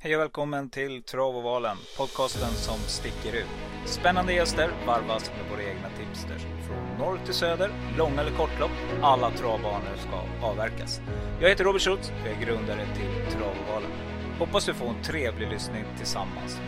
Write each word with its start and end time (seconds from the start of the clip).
Hej 0.00 0.16
och 0.16 0.22
välkommen 0.22 0.70
till 0.70 1.02
Travovalen, 1.02 1.76
podcasten 1.96 2.50
som 2.50 2.78
sticker 2.78 3.38
ut. 3.38 3.46
Spännande 3.84 4.32
gäster 4.32 4.70
varvas 4.86 5.30
med 5.36 5.50
våra 5.50 5.62
egna 5.62 5.88
tipsters. 5.98 6.42
Från 6.66 6.98
norr 6.98 7.18
till 7.24 7.34
söder, 7.34 7.70
långa 7.96 8.20
eller 8.20 8.36
kortlopp, 8.36 8.70
alla 9.02 9.30
travbanor 9.30 9.96
ska 9.96 10.46
avverkas. 10.46 11.00
Jag 11.40 11.48
heter 11.48 11.64
Robert 11.64 11.82
Schultz 11.82 12.12
och 12.20 12.26
är 12.26 12.46
grundare 12.46 12.86
till 12.96 13.32
Travovalen. 13.32 13.90
Hoppas 14.38 14.66
du 14.66 14.74
får 14.74 14.86
en 14.86 15.02
trevlig 15.02 15.48
lyssning 15.48 15.84
tillsammans 15.96 16.58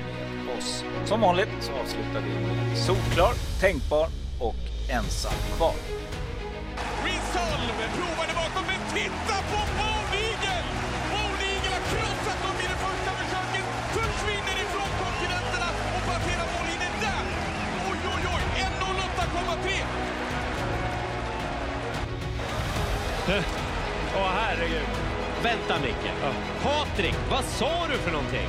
med 0.47 0.59
oss. 0.59 0.85
Som 1.05 1.21
vanligt 1.21 1.55
så 1.61 1.73
avslutar 1.73 2.21
vi 2.21 2.47
med 2.47 2.79
solklar, 2.79 3.33
tänkbar 3.61 4.09
och 4.41 4.61
ensam 4.91 5.57
kvar. 5.57 5.75
Resolve 7.05 7.85
provade 7.97 8.33
bakom, 8.41 8.65
men 8.71 8.81
titta 8.95 9.37
på 9.51 9.59
Paul 9.79 10.05
Nigel! 10.15 10.65
Paul 11.13 11.33
Nigel 11.43 11.73
har 11.77 11.85
krossat 11.91 12.39
dem 12.45 12.57
i 12.65 12.67
det 12.73 12.79
första 12.85 13.00
1.08,3! 19.35 20.01
Åh 24.17 24.31
herregud. 24.35 24.87
Vänta 25.43 25.79
Micke. 25.83 26.13
Patrik, 26.63 27.15
vad 27.31 27.45
sa 27.45 27.87
du 27.91 27.99
för 27.99 28.11
någonting? 28.11 28.49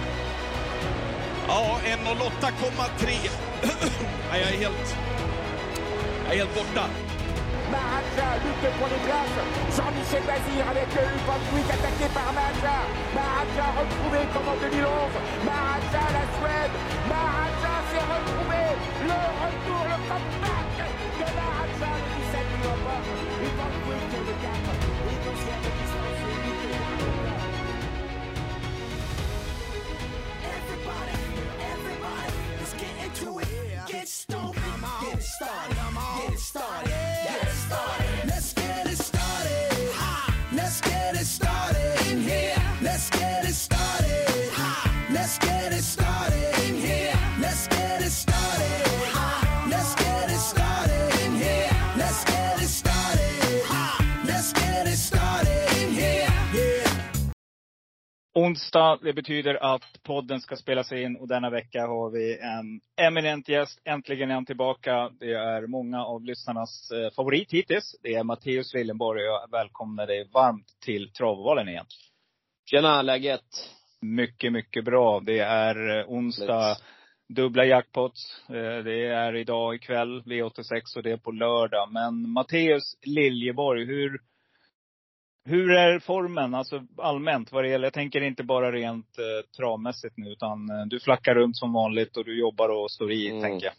Ja, 1.48 1.80
1.08,3. 1.85 3.30
Nej, 4.31 4.41
jag 4.41 4.54
är 4.54 4.57
helt... 4.57 4.98
Jag 6.26 6.34
är 6.34 6.38
helt 6.38 6.55
borta. 6.55 6.85
Maraja 7.71 8.29
lutte 8.43 8.70
pour 8.79 8.88
les 8.93 9.02
places. 9.07 9.48
Jean-Michel 9.77 10.23
Bazir 10.29 10.63
avec 10.71 10.90
le 10.95 11.04
Van 11.27 11.41
attaqué 11.76 12.07
par 12.16 12.34
Maraja. 12.34 12.77
Maraja 13.16 13.66
retrouvé 13.79 14.20
comme 14.34 14.49
en 14.54 14.57
2011. 14.57 15.12
Maraja 15.45 16.04
la 16.18 16.26
Suède. 16.35 16.76
Maraja 17.09 17.73
s'est 17.90 18.05
retrouvé. 18.16 18.63
Le 19.09 19.21
retour, 19.41 19.82
le 19.91 19.98
comeback 20.09 20.60
Everybody, 30.43 31.13
everybody, 31.71 32.34
let's 32.59 32.73
get 32.73 32.95
into 33.03 33.39
it. 33.39 33.47
Get 33.87 34.07
stoked, 34.07 34.59
get 35.01 35.23
started, 35.23 35.80
Onsdag, 58.34 58.99
det 59.01 59.13
betyder 59.13 59.74
att 59.76 60.04
podden 60.04 60.41
ska 60.41 60.55
spelas 60.55 60.91
in 60.91 61.15
och 61.18 61.27
denna 61.27 61.49
vecka 61.49 61.87
har 61.87 62.10
vi 62.10 62.40
en 62.40 62.82
eminent 63.07 63.49
gäst. 63.49 63.82
Äntligen 63.85 64.29
är 64.31 64.35
han 64.35 64.46
tillbaka. 64.46 65.09
Det 65.19 65.34
är 65.34 65.68
många 65.68 66.06
av 66.06 66.24
lyssnarnas 66.24 66.91
eh, 66.91 67.12
favorit 67.16 67.53
hittills. 67.53 67.96
Det 68.03 68.13
är 68.13 68.24
Matteus 68.24 68.74
Liljenborg 68.74 69.22
och 69.22 69.34
jag 69.34 69.52
välkomnar 69.52 70.07
dig 70.07 70.29
varmt 70.34 70.66
till 70.85 71.12
Travovalen 71.12 71.68
igen. 71.68 71.85
Tjena, 72.69 73.02
läget? 73.02 73.46
Mycket, 74.02 74.53
mycket 74.53 74.85
bra. 74.85 75.19
Det 75.19 75.40
är 75.40 76.00
eh, 76.00 76.06
onsdag, 76.07 76.78
dubbla 77.35 77.66
jackpots. 77.66 78.44
Eh, 78.50 78.84
Det 78.84 79.06
är 79.06 79.35
idag 79.35 79.75
ikväll, 79.75 80.22
V86 80.22 80.97
och 80.97 81.03
det 81.03 81.12
är 81.12 81.18
på 81.18 81.31
lördag. 81.31 81.90
Men 81.91 82.29
Matteus 82.29 82.98
Liljeborg, 83.06 83.86
hur, 83.86 84.19
hur 85.44 85.72
är 85.72 86.00
formen, 86.00 86.53
alltså 86.53 86.84
allmänt 86.97 87.52
vad 87.52 87.63
det 87.63 87.69
gäller? 87.69 87.85
Jag 87.85 87.94
tänker 87.94 88.22
inte 88.22 88.44
bara 88.44 88.72
rent 88.72 89.18
eh, 89.19 89.50
travmässigt 89.57 90.18
nu, 90.18 90.29
utan 90.31 90.69
eh, 90.69 90.85
du 90.85 91.00
flackar 91.00 91.35
runt 91.35 91.57
som 91.57 91.74
vanligt 91.74 92.18
och 92.18 92.25
du 92.25 92.40
jobbar 92.40 92.69
och 92.69 92.91
står 92.91 93.12
i, 93.12 93.28
Mm. 93.29 93.41
tänker 93.41 93.66
jag. 93.66 93.74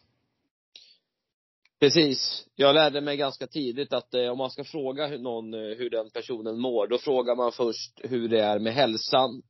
Precis. 1.80 2.46
Jag 2.54 2.74
lärde 2.74 3.00
mig 3.00 3.16
ganska 3.16 3.46
tidigt 3.46 3.92
att 3.92 4.14
eh, 4.14 4.28
om 4.28 4.38
man 4.38 4.50
ska 4.50 4.64
fråga 4.64 5.08
någon, 5.08 5.54
eh, 5.54 5.60
hur 5.60 5.90
den 5.90 6.10
personen 6.10 6.58
mår, 6.58 6.86
då 6.86 6.98
frågar 6.98 7.36
man 7.36 7.52
först 7.52 8.00
hur 8.04 8.28
det 8.28 8.40
är 8.40 8.58
med 8.58 8.72
hälsan. 8.74 9.42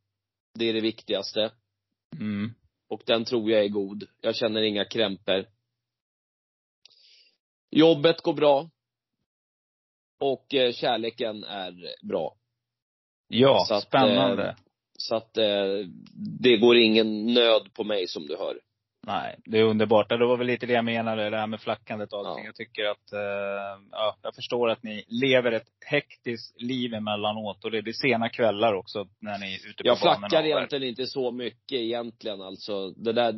Det 0.54 0.64
är 0.68 0.72
det 0.72 0.80
viktigaste. 0.80 1.52
Mm. 2.20 2.54
Och 2.88 3.02
den 3.06 3.24
tror 3.24 3.50
jag 3.50 3.64
är 3.64 3.68
god. 3.68 4.06
Jag 4.20 4.36
känner 4.36 4.62
inga 4.62 4.84
krämpor. 4.84 5.46
Jobbet 7.70 8.20
går 8.20 8.34
bra. 8.34 8.70
Och 10.22 10.54
eh, 10.54 10.72
kärleken 10.72 11.44
är 11.44 11.74
bra. 12.08 12.34
Ja, 13.28 13.64
Så 13.68 13.74
att, 13.74 13.82
spännande. 13.82 14.48
eh, 14.48 14.54
Så 14.98 15.14
att 15.14 15.36
eh, 15.36 15.86
det 16.40 16.56
går 16.56 16.76
ingen 16.76 17.26
nöd 17.34 17.74
på 17.74 17.84
mig 17.84 18.08
som 18.08 18.26
du 18.26 18.36
hör. 18.36 18.58
Nej, 19.06 19.36
det 19.44 19.58
är 19.58 19.62
underbart. 19.62 20.08
Det 20.08 20.26
var 20.26 20.36
väl 20.36 20.46
lite 20.46 20.66
det 20.66 20.72
jag 20.72 20.84
menade, 20.84 21.30
det 21.30 21.36
här 21.36 21.46
med 21.46 21.60
flackandet 21.60 22.12
och 22.12 22.18
allting. 22.18 22.44
Ja. 22.44 22.48
Jag 22.48 22.54
tycker 22.54 22.84
att, 22.84 23.12
eh, 23.12 23.82
ja, 23.92 24.16
jag 24.22 24.34
förstår 24.34 24.70
att 24.70 24.82
ni 24.82 25.04
lever 25.08 25.52
ett 25.52 25.68
hektiskt 25.86 26.60
liv 26.62 26.94
emellanåt. 26.94 27.64
Och 27.64 27.70
det 27.70 27.82
blir 27.82 27.92
sena 27.92 28.28
kvällar 28.28 28.72
också 28.74 29.06
när 29.20 29.38
ni 29.38 29.54
är 29.54 29.68
ute 29.70 29.82
på 29.82 29.88
Jag 29.88 29.98
flackar 29.98 30.44
egentligen 30.44 30.88
inte 30.88 31.06
så 31.06 31.30
mycket 31.30 31.78
egentligen 31.78 32.42
alltså. 32.42 32.90
Det 32.90 33.12
där, 33.12 33.34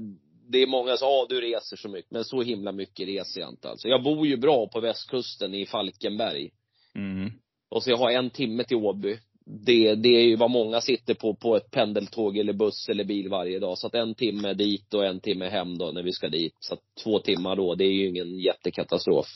det 0.48 0.58
är 0.58 0.66
många 0.66 0.96
som, 0.96 1.08
ja 1.08 1.26
du 1.28 1.40
reser 1.40 1.76
så 1.76 1.88
mycket. 1.88 2.10
Men 2.10 2.24
så 2.24 2.42
himla 2.42 2.72
mycket 2.72 3.06
reser 3.08 3.40
jag 3.40 3.50
inte 3.50 3.68
alltså. 3.70 3.88
Jag 3.88 4.02
bor 4.02 4.26
ju 4.26 4.36
bra 4.36 4.66
på 4.68 4.80
västkusten 4.80 5.54
i 5.54 5.66
Falkenberg. 5.66 6.50
Mm. 6.98 7.32
Och 7.70 7.82
så 7.82 7.90
jag 7.90 7.96
har 7.96 8.10
en 8.10 8.30
timme 8.30 8.64
till 8.64 8.76
Åby. 8.76 9.18
Det, 9.46 9.94
det 9.94 10.08
är 10.08 10.22
ju 10.22 10.36
vad 10.36 10.50
många 10.50 10.80
sitter 10.80 11.14
på, 11.14 11.34
på 11.34 11.56
ett 11.56 11.70
pendeltåg 11.70 12.38
eller 12.38 12.52
buss 12.52 12.88
eller 12.88 13.04
bil 13.04 13.28
varje 13.28 13.58
dag. 13.58 13.78
Så 13.78 13.86
att 13.86 13.94
en 13.94 14.14
timme 14.14 14.54
dit 14.54 14.94
och 14.94 15.06
en 15.06 15.20
timme 15.20 15.48
hem 15.48 15.78
då 15.78 15.90
när 15.92 16.02
vi 16.02 16.12
ska 16.12 16.28
dit. 16.28 16.56
Så 16.60 16.74
att 16.74 16.80
två 17.04 17.18
timmar 17.18 17.56
då, 17.56 17.74
det 17.74 17.84
är 17.84 17.92
ju 17.92 18.08
ingen 18.08 18.38
jättekatastrof. 18.38 19.26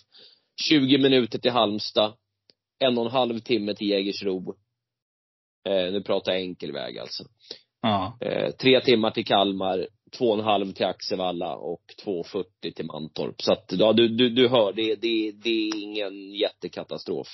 20 0.68 0.98
minuter 0.98 1.38
till 1.38 1.50
Halmstad. 1.50 2.12
En 2.78 2.98
och 2.98 3.04
en 3.04 3.10
halv 3.10 3.38
timme 3.38 3.74
till 3.74 3.88
Jägersro. 3.88 4.54
Eh, 5.68 5.92
nu 5.92 6.02
pratar 6.02 6.32
jag 6.32 6.40
enkel 6.40 6.72
väg 6.72 6.98
alltså. 6.98 7.24
Ja. 7.82 8.18
Eh, 8.20 8.50
tre 8.50 8.80
timmar 8.80 9.10
till 9.10 9.26
Kalmar, 9.26 9.88
två 10.08 10.24
och 10.24 10.38
en 10.38 10.44
halv 10.44 10.72
till 10.72 10.86
Axevalla 10.86 11.56
och 11.56 11.82
2.40 12.04 12.44
till 12.76 12.86
Mantorp. 12.86 13.42
Så 13.42 13.52
att, 13.52 13.64
ja, 13.68 13.92
du, 13.92 14.08
du, 14.08 14.30
du 14.30 14.48
hör, 14.48 14.72
det, 14.72 14.94
det, 14.94 15.32
det 15.32 15.50
är 15.50 15.82
ingen 15.82 16.34
jättekatastrof. 16.34 17.28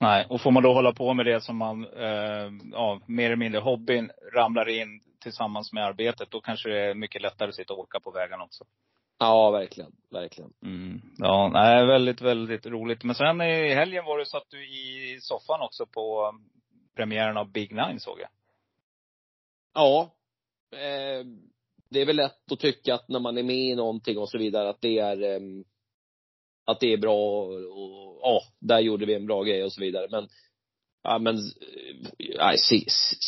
Nej, 0.00 0.26
och 0.28 0.40
får 0.40 0.50
man 0.50 0.62
då 0.62 0.72
hålla 0.72 0.92
på 0.92 1.14
med 1.14 1.26
det 1.26 1.40
som 1.40 1.56
man, 1.56 1.84
eh, 1.84 2.50
ja, 2.72 3.00
mer 3.06 3.26
eller 3.26 3.36
mindre 3.36 3.60
hobbyn 3.60 4.10
ramlar 4.34 4.68
in 4.68 5.00
tillsammans 5.22 5.72
med 5.72 5.84
arbetet, 5.84 6.30
då 6.30 6.40
kanske 6.40 6.68
det 6.68 6.80
är 6.80 6.94
mycket 6.94 7.22
lättare 7.22 7.48
att 7.48 7.54
sitta 7.54 7.72
och 7.72 7.78
åka 7.78 8.00
på 8.00 8.10
vägarna 8.10 8.44
också. 8.44 8.64
Ja, 9.18 9.50
verkligen, 9.50 9.92
verkligen. 10.10 10.52
Mm. 10.64 11.00
Ja, 11.16 11.50
nej, 11.52 11.86
väldigt, 11.86 12.20
väldigt 12.20 12.66
roligt. 12.66 13.04
Men 13.04 13.14
sen 13.14 13.40
i 13.40 13.74
helgen 13.74 14.04
var 14.04 14.18
det 14.18 14.26
så 14.26 14.36
att 14.36 14.50
du 14.50 14.68
i 14.68 15.18
soffan 15.20 15.60
också 15.60 15.86
på 15.86 16.34
premiären 16.96 17.36
av 17.36 17.52
Big 17.52 17.74
Nine 17.74 18.00
såg 18.00 18.20
jag. 18.20 18.28
Ja. 19.74 20.10
Eh, 20.72 21.26
det 21.90 22.00
är 22.00 22.06
väl 22.06 22.16
lätt 22.16 22.52
att 22.52 22.60
tycka 22.60 22.94
att 22.94 23.08
när 23.08 23.20
man 23.20 23.38
är 23.38 23.42
med 23.42 23.56
i 23.56 23.74
någonting 23.74 24.18
och 24.18 24.30
så 24.30 24.38
vidare 24.38 24.68
att 24.68 24.80
det 24.80 24.98
är 24.98 25.22
ehm, 25.22 25.64
att 26.66 26.80
det 26.80 26.92
är 26.92 26.96
bra 26.96 27.42
och, 27.42 28.20
ja, 28.22 28.42
där 28.60 28.80
gjorde 28.80 29.06
vi 29.06 29.14
en 29.14 29.26
bra 29.26 29.42
grej 29.42 29.64
och 29.64 29.72
så 29.72 29.80
vidare. 29.80 30.08
Men 30.10 30.28
ja 31.02 31.18
men, 31.18 31.36
eh, 31.36 32.36
nej, 32.38 32.56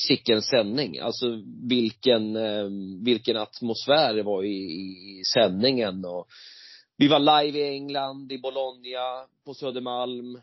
sicken 0.08 0.42
sändning. 0.42 0.98
Alltså 0.98 1.26
vilken, 1.68 2.36
ehm, 2.36 3.04
vilken 3.04 3.36
atmosfär 3.36 4.14
det 4.14 4.22
var 4.22 4.44
i, 4.44 4.56
i 4.56 5.22
sändningen 5.34 6.04
och 6.04 6.26
vi 6.96 7.08
var 7.08 7.42
live 7.42 7.58
i 7.58 7.68
England, 7.68 8.32
i 8.32 8.38
Bologna, 8.38 9.26
på 9.44 9.54
Södermalm. 9.54 10.40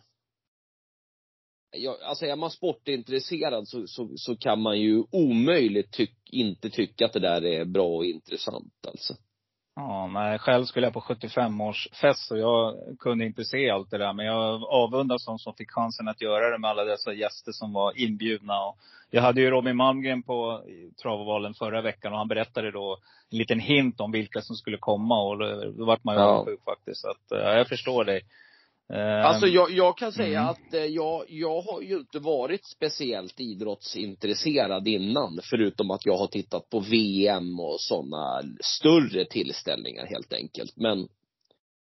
Jag, 1.72 2.02
alltså 2.02 2.26
är 2.26 2.36
man 2.36 2.52
sportintresserad 2.52 3.68
så, 3.68 3.88
så, 3.88 4.10
så 4.16 4.36
kan 4.36 4.62
man 4.62 4.80
ju 4.80 5.04
omöjligt 5.12 5.92
tyck, 5.92 6.16
inte 6.32 6.70
tycka 6.70 7.06
att 7.06 7.14
det 7.14 7.20
där 7.20 7.46
är 7.46 7.66
bra 7.66 7.88
och 7.88 8.06
intressant 8.06 8.74
alltså. 8.88 9.14
Ja, 9.76 10.08
nej, 10.08 10.40
själv 10.40 10.66
skulle 10.66 10.86
jag 10.86 10.94
på 10.94 11.00
75-årsfest 11.00 12.32
och 12.32 12.38
jag 12.38 12.76
kunde 13.00 13.26
inte 13.26 13.46
se 13.46 13.70
allt 13.70 13.92
det 13.92 13.98
där. 13.98 14.14
Men 14.14 14.26
jag 14.26 14.64
avundas 14.64 15.26
de 15.26 15.40
som 15.40 15.54
fick 15.54 15.72
chansen 15.72 16.08
att 16.08 16.22
göra 16.22 16.50
det 16.50 16.58
med 16.58 16.70
alla 16.70 16.84
dessa 16.84 17.14
gäster 17.14 17.52
som 17.52 17.74
var 17.74 18.00
inbjudna. 18.00 18.66
Och 18.66 18.78
jag 19.10 19.22
hade 19.22 19.42
ju 19.42 19.50
Robin 19.50 19.76
Malmgren 19.76 20.24
på 20.24 20.64
Travovalen 21.02 21.54
förra 21.54 21.82
veckan 21.82 22.12
och 22.12 22.18
han 22.18 22.28
berättade 22.28 22.72
då 22.72 22.98
en 23.32 23.38
liten 23.38 23.60
hint 23.60 24.00
om 24.00 24.12
vilka 24.12 24.42
som 24.42 24.56
skulle 24.56 24.78
komma 24.78 25.22
och 25.22 25.38
då, 25.38 25.72
då 25.78 25.86
vart 25.86 26.04
man 26.04 26.16
ju 26.16 26.22
Ja. 26.22 26.28
avundsjuk 26.28 26.64
faktiskt. 26.66 27.02
Så 27.02 27.10
att, 27.10 27.26
ja, 27.30 27.58
jag 27.58 27.68
förstår 27.68 28.04
dig. 28.04 28.22
Eh, 28.94 29.26
Alltså 29.26 29.48
jag, 29.48 29.72
jag 29.72 29.98
kan 29.98 30.12
säga 30.12 30.40
Mm. 30.40 30.50
att 30.52 30.74
eh, 30.74 30.86
jag, 30.86 31.26
jag 31.28 31.62
har 31.62 31.82
ju 31.82 31.98
inte 31.98 32.20
varit 32.20 32.66
speciellt 32.66 33.40
idrottsintresserad 33.40 34.88
innan. 34.88 35.40
Förutom 35.44 35.92
att 35.92 36.06
jag 36.06 36.18
har 36.18 36.28
tittat 36.28 36.70
på 36.70 36.80
VM 36.80 37.60
och 37.60 37.82
sådana 37.82 38.42
större 38.64 39.26
tillställningar 39.26 40.06
helt 40.06 40.34
enkelt. 40.34 40.74
Men 40.78 41.08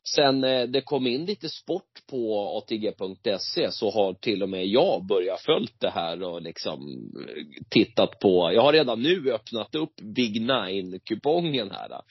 sen 0.07 0.43
eh, 0.43 0.63
det 0.63 0.81
kom 0.81 1.07
in 1.07 1.25
lite 1.25 1.49
sport 1.49 2.07
på 2.09 2.47
ATG.se 2.57 3.71
så 3.71 3.91
har 3.91 4.13
till 4.13 4.43
och 4.43 4.49
med 4.49 4.67
jag 4.67 5.05
börjat 5.05 5.41
följt 5.41 5.79
det 5.79 5.89
här 5.89 6.23
och 6.23 6.41
liksom 6.41 6.81
eh, 7.15 7.65
tittat 7.69 8.19
på, 8.19 8.51
jag 8.53 8.61
har 8.61 8.73
redan 8.73 9.01
nu 9.01 9.31
öppnat 9.31 9.75
upp 9.75 9.95
Big 10.01 10.41
Nine-kupongen 10.41 11.71
här. 11.71 11.89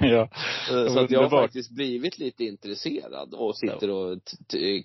ja. 0.00 0.28
Eh, 0.70 0.92
Så 0.92 0.98
att 1.00 1.10
jag 1.10 1.22
har 1.22 1.30
faktiskt 1.30 1.70
blivit 1.70 2.18
lite 2.18 2.44
intresserad 2.44 3.34
och 3.34 3.56
sitter 3.56 3.90
och 3.90 4.18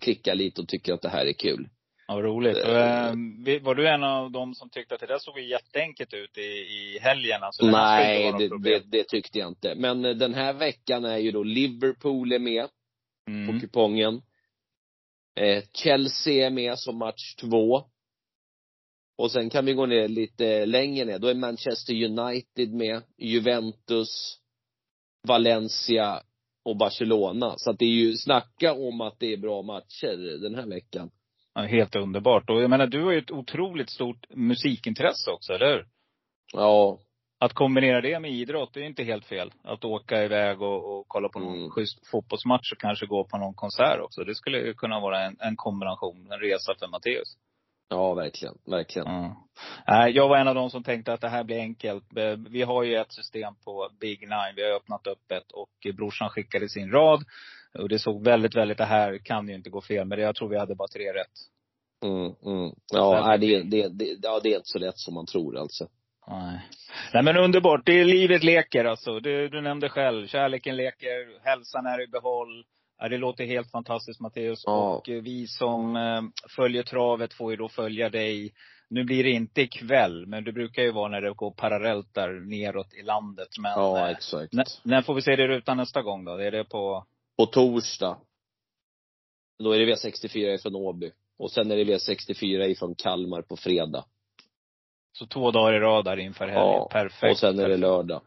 klickar 0.02 0.36
lite 0.36 0.62
och 0.62 0.68
tycker 0.68 0.94
att 0.94 1.02
det 1.02 1.10
här 1.10 1.26
är 1.26 1.34
kul. 1.34 1.70
Ja, 2.08 2.22
roligt. 2.22 2.58
Och, 2.58 2.70
eh, 2.78 3.14
vi- 3.46 3.60
var 3.60 3.76
du 3.76 3.88
en 3.90 4.04
av 4.04 4.32
dem 4.32 4.56
som 4.56 4.70
tyckte 4.70 4.96
att 4.96 5.02
det 5.02 5.08
där 5.08 5.20
såg 5.20 5.40
jätteenkelt 5.40 6.14
ut 6.14 6.38
i, 6.38 6.42
i 6.42 7.00
helgen? 7.02 7.44
Alltså, 7.44 7.66
det 7.66 7.72
Nej, 7.72 8.34
det, 8.40 8.58
det, 8.60 8.80
det 8.92 9.04
tyckte 9.04 9.40
jag 9.40 9.48
inte. 9.48 9.76
Men 9.76 10.06
eh, 10.06 10.12
den 10.16 10.34
här 10.34 10.54
veckan 10.54 11.06
är 11.06 11.18
ju 11.18 11.32
då 11.32 11.44
Liverpool 11.44 12.32
är 12.32 12.40
med 12.40 12.66
på 13.26 13.32
Mm. 13.32 13.60
kupongen. 13.60 14.22
Eh, 15.40 15.64
Chelsea 15.74 16.46
är 16.48 16.50
med 16.50 16.80
som 16.80 16.98
match 16.98 17.36
två. 17.36 17.84
Och 19.18 19.32
sen 19.32 19.50
kan 19.50 19.66
vi 19.66 19.74
gå 19.74 19.86
ner 19.86 20.08
lite 20.08 20.66
längre 20.66 21.06
ner. 21.06 21.20
Då 21.20 21.28
är 21.28 21.34
Manchester 21.34 21.94
United 22.04 22.74
med, 22.74 23.02
Juventus, 23.18 24.38
Valencia 25.28 26.22
och 26.66 26.78
Barcelona. 26.78 27.54
Så 27.58 27.70
att 27.70 27.80
det 27.80 27.86
är 27.86 27.90
ju, 27.90 28.14
snacka 28.18 28.74
om 28.74 29.02
att 29.02 29.20
det 29.20 29.34
är 29.34 29.38
bra 29.38 29.62
matcher 29.62 30.40
den 30.42 30.56
här 30.56 30.66
veckan. 30.68 31.10
Ja, 31.58 31.64
helt 31.64 31.96
underbart. 31.96 32.50
Och 32.50 32.62
jag 32.62 32.70
menar, 32.70 32.88
du 32.88 33.04
har 33.04 33.12
ju 33.12 33.18
ett 33.18 33.32
otroligt 33.32 33.90
stort 33.90 34.26
musikintresse 34.30 35.32
också, 35.32 35.54
eller 35.54 35.68
hur? 35.74 35.86
Ja, 36.54 37.00
Att 37.40 37.54
kombinera 37.54 38.02
det 38.02 38.20
med 38.20 38.32
idrott, 38.32 38.74
det 38.74 38.80
är 38.80 38.84
inte 38.86 39.04
helt 39.04 39.26
fel. 39.26 39.52
Att 39.64 39.86
åka 39.86 40.24
iväg 40.24 40.62
och, 40.62 41.00
och 41.00 41.06
kolla 41.08 41.30
på 41.30 41.40
någon 41.40 41.58
Mm. 41.58 41.70
schysst 41.70 42.08
fotbollsmatch 42.12 42.72
och 42.72 42.80
kanske 42.80 43.06
gå 43.06 43.24
på 43.24 43.38
någon 43.38 43.54
konsert 43.54 44.00
också. 44.02 44.24
Det 44.24 44.36
skulle 44.36 44.58
ju 44.58 44.74
kunna 44.74 45.00
vara 45.00 45.22
en, 45.26 45.36
en 45.40 45.56
kombination, 45.56 46.32
en 46.32 46.40
resa 46.40 46.74
för 46.80 46.88
Matteus. 46.88 47.38
ja 47.90 48.14
verkligen, 48.14 48.56
verkligen. 48.66 49.08
Nej, 49.88 50.12
jag 50.12 50.28
var 50.30 50.38
en 50.38 50.48
av 50.48 50.56
de 50.56 50.70
som 50.70 50.84
tänkte 50.84 51.14
att 51.14 51.22
det 51.22 51.30
här 51.30 51.44
blir 51.44 51.60
enkelt. 51.60 52.18
Eh, 52.18 52.36
Vi 52.50 52.62
har 52.62 52.84
ju 52.84 52.96
ett 52.96 53.14
system 53.14 53.54
på 53.66 53.90
Big 54.00 54.20
Nine. 54.22 54.54
Vi 54.56 54.64
har 54.64 54.76
öppnat 54.76 55.08
upp 55.08 55.32
ett 55.32 55.52
och 55.52 55.96
brorsan 55.98 56.30
skickade 56.30 56.70
sin 56.70 56.92
rad. 56.92 57.24
Och 57.74 57.90
det 57.90 58.00
såg 58.00 58.24
väldigt, 58.24 58.56
väldigt, 58.56 58.78
det 58.78 58.86
här 58.86 59.18
kan 59.18 59.48
ju 59.48 59.56
inte 59.56 59.70
gå 59.70 59.82
fel. 59.82 60.08
Men 60.08 60.20
jag 60.20 60.36
tror 60.36 60.50
vi 60.50 60.58
hade 60.58 60.76
bara 60.76 60.88
tre 60.88 61.14
rätt. 61.14 61.34
Mm, 62.06 62.34
mm. 62.46 62.72
Ja, 62.94 63.26
nej, 63.28 63.40
det, 63.40 63.64
det, 63.64 63.88
det, 63.88 64.18
ja, 64.24 64.40
det 64.44 64.50
är 64.50 64.56
inte 64.56 64.68
så 64.68 64.80
lätt 64.80 64.98
som 64.98 65.14
man 65.14 65.26
tror 65.26 65.58
alltså. 65.58 65.88
Nej. 66.28 66.62
Nej 67.14 67.24
men 67.24 67.38
underbart. 67.38 67.86
Det 67.86 68.00
är 68.00 68.06
livet 68.06 68.44
leker 68.44 68.86
alltså. 68.86 69.20
Du, 69.20 69.50
du 69.50 69.62
nämnde 69.62 69.90
själv. 69.90 70.28
Kärleken 70.28 70.76
leker. 70.76 71.44
Hälsan 71.44 71.86
är 71.86 72.04
i 72.04 72.08
behåll. 72.08 72.64
Ja, 73.00 73.10
det 73.10 73.18
låter 73.18 73.46
helt 73.46 73.72
fantastiskt 73.72 74.20
Matteus. 74.20 74.64
Ja. 74.66 74.96
Och 74.96 75.10
eh, 75.10 75.22
vi 75.22 75.48
som 75.48 75.96
eh, 75.96 76.22
följer 76.56 76.84
travet 76.84 77.34
får 77.34 77.52
ju 77.52 77.58
då 77.58 77.70
följa 77.70 78.10
dig. 78.10 78.54
Nu 78.90 79.04
blir 79.04 79.24
det 79.24 79.30
inte 79.30 79.62
ikväll, 79.62 80.26
men 80.28 80.44
det 80.44 80.52
brukar 80.52 80.84
ju 80.84 80.92
vara 80.92 81.08
när 81.10 81.22
det 81.22 81.34
går 81.34 81.52
parallellt 81.52 82.14
där 82.14 82.30
neråt 82.50 82.94
i 82.94 83.04
landet. 83.04 83.48
Men 83.62 83.72
Ja, 83.72 84.00
eh, 84.00 84.12
exakt. 84.12 84.54
när, 84.54 84.66
när 84.84 85.02
får 85.02 85.14
vi 85.14 85.22
se 85.22 85.36
det 85.36 85.44
i 85.44 85.48
rutan 85.48 85.78
nästa 85.78 86.02
gång 86.02 86.26
då? 86.26 86.32
Är 86.32 86.52
det 86.52 86.64
på 86.64 87.06
På 87.38 87.46
torsdag. 87.46 88.18
Då 89.64 89.72
är 89.72 89.80
det 89.80 89.96
V64 89.96 90.54
ifrån 90.56 90.76
Åby. 90.76 91.12
Och 91.40 91.52
sen 91.52 91.72
är 91.72 91.76
det 91.76 91.84
V64 91.84 92.64
ifrån 92.66 92.96
Kalmar 92.96 93.42
på 93.42 93.58
fredag. 93.58 94.06
så 95.18 95.26
två 95.28 95.52
dagar 95.52 95.74
i 95.74 95.80
rad 95.80 96.06
där 96.06 96.18
inför 96.20 96.46
helgen? 96.48 96.64
Ja, 96.64 96.90
Perfekt. 96.92 97.32
Och 97.32 97.38
sen 97.40 97.60
är 97.60 97.70
det 97.70 97.78
lördag. 97.78 98.22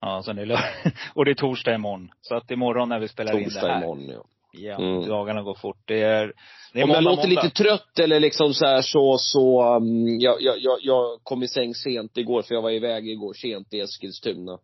Ja, 0.00 0.22
sen 0.24 0.38
är 0.38 0.42
det 0.42 0.48
lördag. 0.48 0.92
Och 1.14 1.24
det 1.24 1.30
är 1.30 1.34
torsdag 1.34 1.74
imorgon. 1.74 2.10
Så 2.20 2.34
att 2.36 2.50
imorgon 2.50 2.88
när 2.88 2.98
vi 2.98 3.08
spelar 3.08 3.32
in 3.32 3.38
det 3.38 3.44
Torsdag 3.44 3.68
här. 3.72 3.82
imorgon 3.84 4.08
ja. 4.08 4.24
Ja, 4.52 4.74
Mm. 4.78 5.08
dagarna 5.08 5.42
går 5.42 5.54
fort. 5.54 5.82
Det 5.84 6.02
är, 6.02 6.32
det 6.72 6.80
är 6.80 6.84
Om 6.84 6.90
jag 6.90 7.02
måndag, 7.02 7.10
låter 7.10 7.28
måndag. 7.28 7.42
lite 7.42 7.56
trött 7.62 7.98
eller 7.98 8.20
liksom 8.20 8.54
så 8.54 8.66
här 8.66 8.82
så, 8.82 9.16
så, 9.18 9.76
um, 9.76 10.20
jag, 10.20 10.42
jag, 10.42 10.58
jag, 10.58 10.78
jag 10.82 11.20
kom 11.22 11.42
i 11.42 11.48
säng 11.48 11.74
sent 11.74 12.16
igår 12.18 12.42
för 12.42 12.54
jag 12.54 12.62
var 12.62 12.70
iväg 12.70 13.08
igår 13.08 13.32
sent 13.34 13.72
i 13.74 13.80
Eskilstuna. 13.80 14.58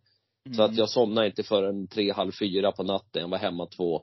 Så 0.55 0.63
Mm. 0.63 0.71
att 0.73 0.77
jag 0.79 0.89
somnade 0.89 1.27
inte 1.27 1.43
förrän 1.43 1.89
tre, 1.89 2.13
halv 2.13 2.33
fyra 2.33 2.73
på 2.73 2.83
natten. 2.83 3.23
Jag 3.23 3.29
var 3.29 3.39
hemma 3.39 3.67
två. 3.67 4.03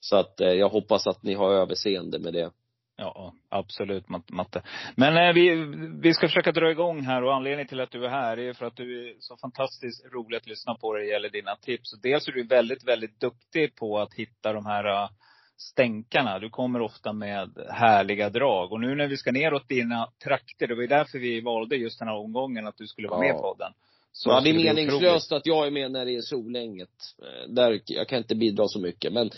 Så 0.00 0.16
att 0.16 0.40
eh, 0.40 0.48
jag 0.48 0.68
hoppas 0.68 1.06
att 1.06 1.22
ni 1.22 1.34
har 1.34 1.52
överseende 1.52 2.18
med 2.18 2.32
det. 2.32 2.50
Ja, 2.96 3.32
absolut 3.48 4.08
Mat- 4.08 4.30
Matte. 4.30 4.62
Men 4.96 5.16
eh, 5.16 5.32
vi, 5.34 5.54
vi 6.02 6.14
ska 6.14 6.28
försöka 6.28 6.52
dra 6.52 6.70
igång 6.70 7.00
här 7.00 7.22
och 7.24 7.34
anledningen 7.34 7.66
till 7.68 7.80
att 7.80 7.90
du 7.90 8.04
är 8.04 8.08
här 8.08 8.38
är 8.38 8.52
för 8.52 8.66
att 8.66 8.76
du 8.76 9.10
är 9.10 9.14
så 9.18 9.36
fantastiskt 9.36 10.04
rolig 10.12 10.36
att 10.36 10.46
lyssna 10.46 10.74
på 10.74 10.94
det 10.94 11.04
gäller 11.06 11.28
dina 11.30 11.56
tips. 11.56 12.00
Dels 12.02 12.28
är 12.28 12.32
du 12.32 12.42
väldigt, 12.46 12.84
väldigt 12.88 13.20
duktig 13.20 13.74
på 13.76 13.98
att 13.98 14.14
hitta 14.14 14.52
de 14.52 14.66
här 14.66 14.84
eh, 15.04 15.08
stänkarna. 15.56 16.38
Du 16.38 16.50
kommer 16.50 16.80
ofta 16.80 17.12
med 17.12 17.50
härliga 17.70 18.30
drag. 18.30 18.72
Och 18.72 18.80
nu 18.80 18.94
när 18.94 19.06
vi 19.08 19.16
ska 19.16 19.32
neråt 19.32 19.68
dina 19.68 20.08
trakter, 20.24 20.66
det 20.66 20.74
var 20.74 20.82
ju 20.82 20.88
därför 20.88 21.18
vi 21.18 21.40
valde 21.40 21.76
just 21.76 21.98
den 21.98 22.08
här 22.08 22.16
omgången 22.16 22.66
att 22.66 22.76
du 22.76 22.86
skulle 22.86 23.08
vara 23.08 23.26
Ja. 23.26 23.32
med 23.32 23.42
på 23.42 23.54
den. 23.58 23.72
Så 24.12 24.30
ja, 24.30 24.40
det 24.40 24.50
är 24.50 24.54
meningslöst 24.54 25.32
att 25.32 25.46
jag 25.46 25.66
är 25.66 25.70
med 25.70 25.90
när 25.92 26.06
det 26.06 26.16
är 26.16 26.20
solänget. 26.20 26.88
Eh, 27.22 27.48
Där, 27.48 27.80
jag 27.86 28.08
kan 28.08 28.18
inte 28.18 28.34
bidra 28.34 28.68
så 28.68 28.80
mycket. 28.80 29.12
Men 29.12 29.30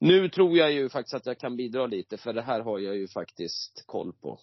nu 0.00 0.28
tror 0.28 0.58
jag 0.58 0.72
ju 0.72 0.88
faktiskt 0.88 1.14
att 1.14 1.26
jag 1.26 1.38
kan 1.38 1.56
bidra 1.56 1.86
lite, 1.86 2.16
för 2.16 2.32
det 2.32 2.42
här 2.42 2.60
har 2.60 2.78
jag 2.78 2.96
ju 2.96 3.08
faktiskt 3.08 3.84
koll 3.86 4.12
på. 4.12 4.38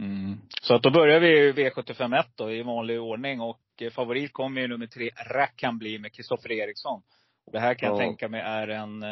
Mm. 0.00 0.38
Så 0.62 0.74
att 0.74 0.82
då 0.82 0.90
börjar 0.90 1.20
vi 1.20 1.52
V751 1.52 2.24
då 2.36 2.52
i 2.52 2.62
vanlig 2.62 3.00
ordning 3.00 3.40
och 3.40 3.60
favorit 3.92 4.32
kommer 4.32 4.60
ju 4.60 4.68
nummer 4.68 4.86
tre, 4.86 5.10
Rackham 5.34 5.78
bli 5.78 5.98
med 5.98 6.12
Kristoffer 6.12 6.52
Eriksson. 6.52 7.02
Och 7.46 7.52
det 7.52 7.60
här 7.60 7.74
kan 7.74 7.88
jag 7.88 7.96
Ja. 7.96 8.00
tänka 8.06 8.28
mig 8.28 8.40
är 8.40 8.68
en, 8.68 9.02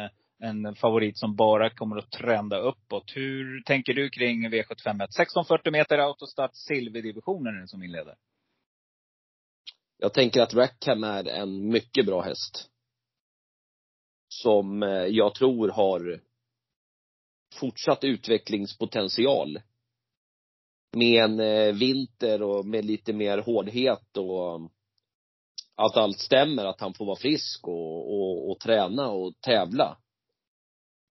en 0.43 0.75
favorit 0.75 1.17
som 1.17 1.35
bara 1.35 1.69
kommer 1.69 1.97
att 1.97 2.11
trenda 2.11 2.57
uppåt. 2.57 3.11
Hur 3.15 3.61
tänker 3.63 3.93
du 3.93 4.09
kring 4.09 4.49
V751? 4.49 5.03
1640 5.03 5.71
meter 5.71 5.97
autostart, 5.97 6.51
silverdivisionen 6.53 7.53
är 7.55 7.57
den 7.57 7.67
som 7.67 7.83
inleder. 7.83 8.15
Jag 10.03 10.13
tänker 10.13 10.41
att 10.41 10.53
Rackham 10.53 11.03
är 11.03 11.27
en 11.27 11.69
mycket 11.69 12.05
bra 12.05 12.21
häst. 12.21 12.69
Som 14.27 14.83
eh, 14.83 14.89
jag 14.89 15.35
tror 15.35 15.69
har 15.69 16.19
fortsatt 17.53 18.03
utvecklingspotential. 18.03 19.59
Med 20.97 21.23
en 21.23 21.39
eh, 21.39 21.73
vinter 21.73 22.41
och 22.41 22.65
med 22.65 22.85
lite 22.85 23.13
mer 23.13 23.37
hårdhet 23.37 24.17
och 24.17 24.55
att 25.75 25.97
allt 25.97 26.19
stämmer, 26.19 26.65
att 26.65 26.81
han 26.81 26.93
får 26.93 27.05
vara 27.05 27.19
frisk 27.19 27.67
och, 27.67 28.13
och, 28.13 28.51
och 28.51 28.59
träna 28.59 29.09
och 29.09 29.33
tävla. 29.41 29.97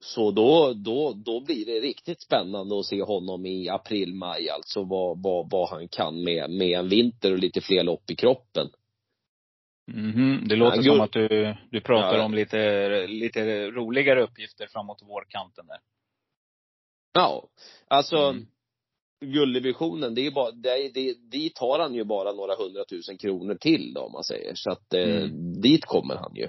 Så 0.04 0.30
då, 0.30 0.73
då, 0.73 1.12
då 1.12 1.40
blir 1.40 1.66
det 1.66 1.80
riktigt 1.80 2.23
spännande 2.23 2.78
att 2.78 2.87
se 2.87 3.02
honom 3.02 3.47
i 3.47 3.68
april, 3.68 4.14
maj, 4.14 4.49
alltså 4.49 4.85
vad, 4.85 5.23
vad, 5.23 5.50
vad 5.50 5.68
han 5.68 5.88
kan 5.88 6.25
med, 6.25 6.50
med 6.50 6.78
en 6.78 6.88
vinter 6.88 7.32
och 7.32 7.38
lite 7.38 7.61
fler 7.61 7.82
lopp 7.85 8.11
i 8.11 8.16
kroppen. 8.16 8.70
Mhm. 9.94 10.49
Det 10.49 10.56
låter 10.56 10.76
Ja, 10.82 10.92
som 10.92 11.00
att 11.00 11.12
du, 11.12 11.56
du 11.70 11.80
pratar 11.80 12.18
Ja. 12.18 12.25
om 12.25 12.35
lite, 12.35 13.06
lite 13.06 13.70
roligare 13.70 14.23
uppgifter 14.23 14.66
framåt 14.66 15.02
vårkanten 15.02 15.66
där. 15.66 15.78
Ja, 17.12 17.49
alltså 17.88 18.16
Mm. 18.16 18.47
gulddivisionen, 19.25 20.14
det 20.14 20.26
är 20.26 20.30
bara, 20.30 20.50
det, 20.50 20.88
det, 20.94 21.14
dit 21.30 21.59
har 21.59 21.78
han 21.78 21.94
ju 21.94 22.04
bara 22.04 22.32
några 22.32 22.54
hundratusen 22.56 23.18
kronor 23.18 23.54
till 23.54 23.92
då 23.94 24.00
om 24.00 24.12
man 24.12 24.25
säger. 24.25 24.54
Så 24.54 24.70
att 24.70 24.94
eh, 24.94 25.23
Mm. 25.23 25.61
dit 25.61 25.85
kommer 25.85 26.16
han 26.16 26.35
ju. 26.35 26.49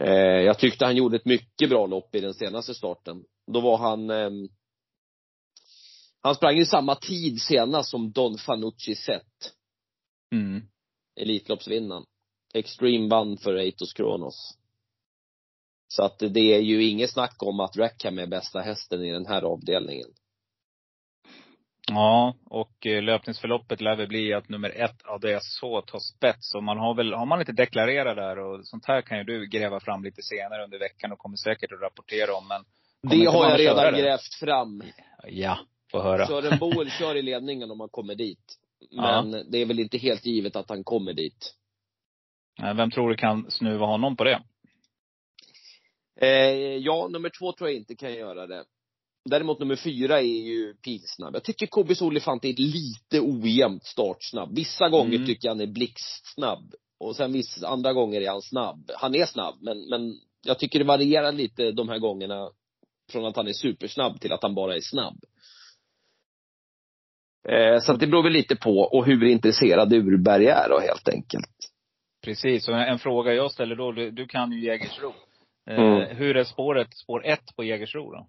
Eh, 0.00 0.40
jag 0.42 0.58
tyckte 0.58 0.84
han 0.84 0.96
gjorde 0.96 1.16
ett 1.16 1.24
mycket 1.24 1.68
bra 1.70 1.86
lopp 1.86 2.14
i 2.14 2.20
den 2.20 2.34
senaste 2.34 2.74
starten. 2.74 3.24
Då 3.52 3.60
var 3.60 3.78
han 3.78 4.10
ehm, 4.10 4.48
han 6.20 6.34
sprang 6.34 6.58
i 6.58 6.66
samma 6.66 6.94
tid 6.94 7.40
senast 7.40 7.90
som 7.90 8.12
Don 8.12 8.38
Fanucci 8.38 8.94
sett, 8.94 9.52
Mm. 10.32 10.62
Elitloppsvinnaren. 11.16 12.04
Extreme 12.54 13.08
vann 13.08 13.36
för 13.36 13.54
Eitos 13.54 13.92
Kronos. 13.92 14.58
Så 15.88 16.02
att 16.04 16.18
det 16.18 16.54
är 16.54 16.60
ju 16.60 16.84
inget 16.84 17.10
snack 17.10 17.42
om 17.42 17.60
att 17.60 17.76
Rackham 17.76 18.18
är 18.18 18.26
bästa 18.26 18.60
hästen 18.60 19.04
i 19.04 19.12
den 19.12 19.26
här 19.26 19.42
avdelningen. 19.42 20.08
Ja, 21.88 22.34
och 22.46 22.86
eh, 22.86 23.02
löpningsförloppet 23.02 23.80
lär 23.80 23.96
väl 23.96 24.08
bli 24.08 24.34
att 24.34 24.48
nummer 24.48 24.70
ett, 24.70 24.96
ja 25.04 25.18
det 25.22 25.32
är 25.32 25.40
så 25.42 25.82
tar 25.82 25.98
spets. 25.98 26.54
Och 26.54 26.62
man 26.62 26.78
har 26.78 26.94
väl, 26.94 27.12
har 27.12 27.26
man 27.26 27.40
inte 27.40 27.52
deklarerat 27.52 28.16
där 28.16 28.38
och 28.38 28.66
sånt 28.66 28.86
här 28.86 29.02
kan 29.02 29.18
ju 29.18 29.24
du 29.24 29.46
gräva 29.46 29.80
fram 29.80 30.04
lite 30.04 30.22
senare 30.22 30.64
under 30.64 30.78
veckan 30.78 31.12
och 31.12 31.18
kommer 31.18 31.36
säkert 31.36 31.72
att 31.72 31.80
rapportera 31.80 32.34
om. 32.36 32.48
Men 32.48 32.64
Det 33.02 33.26
har 33.26 33.42
man 33.42 33.50
jag 33.50 33.60
redan 33.60 33.94
grävt 33.94 34.34
fram. 34.40 34.82
Ja, 35.26 35.58
få 35.90 36.02
höra. 36.02 36.26
Sören 36.26 36.58
Boel 36.58 36.90
kör 36.90 37.14
i 37.16 37.22
ledningen 37.22 37.70
om 37.70 37.80
han 37.80 37.88
kommer 37.88 38.14
dit. 38.14 38.58
Ja. 38.90 39.22
Men 39.22 39.50
det 39.50 39.58
är 39.58 39.66
väl 39.66 39.78
inte 39.80 39.98
helt 39.98 40.26
givet 40.26 40.56
att 40.56 40.68
han 40.68 40.84
kommer 40.84 41.12
dit. 41.12 41.54
Vem 42.76 42.90
tror 42.90 43.10
du 43.10 43.16
kan 43.16 43.50
snuva 43.50 43.86
honom 43.86 44.16
på 44.16 44.24
det? 44.24 44.42
Eh, 46.20 46.76
ja, 46.76 47.08
nummer 47.08 47.30
två 47.38 47.52
tror 47.52 47.70
jag 47.70 47.76
inte 47.76 47.96
kan 47.96 48.14
göra 48.14 48.46
det. 48.46 48.64
Däremot 49.30 49.58
nummer 49.58 49.76
fyra 49.76 50.20
är 50.20 50.42
ju 50.44 50.74
pilsnabb. 50.74 51.34
Jag 51.34 51.44
tycker 51.44 51.66
Kobis 51.66 52.02
Olifant 52.02 52.44
är 52.44 52.52
lite 52.52 53.20
ojämnt 53.20 53.84
startsnabb. 53.84 54.54
Vissa 54.56 54.88
gånger 54.88 55.14
Mm. 55.14 55.26
tycker 55.26 55.48
jag 55.48 55.54
han 55.54 55.60
är 55.60 55.66
blixtsnabb. 55.66 56.74
Och 56.98 57.16
sen 57.16 57.32
vissa, 57.32 57.68
andra 57.68 57.92
gånger 57.92 58.20
är 58.20 58.30
han 58.30 58.42
snabb. 58.42 58.90
Han 58.96 59.14
är 59.14 59.26
snabb, 59.26 59.54
men, 59.60 59.88
men 59.88 60.20
jag 60.46 60.58
tycker 60.58 60.78
det 60.78 60.84
varierar 60.84 61.32
lite 61.32 61.72
de 61.72 61.88
här 61.88 61.98
gångerna. 61.98 62.50
Från 63.12 63.24
att 63.24 63.36
han 63.36 63.48
är 63.48 63.52
supersnabb 63.52 64.20
till 64.20 64.32
att 64.32 64.42
han 64.42 64.54
bara 64.54 64.76
är 64.76 64.80
snabb. 64.80 65.24
Eh, 67.48 67.80
så 67.80 67.92
att 67.92 68.00
det 68.00 68.06
beror 68.06 68.22
väl 68.22 68.32
lite 68.32 68.56
på, 68.56 68.78
och 68.78 69.06
hur 69.06 69.24
intresserad 69.24 69.92
Urberg 69.92 70.46
är 70.46 70.68
då 70.68 70.80
helt 70.80 71.08
enkelt. 71.08 71.50
Precis, 72.24 72.68
och 72.68 72.74
en 72.78 72.98
fråga 72.98 73.32
jag 73.34 73.50
ställer 73.52 73.76
då, 73.76 73.92
du, 73.92 74.10
du 74.10 74.26
kan 74.26 74.52
ju 74.52 74.64
Jägersro. 74.66 75.08
Eh, 75.70 75.78
Mm. 75.78 76.16
Hur 76.16 76.36
är 76.36 76.44
spåret, 76.44 76.94
spår 76.96 77.26
ett 77.26 77.56
på 77.56 77.64
Jägersro 77.64 78.10
då? 78.12 78.26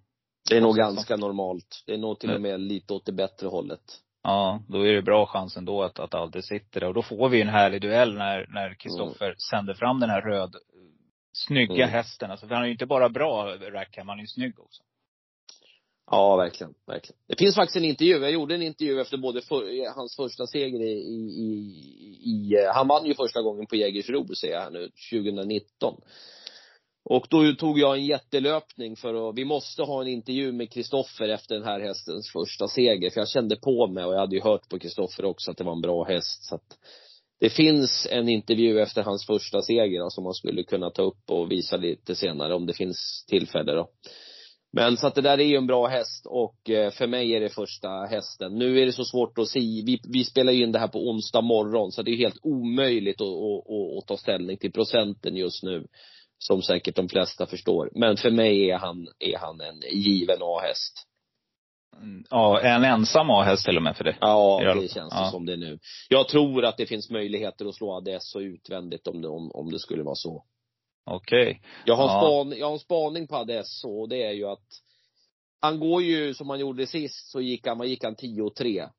Det 0.50 0.58
är 0.58 0.62
nog 0.62 0.70
Och 0.70 0.76
sen 0.76 0.86
så- 0.86 0.94
ganska 0.96 1.16
normalt. 1.16 1.84
Det 1.86 1.94
är 1.94 1.98
nog 1.98 2.20
till 2.20 2.32
och 2.36 2.42
med 2.42 2.60
lite 2.60 2.94
åt 2.94 3.06
det 3.06 3.12
bättre 3.12 3.48
hållet. 3.48 3.82
Ja, 4.24 4.62
då 4.68 4.88
är 4.88 4.94
det 4.94 5.02
bra 5.02 5.26
chans 5.26 5.58
ändå 5.58 5.84
att, 5.84 6.00
att 6.00 6.14
Alde 6.14 6.42
sitter 6.42 6.80
där. 6.80 6.88
Och 6.88 6.94
då 6.94 7.02
får 7.02 7.30
vi 7.30 7.42
en 7.42 7.48
härlig 7.50 7.82
duell 7.82 8.14
när, 8.18 8.48
när 8.50 8.74
Kristoffer 8.74 9.36
sänder 9.50 9.74
fram 9.74 10.00
den 10.00 10.10
här 10.10 10.22
röd, 10.22 10.56
snygga 11.34 11.74
Mm. 11.84 11.90
hästen. 11.90 12.32
Alltså, 12.32 12.48
för 12.48 12.56
han 12.56 12.64
är 12.64 12.68
ju 12.68 12.72
inte 12.74 12.86
bara 12.86 13.10
bra 13.10 13.46
Rackham, 13.72 14.10
han 14.10 14.18
är 14.18 14.22
ju 14.22 14.28
snygg 14.28 14.60
också. 14.60 14.84
Ja, 16.12 16.36
verkligen. 16.36 16.74
verkligen. 16.88 17.18
Det 17.28 17.40
finns 17.40 17.56
faktiskt 17.56 17.78
en 17.78 17.86
intervju. 17.86 18.14
Jag 18.14 18.32
gjorde 18.32 18.56
en 18.56 18.62
intervju 18.62 19.02
efter 19.02 19.18
både 19.18 19.42
för, 19.42 19.96
hans 19.96 20.16
första 20.16 20.48
seger 20.48 20.82
i, 20.82 20.92
i, 20.92 21.20
i, 21.26 21.52
i, 22.24 22.68
han 22.74 22.88
vann 22.88 23.06
ju 23.06 23.14
första 23.14 23.42
gången 23.42 23.66
på 23.66 23.76
Jägersro, 23.76 24.36
ser 24.36 24.52
jag 24.52 24.62
här 24.62 24.72
nu, 24.72 24.90
2019. 25.12 26.02
Och 27.10 27.28
då 27.30 27.54
tog 27.54 27.80
jag 27.80 27.98
en 27.98 28.06
jättelöpning 28.06 28.96
för 28.96 29.30
att, 29.30 29.38
vi 29.38 29.46
måste 29.46 29.84
ha 29.84 30.02
en 30.02 30.08
intervju 30.08 30.52
med 30.52 30.72
Kristoffer 30.72 31.30
efter 31.30 31.56
den 31.56 31.64
här 31.64 31.80
hästens 31.80 32.32
första 32.32 32.68
seger. 32.68 33.10
För 33.10 33.22
jag 33.22 33.30
kände 33.30 33.56
på 33.56 33.88
mig 33.88 34.06
och 34.06 34.14
jag 34.14 34.20
hade 34.20 34.36
ju 34.36 34.42
hört 34.42 34.70
på 34.70 34.80
Kristoffer 34.80 35.26
också 35.26 35.52
att 35.52 35.58
det 35.58 35.64
var 35.64 35.72
en 35.72 35.82
bra 35.82 36.04
häst. 36.04 36.44
Så 36.44 36.56
att 36.56 36.78
det 37.40 37.50
finns 37.50 38.08
en 38.12 38.30
intervju 38.30 38.80
efter 38.80 39.04
hans 39.04 39.26
första 39.26 39.62
seger 39.62 40.00
då, 40.00 40.10
som 40.10 40.24
man 40.24 40.34
skulle 40.34 40.64
kunna 40.64 40.90
ta 40.90 41.02
upp 41.02 41.30
och 41.32 41.52
visa 41.52 41.78
lite 41.78 42.16
senare 42.16 42.56
om 42.56 42.66
det 42.66 42.74
finns 42.74 43.26
tillfälle 43.28 43.72
då. 43.72 43.90
Men 44.76 44.98
så 44.98 45.08
att 45.08 45.16
det 45.16 45.22
där 45.22 45.38
är 45.38 45.44
ju 45.44 45.56
en 45.56 45.68
bra 45.68 45.88
häst 45.88 46.26
och 46.26 46.70
eh, 46.70 46.92
för 46.92 47.08
mig 47.08 47.36
är 47.36 47.40
det 47.40 47.50
första 47.50 47.90
hästen. 47.90 48.56
Nu 48.56 48.80
är 48.82 48.86
det 48.86 48.92
så 48.92 49.06
svårt 49.06 49.38
att 49.38 49.48
se. 49.48 49.60
Vi, 49.60 50.00
vi 50.14 50.24
spelar 50.24 50.52
ju 50.54 50.64
in 50.64 50.72
det 50.72 50.80
här 50.80 50.88
på 50.88 51.10
onsdag 51.10 51.42
morgon 51.42 51.92
så 51.92 52.02
det 52.02 52.12
är 52.12 52.18
helt 52.18 52.40
omöjligt 52.42 53.22
att, 53.22 53.28
att, 53.28 53.70
att, 53.70 53.98
att 53.98 54.08
ta 54.08 54.18
ställning 54.18 54.58
till 54.58 54.72
procenten 54.72 55.36
just 55.36 55.64
nu. 55.64 55.88
Som 56.38 56.62
säkert 56.62 56.96
de 56.96 57.10
flesta 57.10 57.46
förstår. 57.46 57.90
Men 57.96 58.18
för 58.18 58.32
mig 58.32 58.70
är 58.72 58.78
han, 58.78 59.08
är 59.20 59.38
han 59.38 59.62
en 59.62 59.80
given 59.92 60.38
A-häst. 60.42 60.94
Mm, 62.02 62.24
Ja, 62.30 62.62
en 62.62 62.84
ensam 62.84 63.30
A-häst 63.30 63.66
till 63.66 63.78
och 63.78 63.84
med 63.84 63.98
för 63.98 64.04
det. 64.04 64.18
Ja, 64.22 64.62
det 64.82 64.92
känns 64.92 65.14
det 65.14 65.20
Ja. 65.20 65.32
som 65.32 65.46
det 65.46 65.58
nu. 65.58 65.80
Jag 66.10 66.28
tror 66.28 66.66
att 66.66 66.78
det 66.78 66.86
finns 66.86 67.10
möjligheter 67.10 67.66
att 67.66 67.76
slå 67.76 67.98
Adesso 67.98 68.42
utvändigt 68.42 69.08
om 69.08 69.22
det, 69.22 69.28
om, 69.28 69.52
om 69.52 69.72
det 69.72 69.80
skulle 69.80 70.04
vara 70.04 70.16
så. 70.16 70.44
Okej. 71.06 71.62
Jag 71.86 71.96
har, 71.96 72.08
Ja. 72.08 72.20
span, 72.22 72.58
jag 72.60 72.66
har 72.66 72.74
en 72.74 72.80
spaning 72.80 73.28
på 73.28 73.36
Adesso 73.36 73.90
och 74.02 74.10
det 74.10 74.24
är 74.24 74.32
ju 74.32 74.46
att 74.46 74.82
han 75.62 75.80
går 75.80 76.04
ju 76.04 76.34
som 76.34 76.50
han 76.50 76.60
gjorde 76.60 76.88
sist 76.88 77.32
så 77.32 77.42
gick 77.42 77.68
han, 77.68 77.78
vad 77.78 77.88
gick 77.88 78.04
han 78.04 78.16
10-3. 78.16 78.90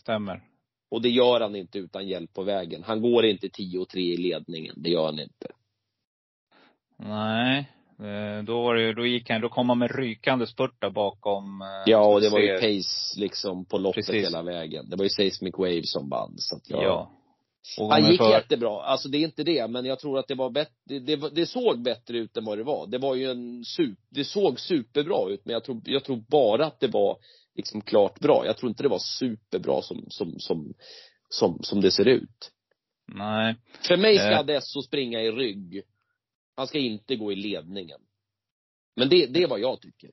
Stämmer. 0.00 0.42
Och 0.90 1.02
det 1.02 1.08
gör 1.08 1.40
han 1.40 1.56
inte 1.56 1.78
utan 1.78 2.08
hjälp 2.08 2.32
på 2.34 2.42
vägen. 2.42 2.82
Han 2.86 3.02
går 3.02 3.24
inte 3.24 3.46
10-3 3.48 3.96
i 3.98 4.16
ledningen. 4.16 4.74
Det 4.76 4.90
gör 4.90 5.04
han 5.06 5.18
inte. 5.20 5.48
Nej. 6.96 7.70
Eh, 7.98 8.44
Då 8.44 8.62
var 8.62 8.74
det, 8.74 8.92
då 8.94 9.06
gick 9.06 9.30
han, 9.30 9.40
då 9.40 9.48
kom 9.48 9.68
han 9.68 9.78
med 9.78 9.94
rykande 9.96 10.46
spurt 10.46 10.80
där 10.80 10.90
bakom. 10.90 11.62
eh, 11.62 11.66
Ja, 11.86 12.06
och 12.14 12.20
det 12.20 12.30
var 12.30 12.38
ju 12.38 12.54
pace 12.58 13.20
liksom 13.20 13.64
på 13.64 13.78
loppet 13.78 14.06
Precis. 14.06 14.26
hela 14.26 14.42
vägen. 14.42 14.90
Det 14.90 14.96
var 14.96 15.04
ju 15.04 15.10
Seismic 15.10 15.54
Wave 15.58 15.82
som 15.84 16.08
vann. 16.08 16.34
Så 16.36 16.56
att 16.56 16.70
jag, 16.70 16.82
Ja. 16.82 17.10
Han 17.90 18.10
gick 18.10 18.20
för- 18.20 18.30
jättebra. 18.30 18.82
Alltså 18.82 19.08
det 19.08 19.18
är 19.18 19.24
inte 19.24 19.44
det, 19.44 19.68
men 19.68 19.84
jag 19.84 19.98
tror 19.98 20.18
att 20.18 20.28
det 20.28 20.34
var 20.34 20.50
bättre. 20.50 20.74
Det, 20.84 20.98
det, 20.98 21.30
det 21.30 21.46
såg 21.46 21.82
bättre 21.82 22.18
ut 22.18 22.36
än 22.36 22.44
vad 22.44 22.58
det 22.58 22.64
var. 22.64 22.86
Det 22.86 22.98
var 22.98 23.14
ju 23.14 23.30
en 23.30 23.64
super, 23.64 23.96
det 24.10 24.24
såg 24.24 24.60
superbra 24.60 25.30
ut, 25.30 25.44
men 25.44 25.52
jag 25.52 25.64
tror, 25.64 25.80
jag 25.84 26.04
tror 26.04 26.16
bara 26.28 26.66
att 26.66 26.80
det 26.80 26.88
var 26.88 27.16
liksom 27.54 27.80
klart 27.80 28.20
bra. 28.20 28.42
Jag 28.46 28.56
tror 28.56 28.68
inte 28.70 28.82
det 28.82 28.88
var 28.88 29.18
superbra 29.18 29.82
som, 29.82 30.04
som, 30.08 30.38
som, 30.38 30.74
som, 31.28 31.58
som 31.62 31.80
det 31.80 31.90
ser 31.90 32.08
ut. 32.08 32.50
Nej. 33.14 33.56
För 33.88 33.96
mig 33.96 34.18
ska 34.18 34.30
Eh. 34.32 34.38
Adesso 34.38 34.82
springa 34.82 35.20
i 35.20 35.30
rygg. 35.30 35.82
Han 36.56 36.66
ska 36.66 36.78
inte 36.78 37.16
gå 37.16 37.32
i 37.32 37.36
ledningen. 37.36 38.00
Men 38.96 39.08
det, 39.08 39.26
det 39.26 39.42
är 39.42 39.48
vad 39.48 39.60
jag 39.60 39.80
tycker. 39.80 40.10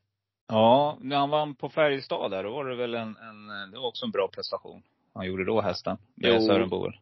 Ja, 0.47 0.97
när 1.01 1.15
han 1.15 1.29
vann 1.29 1.55
på 1.55 1.69
Färjestad 1.69 2.31
där, 2.31 2.43
då 2.43 2.51
var 2.51 2.65
det 2.65 2.75
väl 2.75 2.93
en, 2.95 3.17
en 3.17 3.71
det 3.71 3.79
var 3.79 3.87
också 3.87 4.05
en 4.05 4.11
bra 4.11 4.27
prestation. 4.27 4.81
Han 5.13 5.27
gjorde 5.27 5.45
då 5.45 5.61
hästen. 5.61 5.97
Med 6.15 6.33
Jo. 6.33 6.47
Sören 6.47 6.69
Boel. 6.69 6.93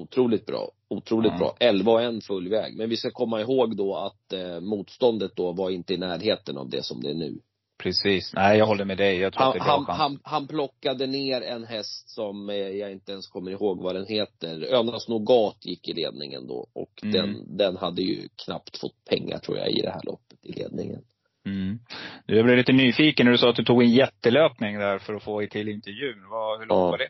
Otroligt 0.00 0.46
bra. 0.46 0.70
Otroligt 0.88 1.32
Ja. 1.32 1.38
bra. 1.38 1.56
11 1.60 1.92
och 1.92 2.02
en 2.02 2.20
full 2.20 2.48
väg. 2.48 2.76
Men 2.76 2.88
vi 2.90 2.96
ska 2.96 3.10
komma 3.10 3.40
ihåg 3.40 3.76
då 3.76 3.96
att 3.96 4.32
eh, 4.32 4.60
motståndet 4.60 5.36
då 5.36 5.52
var 5.52 5.70
inte 5.70 5.94
i 5.94 5.96
närheten 5.96 6.56
av 6.58 6.70
det 6.70 6.82
som 6.84 7.00
det 7.02 7.10
är 7.10 7.14
nu. 7.14 7.38
Precis. 7.78 8.32
Nej, 8.34 8.58
jag 8.58 8.66
håller 8.66 8.84
med 8.84 8.98
dig. 8.98 9.18
Jag 9.18 9.32
tror 9.32 9.40
Han, 9.42 9.48
att 9.48 9.54
det 9.54 9.60
är 9.60 9.64
bra 9.64 9.72
han, 9.76 9.84
chans. 9.86 9.98
han, 9.98 10.18
han 10.22 10.46
plockade 10.46 11.06
ner 11.06 11.40
en 11.40 11.64
häst 11.64 12.08
som 12.08 12.50
eh, 12.50 12.56
jag 12.56 12.92
inte 12.92 13.12
ens 13.12 13.26
kommer 13.26 13.50
ihåg 13.50 13.82
vad 13.82 13.94
den 13.94 14.06
heter. 14.06 14.74
Önas 14.74 15.08
Nogat 15.08 15.66
gick 15.66 15.88
i 15.88 15.92
ledningen 15.92 16.46
då 16.46 16.66
och 16.72 16.90
Mm. 17.02 17.12
den, 17.12 17.56
den 17.56 17.76
hade 17.76 18.02
ju 18.02 18.28
knappt 18.44 18.76
fått 18.76 19.04
pengar 19.10 19.38
tror 19.38 19.58
jag 19.58 19.70
i 19.70 19.80
det 19.82 19.90
här 19.90 20.00
loppet 20.04 20.38
i 20.42 20.52
ledningen. 20.52 21.00
Mm. 21.46 21.78
Du, 22.26 22.36
jag 22.36 22.44
blev 22.44 22.56
lite 22.58 22.72
nyfiken 22.72 23.26
när 23.26 23.32
du 23.32 23.38
sa 23.38 23.50
att 23.50 23.56
du 23.56 23.64
tog 23.64 23.82
en 23.82 23.90
jättelöpning 23.90 24.78
där 24.78 24.98
för 24.98 25.14
att 25.14 25.22
få 25.22 25.46
till 25.46 25.68
intervjun. 25.68 26.28
Vad, 26.30 26.58
hur 26.60 26.66
långt 26.66 26.78
Ja. 26.80 26.90
var 26.90 26.98
det? 26.98 27.08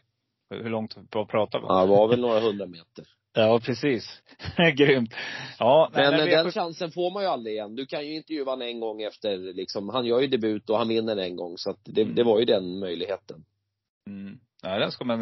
Hur 0.51 0.71
långt 0.71 1.11
pratar 1.11 1.61
vi 1.61 1.67
Ja, 1.69 1.81
det 1.81 1.87
var 1.87 2.09
väl 2.09 2.21
några 2.21 2.41
hundra 2.41 2.67
meter. 2.67 3.05
Ja, 3.35 3.61
precis. 3.65 4.23
Grymt. 4.77 5.15
Ja, 5.59 5.91
Men 5.93 6.13
nej, 6.15 6.33
eh, 6.35 6.43
den 6.43 6.53
chansen 6.53 6.91
får 6.91 7.11
man 7.11 7.23
ju 7.23 7.29
aldrig 7.29 7.55
igen. 7.55 7.75
Du 7.77 7.87
kan 7.87 8.07
ju 8.07 8.17
intervjua 8.17 8.51
honom 8.51 8.69
en 8.69 8.81
gång 8.81 9.03
efter 9.03 9.39
liksom, 9.39 9.89
han 9.89 10.07
gör 10.07 10.21
ju 10.21 10.27
debut 10.27 10.71
och 10.71 10.79
han 10.79 10.89
vinner 10.89 11.17
en 11.17 11.37
gång. 11.37 11.59
Så 11.59 11.71
att 11.71 11.81
det, 11.85 12.03
Mm. 12.03 12.15
det 12.15 12.23
var 12.25 12.39
ju 12.39 12.45
den 12.45 12.79
möjligheten. 12.79 13.45
mm. 14.09 14.39
Nej, 14.63 14.81
den 14.81 14.93
ska 14.93 15.05
man 15.05 15.21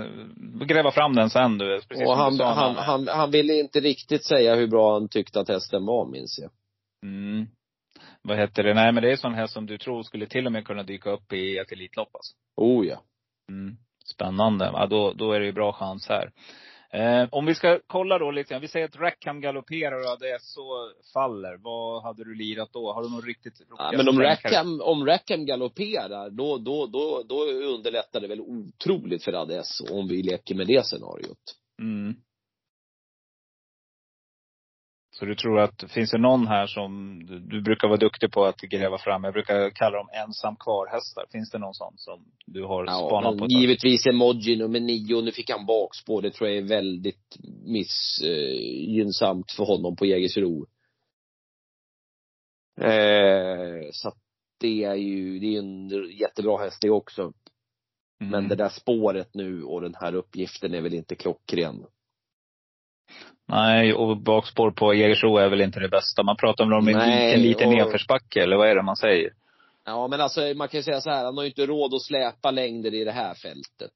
gräva 0.68 0.90
fram 0.90 1.14
den 1.14 1.30
sen 1.30 1.58
du. 1.58 1.80
Precis 1.88 2.06
och 2.06 2.16
han, 2.16 2.32
du 2.32 2.38
sa, 2.38 2.52
han, 2.52 2.76
han, 2.76 3.08
han 3.08 3.30
ville 3.30 3.54
inte 3.54 3.80
riktigt 3.80 4.24
säga 4.24 4.54
hur 4.54 4.66
bra 4.66 4.92
han 4.92 5.08
tyckte 5.08 5.40
att 5.40 5.48
hästen 5.48 5.86
var, 5.86 6.06
minns 6.06 6.38
jag. 6.42 6.50
Mm. 7.02 7.46
Vad 8.22 8.38
heter 8.38 8.62
det? 8.62 8.74
Nej, 8.74 8.92
men 8.92 9.02
det 9.02 9.12
är 9.12 9.16
sån 9.16 9.34
här 9.34 9.46
som 9.46 9.66
du 9.66 9.78
tror 9.78 10.02
skulle 10.02 10.26
till 10.26 10.46
och 10.46 10.52
med 10.52 10.66
kunna 10.66 10.82
dyka 10.82 11.10
upp 11.10 11.32
i 11.32 11.58
ett 11.58 11.72
Elitlopp 11.72 12.14
alltså. 12.14 12.34
Oh 12.56 12.86
ja. 12.86 13.02
Mm. 13.48 13.76
Spännande. 14.04 14.70
Ja, 14.72 14.86
då, 14.86 15.12
då 15.12 15.32
är 15.32 15.40
det 15.40 15.46
ju 15.46 15.52
bra 15.52 15.72
chans 15.72 16.08
här. 16.08 16.30
Eh, 16.94 17.28
om 17.30 17.46
vi 17.46 17.54
ska 17.54 17.80
kolla 17.86 18.18
då 18.18 18.30
lite. 18.30 18.58
Vi 18.58 18.68
säger 18.68 18.86
att 18.86 18.96
Rackham 18.96 19.40
galopperar 19.40 19.98
och 19.98 20.40
så 20.40 20.90
faller. 21.12 21.56
Vad 21.56 22.02
hade 22.02 22.24
du 22.24 22.34
lirat 22.34 22.72
då? 22.72 22.92
Har 22.92 23.02
du 23.02 23.10
något 23.10 23.24
riktigt 23.24 23.60
Ja, 23.78 23.92
men 23.96 24.08
om? 24.08 24.20
Rackham, 24.20 24.80
om 24.80 25.06
Rackham 25.06 25.46
galopperar, 25.46 26.30
då, 26.30 26.58
då, 26.58 26.86
då, 26.86 27.22
då 27.28 27.44
underlättar 27.44 28.20
det 28.20 28.28
väl 28.28 28.40
otroligt 28.40 29.24
för 29.24 29.32
Adesso 29.32 29.98
om 29.98 30.08
vi 30.08 30.22
leker 30.22 30.54
med 30.54 30.66
det 30.66 30.86
scenariot. 30.86 31.56
Mm. 31.80 32.14
Så 35.18 35.24
du 35.24 35.34
tror 35.34 35.60
att, 35.60 35.84
finns 35.90 36.10
det 36.10 36.18
någon 36.18 36.46
här 36.46 36.66
som, 36.66 37.18
du, 37.26 37.38
du 37.38 37.62
brukar 37.62 37.88
vara 37.88 37.98
duktig 37.98 38.32
på 38.32 38.44
att 38.44 38.60
gräva 38.60 38.98
fram, 38.98 39.24
jag 39.24 39.32
brukar 39.32 39.70
kalla 39.70 39.96
dem 39.96 40.08
ensam 40.12 40.56
kvar-hästar. 40.56 41.24
Finns 41.32 41.50
det 41.50 41.58
någon 41.58 41.74
sån 41.74 41.92
som 41.96 42.24
du 42.46 42.64
har 42.64 42.84
Ja, 42.84 43.06
spanat 43.08 43.38
på? 43.38 43.46
givetvis 43.46 44.06
Emoji 44.06 44.56
nummer 44.56 44.80
nio, 44.80 45.20
nu 45.20 45.32
fick 45.32 45.50
han 45.50 45.66
bakspår. 45.66 46.22
Det 46.22 46.30
tror 46.30 46.48
jag 46.50 46.58
är 46.58 46.68
väldigt 46.68 47.36
missgynnsamt 47.64 49.52
för 49.52 49.64
honom 49.64 49.96
på 49.96 50.06
Jägersro. 50.06 50.66
Eh, 52.80 53.88
så 53.92 54.08
att 54.08 54.18
det 54.60 54.84
är 54.84 54.94
ju, 54.94 55.38
det 55.38 55.54
är 55.54 55.58
en 55.58 55.88
jättebra 56.18 56.58
häst 56.58 56.78
det 56.82 56.90
också. 56.90 57.22
Mm. 57.22 57.32
Men 58.30 58.48
det 58.48 58.54
där 58.54 58.68
spåret 58.68 59.34
nu 59.34 59.62
och 59.62 59.80
den 59.80 59.94
här 60.00 60.14
uppgiften 60.14 60.74
är 60.74 60.80
väl 60.80 60.94
inte 60.94 61.14
klockren. 61.14 61.84
Nej, 63.48 63.94
och 63.94 64.16
bakspår 64.16 64.70
på 64.70 64.94
Jägersro 64.94 65.36
är 65.36 65.48
väl 65.48 65.60
inte 65.60 65.80
det 65.80 65.88
bästa. 65.88 66.22
Man 66.22 66.36
pratar 66.36 66.64
om 66.64 66.88
en 66.88 66.96
Nej, 66.96 67.26
liten, 67.26 67.42
liten 67.42 67.68
och- 67.68 67.74
nedförsbacke, 67.74 68.42
eller 68.42 68.56
vad 68.56 68.68
är 68.68 68.74
det 68.74 68.82
man 68.82 68.96
säger? 68.96 69.30
Ja 69.84 70.08
men 70.08 70.20
alltså 70.20 70.40
man 70.56 70.68
kan 70.68 70.78
ju 70.78 70.82
säga 70.84 71.00
så 71.00 71.10
här, 71.10 71.24
han 71.24 71.36
har 71.36 71.42
ju 71.44 71.48
inte 71.48 71.66
råd 71.66 71.94
att 71.94 72.02
släpa 72.02 72.50
längder 72.50 72.94
i 72.94 73.04
det 73.04 73.12
här 73.12 73.34
fältet. 73.34 73.92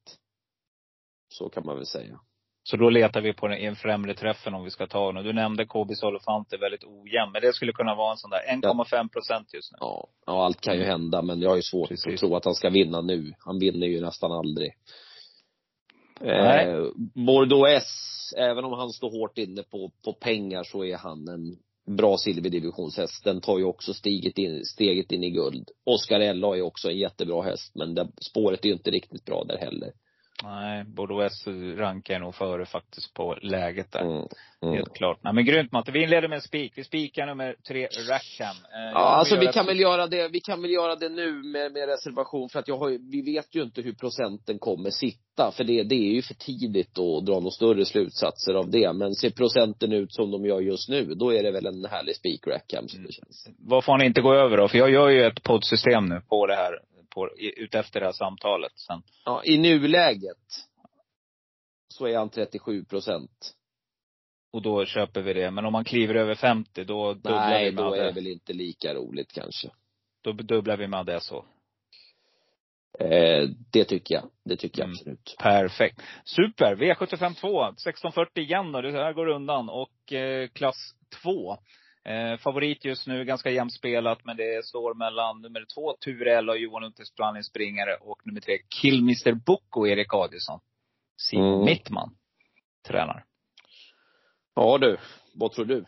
Så 1.33 1.49
kan 1.49 1.65
man 1.65 1.75
väl 1.75 1.85
säga. 1.85 2.19
Så 2.63 2.77
då 2.77 2.89
letar 2.89 3.21
vi 3.21 3.33
på 3.33 3.47
den, 3.47 3.57
i 3.57 3.65
en 3.65 3.75
främre 3.75 4.13
träffen 4.13 4.53
om 4.53 4.63
vi 4.63 4.69
ska 4.69 4.87
ta 4.87 5.11
den. 5.11 5.23
Du 5.23 5.33
nämnde 5.33 5.65
Kobis 5.65 6.03
Olofant 6.03 6.53
är 6.53 6.57
väldigt 6.57 6.83
ojämn. 6.83 7.31
Men 7.31 7.41
det 7.41 7.53
skulle 7.53 7.71
kunna 7.71 7.95
vara 7.95 8.11
en 8.11 8.17
sån 8.17 8.29
där 8.31 8.39
1,5 8.47 9.09
procent 9.09 9.53
just 9.53 9.71
nu. 9.71 9.77
Ja, 9.81 10.07
ja 10.25 10.45
allt 10.45 10.61
kan 10.61 10.77
ju 10.77 10.83
hända 10.83 11.21
men 11.21 11.41
jag 11.41 11.49
har 11.49 11.55
ju 11.55 11.61
svårt 11.61 11.89
Precis. 11.89 12.13
att 12.13 12.19
tro 12.19 12.35
att 12.35 12.45
han 12.45 12.55
ska 12.55 12.69
vinna 12.69 13.01
nu. 13.01 13.33
Han 13.39 13.59
vinner 13.59 13.87
ju 13.87 14.01
nästan 14.01 14.31
aldrig. 14.31 14.71
Nej. 16.21 16.67
Eh, 16.67 16.85
Bordeaux 17.25 17.69
S, 17.69 18.33
även 18.37 18.65
om 18.65 18.73
han 18.73 18.89
står 18.89 19.11
hårt 19.11 19.37
inne 19.37 19.63
på, 19.63 19.91
på 20.03 20.13
pengar 20.13 20.63
så 20.63 20.85
är 20.85 20.97
han 20.97 21.27
en 21.27 21.57
bra 21.97 22.17
silverdivisionshäst. 22.17 23.23
Den 23.23 23.41
tar 23.41 23.57
ju 23.57 23.63
också 23.63 23.93
steget 23.93 24.37
in, 24.37 24.65
steget 24.65 25.11
in 25.11 25.23
i 25.23 25.29
guld. 25.29 25.69
Oscar 25.83 26.19
Ella 26.19 26.57
är 26.57 26.61
också 26.61 26.89
en 26.89 26.97
jättebra 26.97 27.41
häst, 27.41 27.75
men 27.75 27.95
det, 27.95 28.07
spåret 28.21 28.65
är 28.65 28.67
ju 28.69 28.73
inte 28.73 28.91
riktigt 28.91 29.25
bra 29.25 29.43
där 29.43 29.57
heller. 29.57 29.91
Nej, 30.43 30.83
Bordeaux 30.83 31.47
rankar 31.77 32.19
nog 32.19 32.35
före 32.35 32.65
faktiskt 32.65 33.13
på 33.13 33.37
läget 33.41 33.91
där. 33.91 34.01
Mm. 34.01 34.27
Mm. 34.61 34.75
Helt 34.75 34.93
klart. 34.93 35.19
Nej 35.23 35.33
men 35.33 35.45
grymt 35.45 35.71
Matte. 35.71 35.91
Vi 35.91 36.03
inleder 36.03 36.27
med 36.27 36.35
en 36.35 36.41
spik. 36.41 36.73
Vi 36.75 36.83
spikar 36.83 37.25
nummer 37.25 37.55
tre, 37.67 37.87
Rackham. 38.09 38.55
Eh, 38.73 38.81
jag 38.81 38.91
Ja, 38.93 38.97
alltså 38.97 39.35
vi 39.39 39.47
kan 39.47 39.63
ett- 39.63 39.69
väl 39.69 39.79
göra 39.79 40.07
det, 40.07 40.27
vi 40.27 40.39
kan 40.39 40.61
väl 40.61 40.71
göra 40.71 40.95
det 40.95 41.09
nu 41.09 41.31
med, 41.33 41.71
med 41.71 41.87
reservation 41.89 42.49
för 42.49 42.59
att 42.59 42.67
jag 42.67 42.77
har 42.77 43.11
vi 43.11 43.21
vet 43.21 43.55
ju 43.55 43.63
inte 43.63 43.81
hur 43.81 43.93
procenten 43.93 44.59
kommer 44.59 44.89
sitta. 44.89 45.51
För 45.51 45.63
det, 45.63 45.83
det 45.83 45.95
är 45.95 46.13
ju 46.13 46.21
för 46.21 46.33
tidigt 46.33 46.99
att 46.99 47.25
dra 47.25 47.33
några 47.39 47.51
större 47.51 47.85
slutsatser 47.85 48.53
av 48.53 48.69
det. 48.71 48.93
Men 48.93 49.13
ser 49.15 49.29
procenten 49.29 49.93
ut 49.93 50.13
som 50.13 50.31
de 50.31 50.45
gör 50.45 50.59
just 50.61 50.89
nu, 50.89 51.05
då 51.05 51.33
är 51.33 51.43
det 51.43 51.51
väl 51.51 51.65
en 51.65 51.85
härlig 51.85 52.15
spik 52.15 52.47
Rackham 52.47 52.87
som 52.87 53.03
det 53.03 53.11
känns. 53.13 53.47
Vad 53.59 53.83
får 53.85 53.97
ni 53.97 54.05
inte 54.05 54.21
gå 54.21 54.33
över 54.33 54.57
då? 54.57 54.67
För 54.67 54.77
jag 54.77 54.89
gör 54.91 55.09
ju 55.09 55.25
ett 55.25 55.43
poddsystem 55.43 56.05
nu 56.05 56.21
på 56.29 56.47
det 56.47 56.55
här, 56.55 56.79
på, 57.09 57.29
utefter 57.37 57.99
det 57.99 58.05
här 58.05 58.13
samtalet 58.13 58.71
sen. 58.75 59.01
Ja, 59.25 59.43
i 59.43 59.57
nuläget 59.57 60.65
så 61.87 62.05
är 62.07 62.17
han 62.17 62.29
37 62.29 62.85
procent. 62.85 63.55
Och 64.53 64.61
då 64.61 64.85
köper 64.85 65.21
vi 65.21 65.33
det. 65.33 65.51
Men 65.51 65.65
om 65.65 65.73
man 65.73 65.83
kliver 65.83 66.15
över 66.15 66.35
50, 66.35 66.83
då 66.83 67.13
dubblar 67.13 67.49
Nej, 67.49 67.65
vi 67.69 67.75
med 67.75 67.83
då 67.83 67.93
är 67.93 67.97
det. 67.99 68.05
det 68.05 68.11
väl 68.11 68.27
inte 68.27 68.53
lika 68.53 68.93
roligt 68.93 69.31
kanske. 69.31 69.69
Då 70.21 70.31
dubblar 70.31 70.77
vi 70.77 70.87
med 70.87 71.05
det 71.05 71.19
så. 71.21 71.45
Eh, 72.99 73.49
det 73.71 73.85
tycker 73.85 74.15
jag. 74.15 74.23
Det 74.45 74.55
tycker 74.57 74.79
jag 74.81 74.85
Mm. 74.85 74.95
absolut. 74.95 75.35
Perfekt. 75.39 76.01
Super. 76.25 76.75
V75 76.75 77.33
2. 77.33 77.63
1640 77.63 78.43
igen 78.43 78.71
då. 78.71 78.81
Det 78.81 78.91
här 78.91 79.13
går 79.13 79.27
undan. 79.27 79.69
Och 79.69 80.13
eh, 80.13 80.47
klass 80.47 80.95
2. 81.23 81.57
Eh, 82.09 82.37
favorit 82.37 82.85
just 82.85 83.07
nu, 83.07 83.25
ganska 83.25 83.49
jämspelat, 83.49 84.25
men 84.25 84.37
det 84.37 84.65
står 84.65 84.93
mellan 84.93 85.41
nummer 85.41 85.65
två, 85.75 85.93
Turell 85.93 86.49
och 86.49 86.57
Johan 86.57 86.83
Unterspanning 86.83 87.43
springare 87.43 87.95
och 88.01 88.27
nummer 88.27 88.41
tre, 88.41 88.57
Killmister 88.81 89.33
Boko, 89.33 89.87
Erik 89.87 90.13
Adielsson. 90.13 90.59
Simon 91.17 91.53
Mm. 91.53 91.65
Mittman, 91.65 92.15
tränar. 92.87 93.25
Ja 94.55 94.77
du, 94.77 94.97
vad 95.33 95.51
tror 95.51 95.65
du? 95.65 95.85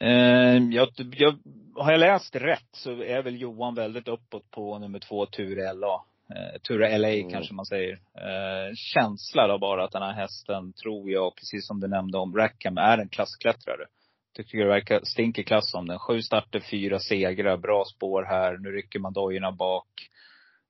Eh, 0.00 0.56
jag, 0.70 0.88
jag, 0.96 1.38
har 1.74 1.92
jag 1.92 2.00
läst 2.00 2.36
rätt 2.36 2.68
så 2.72 3.02
är 3.02 3.22
väl 3.22 3.40
Johan 3.40 3.74
väldigt 3.74 4.08
uppåt 4.08 4.50
på 4.50 4.78
nummer 4.78 4.98
två, 4.98 5.26
Ture 5.26 5.72
LA. 5.72 6.04
Eh, 6.34 6.60
Ture 6.62 6.98
LA 6.98 7.08
Mm. 7.08 7.30
kanske 7.30 7.54
man 7.54 7.66
säger. 7.66 7.92
Eh, 8.14 8.74
känsla 8.74 9.46
då 9.46 9.58
bara 9.58 9.84
att 9.84 9.92
den 9.92 10.02
här 10.02 10.12
hästen, 10.12 10.72
tror 10.72 11.10
jag, 11.10 11.36
precis 11.36 11.66
som 11.66 11.80
du 11.80 11.88
nämnde 11.88 12.18
om 12.18 12.36
Rackham, 12.36 12.78
är 12.78 12.98
en 12.98 13.08
klassklättrare. 13.08 13.86
Tycker 14.36 14.58
det 14.58 14.66
verkar 14.66 15.00
stinker 15.04 15.42
klass 15.42 15.74
om 15.74 15.86
den. 15.86 15.98
Sju 15.98 16.22
starter, 16.22 16.60
fyra 16.60 16.98
segrar, 16.98 17.56
bra 17.56 17.84
spår 17.84 18.22
här. 18.22 18.58
Nu 18.58 18.70
rycker 18.70 18.98
man 18.98 19.12
dojorna 19.12 19.52
bak. 19.52 19.88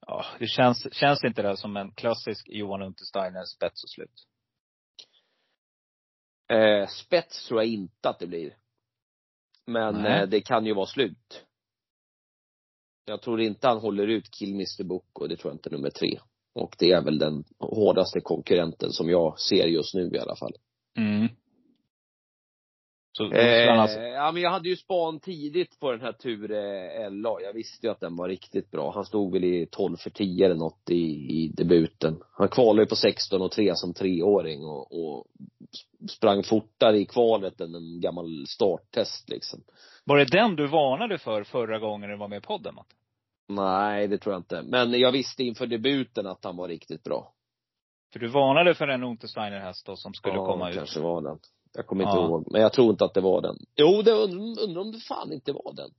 Ja, 0.06 0.25
det 0.38 0.46
känns, 0.46 0.94
känns 0.94 1.25
inte 1.25 1.42
det 1.42 1.56
som 1.56 1.76
en 1.76 1.92
klassisk 1.92 2.49
Johan 2.49 2.82
Untersteiner 2.82 3.44
spets 3.44 3.85
och 3.85 3.90
slut? 3.90 4.26
Eh, 6.49 6.88
spets 6.88 7.49
tror 7.49 7.61
jag 7.61 7.73
inte 7.73 8.08
att 8.08 8.18
det 8.18 8.26
blir. 8.26 8.56
Men 9.66 10.06
eh, 10.06 10.28
det 10.28 10.40
kan 10.40 10.66
ju 10.66 10.75
vara 10.75 10.87
slut. 10.87 11.44
Jag 13.04 13.23
tror 13.23 13.40
inte 13.40 13.68
han 13.68 13.78
håller 13.78 14.06
ut 14.06 14.30
Killmister 14.30 14.85
Boko, 14.85 15.26
det 15.26 15.37
tror 15.37 15.50
jag 15.50 15.54
inte 15.56 15.70
nummer 15.70 15.90
tre. 15.90 16.18
Och 16.54 16.76
det 16.78 16.92
är 16.92 17.02
väl 17.02 17.18
den 17.18 17.44
hårdaste 17.58 18.20
konkurrenten 18.20 18.92
som 18.92 19.11
jag 19.11 19.40
ser 19.40 19.66
just 19.66 19.94
nu 19.94 20.11
i 20.14 20.18
alla 20.18 20.37
fall. 20.37 20.52
Mm. 20.99 21.28
Så, 23.16 23.32
Eh, 23.32 23.80
alltså, 23.80 24.00
ja 24.00 24.32
men 24.32 24.42
jag 24.42 24.50
hade 24.50 24.68
ju 24.68 24.76
span 24.76 25.20
tidigt 25.20 25.80
på 25.80 25.92
den 25.92 26.00
här 26.00 26.12
Ture 26.12 27.11
LA. 27.11 27.40
Jag 27.42 27.52
visste 27.52 27.87
ju 27.87 27.90
att 27.92 28.00
den 28.00 28.16
var 28.16 28.28
riktigt 28.28 28.70
bra. 28.70 28.92
Han 28.94 29.04
stod 29.04 29.32
väl 29.32 29.44
i 29.44 29.66
12 29.70 29.96
för 29.96 30.11
10 30.11 30.46
eller 30.46 30.54
något 30.54 30.90
i, 30.90 31.02
i 31.42 31.52
debuten. 31.56 32.23
Han 32.32 32.49
kvalade 32.49 32.82
ju 32.82 32.87
på 32.87 32.96
16 32.96 33.42
och 33.42 33.50
3 33.50 33.75
som 33.75 33.94
treåring 33.94 34.64
och, 34.64 34.92
och 34.92 35.25
sprang 36.11 36.42
fortare 36.42 36.99
i 36.99 37.06
kvalet 37.06 37.61
än 37.61 37.75
en 37.75 38.00
gammal 38.00 38.46
starttest 38.46 39.28
liksom. 39.28 39.61
Var 40.04 40.16
det 40.16 40.25
den 40.25 40.57
du 40.57 40.66
varnade 40.66 41.18
för 41.18 41.44
förra 41.44 41.79
gången 41.79 42.11
du 42.11 42.16
var 42.16 42.29
med 42.29 42.38
i 42.38 42.46
podden, 42.46 42.74
Matt? 42.74 42.87
Nej, 43.48 44.09
det 44.09 44.18
tror 44.18 44.33
jag 44.33 44.40
inte. 44.40 44.62
Men 44.62 45.00
jag 45.00 45.12
visste 45.12 45.44
inför 45.44 45.66
debuten 45.66 46.26
att 46.26 46.44
han 46.44 46.57
var 46.57 46.68
riktigt 46.68 47.05
bra. 47.05 47.33
För 48.12 48.20
du 48.20 48.29
varnade 48.29 48.74
för 48.74 48.88
en 48.88 49.02
Untersteiner 49.02 49.61
häst 49.61 49.87
då 49.87 49.96
som 49.96 50.14
skulle 50.14 50.35
ja, 50.35 50.46
komma 50.46 50.70
ut. 50.70 50.76
kanske 50.76 51.00
var 51.00 51.22
den. 51.22 51.38
Jag 51.77 51.87
kommer 51.87 52.05
inte 52.05 52.17
Ja. 52.17 52.27
ihåg. 52.27 52.47
Men 52.53 52.61
jag 52.61 52.73
tror 52.73 52.91
inte 52.91 53.05
att 53.05 53.15
det 53.15 53.21
var 53.21 53.41
den. 53.43 53.57
Jo, 53.77 54.03
det 54.03 54.12
undrar, 54.12 54.79
om 54.81 54.93
det 54.93 54.99
fan 55.01 55.33
inte 55.33 55.53
var 55.53 55.73
den. 55.75 55.91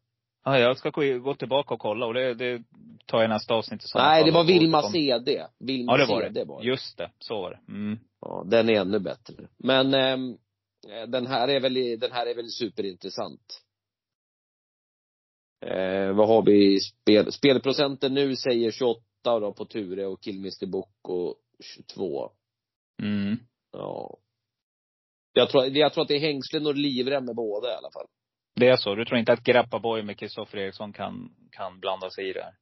Ja, 0.46 0.60
jag 0.60 0.78
ska 0.78 0.90
gå 1.20 1.34
tillbaka 1.36 1.74
och 1.74 1.80
kolla 1.80 2.06
och 2.06 2.14
det, 2.14 2.34
det 2.34 2.64
tar 3.06 3.22
jag 3.22 3.30
nästa 3.30 3.54
avsnitt 3.54 3.82
sådana 3.82 4.10
Nej, 4.10 4.24
det 4.24 4.32
var 4.32 4.42
och 4.42 4.50
Vilma. 4.50 4.82
CD. 4.82 5.46
Vilma 5.60 5.92
Ja, 5.92 5.98
det 5.98 6.06
var 6.14 6.22
CD 6.22 6.40
det. 6.40 6.46
var 6.46 6.62
det. 6.62 6.68
Just 6.68 6.98
det, 6.98 7.12
så 7.20 7.42
var 7.42 7.50
det. 7.52 7.72
Mm. 7.72 8.00
Ja, 8.22 8.44
den 8.48 8.70
är 8.70 8.74
ännu 8.74 9.00
bättre. 9.00 9.48
Men 9.58 9.94
ehm, 9.94 10.38
den 11.08 11.28
här 11.28 11.48
är 11.48 11.60
väl, 11.60 11.74
den 12.00 12.12
här 12.12 12.26
är 12.28 12.36
väl 12.36 12.50
superintressant. 12.50 13.62
Eh, 15.66 16.14
vad 16.16 16.28
har 16.28 16.42
vi 16.46 16.76
i 16.76 16.80
spel? 16.80 17.32
Spelprocenten 17.32 18.14
nu 18.14 18.36
säger 18.36 18.72
28 18.72 19.02
då 19.24 19.54
på 19.54 19.66
Ture 19.66 20.06
och 20.06 20.22
Killmister 20.22 20.68
Boko 20.68 21.36
22. 21.64 22.30
Mm. 23.04 23.38
Ja. 23.72 24.18
Jag 25.38 25.50
tror, 25.50 25.66
jag 25.66 25.94
tror 25.94 26.02
att 26.02 26.08
det 26.08 26.16
är 26.16 26.20
hängslen 26.20 26.68
och 26.68 26.76
livrem 26.76 27.26
med 27.26 27.36
båda 27.36 27.68
i 27.68 27.76
alla 27.76 27.92
fall. 27.92 28.08
Det 28.56 28.68
är 28.68 28.78
så. 28.78 28.96
Du 28.96 29.06
tror 29.06 29.20
inte 29.20 29.34
att 29.34 29.44
Grappa 29.44 29.80
Boy 29.80 30.04
med 30.04 30.18
Kristoffer 30.18 30.58
Eriksson 30.58 30.94
kan, 30.94 31.36
kan 31.52 31.80
blanda 31.80 32.10
sig 32.10 32.30
i 32.30 32.34
det 32.34 32.44
här? 32.44 32.54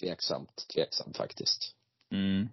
Tveksamt, 0.00 0.66
tveksamt 0.74 1.16
faktiskt. 1.16 1.74
Mm. 2.14 2.48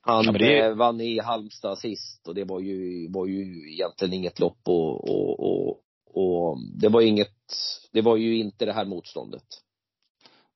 Han 0.00 0.24
Ja, 0.24 0.32
det 0.32 0.58
eh, 0.58 0.74
vann 0.74 1.00
i 1.00 1.20
Halmstad 1.20 1.78
sist 1.78 2.28
och 2.28 2.34
det 2.34 2.44
var 2.44 2.60
ju, 2.60 3.08
var 3.12 3.26
ju 3.26 3.72
egentligen 3.72 4.14
inget 4.14 4.40
lopp 4.40 4.60
och, 4.64 5.08
och, 5.08 5.40
och, 5.40 5.82
och 6.14 6.58
det 6.80 6.88
var 6.88 7.00
inget, 7.00 7.36
det 7.92 8.02
var 8.02 8.16
ju 8.16 8.38
inte 8.38 8.66
det 8.66 8.72
här 8.72 8.84
motståndet. 8.84 9.46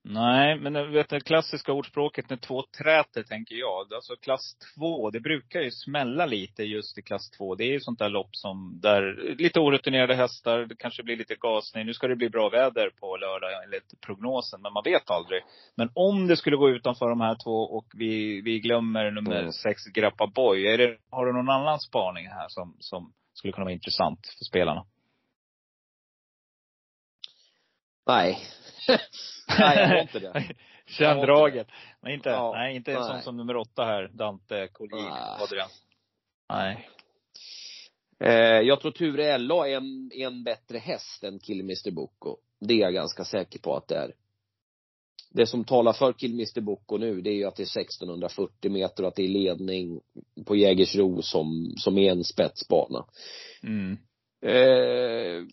Nej, 0.05 0.59
men 0.59 0.73
du 0.73 0.91
vet 0.91 1.09
det 1.09 1.21
klassiska 1.21 1.73
ordspråket 1.73 2.31
när 2.31 2.37
två 2.37 2.63
träter, 2.79 3.23
tänker 3.23 3.55
jag. 3.55 3.95
Alltså 3.95 4.17
klass 4.17 4.57
två, 4.75 5.11
det 5.11 5.21
brukar 5.21 5.61
ju 5.61 5.71
smälla 5.71 6.27
lite 6.27 6.63
just 6.63 6.99
i 6.99 7.03
klass 7.03 7.31
två. 7.31 7.55
Det 7.55 7.65
är 7.65 7.73
ju 7.73 7.81
sånt 7.81 7.99
där 7.99 8.09
lopp 8.09 8.37
som, 8.37 8.79
där 8.83 9.35
lite 9.39 9.61
orutinerade 9.61 10.15
hästar, 10.15 10.59
det 10.59 10.77
kanske 10.77 11.03
blir 11.03 11.17
lite 11.17 11.35
gasning. 11.35 11.87
Nu 11.87 11.95
ska 11.95 12.09
det 12.09 12.17
bli 12.17 12.31
bra 12.31 12.49
väder 12.49 12.91
på 13.01 13.17
lördag 13.17 13.65
enligt 13.65 14.01
prognosen, 14.01 14.63
men 14.63 14.73
man 14.73 14.83
vet 14.85 15.11
aldrig. 15.11 15.43
Men 15.75 15.91
om 15.95 16.27
det 16.27 16.37
skulle 16.37 16.57
gå 16.57 16.71
utanför 16.71 17.09
de 17.09 17.21
här 17.21 17.37
två 17.45 17.57
och 17.63 17.87
vi, 17.95 18.41
vi 18.41 18.61
glömmer 18.61 19.11
nummer 19.11 19.41
Mm. 19.41 19.53
sex, 19.53 19.85
Grappa 19.85 20.27
Boy. 20.27 20.67
Är 20.67 20.79
det, 20.79 20.97
har 21.11 21.27
du 21.27 21.33
någon 21.33 21.51
annan 21.51 21.81
spaning 21.81 22.27
här 22.27 22.49
som, 22.49 22.77
som 22.79 23.13
skulle 23.33 23.53
kunna 23.53 23.65
vara 23.65 23.75
intressant 23.75 24.21
för 24.39 24.45
spelarna? 24.45 24.85
Nej. 28.07 28.39
Nej, 29.59 29.79
jag 29.79 29.89
har 29.89 30.03
inte 30.03 30.19
det. 30.19 30.45
Känn 30.87 31.19
draget. 31.19 31.69
Men 32.01 32.13
inte, 32.13 32.29
Ja, 32.29 32.53
nej, 32.53 32.77
inte 32.77 32.93
en 32.93 33.05
sån 33.05 33.23
som 33.23 33.37
nummer 33.37 33.57
åtta 33.57 33.85
här, 33.85 34.11
Dante 34.13 34.69
Collin. 34.73 35.07
Adrian. 35.41 35.69
Nej. 36.49 36.89
Eh, 38.21 38.61
jag 38.61 38.81
tror 38.81 38.91
Ture 38.91 39.39
LA 39.39 39.69
är 39.69 39.77
en, 39.77 40.11
en 40.15 40.45
bättre 40.45 40.79
häst 40.79 41.25
än 41.25 41.39
Killmister 41.39 41.91
Boko. 41.91 42.37
Det 42.61 42.75
är 42.75 42.79
jag 42.79 42.95
ganska 42.95 43.25
säker 43.25 43.59
på 43.59 43.77
att 43.77 43.89
det 43.89 43.97
är. 43.97 44.15
Det 45.31 45.47
som 45.47 45.65
talar 45.65 45.93
för 45.93 46.13
Killmister 46.13 46.61
Boko 46.61 46.97
nu, 46.97 47.21
det 47.21 47.31
är 47.31 47.35
ju 47.35 47.45
att 47.45 47.57
det 47.57 47.63
är 47.63 47.81
1640 47.81 48.71
meter 48.71 49.03
och 49.03 49.09
att 49.09 49.17
det 49.17 49.25
är 49.25 49.29
ledning 49.29 50.01
på 50.47 50.57
Jägersro 50.57 51.23
som, 51.23 51.75
som 51.77 51.99
är 51.99 52.13
en 52.13 52.25
spetsbana. 52.25 53.05
Mm. 53.63 53.99
Eh, 54.43 55.47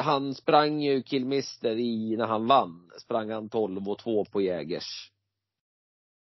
han 0.00 0.34
sprang 0.34 0.82
ju 0.82 1.02
Killmister 1.02 1.76
i, 1.76 2.16
när 2.16 2.26
han 2.26 2.46
vann, 2.46 2.90
sprang 2.98 3.30
han 3.30 3.48
12 3.48 3.88
och 3.88 3.98
2 3.98 4.24
på 4.24 4.40
Jägers. 4.40 5.12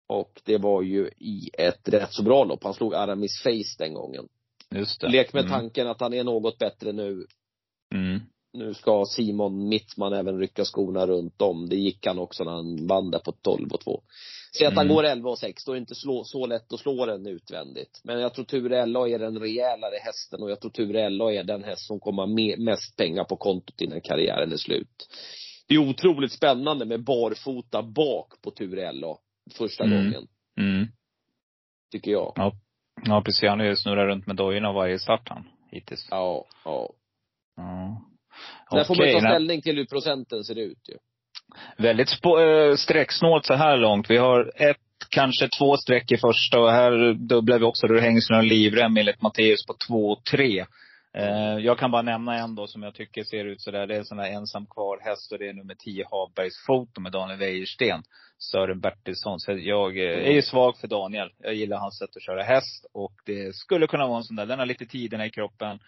Och 0.07 0.41
det 0.45 0.57
var 0.57 0.81
ju 0.81 1.09
i 1.17 1.49
ett 1.57 1.89
rätt 1.89 2.13
så 2.13 2.23
bra 2.23 2.43
lopp. 2.43 2.63
Han 2.63 2.73
slog 2.73 2.95
Aramis 2.95 3.41
Face 3.43 3.75
den 3.77 3.93
gången. 3.93 4.27
Just 4.69 5.01
det. 5.01 5.09
Lek 5.09 5.33
med 5.33 5.45
mm. 5.45 5.51
tanken 5.51 5.87
att 5.87 6.01
han 6.01 6.13
är 6.13 6.23
något 6.23 6.57
bättre 6.57 6.91
nu. 6.91 7.25
Mm. 7.93 8.19
Nu 8.53 8.73
ska 8.73 9.05
Simon 9.05 9.69
Mittman 9.69 10.13
även 10.13 10.39
rycka 10.39 10.65
skorna 10.65 11.07
runt 11.07 11.41
om. 11.41 11.69
Det 11.69 11.75
gick 11.75 12.05
han 12.07 12.19
också 12.19 12.43
när 12.43 12.51
han 12.51 12.87
vann 12.87 13.11
där 13.11 13.19
på 13.19 13.31
12 13.31 13.69
och 13.71 13.79
2. 13.79 14.01
Säg 14.57 14.67
att 14.67 14.73
han 14.75 14.85
Mm. 14.85 14.95
går 14.95 15.03
11 15.03 15.29
och 15.29 15.39
6, 15.39 15.65
då 15.65 15.71
är 15.71 15.75
det 15.75 15.79
inte 15.79 15.95
slå, 15.95 16.23
så 16.23 16.45
lätt 16.45 16.73
att 16.73 16.79
slå 16.79 17.05
den 17.05 17.27
utvändigt. 17.27 18.01
Men 18.03 18.19
jag 18.19 18.33
tror 18.33 18.45
Ture 18.45 18.85
LA 18.85 19.07
är 19.09 19.19
den 19.19 19.39
rejälare 19.39 19.95
hästen 20.01 20.43
och 20.43 20.51
jag 20.51 20.59
tror 20.61 20.71
Ture 20.71 21.09
LA 21.09 21.33
är 21.33 21.43
den 21.43 21.63
häst 21.63 21.87
som 21.87 21.99
kommer 21.99 22.21
ha 22.23 22.27
me- 22.29 22.57
mest 22.65 22.97
pengar 22.97 23.23
på 23.23 23.35
kontot 23.37 23.81
innan 23.81 24.01
karriären 24.01 24.51
är 24.51 24.57
slut. 24.57 25.09
Det 25.67 25.75
är 25.75 25.89
otroligt 25.89 26.31
spännande 26.31 26.85
med 26.85 27.03
barfota 27.03 27.83
bak 27.83 28.41
på 28.41 28.51
Ture 28.51 28.91
LA 28.91 29.17
första 29.57 29.83
Mm. 29.83 29.97
gången, 29.97 30.27
Mm. 30.57 30.87
tycker 31.91 32.11
jag. 32.11 32.33
Ja, 33.05 33.21
precis. 33.25 33.49
Han 33.49 33.59
har 33.59 33.65
ju 33.67 33.75
snurrat 33.75 34.07
runt 34.07 34.27
med 34.27 34.35
dojorna 34.35 34.73
varje 34.73 34.99
start 34.99 35.29
han. 35.29 35.47
hittills. 35.71 36.07
Ja, 36.09 36.45
ja. 36.65 36.89
Ja. 37.55 38.01
Där 38.71 38.83
får 38.83 38.95
man 38.95 39.11
ta 39.11 39.19
ställning 39.19 39.61
till 39.61 39.75
hur 39.75 39.85
procenten 39.85 40.43
ser 40.43 40.57
ut 40.57 40.89
ju. 40.89 40.95
Väldigt 41.77 42.09
äh, 42.25 42.75
strecksnålt 42.75 43.45
så 43.45 43.53
här 43.53 43.77
långt. 43.77 44.09
Vi 44.09 44.17
har 44.17 44.51
ett, 44.55 44.77
kanske 45.09 45.47
två 45.47 45.77
streck 45.77 46.11
i 46.11 46.17
första 46.17 46.59
och 46.59 46.71
här 46.71 47.13
dubblar 47.13 47.59
vi 47.59 47.65
också. 47.65 47.87
Då 47.87 47.99
hängs 47.99 48.29
några 48.29 48.41
livrem 48.41 48.97
enligt 48.97 49.21
Matteus 49.21 49.65
på 49.65 49.75
två 49.87 50.11
och 50.11 50.23
tre. 50.25 50.65
Eh, 51.17 51.57
jag 51.59 51.79
kan 51.79 51.91
bara 51.91 52.01
nämna 52.01 52.35
en 52.35 52.55
då 52.55 52.67
som 52.67 52.83
jag 52.83 52.93
tycker 52.95 53.23
ser 53.23 53.45
ut 53.45 53.61
sådär. 53.61 53.87
Det 53.87 53.95
är 53.95 53.99
en 53.99 54.05
sån 54.05 54.19
här 54.19 54.31
ensam 54.31 54.65
kvar 54.65 54.99
häst 55.01 55.31
och 55.31 55.39
det 55.39 55.49
är 55.49 55.53
nummer 55.53 55.75
10 55.75 56.05
Havbergs 56.11 56.65
foto 56.67 57.01
med 57.01 57.11
Daniel 57.11 57.39
Wäjersten. 57.39 58.03
Sören 58.37 58.79
Bertilsson. 58.79 59.39
Så 59.39 59.51
jag 59.51 59.97
eh, 59.97 60.27
är 60.27 60.31
ju 60.31 60.41
svag 60.41 60.77
för 60.77 60.87
Daniel. 60.87 61.29
Jag 61.37 61.53
gillar 61.53 61.77
hans 61.77 61.97
sätt 61.97 62.15
att 62.15 62.23
köra 62.23 62.43
häst 62.43 62.85
och 62.93 63.13
det 63.25 63.55
skulle 63.55 63.87
kunna 63.87 64.07
vara 64.07 64.17
en 64.17 64.23
sån 64.23 64.35
där. 64.35 64.45
Den 64.45 64.59
har 64.59 64.65
lite 64.65 64.85
tiderna 64.85 65.25
i 65.25 65.29
kroppen. 65.29 65.79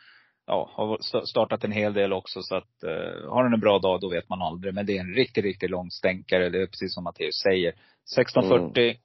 Ja, 0.46 0.70
har 0.74 1.00
st- 1.00 1.26
startat 1.26 1.64
en 1.64 1.72
hel 1.72 1.94
del 1.94 2.14
också 2.14 2.42
så 2.42 2.56
att 2.56 2.84
eh, 2.84 3.30
har 3.30 3.44
den 3.44 3.54
en 3.54 3.60
bra 3.60 3.80
dag 3.80 4.02
då 4.02 4.10
vet 4.10 4.30
man 4.30 4.42
aldrig. 4.42 4.74
Men 4.74 4.86
det 4.86 4.98
är 4.98 5.02
en 5.02 5.14
riktigt, 5.14 5.44
riktigt 5.44 5.70
lång 5.70 5.92
stänkare. 5.92 6.50
Det 6.50 6.62
är 6.62 6.68
precis 6.68 6.94
som 6.94 7.04
Matteus 7.04 7.42
säger. 7.44 7.70
1640, 7.70 8.96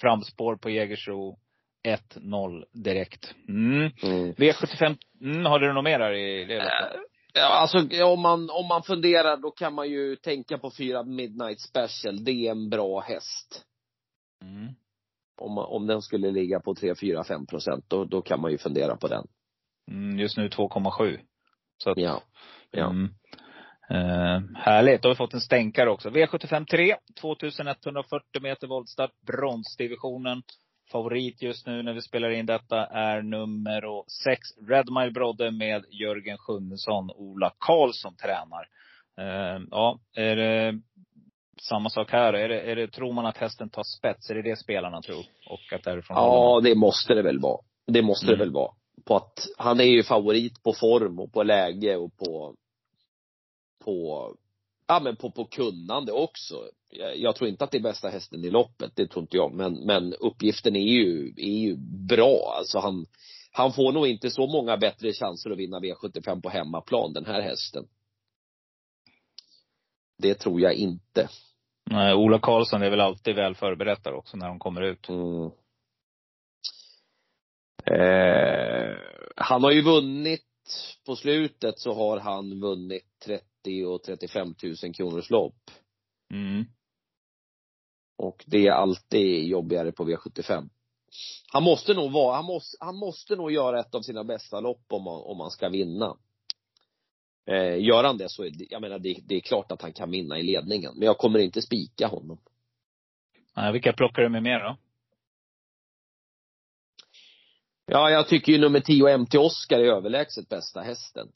framspår 0.00 0.56
på 0.56 0.70
Jägersro. 0.70 1.38
1-0 1.88 2.64
direkt. 2.72 3.34
Mm. 3.48 3.90
Mm. 4.02 4.32
V75, 4.32 4.96
mm, 5.20 5.44
har 5.44 5.58
du 5.58 5.72
något 5.72 5.84
mer 5.84 6.00
här 6.00 6.12
i 6.12 6.44
det? 6.44 6.54
loppet? 6.56 7.00
Ja, 7.34 7.46
alltså 7.46 7.78
om 8.04 8.20
man, 8.20 8.50
om 8.50 8.66
man 8.66 8.82
funderar 8.82 9.36
då 9.36 9.50
kan 9.50 9.74
man 9.74 9.88
ju 9.88 10.16
tänka 10.16 10.58
på 10.58 10.70
fyra 10.78 11.02
Midnight 11.02 11.60
Special. 11.60 12.24
Det 12.24 12.30
är 12.46 12.50
en 12.50 12.70
bra 12.70 13.00
häst. 13.00 13.64
Mm. 14.42 14.74
Om, 15.40 15.58
om 15.58 15.86
den 15.86 16.02
skulle 16.02 16.30
ligga 16.30 16.60
på 16.60 16.74
3, 16.74 16.94
4, 16.94 17.24
5 17.24 17.46
procent, 17.46 17.84
då, 17.88 18.04
då 18.04 18.22
kan 18.22 18.40
man 18.40 18.50
ju 18.50 18.58
fundera 18.58 18.96
på 18.96 19.08
den. 19.08 19.26
Mm, 19.88 20.18
just 20.18 20.36
nu 20.36 20.48
2,7. 20.48 21.18
Så 21.78 21.90
att, 21.90 21.98
Ja. 21.98 22.22
Ja. 22.70 22.90
Mm. 22.90 23.10
Eh, 23.90 24.40
härligt. 24.56 25.02
Då 25.02 25.08
har 25.08 25.14
vi 25.14 25.18
fått 25.18 25.34
en 25.34 25.40
stänkare 25.40 25.90
också. 25.90 26.10
V75 26.10 26.66
3, 26.66 26.96
2140 27.20 28.42
meter 28.42 28.66
voltstart, 28.66 29.10
bronsdivisionen. 29.26 30.42
Favorit 30.92 31.42
just 31.42 31.66
nu 31.66 31.82
när 31.82 31.92
vi 31.92 32.02
spelar 32.02 32.30
in 32.30 32.46
detta 32.46 32.86
är 32.86 33.22
nummer 33.22 33.82
6, 34.24 34.40
Red 34.68 34.90
Mile 34.90 35.10
Brodde 35.10 35.50
med 35.50 35.84
Jörgen 35.90 36.38
Sjunnesson. 36.38 37.10
Ola 37.10 37.52
Karlsson 37.58 38.16
tränar. 38.16 38.68
Eh, 39.20 39.60
ja, 39.70 39.98
är 40.16 40.36
det 40.36 40.80
samma 41.62 41.90
sak 41.90 42.10
här? 42.12 42.32
Är 42.32 42.48
det, 42.48 42.60
är 42.60 42.76
det, 42.76 42.88
tror 42.88 43.12
man 43.12 43.26
att 43.26 43.36
hästen 43.36 43.70
tar 43.70 43.82
spets? 43.82 44.30
Är 44.30 44.34
det 44.34 44.42
det 44.42 44.56
spelarna 44.56 45.02
tror? 45.02 45.24
Och 45.50 45.72
att 45.72 45.84
därifrån 45.84 46.16
Ja, 46.16 46.60
det 46.64 46.74
måste 46.74 47.14
det 47.14 47.22
väl 47.22 47.40
vara. 47.40 47.60
Det 47.86 48.02
måste 48.02 48.26
Mm. 48.26 48.38
det 48.38 48.44
väl 48.44 48.52
vara. 48.52 48.72
På 49.04 49.16
att 49.16 49.48
han 49.58 49.80
är 49.80 49.84
ju 49.84 50.02
favorit 50.02 50.62
på 50.62 50.72
form 50.72 51.18
och 51.18 51.32
på 51.32 51.42
läge 51.42 51.96
och 51.96 52.16
på, 52.16 52.54
på, 53.84 54.34
ja 54.86 55.00
men 55.00 55.16
på, 55.16 55.30
på 55.30 55.44
kunnande 55.44 56.12
också. 56.12 56.54
Jag, 57.16 57.36
tror 57.36 57.48
inte 57.50 57.64
att 57.64 57.70
det 57.70 57.78
är 57.78 57.82
bästa 57.82 58.08
hästen 58.08 58.44
i 58.44 58.50
loppet, 58.50 58.92
det 58.96 59.06
tror 59.06 59.22
inte 59.22 59.36
jag. 59.36 59.54
Men, 59.54 59.74
men 59.74 60.14
uppgiften 60.14 60.76
är 60.76 60.92
ju, 60.92 61.34
är 61.36 61.58
ju 61.58 61.76
bra. 62.08 62.54
Alltså 62.58 62.78
han, 62.78 63.06
han 63.52 63.72
får 63.72 63.92
nog 63.92 64.06
inte 64.06 64.30
så 64.30 64.46
många 64.46 64.76
bättre 64.76 65.12
chanser 65.12 65.50
att 65.50 65.58
vinna 65.58 65.80
V75 65.80 66.42
på 66.42 66.48
hemmaplan, 66.48 67.12
den 67.12 67.26
här 67.26 67.40
hästen. 67.40 67.88
Det 70.18 70.34
tror 70.34 70.60
jag 70.60 70.74
inte. 70.74 71.28
Nej, 71.90 72.14
Ola 72.14 72.38
Karlsson 72.38 72.82
är 72.82 72.90
väl 72.90 73.00
alltid 73.00 73.34
väl 73.34 73.54
förberedd 73.54 74.06
också 74.06 74.36
när 74.36 74.48
de 74.48 74.58
kommer 74.58 74.82
ut. 74.82 75.08
Mm. 75.08 75.50
Eh, 77.90 78.96
han 79.36 79.62
har 79.62 79.70
ju 79.70 79.82
vunnit, 79.82 80.44
på 81.06 81.16
slutet 81.16 81.78
så 81.78 81.94
har 81.94 82.18
han 82.18 82.60
vunnit 82.60 83.04
30 83.24 83.84
och 83.84 84.02
35 84.02 84.54
000 84.82 84.94
kronors 84.94 85.30
lopp. 85.30 85.70
Mm. 86.32 86.64
Och 88.18 88.44
det 88.46 88.66
är 88.66 88.72
alltid 88.72 89.48
jobbigare 89.48 89.92
på 89.92 90.04
V75. 90.04 90.68
Han 91.52 91.62
måste 91.62 91.94
nog 91.94 92.12
vara, 92.12 92.36
han 92.36 92.44
måste, 92.44 92.76
han 92.80 92.96
måste 92.96 93.36
nog 93.36 93.52
göra 93.52 93.80
ett 93.80 93.94
av 93.94 94.02
sina 94.02 94.24
bästa 94.24 94.60
lopp 94.60 94.84
om 94.88 95.04
man, 95.04 95.22
om 95.22 95.38
man 95.38 95.50
ska 95.50 95.68
vinna. 95.68 96.16
Eh, 97.46 97.84
gör 97.84 98.04
han 98.04 98.18
det 98.18 98.28
så 98.28 98.44
är 98.44 98.50
det, 98.50 98.66
jag 98.70 98.80
menar 98.80 98.98
det, 98.98 99.16
det 99.26 99.34
är 99.34 99.40
klart 99.40 99.72
att 99.72 99.82
han 99.82 99.92
kan 99.92 100.10
vinna 100.10 100.38
i 100.38 100.42
ledningen. 100.42 100.92
Men 100.94 101.06
jag 101.06 101.18
kommer 101.18 101.38
inte 101.38 101.62
spika 101.62 102.06
honom. 102.06 102.38
Nej, 103.56 103.72
vilka 103.72 103.92
plockar 103.92 104.22
du 104.22 104.28
med 104.28 104.42
mer 104.42 104.60
då? 104.60 104.76
Ja, 107.90 108.10
jag 108.10 108.28
tycker 108.28 108.52
ju 108.52 108.58
nummer 108.58 108.80
10 108.80 109.18
MT 109.18 109.34
Oscar 109.34 109.78
är 109.78 109.84
överlägset 109.84 110.48
bästa 110.48 110.80
hästen. 110.80 111.28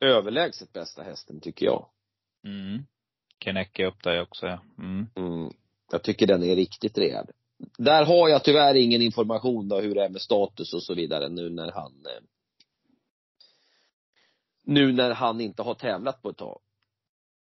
Överlägset 0.00 0.72
bästa 0.72 1.02
hästen 1.02 1.40
tycker 1.40 1.66
jag. 1.66 1.88
Mm. 2.44 2.86
Kenecke 3.44 3.86
upp 3.86 4.02
där 4.02 4.22
också 4.22 4.46
ja. 4.46 4.62
Mm. 4.78 5.06
Mm. 5.16 5.52
Jag 5.90 6.02
tycker 6.02 6.26
den 6.26 6.42
är 6.42 6.56
riktigt 6.56 6.98
rejäl. 6.98 7.26
Där 7.78 8.04
har 8.04 8.28
jag 8.28 8.44
tyvärr 8.44 8.74
ingen 8.74 9.02
information 9.02 9.68
då 9.68 9.80
hur 9.80 9.94
det 9.94 10.04
är 10.04 10.08
med 10.08 10.20
status 10.20 10.74
och 10.74 10.82
så 10.82 10.94
vidare 10.94 11.28
nu 11.28 11.50
när 11.50 11.72
han 11.72 11.92
eh, 12.06 12.22
nu 14.64 14.92
när 14.92 15.10
han 15.10 15.40
inte 15.40 15.62
har 15.62 15.74
tävlat 15.74 16.22
på 16.22 16.30
ett 16.30 16.36
tag. 16.36 16.60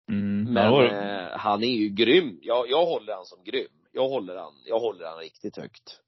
Mm. 0.10 0.54
Men 0.54 0.74
eh, 0.74 1.38
han 1.38 1.64
är 1.64 1.76
ju 1.76 1.90
grym. 1.90 2.40
Jag, 2.42 2.70
jag 2.70 2.86
håller 2.86 3.14
han 3.14 3.26
som 3.26 3.44
grym. 3.44 3.72
Jag 3.92 4.10
håller 4.10 4.36
han, 4.36 4.54
jag 4.66 4.80
håller 4.80 5.06
han 5.06 5.18
riktigt 5.18 5.58
högt. 5.58 6.02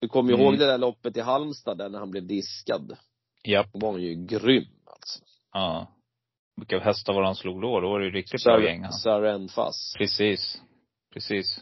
Du 0.00 0.08
kommer 0.08 0.30
ju 0.30 0.34
Mm. 0.34 0.46
ihåg 0.46 0.58
det 0.58 0.66
där 0.66 0.78
loppet 0.78 1.16
i 1.16 1.20
Halmstad 1.20 1.78
där 1.78 1.88
när 1.88 1.98
han 1.98 2.10
blev 2.10 2.26
diskad. 2.26 2.96
Japp. 3.44 3.72
Då 3.72 3.78
var 3.78 3.92
han 3.92 4.02
ju 4.02 4.14
grym 4.26 4.64
alltså. 4.86 5.24
Ja. 5.52 5.86
Vilka 6.56 6.78
hästar 6.78 7.12
var 7.12 7.22
han 7.22 7.34
slog 7.34 7.62
då? 7.62 7.80
Då 7.80 7.88
var 7.88 8.00
det 8.00 8.06
ju 8.06 8.12
riktigt 8.12 8.44
bra 8.44 8.64
gäng. 8.64 8.88
Saren 8.92 9.48
Fass. 9.48 9.94
Precis. 9.98 10.62
Precis. 11.12 11.60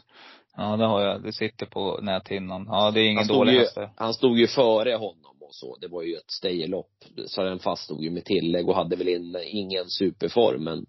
Ja, 0.57 0.77
det 0.77 0.85
har 0.85 1.01
jag. 1.01 1.23
Det 1.23 1.33
sitter 1.33 1.65
på 1.65 1.99
näthinnan. 2.01 2.65
Ja, 2.67 2.91
det 2.91 2.99
är 2.99 3.09
ingen 3.11 3.27
dålig 3.27 3.53
ju, 3.53 3.59
häst 3.59 3.77
han 3.95 4.13
stod 4.13 4.37
ju 4.39 4.47
före 4.47 4.95
honom 4.95 5.37
och 5.41 5.55
så. 5.55 5.77
Det 5.81 5.87
var 5.87 6.03
ju 6.03 6.15
ett 6.15 6.31
stayerlopp. 6.31 6.91
Saren 7.27 7.59
Fass 7.59 7.79
stod 7.79 8.03
ju 8.03 8.09
med 8.09 8.25
tillägg 8.25 8.69
och 8.69 8.75
hade 8.75 8.95
väl 8.95 9.07
in, 9.07 9.37
ingen 9.45 9.89
superform 9.89 10.63
men 10.63 10.85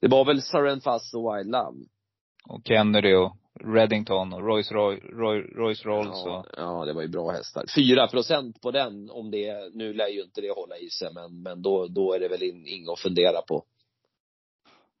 det 0.00 0.08
var 0.08 0.24
väl 0.24 0.42
Saren 0.42 0.80
Fass 0.80 1.14
och 1.14 1.36
Wild 1.36 1.50
Love. 1.50 1.78
Och 2.48 2.60
Kennedy 2.64 3.14
och 3.14 3.36
Reddington 3.60 4.32
och 4.32 4.46
Royce, 4.46 4.74
Roy, 4.74 5.00
Roy, 5.12 5.40
Royce 5.40 5.84
Rolls 5.84 6.22
Ja, 6.24 6.38
och 6.38 6.46
ja, 6.56 6.84
det 6.84 6.92
var 6.92 7.02
ju 7.02 7.08
bra 7.08 7.30
hästar. 7.30 7.64
Fyra 7.74 8.08
procent 8.08 8.60
på 8.60 8.70
den, 8.70 9.10
om 9.10 9.30
det, 9.30 9.74
nu 9.74 9.92
lär 9.92 10.08
ju 10.08 10.22
inte 10.22 10.40
det 10.40 10.54
hålla 10.56 10.76
i 10.76 10.90
sig, 10.90 11.14
men, 11.14 11.42
men 11.42 11.62
då, 11.62 11.86
då 11.86 12.12
är 12.12 12.20
det 12.20 12.28
väl 12.28 12.42
in, 12.42 12.66
inget 12.66 12.90
att 12.90 13.00
fundera 13.00 13.42
på. 13.42 13.64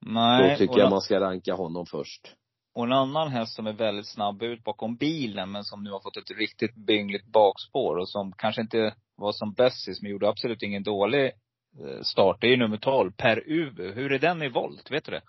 Nej. 0.06 0.50
då 0.50 0.56
tycker 0.56 0.78
jag 0.78 0.90
man 0.90 1.00
ska 1.00 1.20
ranka 1.20 1.54
honom 1.54 1.86
först. 1.86 2.34
och 2.74 2.84
en 2.84 2.92
annan 2.92 3.28
häst 3.28 3.54
som 3.54 3.66
är 3.66 3.72
väldigt 3.72 4.08
snabb 4.08 4.42
ut 4.42 4.64
bakom 4.64 4.96
bilen 4.96 5.52
men 5.52 5.64
som 5.64 5.84
nu 5.84 5.90
har 5.90 6.00
fått 6.00 6.16
ett 6.16 6.38
riktigt 6.38 6.74
byngligt 6.74 7.26
bakspår 7.26 7.96
och 7.96 8.08
som 8.08 8.32
kanske 8.32 8.60
inte 8.60 8.94
var 9.16 9.32
som 9.32 9.52
bästis 9.52 10.02
men 10.02 10.10
gjorde 10.10 10.28
absolut 10.28 10.62
ingen 10.62 10.82
dålig 10.82 11.24
eh, 11.24 12.02
start. 12.02 12.40
Det 12.40 12.46
är 12.46 12.50
ju 12.50 12.56
nummer 12.56 12.76
12, 12.76 13.12
Per 13.16 13.52
Ubu. 13.52 13.92
Hur 13.92 14.12
är 14.12 14.18
den 14.18 14.42
i 14.42 14.48
volt? 14.48 14.90
Vet 14.90 15.04
du 15.04 15.12
det? 15.12 15.22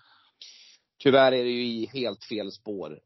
Tyvärr 1.03 1.31
är 1.31 1.43
det 1.43 1.49
ju 1.49 1.65
i 1.65 1.89
helt 1.93 2.23
fel 2.23 2.51
spår 2.51 2.99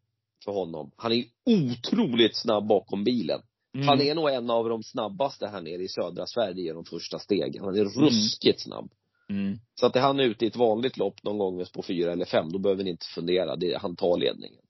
för 0.46 0.52
honom. 0.52 0.92
Han 0.98 1.12
är 1.12 1.24
otroligt 1.46 2.38
snabb 2.38 2.68
bakom 2.68 3.04
bilen. 3.04 3.42
Mm. 3.76 3.88
Han 3.88 4.02
är 4.02 4.16
nog 4.16 4.30
en 4.30 4.50
av 4.50 4.70
de 4.70 4.84
snabbaste 4.84 5.48
här 5.48 5.62
nere 5.62 5.84
i 5.84 5.88
södra 5.88 6.26
Sverige 6.26 6.74
de 6.74 6.86
första 6.86 7.20
stegen. 7.20 7.64
Han 7.64 7.76
är 7.76 7.84
ruskigt 7.84 8.62
snabb. 8.62 8.92
Mm. 9.30 9.60
Så 9.80 9.86
att 9.86 9.96
är 9.96 10.02
han 10.02 10.20
ute 10.20 10.46
i 10.46 10.48
ett 10.48 10.56
vanligt 10.56 10.98
lopp 10.98 11.24
någon 11.24 11.38
gång 11.38 11.66
på 11.74 11.84
fyra 11.84 12.12
eller 12.12 12.26
fem, 12.26 12.52
då 12.52 12.60
behöver 12.60 12.84
ni 12.84 12.90
inte 12.90 13.06
fundera. 13.06 13.56
Det, 13.56 13.78
han 13.82 13.96
tar 13.96 14.18
ledningen. 14.18 14.62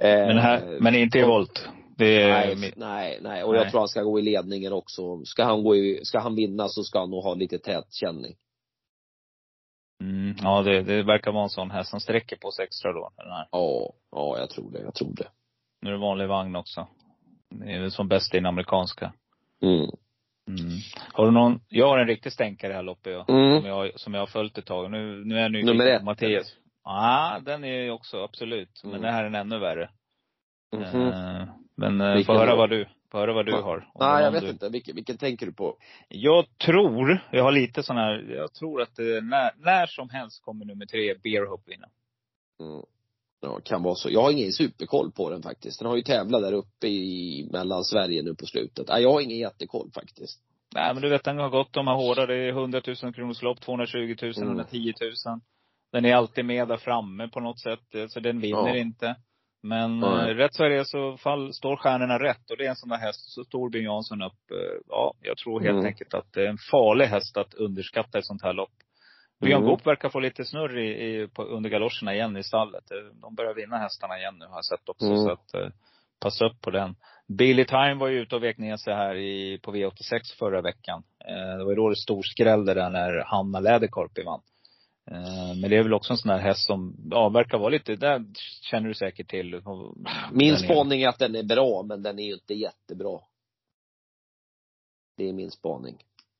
Eh, 0.00 0.26
Men, 0.26 0.38
här, 0.38 0.78
men 0.80 0.94
inte 0.94 1.18
i 1.18 1.22
volt. 1.22 1.68
Är 1.98 2.56
Nej, 2.56 2.72
nej, 2.76 3.18
nej. 3.22 3.44
Och 3.44 3.56
jag 3.56 3.62
Nej. 3.62 3.70
tror 3.70 3.80
han 3.80 3.88
ska 3.88 4.02
gå 4.02 4.18
i 4.18 4.22
ledningen 4.22 4.72
också. 4.72 5.24
Ska 5.24 5.44
han 5.44 5.64
gå 5.64 5.76
i, 5.76 6.00
ska 6.04 6.18
han 6.18 6.34
vinna 6.34 6.68
så 6.68 6.84
ska 6.84 6.98
han 6.98 7.10
nog 7.10 7.22
ha 7.22 7.34
lite 7.34 7.58
tät 7.58 7.94
känning. 7.94 8.36
Mm, 10.00 10.36
ja, 10.42 10.62
det, 10.62 10.82
det 10.82 11.02
verkar 11.02 11.32
vara 11.32 11.42
en 11.42 11.48
sån 11.48 11.70
häst 11.70 11.90
som 11.90 12.00
sträcker 12.00 12.36
på 12.36 12.50
sig 12.50 12.64
extra 12.64 12.92
då. 12.92 13.10
Den 13.16 13.30
här. 13.32 13.48
Ja, 13.50 13.92
ja, 14.10 14.38
jag 14.38 14.50
tror 14.50 14.70
det, 14.70 14.80
jag 14.80 14.94
tror 14.94 15.14
det. 15.14 15.28
Nu 15.82 15.88
är 15.88 15.92
det 15.92 15.98
vanlig 16.00 16.28
vagn 16.28 16.56
också. 16.56 16.86
Det 17.50 17.72
är 17.72 17.80
väl 17.80 17.90
som 17.90 18.08
bäst 18.08 18.34
i 18.34 18.36
den 18.36 18.46
amerikanska. 18.46 19.12
Mm. 19.62 19.90
Mm. 20.48 20.78
Har 21.12 21.24
du 21.24 21.30
någon, 21.30 21.60
jag 21.68 21.88
har 21.88 21.98
en 21.98 22.06
riktig 22.06 22.32
stänkare 22.32 22.72
här 22.72 22.82
loppet 22.82 23.12
jag, 23.12 23.30
Mm. 23.30 23.60
som, 23.60 23.68
jag, 23.68 24.00
som 24.00 24.14
jag 24.14 24.20
har 24.20 24.26
följt 24.26 24.58
ett 24.58 24.66
tag. 24.66 24.90
Nu, 24.90 25.24
nu 25.24 25.36
är 25.38 25.42
jag 25.42 25.52
nyfiken 25.52 25.76
Nummer 25.76 25.90
ett, 25.90 26.02
Mattias. 26.04 26.56
Ja, 26.84 27.40
den 27.44 27.64
är 27.64 27.82
ju 27.82 27.90
också 27.90 28.24
absolut. 28.24 28.80
Men 28.84 28.92
Mm. 28.92 29.02
det 29.02 29.10
här 29.10 29.22
är 29.22 29.26
en 29.26 29.34
ännu 29.34 29.58
värre. 29.58 29.90
Mhm. 30.76 31.08
Eh, 31.08 31.44
men 31.76 32.00
eh, 32.00 32.14
Vilken 32.14 32.34
få 32.34 32.40
höra 32.40 32.56
vad 32.56 32.70
du, 32.70 32.86
få 33.12 33.18
höra 33.18 33.32
vad 33.32 33.46
du 33.46 33.52
Ja. 33.52 33.60
har. 33.62 33.88
Nej, 34.00 34.24
jag 34.24 34.30
vet 34.32 34.42
du, 34.42 34.48
inte. 34.50 34.68
Vilken, 34.68 34.94
vilken 34.94 35.16
tänker 35.16 35.46
du 35.46 35.52
på? 35.52 35.76
Jag 36.08 36.58
tror, 36.58 37.20
jag 37.32 37.42
har 37.44 37.52
lite 37.52 37.82
sån 37.82 37.96
här, 37.96 38.26
jag 38.36 38.52
tror 38.54 38.82
att 38.82 38.96
det, 38.96 39.20
när, 39.24 39.50
när 39.56 39.86
som 39.86 40.08
helst 40.10 40.42
kommer 40.44 40.64
nummer 40.64 40.86
tre, 40.86 41.14
Bear 41.22 41.46
Hope 41.46 41.70
vinna. 41.70 41.88
Mm. 42.60 42.82
Ja, 43.40 43.60
kan 43.64 43.82
vara 43.82 43.94
så. 43.94 44.10
Jag 44.10 44.22
har 44.22 44.30
ingen 44.32 44.52
superkoll 44.52 45.12
på 45.12 45.30
den 45.30 45.42
faktiskt. 45.42 45.78
Den 45.78 45.88
har 45.88 45.96
ju 45.96 46.02
tävlat 46.02 46.42
där 46.42 46.52
uppe 46.52 46.86
i 46.88 47.48
mellan 47.52 47.84
Sverige 47.84 48.22
nu 48.22 48.34
på 48.34 48.46
slutet. 48.46 48.88
Nej, 48.88 49.02
jag 49.02 49.12
har 49.12 49.20
ingen 49.20 49.38
jättekoll 49.38 49.90
faktiskt. 49.94 50.40
Nej 50.74 50.94
men 50.94 51.02
du 51.02 51.08
vet 51.08 51.24
den 51.24 51.38
har 51.38 51.48
gått 51.48 51.72
de 51.72 51.86
här 51.86 51.94
hårda. 51.94 52.26
Det 52.26 52.34
är 52.36 52.48
100 52.48 52.82
000 53.02 53.14
kronors 53.14 53.42
lopp, 53.42 53.60
220 53.60 54.16
000, 54.22 54.32
Mm. 54.36 54.48
110 54.48 54.92
000. 55.26 55.40
Den 55.92 56.04
är 56.04 56.14
alltid 56.14 56.44
med 56.44 56.68
där 56.68 56.76
framme 56.76 57.28
på 57.28 57.40
något 57.40 57.60
sätt. 57.60 57.94
eh, 57.94 58.06
Så 58.08 58.20
den 58.20 58.40
vinner 58.40 58.68
Ja. 58.68 58.76
inte. 58.76 59.16
Men 59.62 60.02
eh, 60.02 60.08
rätt 60.34 60.54
så 60.54 60.64
är 60.64 60.70
det 60.70 60.84
så 60.84 61.16
fall 61.16 61.52
står 61.52 61.76
stjärnorna 61.76 62.18
rätt. 62.18 62.50
Och 62.50 62.56
det 62.56 62.64
är 62.64 62.68
en 62.70 62.76
sån 62.76 62.88
där 62.88 62.96
häst, 62.96 63.30
så 63.30 63.44
står 63.44 63.70
Björn 63.70 63.84
Jansson 63.84 64.22
upp. 64.22 64.50
eh, 64.50 64.80
Ja, 64.88 65.14
jag 65.22 65.36
tror 65.36 65.60
helt 65.60 65.72
Mm. 65.74 65.86
enkelt 65.86 66.14
att 66.14 66.32
det 66.32 66.42
är 66.42 66.48
en 66.48 66.58
farlig 66.70 67.06
häst 67.06 67.36
att 67.36 67.54
underskatta 67.54 68.18
ett 68.18 68.24
sånt 68.26 68.42
här 68.42 68.52
lopp. 68.52 68.72
Björn 69.40 69.58
Mm. 69.62 69.70
Goop 69.70 69.86
verkar 69.86 70.08
få 70.08 70.20
lite 70.20 70.44
snurr 70.44 70.78
i, 70.78 70.88
i, 71.22 71.28
på, 71.28 71.42
under 71.44 71.70
galoscherna 71.70 72.14
igen 72.14 72.36
i 72.36 72.42
stallet. 72.42 72.90
Eh, 72.90 73.20
De 73.22 73.34
börjar 73.34 73.54
vinna 73.54 73.78
hästarna 73.78 74.18
igen 74.18 74.34
nu 74.38 74.46
har 74.46 74.54
jag 74.54 74.64
sett 74.64 74.88
också. 74.88 75.06
Mm. 75.06 75.18
Så 75.18 75.30
att 75.30 75.54
eh, 75.54 75.68
passa 76.20 76.44
upp 76.46 76.60
på 76.60 76.70
den. 76.70 76.94
Billy 77.38 77.64
Time 77.64 77.94
var 77.94 78.08
ju 78.08 78.20
ute 78.20 78.36
och 78.36 78.42
vek 78.42 78.58
ner 78.58 78.76
sig 78.76 78.94
här 78.94 79.14
i, 79.14 79.58
på 79.62 79.72
V86 79.72 80.20
förra 80.38 80.60
veckan. 80.62 81.02
Eh, 81.28 81.58
det 81.58 81.64
var 81.64 81.70
ju 81.72 81.76
då 81.76 81.88
det 81.88 81.96
storskrällde 81.96 82.74
där 82.74 82.90
när 82.90 83.24
Hanna 83.26 83.60
Läderkorpi 83.60 84.22
vann. 84.22 84.40
Eh, 85.10 85.54
men 85.60 85.70
det 85.70 85.76
är 85.76 85.82
väl 85.82 85.94
också 85.94 86.12
en 86.12 86.16
sån 86.16 86.30
här 86.30 86.38
häst 86.38 86.66
som, 86.66 86.96
ja, 87.10 87.28
verkar 87.28 87.58
vara 87.58 87.68
lite, 87.68 87.96
där 87.96 88.24
känner 88.70 88.88
du 88.88 88.94
säkert 88.94 89.30
till. 89.30 89.62
Min 90.32 90.56
spaning 90.56 91.02
är 91.02 91.08
att 91.08 91.18
den 91.18 91.36
är 91.36 91.42
bra, 91.42 91.82
men 91.82 92.02
den 92.02 92.18
är 92.18 92.24
ju 92.24 92.32
inte 92.32 92.54
jättebra. 92.54 93.20
Det 95.16 95.28
är 95.28 95.32
min 95.32 95.50
spaning. 95.50 95.96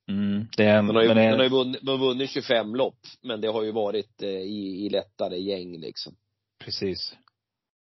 Mm, 0.09 0.46
det 0.57 0.64
Den 0.64 0.88
har 0.88 1.02
ju, 1.02 1.09
det 1.09 1.14
den 1.14 1.37
har 1.37 1.42
ju 1.42 1.48
vunnit, 1.48 1.83
vunnit 1.83 2.31
25 2.31 2.74
lopp, 2.74 2.98
men 3.22 3.40
det 3.40 3.48
har 3.48 3.62
ju 3.62 3.72
varit 3.72 4.22
eh, 4.22 4.28
i, 4.28 4.87
i 4.87 4.88
lättare 4.88 5.38
gäng 5.38 5.78
liksom. 5.81 6.16
precis. 6.64 7.16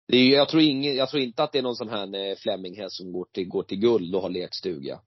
Det 0.08 0.16
är, 0.16 0.30
jag, 0.30 0.48
tror 0.48 0.62
ingen, 0.62 0.96
jag 0.96 1.08
tror 1.08 1.22
inte 1.22 1.42
att 1.42 1.52
det 1.52 1.58
är 1.58 1.62
någon 1.62 1.76
sån 1.76 1.88
här 1.88 2.14
eh, 2.14 2.36
Flemminghäst 2.36 2.96
som 2.96 3.12
går 3.12 3.26
till, 3.32 3.48
går 3.48 3.62
till 3.62 3.78
guld 3.78 4.14
och 4.14 4.22
har 4.22 4.30
lekstuga. 4.30 5.00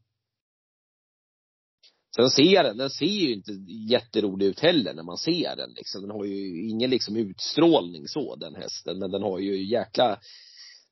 Sen 2.15 2.30
ser 2.30 2.63
den, 2.63 2.78
den 2.78 2.89
ser 2.89 3.06
ju 3.06 3.34
inte 3.34 3.52
jätterolig 3.91 4.45
ut 4.45 4.60
heller 4.60 4.93
när 4.93 5.04
man 5.04 5.17
ser 5.17 5.56
den 5.56 5.69
liksom. 5.76 6.02
Den 6.02 6.12
har 6.12 6.26
ju 6.26 6.69
ingen 6.69 6.89
liksom 6.89 7.15
utstrålning 7.17 8.08
så, 8.08 8.36
den 8.36 8.56
hästen. 8.56 9.00
Men 9.00 9.12
den 9.12 9.21
har 9.21 9.39
ju 9.39 9.63
jäkla, 9.63 10.19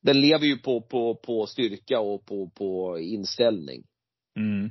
den 0.01 0.21
lever 0.21 0.45
ju 0.45 0.57
på, 0.57 0.81
på, 0.81 1.15
på 1.15 1.45
styrka 1.47 1.99
och 1.99 2.25
på, 2.25 2.49
på 2.49 2.99
inställning. 2.99 3.83
Mm. 4.37 4.69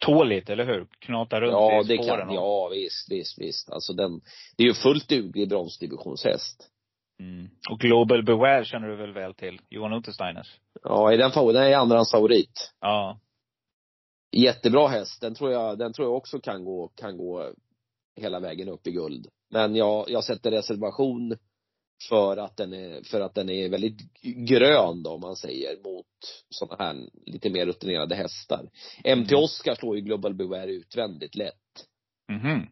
Tåligt, 0.00 0.50
eller 0.50 0.66
hur? 0.66 0.86
Knata 0.98 1.40
runt 1.40 1.52
Ja, 1.52 1.80
i 1.80 1.84
det 1.86 2.02
spåren 2.02 2.18
kan, 2.18 2.28
och- 2.28 2.34
ja 2.34 2.68
visst, 2.68 3.10
visst, 3.12 3.38
visst. 3.40 3.70
Alltså 3.70 3.92
den, 3.92 4.20
det 4.56 4.62
är 4.62 4.66
ju 4.66 4.74
fullt 4.74 5.08
duglig 5.08 5.48
bronsdivisionshäst. 5.48 6.70
Mm. 7.20 7.48
Och 7.70 7.80
Global 7.80 8.24
Beware 8.24 8.64
känner 8.64 8.88
du 8.88 8.96
väl 8.96 9.12
väl 9.12 9.34
till? 9.34 9.60
Johan 9.70 9.92
Untersteiners? 9.92 10.60
Ja, 10.82 11.12
är 11.12 11.18
den 11.18 11.30
favorit? 11.30 11.54
Den 11.54 11.62
är 11.66 11.76
andrahands 11.76 12.10
favorit. 12.12 12.72
Ja. 12.80 13.20
Jättebra 14.32 14.88
häst. 14.88 15.20
Den 15.20 15.34
tror 15.34 15.52
jag, 15.52 15.78
den 15.78 15.92
tror 15.92 16.08
jag 16.08 16.16
också 16.16 16.40
kan 16.40 16.64
gå, 16.64 16.88
kan 16.88 17.16
gå 17.16 17.52
hela 18.16 18.40
vägen 18.40 18.68
upp 18.68 18.86
i 18.86 18.90
guld. 18.90 19.26
Men 19.50 19.76
jag, 19.76 20.10
jag 20.10 20.24
sätter 20.24 20.50
reservation 20.50 21.36
för 22.08 22.36
att 22.36 22.56
den 22.56 22.72
är, 22.72 23.02
för 23.02 23.20
att 23.20 23.34
den 23.34 23.50
är 23.50 23.68
väldigt 23.68 24.12
grön 24.22 25.02
då, 25.02 25.10
om 25.10 25.20
man 25.20 25.36
säger, 25.36 25.76
mot 25.84 26.06
sådana 26.50 26.84
här 26.84 27.08
lite 27.26 27.50
mer 27.50 27.66
rutinerade 27.66 28.14
hästar. 28.14 28.70
MT 28.98 29.32
Mm. 29.32 29.42
Oscar 29.44 29.74
slår 29.74 29.96
ju 29.96 30.02
Global 30.02 30.34
Beware 30.34 30.72
utvändigt 30.72 31.34
lätt. 31.34 31.86
Mhm. 32.32 32.66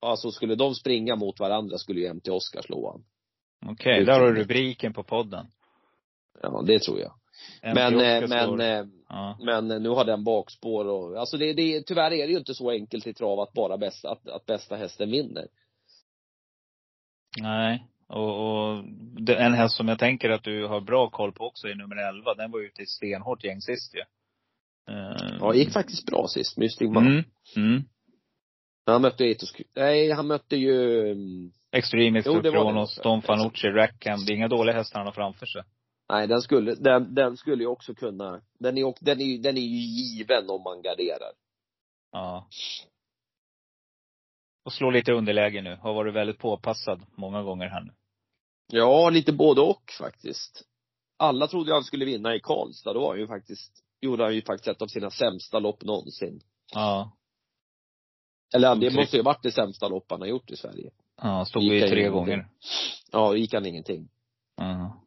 Alltså 0.00 0.30
skulle 0.30 0.54
de 0.54 0.74
springa 0.74 1.16
mot 1.16 1.40
varandra 1.40 1.78
skulle 1.78 2.00
ju 2.00 2.14
MT 2.14 2.28
Oscar 2.30 2.62
slå 2.62 2.90
han. 2.90 3.04
Okej, 3.72 4.04
där 4.04 4.20
har 4.20 4.32
du 4.32 4.40
rubriken 4.40 4.92
på 4.92 5.02
podden. 5.02 5.46
Ja, 6.42 6.62
det 6.66 6.78
tror 6.78 7.00
jag. 7.00 7.12
Men, 7.62 8.00
eh, 8.00 8.28
men, 8.28 8.60
eh, 8.60 8.84
ja. 9.08 9.38
men 9.40 9.68
nu 9.68 9.88
har 9.88 10.04
den 10.04 10.24
bakspår 10.24 10.88
och, 10.88 11.20
alltså 11.20 11.36
det, 11.36 11.52
det, 11.52 11.82
tyvärr 11.82 12.12
är 12.12 12.26
det 12.26 12.32
ju 12.32 12.38
inte 12.38 12.54
så 12.54 12.70
enkelt 12.70 13.06
i 13.06 13.14
trav 13.14 13.40
att 13.40 13.52
bara 13.52 13.76
bästa, 13.76 14.10
att, 14.10 14.28
att 14.28 14.46
bästa 14.46 14.76
hästen 14.76 15.10
vinner. 15.10 15.46
Nej. 17.40 17.86
Och, 18.08 18.68
och 18.68 18.84
en 19.28 19.54
häst 19.54 19.76
som 19.76 19.88
jag 19.88 19.98
tänker 19.98 20.30
att 20.30 20.44
du 20.44 20.66
har 20.66 20.80
bra 20.80 21.10
koll 21.10 21.32
på 21.32 21.44
också 21.44 21.68
är 21.68 21.74
nummer 21.74 21.96
11. 21.96 22.34
Den 22.34 22.50
var 22.50 22.60
ute 22.60 22.82
i 22.82 22.86
stenhårt 22.86 23.44
gäng 23.44 23.60
sist 23.60 23.94
ju. 23.94 24.00
Eh, 24.94 25.36
Ja, 25.40 25.52
det 25.52 25.58
gick 25.58 25.72
faktiskt 25.72 26.06
bra 26.06 26.26
sist, 26.28 26.56
Mystic 26.56 26.90
Man. 26.90 27.06
Mm. 27.06 27.24
Mm. 27.56 27.84
Han 28.86 29.02
mötte 29.02 29.24
Etos, 29.24 29.54
nej 29.74 30.10
han 30.10 30.26
mötte 30.26 30.56
ju, 30.56 31.10
mm, 31.12 31.52
Extremist. 31.72 32.28
Kronos, 32.28 33.00
Don 33.02 33.22
Fanucci, 33.22 33.68
Rackham. 33.68 34.24
Det 34.24 34.32
är 34.32 34.34
inga 34.34 34.48
dåliga 34.48 34.76
hästar 34.76 34.98
han 34.98 35.06
har 35.06 35.12
framför 35.12 35.46
sig. 35.46 35.62
Nej 36.08 36.26
den 36.26 36.42
skulle, 36.42 36.74
den, 36.74 37.14
den 37.14 37.36
skulle 37.36 37.62
ju 37.62 37.68
också 37.68 37.94
kunna, 37.94 38.42
den 38.58 38.78
är, 38.78 38.82
ju- 38.82 38.94
den 39.00 39.20
är, 39.20 39.24
ju- 39.24 39.38
den 39.38 39.56
är 39.56 39.60
ju 39.60 39.66
given 39.78 40.50
om 40.50 40.62
man 40.62 40.82
garderar. 40.82 41.32
Ja. 42.12 42.48
Och 44.64 44.72
slå 44.72 44.90
lite 44.90 45.12
underläge 45.12 45.62
nu. 45.62 45.76
Har 45.76 45.94
varit 45.94 46.14
väldigt 46.14 46.38
påpassad 46.38 47.06
många 47.14 47.42
gånger 47.42 47.66
här 47.68 47.80
nu. 47.80 47.92
Ja, 48.72 49.10
lite 49.10 49.32
både 49.32 49.60
och 49.60 49.92
faktiskt. 49.98 50.62
Alla 51.18 51.46
trodde 51.46 51.72
han 51.72 51.84
skulle 51.84 52.04
vinna 52.04 52.34
i 52.34 52.40
Karlstad, 52.40 52.92
då 52.92 53.00
var 53.00 53.08
han 53.10 53.18
ju 53.20 53.26
faktiskt, 53.26 53.84
gjorde 54.00 54.24
han 54.24 54.34
ju 54.34 54.42
faktiskt 54.42 54.68
ett 54.68 54.82
av 54.82 54.86
sina 54.86 55.10
sämsta 55.10 55.58
lopp 55.58 55.82
någonsin. 55.84 56.40
Ja. 56.74 57.12
Eller 58.54 58.74
det 58.76 58.90
måste 58.94 59.16
ju 59.16 59.22
varit 59.22 59.42
det 59.42 59.52
sämsta 59.52 59.88
lopp 59.88 60.10
han 60.10 60.20
har 60.20 60.28
gjort 60.28 60.50
i 60.50 60.56
Sverige. 60.56 60.90
Ja, 61.22 61.44
stod 61.44 61.62
han 61.62 61.70
tre 61.88 62.02
ju 62.02 62.10
gånger. 62.10 62.48
Ja, 63.12 63.28
då 63.28 63.36
gick 63.36 63.54
han 63.54 63.66
ingenting. 63.66 64.08
Ja. 64.56 65.02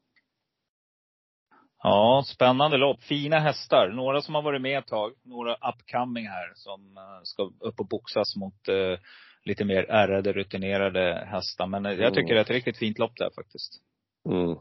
Ja, 1.84 2.24
spännande 2.28 2.78
lopp. 2.78 3.04
Fina 3.04 3.40
hästar. 3.40 3.90
Några 3.90 4.22
som 4.22 4.36
har 4.36 4.42
varit 4.42 4.62
med 4.62 4.80
ett 4.80 4.88
tag. 4.88 5.12
Några 5.24 5.54
upcoming 5.54 6.28
här 6.28 6.52
som 6.56 6.98
eh, 6.98 7.24
ska 7.24 7.44
upp 7.44 7.80
och 7.80 7.88
boxas 7.88 8.36
mot 8.36 8.68
eh, 8.68 9.00
lite 9.44 9.66
mer 9.66 9.84
ärrade, 9.84 10.34
rutinerade 10.34 11.28
hästar. 11.32 11.68
Men 11.68 11.86
eh, 11.86 11.94
jag 11.94 12.14
tycker 12.14 12.34
det 12.34 12.40
är 12.40 12.44
ett 12.44 12.50
riktigt 12.50 12.78
fint 12.78 13.00
lopp 13.00 13.18
där 13.18 13.30
faktiskt. 13.36 13.82
Mm. 14.30 14.58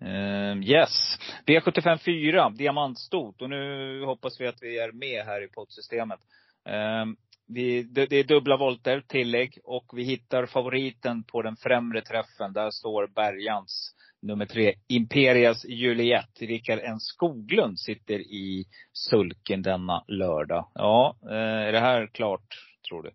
Eh, 0.00 0.68
yes. 0.70 1.18
V75 1.46 1.98
4, 1.98 2.50
diamantstot. 2.50 3.42
Och 3.42 3.50
nu 3.50 4.04
hoppas 4.04 4.40
vi 4.40 4.46
att 4.46 4.62
vi 4.62 4.78
är 4.78 4.92
med 4.92 5.24
här 5.24 5.44
i 5.44 5.48
poddsystemet. 5.48 6.20
Eh, 6.68 7.04
vi, 7.46 7.82
det, 7.82 8.06
det 8.06 8.16
är 8.16 8.24
dubbla 8.24 8.56
volter, 8.56 9.00
tillägg. 9.08 9.58
Och 9.64 9.92
vi 9.92 10.04
hittar 10.04 10.46
favoriten 10.46 11.24
på 11.24 11.42
den 11.42 11.56
främre 11.56 12.02
träffen. 12.02 12.52
Där 12.52 12.70
står 12.70 13.06
Bergans 13.06 13.94
nummer 14.24 14.46
tre, 14.46 14.74
Imperias 14.88 15.64
Juliet. 15.64 16.40
Rickard 16.40 16.78
N 16.78 17.00
Skoglund 17.00 17.80
sitter 17.80 18.18
i 18.18 18.64
sulken 18.92 19.62
denna 19.62 20.04
lördag. 20.08 20.70
Ja, 20.74 21.16
eh, 21.22 21.66
är 21.68 21.72
det 21.72 21.80
här 21.80 22.06
klart, 22.06 22.54
tror 22.88 23.02
du? 23.02 23.10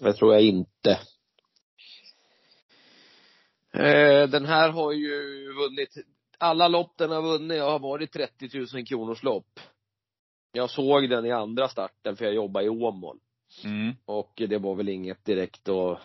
Det 0.00 0.12
tror 0.12 0.34
jag 0.34 0.42
inte. 0.42 0.90
Eh, 3.72 4.28
den 4.28 4.44
här 4.44 4.70
har 4.70 4.92
ju 4.92 5.46
vunnit, 5.52 5.94
alla 6.38 6.68
lopp 6.68 6.98
den 6.98 7.10
har 7.10 7.22
vunnit 7.22 7.62
har 7.62 7.78
varit 7.78 8.12
30 8.12 8.58
000 8.74 8.86
kronors 8.86 9.22
lopp. 9.22 9.60
Jag 10.52 10.70
såg 10.70 11.10
den 11.10 11.26
i 11.26 11.30
andra 11.30 11.68
starten 11.68 12.16
för 12.16 12.24
jag 12.24 12.34
jobbar 12.34 12.62
i 12.62 12.68
Åmål. 12.68 13.18
Mm. 13.64 13.94
Och 14.04 14.32
det 14.48 14.58
var 14.58 14.74
väl 14.74 14.88
inget 14.88 15.24
direkt 15.24 15.68
att 15.68 16.00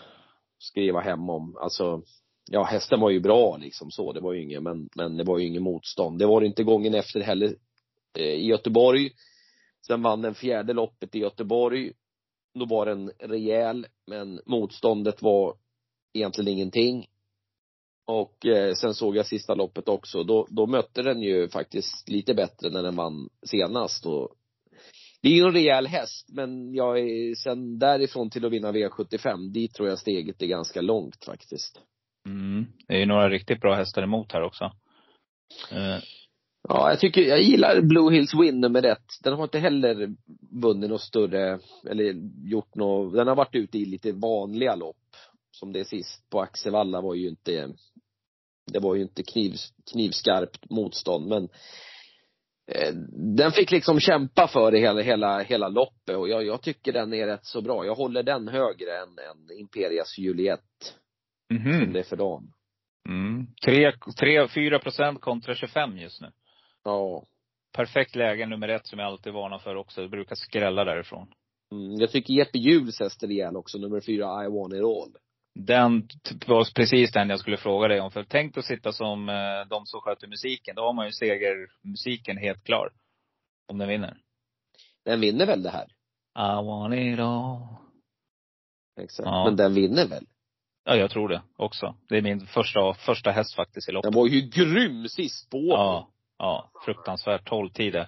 skriva 0.58 1.02
hem 1.02 1.30
om. 1.30 1.58
Alltså, 1.58 2.02
ja 2.51 2.63
hästen 2.63 2.99
var 2.99 3.10
ju 3.10 3.19
bra 3.19 3.58
liksom 3.58 3.91
så, 3.91 4.13
det 4.13 4.19
var 4.19 4.34
ju 4.34 4.43
inget, 4.43 4.63
men, 4.63 4.89
men 4.95 5.17
det 5.17 5.23
var 5.23 5.39
ju 5.39 5.47
inget 5.47 5.62
motstånd. 5.62 6.19
Det 6.19 6.25
var 6.25 6.41
det 6.41 6.47
inte 6.47 6.63
gången 6.63 6.93
efter 6.93 7.19
heller 7.19 7.56
eh, 8.17 8.25
i 8.25 8.45
Göteborg. 8.45 9.12
Sen 9.88 10.01
vann 10.01 10.21
den 10.21 10.36
fjärde 10.36 10.73
loppet 10.73 11.15
i 11.15 11.19
Göteborg. 11.19 11.91
Då 12.60 12.65
var 12.65 12.86
den 12.86 13.12
rejäl, 13.19 13.88
men 14.08 14.41
motståndet 14.45 15.21
var 15.21 15.58
egentligen 16.13 16.53
ingenting. 16.53 17.08
Och 18.06 18.45
eh, 18.45 18.73
sen 18.73 18.93
såg 18.93 19.15
jag 19.15 19.25
sista 19.25 19.56
loppet 19.56 19.89
också. 19.89 20.23
Då, 20.23 20.47
då 20.49 20.67
mötte 20.67 21.01
den 21.01 21.21
ju 21.21 21.49
faktiskt 21.49 22.10
lite 22.10 22.34
bättre 22.34 22.69
när 22.69 22.84
den 22.84 22.95
vann 22.95 23.29
senast. 23.45 24.06
Och 24.06 24.36
det 25.21 25.29
är 25.29 25.34
ju 25.34 25.43
en 25.43 25.53
rejäl 25.53 25.88
häst, 25.88 26.27
men 26.29 26.73
jag 26.73 26.99
är, 26.99 27.36
sen 27.36 27.79
därifrån 27.79 28.29
till 28.29 28.45
att 28.45 28.51
vinna 28.51 28.71
V75, 28.71 29.51
dit 29.51 29.73
tror 29.73 29.89
jag 29.89 29.99
steget 29.99 30.41
är 30.41 30.47
ganska 30.47 30.82
långt 30.82 31.25
faktiskt. 31.25 31.79
Mm. 32.26 32.66
Det 32.88 32.94
är 32.94 33.00
ju 33.00 33.06
några 33.06 33.30
riktigt 33.30 33.62
bra 33.62 33.76
hästar 33.76 34.04
emot 34.04 34.32
här 34.32 34.42
också. 34.42 34.72
Eh, 35.72 36.00
Ja, 36.70 36.90
jag 36.90 37.00
tycker, 37.00 37.22
jag 37.22 37.42
gillar 37.42 37.82
Blue 37.82 38.14
Hills 38.14 38.34
Win 38.34 38.62
nummer 38.62 38.86
ett. 38.86 39.06
Den 39.24 39.34
har 39.34 39.44
inte 39.44 39.60
heller 39.60 40.16
vunnit 40.62 40.90
något 40.90 41.02
större, 41.02 41.60
eller 41.90 42.16
gjort 42.50 42.76
något, 42.76 43.14
den 43.14 43.28
har 43.28 43.36
varit 43.36 43.56
ute 43.56 43.78
i 43.78 43.86
lite 43.86 44.12
vanliga 44.12 44.76
lopp. 44.76 44.98
Som 45.52 45.74
det 45.74 45.86
sist 45.86 46.30
på 46.30 46.42
Axevalla 46.42 47.02
var 47.02 47.14
ju 47.14 47.28
inte, 47.28 47.74
det 48.72 48.80
var 48.80 48.96
ju 48.96 49.02
inte 49.02 49.24
kniv, 49.24 49.54
knivskarpt 49.92 50.70
motstånd 50.70 51.28
men 51.28 51.44
eh, 52.68 52.94
den 53.36 53.52
fick 53.52 53.72
liksom 53.72 54.00
kämpa 54.00 54.48
för 54.48 54.72
det 54.72 54.80
hela, 54.80 55.02
hela, 55.02 55.40
hela 55.40 55.68
loppet 55.68 56.18
och 56.18 56.30
jag, 56.30 56.46
jag 56.46 56.62
tycker 56.62 56.94
den 56.94 57.14
är 57.14 57.28
rätt 57.28 57.46
så 57.46 57.62
bra. 57.62 57.86
Jag 57.86 57.96
håller 57.96 58.24
den 58.24 58.48
högre 58.48 58.98
än, 58.98 59.10
än 59.10 59.58
Imperias 59.60 60.18
Juliet, 60.18 60.96
mhm. 61.49 61.84
som 61.84 61.93
det 61.93 61.99
är 61.99 62.03
för 62.03 62.15
dagen. 62.15 62.53
Mm. 63.10 63.47
3, 63.65 63.91
3, 64.19 64.47
4 64.47 64.79
procent 64.79 65.21
kontra 65.21 65.56
25 65.56 65.97
just 65.97 66.21
nu. 66.21 66.32
Ja. 66.84 67.25
Perfekt 67.75 68.15
läge 68.15 68.45
nummer 68.45 68.67
ett 68.67 68.88
som 68.88 68.99
jag 68.99 69.08
alltid 69.08 69.34
varnar 69.34 69.60
för 69.60 69.75
också. 69.75 70.01
Det 70.01 70.10
brukar 70.10 70.36
skrälla 70.36 70.84
därifrån. 70.84 71.27
Mm, 71.71 71.95
jag 71.99 72.12
tycker 72.12 72.34
Jeppe 72.34 72.58
Juhls 72.58 72.99
häst 72.99 73.23
är 73.23 73.27
rejäl 73.27 73.56
också, 73.56 73.77
nummer 73.77 74.01
fyra, 74.01 74.45
I 74.45 74.47
want 74.47 74.73
it 74.73 74.84
all. 74.84 75.17
Den 75.56 76.08
var 76.47 76.73
precis 76.75 77.12
den 77.12 77.29
jag 77.29 77.39
skulle 77.39 77.58
fråga 77.58 77.88
dig 77.88 78.01
om. 78.01 78.12
För 78.12 78.23
tänk 78.23 78.58
att 78.58 78.65
sitta 78.65 78.91
som 78.91 79.29
eh, 79.29 79.67
de 79.69 79.86
som 79.86 80.01
sköter 80.01 80.27
musiken. 80.27 80.75
Då 80.75 80.82
har 80.82 80.93
man 80.93 81.06
ju 81.06 81.12
segermusiken 81.12 82.38
helt 82.38 82.63
klar. 82.63 82.89
Om 83.67 83.77
den 83.77 83.88
vinner. 83.88 84.17
Den 85.06 85.21
vinner 85.21 85.45
väl 85.45 85.63
det 85.63 85.69
här? 85.69 85.86
I 86.36 86.65
want 86.65 86.93
it 86.93 87.19
all. 87.19 87.60
Exakt. 89.01 89.25
Ja. 89.25 89.45
Men 89.45 89.56
den 89.56 89.73
vinner 89.73 90.08
väl? 90.08 90.25
Ja, 90.86 90.96
jag 90.96 91.12
tror 91.12 91.30
det 91.30 91.41
också. 91.56 91.96
Det 92.10 92.17
är 92.17 92.22
min 92.22 92.48
första, 92.48 92.93
första 92.93 93.32
häst 93.32 93.56
faktiskt 93.56 93.89
i 93.89 93.91
loppet. 93.91 94.12
Den 94.12 94.19
var 94.19 94.28
ju 94.28 94.41
grym 94.41 95.08
sist 95.10 95.50
på 95.50 95.58
Ja. 95.58 96.10
Ja. 96.38 96.72
Fruktansvärt. 96.86 97.46
12 97.50 97.69
tider. 97.69 98.08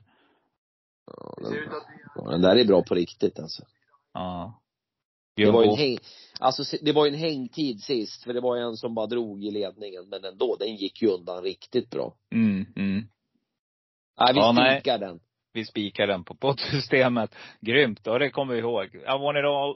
Ja, 1.07 1.35
den, 1.41 1.53
ja, 2.15 2.31
den 2.31 2.41
där 2.41 2.55
är 2.55 2.65
bra 2.65 2.83
på 2.83 2.95
riktigt 2.95 3.39
alltså. 3.39 3.63
Ja. 4.13 4.61
Det 5.35 5.51
var 5.51 5.63
ju 5.63 5.69
en 5.69 5.75
häng, 5.77 5.97
alltså 6.39 6.77
det 6.81 6.91
var 6.91 7.05
ju 7.05 7.13
en 7.13 7.19
hängtid 7.19 7.81
sist, 7.81 8.23
för 8.23 8.33
det 8.33 8.41
var 8.41 8.57
en 8.57 8.77
som 8.77 8.95
bara 8.95 9.07
drog 9.07 9.43
i 9.43 9.51
ledningen, 9.51 10.09
men 10.09 10.25
ändå, 10.25 10.55
den 10.59 10.75
gick 10.75 11.01
ju 11.01 11.07
undan 11.07 11.43
riktigt 11.43 11.89
bra. 11.89 12.15
Mm, 12.31 12.65
mm. 12.75 13.07
Nej, 14.19 14.33
vi 14.33 14.39
Ja, 14.39 14.51
nej. 14.51 14.79
spikar 14.79 14.97
den. 14.97 15.19
Vi 15.53 15.65
spikar 15.65 16.07
den 16.07 16.23
på 16.23 16.35
poddsystemet. 16.35 17.35
Grymt. 17.61 17.99
Ja, 18.03 18.19
det 18.19 18.29
kommer 18.29 18.53
vi 18.53 18.59
ihåg. 18.59 18.95
I 18.95 18.99
want 19.05 19.37
it 19.37 19.45
all. 19.45 19.75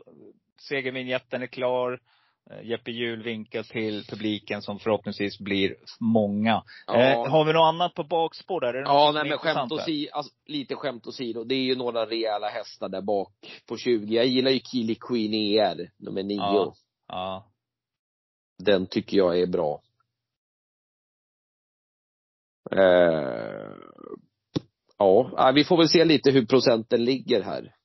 Segervinjetten 0.62 1.42
är 1.42 1.48
klar. 1.48 2.00
Eh, 2.50 2.68
Jeppe 2.70 2.92
Hjul 2.92 3.24
vinkar 3.24 3.64
till 3.64 4.06
publiken 4.10 4.62
som 4.62 4.80
förhoppningsvis 4.80 5.40
blir 5.40 5.76
många. 6.00 6.64
Ja. 6.88 7.00
Eh, 7.00 7.32
har 7.32 7.46
vi 7.46 7.54
något 7.54 7.68
annat 7.74 7.94
på 7.94 8.04
bakspår 8.04 8.62
där? 8.62 8.74
Ja, 8.74 9.12
nej 9.14 9.30
men 9.30 9.38
skämt 9.38 9.72
åsido, 9.72 10.10
alltså, 10.14 10.34
lite 10.46 10.76
skämt 10.76 11.08
åsido. 11.08 11.44
Det 11.44 11.56
är 11.56 11.64
ju 11.64 11.76
några 11.76 12.06
rejäla 12.06 12.48
hästar 12.50 12.90
där 12.90 13.02
bak 13.02 13.34
på 13.68 13.78
20. 13.78 14.16
Jag 14.16 14.26
gillar 14.26 14.52
ju 14.52 14.60
Keely 14.60 14.96
Queen 14.96 15.34
ER, 15.34 15.92
nummer 15.98 16.24
9. 16.24 16.38
Ja. 16.38 16.74
Ja. 17.08 17.46
Den 18.64 18.88
tycker 18.88 19.18
jag 19.18 19.40
är 19.40 19.48
bra. 19.48 19.82
Eh, 22.72 23.72
ja, 24.98 25.52
vi 25.56 25.64
får 25.64 25.78
väl 25.78 25.90
se 25.90 26.06
lite 26.06 26.32
hur 26.32 26.46
procenten 26.46 27.06
ligger 27.06 27.42
här. 27.42 27.76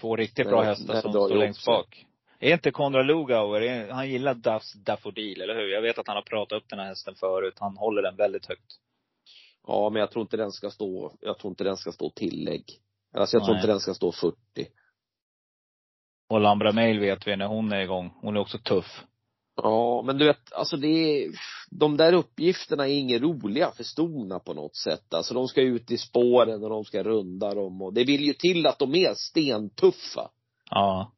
Två 0.00 0.16
riktigt 0.16 0.48
bra 0.48 0.62
hästar 0.62 1.00
som 1.00 1.12
står 1.12 1.34
längst 1.34 1.66
bak. 1.66 2.06
Är 2.42 2.52
inte 2.52 2.70
Konrad 2.70 3.06
Lugauer, 3.06 3.90
han 3.90 4.10
gillar 4.10 4.34
Duffs 4.34 4.72
Daffodil, 4.72 5.40
eller 5.40 5.54
hur? 5.54 5.68
Jag 5.68 5.82
vet 5.82 5.98
att 5.98 6.06
han 6.06 6.16
har 6.16 6.22
pratat 6.22 6.62
upp 6.62 6.68
den 6.68 6.78
här 6.78 6.86
hästen 6.86 7.14
förut. 7.14 7.54
Han 7.58 7.76
håller 7.76 8.02
den 8.02 8.16
väldigt 8.16 8.46
högt. 8.46 8.76
Ja, 9.66 9.90
men 9.90 10.00
jag 10.00 10.10
tror 10.10 10.22
inte 10.22 10.36
den 10.36 10.52
ska 10.52 10.70
stå, 10.70 11.12
jag 11.20 11.38
tror 11.38 11.50
inte 11.50 11.64
den 11.64 11.76
ska 11.76 11.92
stå 11.92 12.10
tillägg. 12.10 12.64
Alltså 13.14 13.36
jag 13.36 13.44
tror 13.44 13.54
Nej. 13.54 13.60
inte 13.60 13.72
den 13.72 13.80
ska 13.80 13.94
stå 13.94 14.12
40. 14.12 14.36
Och 16.28 16.40
Lambra 16.40 16.72
Mail 16.72 17.00
vet 17.00 17.26
vi 17.26 17.36
när 17.36 17.46
hon 17.46 17.72
är 17.72 17.80
igång. 17.80 18.10
Hon 18.20 18.36
är 18.36 18.40
också 18.40 18.58
tuff. 18.58 19.04
Ja, 19.56 20.02
men 20.02 20.18
du 20.18 20.26
vet, 20.26 20.52
alltså 20.52 20.76
det 20.76 20.88
är, 20.88 21.30
de 21.70 21.96
där 21.96 22.12
uppgifterna 22.12 22.88
är 22.88 22.98
inget 22.98 23.22
roliga 23.22 23.70
för 23.70 23.84
stona 23.84 24.38
på 24.38 24.54
något 24.54 24.76
sätt. 24.76 25.14
Alltså 25.14 25.34
de 25.34 25.48
ska 25.48 25.62
ut 25.62 25.90
i 25.90 25.98
spåren 25.98 26.64
och 26.64 26.70
de 26.70 26.84
ska 26.84 27.02
runda 27.02 27.54
dem 27.54 27.82
och 27.82 27.94
det 27.94 28.04
vill 28.04 28.24
ju 28.24 28.32
till 28.32 28.66
att 28.66 28.78
de 28.78 28.94
är 28.94 29.14
stentuffa. 29.14 30.30
Ja. 30.70 31.12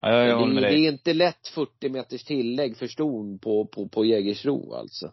Ja, 0.00 0.10
jag, 0.12 0.20
jag 0.28 0.28
det, 0.28 0.40
håller 0.40 0.54
med 0.54 0.64
är- 0.64 0.68
dig. 0.68 0.80
det 0.80 0.86
är 0.86 0.92
inte 0.92 1.12
lätt 1.14 1.48
40 1.54 1.88
meters 1.88 2.24
tillägg 2.24 2.76
för 2.76 2.86
ston 2.86 3.38
på, 3.38 3.66
på, 3.66 3.88
på 3.88 4.04
Jägersro 4.04 4.74
alltså. 4.74 5.12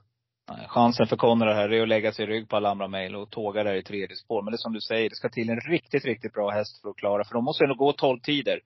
Nej, 0.52 0.66
chansen 0.68 1.08
för 1.08 1.16
Konrad 1.16 1.56
här 1.56 1.70
är 1.74 1.82
att 1.82 1.88
lägga 1.88 2.12
sig 2.12 2.24
i 2.26 2.28
rygg 2.28 2.50
på 2.50 2.56
Alhambra 2.56 2.88
Mail 2.88 3.16
och 3.16 3.30
tåga 3.30 3.64
där 3.64 3.74
i 3.76 3.84
tredje 3.84 4.16
spår. 4.16 4.42
Men 4.42 4.52
det 4.52 4.56
är 4.56 4.58
som 4.58 4.74
du 4.74 4.82
säger, 4.82 5.10
det 5.10 5.16
ska 5.16 5.30
till 5.30 5.50
en 5.50 5.60
riktigt, 5.60 6.06
riktigt 6.06 6.34
bra 6.34 6.50
häst 6.50 6.82
för 6.82 6.90
att 6.90 6.96
klara. 6.96 7.24
För 7.24 7.34
de 7.34 7.44
måste 7.44 7.64
ändå 7.64 7.76
gå 7.76 7.92
12 7.94 8.20
tider. 8.20 8.60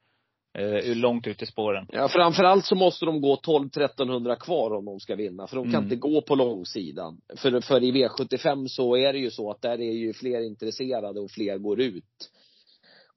Eh, 0.57 0.95
långt 0.95 1.27
ut 1.27 1.41
i 1.41 1.45
spåren. 1.45 1.85
Ja, 1.91 2.07
framförallt 2.07 2.65
så 2.65 2.75
måste 2.75 3.05
de 3.05 3.21
gå 3.21 3.35
12-1300 3.35 4.35
kvar 4.35 4.71
om 4.75 4.85
de 4.85 4.99
ska 4.99 5.15
vinna. 5.15 5.47
För 5.47 5.55
de 5.55 5.63
kan 5.65 5.73
Mm. 5.73 5.83
inte 5.83 5.95
gå 5.95 6.21
på 6.21 6.35
långsidan. 6.35 7.21
För, 7.37 7.61
för 7.61 7.83
i 7.83 7.91
V75 7.91 8.67
så 8.67 8.95
är 8.97 9.13
det 9.13 9.19
ju 9.19 9.31
så 9.31 9.51
att 9.51 9.61
där 9.61 9.81
är 9.81 9.91
ju 9.93 10.13
fler 10.13 10.41
intresserade 10.41 11.19
och 11.19 11.31
fler 11.31 11.57
går 11.57 11.81
ut. 11.81 12.31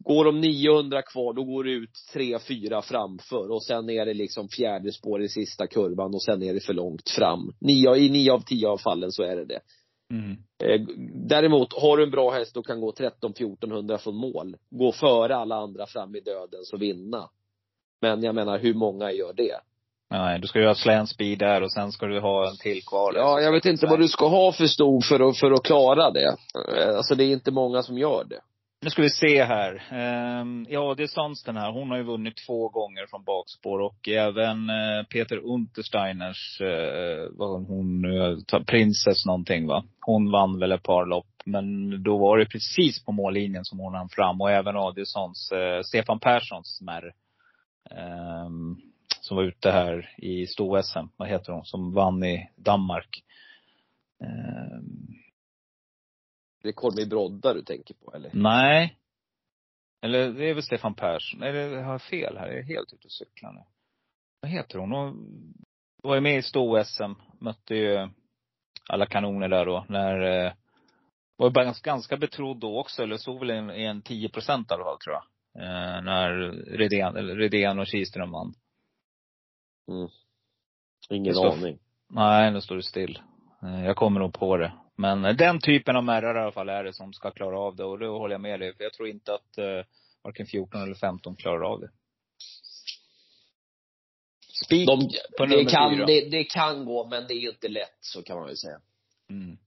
Går 0.05 0.25
de 0.25 0.41
900 0.41 1.03
kvar, 1.03 1.33
då 1.33 1.45
går 1.45 1.65
det 1.65 1.71
ut 1.71 1.91
3-4 2.15 2.81
framför 2.83 3.51
och 3.51 3.63
sen 3.63 3.91
är 3.91 4.07
det 4.07 4.15
liksom 4.15 4.49
fjärde 4.49 4.93
spår 4.93 5.23
i 5.23 5.29
sista 5.29 5.67
kurvan 5.67 6.15
och 6.15 6.23
sen 6.23 6.43
är 6.43 6.55
det 6.55 6.61
för 6.61 6.75
långt 6.75 7.11
fram. 7.11 7.53
Nio, 7.61 7.97
I 7.97 8.09
nio 8.11 8.33
av 8.33 8.41
tio 8.41 8.69
av 8.69 8.79
fallen 8.79 9.13
så 9.13 9.23
är 9.23 9.37
det 9.37 9.45
det. 9.45 9.61
Mm. 10.11 10.31
Eh, 10.65 10.81
Däremot, 11.29 11.73
har 11.83 11.97
du 11.97 12.03
en 12.03 12.11
bra 12.11 12.31
häst 12.31 12.57
och 12.57 12.67
kan 12.67 12.81
gå 12.81 12.93
13-1400 12.93 13.99
från 13.99 14.17
mål, 14.17 14.57
gå 14.71 14.93
före 14.93 15.37
alla 15.37 15.57
andra 15.57 15.87
fram 15.87 16.17
i 16.17 16.21
döden 16.21 16.61
så 16.65 16.77
vinna. 16.77 17.29
Men 18.01 18.23
jag 18.23 18.35
menar, 18.35 18.59
hur 18.59 18.75
många 18.75 19.13
gör 19.13 19.33
det? 19.33 19.57
Nej, 20.11 20.39
du 20.41 20.47
ska 20.47 20.61
ju 20.61 20.67
ha 20.67 20.75
slant 20.75 21.09
speed 21.09 21.39
där 21.39 21.63
och 21.63 21.73
sen 21.73 21.93
ska 21.93 22.07
du 22.07 22.21
ha 22.21 22.51
en 22.51 22.57
till 22.57 22.83
kvar. 22.83 23.13
Ja, 23.17 23.41
jag 23.41 23.53
vet 23.53 23.65
inte 23.65 23.87
vad 23.87 23.99
du 24.01 24.09
ska 24.09 24.29
ha 24.29 24.53
för 24.53 24.67
stor 24.67 25.01
för 25.01 25.29
att, 25.29 25.39
för 25.39 25.51
att 25.51 25.63
klara 25.65 26.11
det. 26.11 26.37
Eh, 26.77 26.97
Alltså 26.97 27.15
det 27.15 27.25
är 27.25 27.33
inte 27.33 27.51
många 27.51 27.83
som 27.83 27.99
gör 27.99 28.25
det. 28.25 28.41
Nu 28.83 28.91
ska 28.91 29.03
vi 29.03 29.11
se 29.11 29.45
här. 29.45 29.83
Ehm, 29.91 30.67
ja, 30.69 30.95
det 30.95 31.03
är 31.03 31.07
Sandsten 31.07 31.57
här. 31.57 31.73
Hon 31.73 31.91
har 31.91 31.97
ju 31.97 32.03
vunnit 32.03 32.37
två 32.47 32.69
gånger 32.69 33.07
från 33.07 33.25
bakspår 33.25 33.79
och 33.79 34.09
även 34.09 34.71
eh, 34.71 35.03
Peter 35.03 35.37
Untersteiners, 35.37 36.61
eh, 36.61 37.29
vad 37.31 37.67
hon 37.67 38.03
nu, 38.03 38.41
Princess 38.67 39.27
någonting 39.27 39.67
va. 39.67 39.85
Hon 40.01 40.31
vann 40.31 40.59
väl 40.59 40.73
ett 40.73 40.83
par 40.83 41.07
lopp. 41.07 41.27
Men 41.45 42.03
då 42.03 42.19
var 42.19 42.39
det 42.39 42.47
precis 42.47 43.05
på 43.05 43.13
mållinjen 43.13 43.65
som 43.65 43.79
hon 43.79 43.95
hann 43.95 44.09
fram 44.09 44.41
och 44.41 44.51
även 44.51 44.77
Adielssons, 44.77 45.53
eh, 45.53 45.83
Stefan 45.83 46.21
Perssons 46.21 46.77
smärr. 46.77 47.15
Ehm, 47.91 48.77
som 49.21 49.37
var 49.37 49.45
ute 49.45 49.71
här 49.71 50.15
i 50.19 50.47
sto-SM, 50.47 51.09
vad 51.17 51.29
heter 51.29 51.53
hon, 51.53 51.65
som 51.65 51.93
vann 51.93 52.25
i 52.25 52.49
Danmark. 52.57 53.23
Ehm, 54.25 55.21
det 56.63 56.69
är 56.69 56.73
Kolmi 56.73 57.07
Brodda 57.07 57.55
du 57.55 57.63
tänker 57.63 57.95
på 57.95 58.13
eller? 58.15 58.31
Nej. 58.35 58.97
Eller 60.03 60.33
det 60.33 60.45
är 60.51 60.55
väl 60.55 60.63
Stefan 60.63 60.95
Persson. 60.95 61.43
Eller 61.43 61.83
har 61.83 61.93
jag 61.93 62.03
fel 62.03 62.37
här? 62.39 62.47
Jag 62.47 62.59
är 62.59 62.63
helt 62.63 62.93
ute 62.93 63.05
och 63.07 63.13
cyklar 63.13 63.53
nu. 63.53 63.61
Vad 64.41 64.51
heter 64.51 64.79
hon? 64.79 64.93
Hon 64.93 65.55
var 66.03 66.15
ju 66.15 66.21
med 66.21 66.39
i 66.39 66.43
sto-SM. 66.43 67.15
Mötte 67.41 67.75
ju 67.75 68.09
alla 68.89 69.07
kanoner 69.07 69.49
där 69.49 69.67
då. 69.67 69.87
När, 69.89 70.21
eh, 70.47 70.53
var 71.37 71.47
ju 71.47 71.53
bara 71.53 71.65
ganska, 71.65 71.91
ganska 71.91 72.17
betrodd 72.17 72.57
då 72.61 72.79
också. 72.81 73.03
Eller 73.03 73.17
såg 73.17 73.39
väl 73.41 73.51
en, 73.51 73.71
en 73.71 74.03
10 74.03 74.29
procent 74.29 74.71
i 74.71 74.75
alla 74.75 74.85
fall 74.85 74.99
tror 74.99 75.15
jag. 75.17 75.25
Eh, 75.63 76.03
när 76.03 76.31
Redén, 76.77 77.17
eller 77.17 77.37
Redén 77.37 77.79
och 77.79 77.87
Kihlström 77.87 78.31
vann. 78.31 78.55
Ingen 81.11 81.25
Det 81.25 81.35
står- 81.35 81.53
aning. 81.53 81.79
Nej, 82.11 82.53
nu 82.53 82.61
står 82.61 82.77
det 82.77 82.83
still. 82.83 83.23
Eh, 83.63 83.85
Jag 83.85 83.97
kommer 83.97 84.21
nog 84.21 84.33
på 84.35 84.57
det. 84.57 84.73
Men 85.01 85.25
eh, 85.25 85.37
den 85.37 85.61
typen 85.61 85.97
av 85.97 86.05
märrar 86.05 86.37
i 86.37 86.39
alla 86.39 86.53
fall 86.53 86.69
är 86.69 86.85
det 86.85 86.93
som 86.93 87.13
ska 87.13 87.31
klara 87.31 87.59
av 87.59 87.77
det. 87.77 87.85
Och 87.85 87.99
då 87.99 88.19
håller 88.19 88.35
jag 88.35 88.41
med 88.41 88.61
dig. 88.61 88.75
För 88.77 88.85
jag 88.85 88.93
tror 88.93 89.09
inte 89.09 89.35
att 89.35 89.59
eh, 89.59 89.85
varken 90.25 90.47
14 90.47 90.83
eller 90.83 90.95
15 90.95 91.37
klarar 91.37 91.73
av 91.73 91.81
det. 91.81 91.91
Spik 94.67 94.87
De, 94.89 95.11
på 95.39 95.47
det, 95.47 95.57
nummer 95.57 95.71
kan, 95.71 95.97
fyra. 95.97 96.07
det, 96.07 96.29
det 96.31 96.45
kan 96.45 96.85
gå, 96.85 97.09
men 97.09 97.27
det 97.27 97.35
är 97.35 97.51
inte 97.51 97.69
lätt, 97.69 97.99
så 98.01 98.23
kan 98.23 98.37
man 98.37 98.47
väl 98.47 98.57
säga. 98.57 98.81
Mm. 99.31 99.59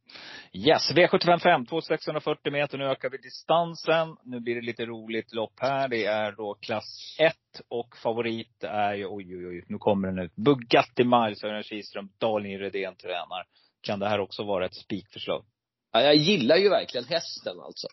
Yes, 0.53 0.91
V755, 0.91 1.65
2640 1.69 2.51
meter. 2.51 2.77
Nu 2.77 2.85
ökar 2.85 3.09
vi 3.09 3.17
distansen. 3.17 4.17
Nu 4.23 4.39
blir 4.39 4.55
det 4.55 4.61
lite 4.61 4.85
roligt 4.85 5.33
lopp 5.33 5.53
här. 5.57 5.87
Det 5.87 6.05
är 6.05 6.31
då 6.31 6.53
klass 6.53 7.15
1 7.19 7.35
och 7.67 7.97
favorit 7.97 8.63
är 8.63 8.93
ju, 8.93 9.05
oj 9.05 9.37
oj 9.37 9.47
oj, 9.47 9.65
nu 9.67 9.77
kommer 9.77 10.07
den 10.07 10.19
ut. 10.19 10.35
Bugatti 10.35 11.03
Miles, 11.03 11.43
Örjan 11.43 11.63
Kihlström, 11.63 12.09
Daniel 12.17 12.59
Redén 12.61 12.95
tränar. 12.95 13.45
Kan 13.83 13.99
det 13.99 14.09
här 14.09 14.19
också 14.19 14.43
vara 14.43 14.65
ett 14.65 14.75
spikförslag? 14.75 15.45
Ja, 15.91 16.01
jag 16.01 16.15
gillar 16.15 16.57
ju 16.57 16.69
verkligen 16.69 17.05
hästen 17.05 17.59
alltså. 17.59 17.87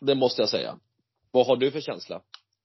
Det 0.00 0.14
måste 0.14 0.42
jag 0.42 0.48
säga. 0.48 0.78
Vad 1.30 1.46
har 1.46 1.56
du 1.56 1.70
för 1.70 1.80
känsla? 1.80 2.20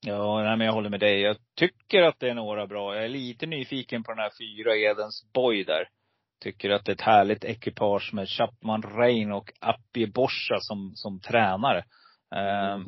Ja, 0.05 0.43
nej, 0.43 0.57
men 0.57 0.67
jag 0.67 0.73
håller 0.73 0.89
med 0.89 0.99
dig. 0.99 1.21
Jag 1.21 1.37
tycker 1.55 2.01
att 2.01 2.19
det 2.19 2.29
är 2.29 2.33
några 2.33 2.67
bra. 2.67 2.95
Jag 2.95 3.03
är 3.03 3.09
lite 3.09 3.45
nyfiken 3.45 4.03
på 4.03 4.11
den 4.11 4.19
här 4.19 4.31
fyra 4.39 4.77
Edens 4.77 5.25
Boy 5.33 5.63
där. 5.63 5.87
Tycker 6.43 6.69
att 6.69 6.85
det 6.85 6.91
är 6.91 6.93
ett 6.93 7.01
härligt 7.01 7.43
ekipage 7.43 8.13
med 8.13 8.29
Chapman 8.29 8.81
Rein 8.81 9.31
och 9.31 9.51
Appie 9.59 10.07
Borsa 10.07 10.59
som, 10.59 10.91
som 10.95 11.19
tränare. 11.19 11.83
Eh, 12.35 12.79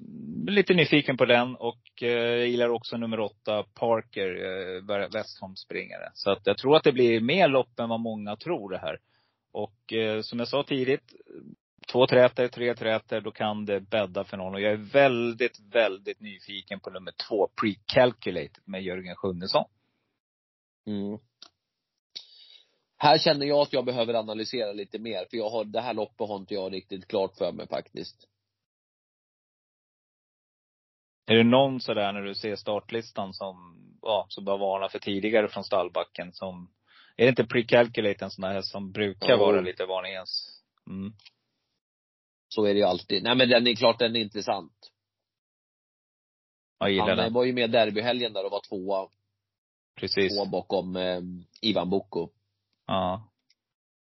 lite 0.47 0.73
nyfiken 0.73 1.17
på 1.17 1.25
den 1.25 1.55
och 1.55 1.81
eh, 2.01 2.09
jag 2.09 2.47
gillar 2.47 2.69
också 2.69 2.97
nummer 2.97 3.19
åtta, 3.19 3.63
Parker, 3.79 4.29
eh, 4.29 5.09
Westholm-springare. 5.13 6.09
Så 6.13 6.31
att 6.31 6.41
jag 6.43 6.57
tror 6.57 6.75
att 6.75 6.83
det 6.83 6.91
blir 6.91 7.21
mer 7.21 7.47
lopp 7.47 7.79
än 7.79 7.89
vad 7.89 7.99
många 7.99 8.35
tror 8.35 8.69
det 8.69 8.77
här. 8.77 8.97
Och 9.51 9.93
eh, 9.93 10.21
som 10.21 10.39
jag 10.39 10.47
sa 10.47 10.63
tidigt, 10.63 11.13
två 11.91 12.07
träter, 12.07 12.47
tre 12.47 12.75
träter, 12.75 13.21
då 13.21 13.31
kan 13.31 13.65
det 13.65 13.79
bädda 13.79 14.23
för 14.23 14.37
någon. 14.37 14.53
Och 14.53 14.61
jag 14.61 14.71
är 14.71 14.91
väldigt, 14.91 15.59
väldigt 15.59 16.19
nyfiken 16.19 16.79
på 16.79 16.89
nummer 16.89 17.13
två, 17.27 17.49
Pre-Calculated 17.61 18.59
med 18.65 18.83
Jörgen 18.83 19.15
Sjunnesson. 19.15 19.65
Mm. 20.85 21.17
Här 22.97 23.17
känner 23.17 23.45
jag 23.45 23.59
att 23.59 23.73
jag 23.73 23.85
behöver 23.85 24.13
analysera 24.13 24.71
lite 24.71 24.99
mer, 24.99 25.25
för 25.29 25.37
jag 25.37 25.49
har, 25.49 25.65
det 25.65 25.81
här 25.81 25.93
loppet 25.93 26.27
har 26.27 26.35
inte 26.35 26.53
jag 26.53 26.73
riktigt 26.73 27.07
klart 27.07 27.37
för 27.37 27.51
mig 27.51 27.67
faktiskt. 27.67 28.27
Är 31.25 31.35
det 31.35 31.43
någon 31.43 31.81
sådär 31.81 32.13
när 32.13 32.21
du 32.21 32.35
ser 32.35 32.55
startlistan 32.55 33.33
som, 33.33 33.77
ja, 34.01 34.25
som 34.29 34.45
bara 34.45 34.57
varnar 34.57 34.89
för 34.89 34.99
tidigare 34.99 35.47
från 35.47 35.63
stallbacken 35.63 36.33
som, 36.33 36.71
är 37.17 37.23
det 37.25 37.29
inte 37.29 37.43
pre-calculate 37.43 38.23
en 38.23 38.31
sån 38.31 38.43
här 38.43 38.53
häst 38.53 38.71
som 38.71 38.91
brukar 38.91 39.29
Jo. 39.29 39.37
vara 39.37 39.61
lite 39.61 39.85
varningens? 39.85 40.61
Mm. 40.89 41.13
Så 42.49 42.65
är 42.65 42.73
det 42.73 42.79
ju 42.79 42.85
alltid. 42.85 43.23
Nej 43.23 43.35
men 43.35 43.49
den 43.49 43.67
är 43.67 43.75
klart 43.75 43.99
den 43.99 44.15
är 44.15 44.19
intressant. 44.19 44.91
Jag 46.79 46.91
gillar 46.91 47.09
Han 47.09 47.19
eh, 47.19 47.23
den. 47.23 47.33
var 47.33 47.43
ju 47.43 47.53
med 47.53 47.71
derbyhelgen 47.71 48.33
där 48.33 48.45
och 48.45 48.51
var 48.51 48.61
tvåa, 48.69 49.09
Precis. 49.95 50.35
tvåa 50.35 50.45
bakom 50.45 50.95
eh, 50.95 51.21
Ivan 51.61 51.89
Bocco. 51.89 52.29
Ja. 52.87 53.27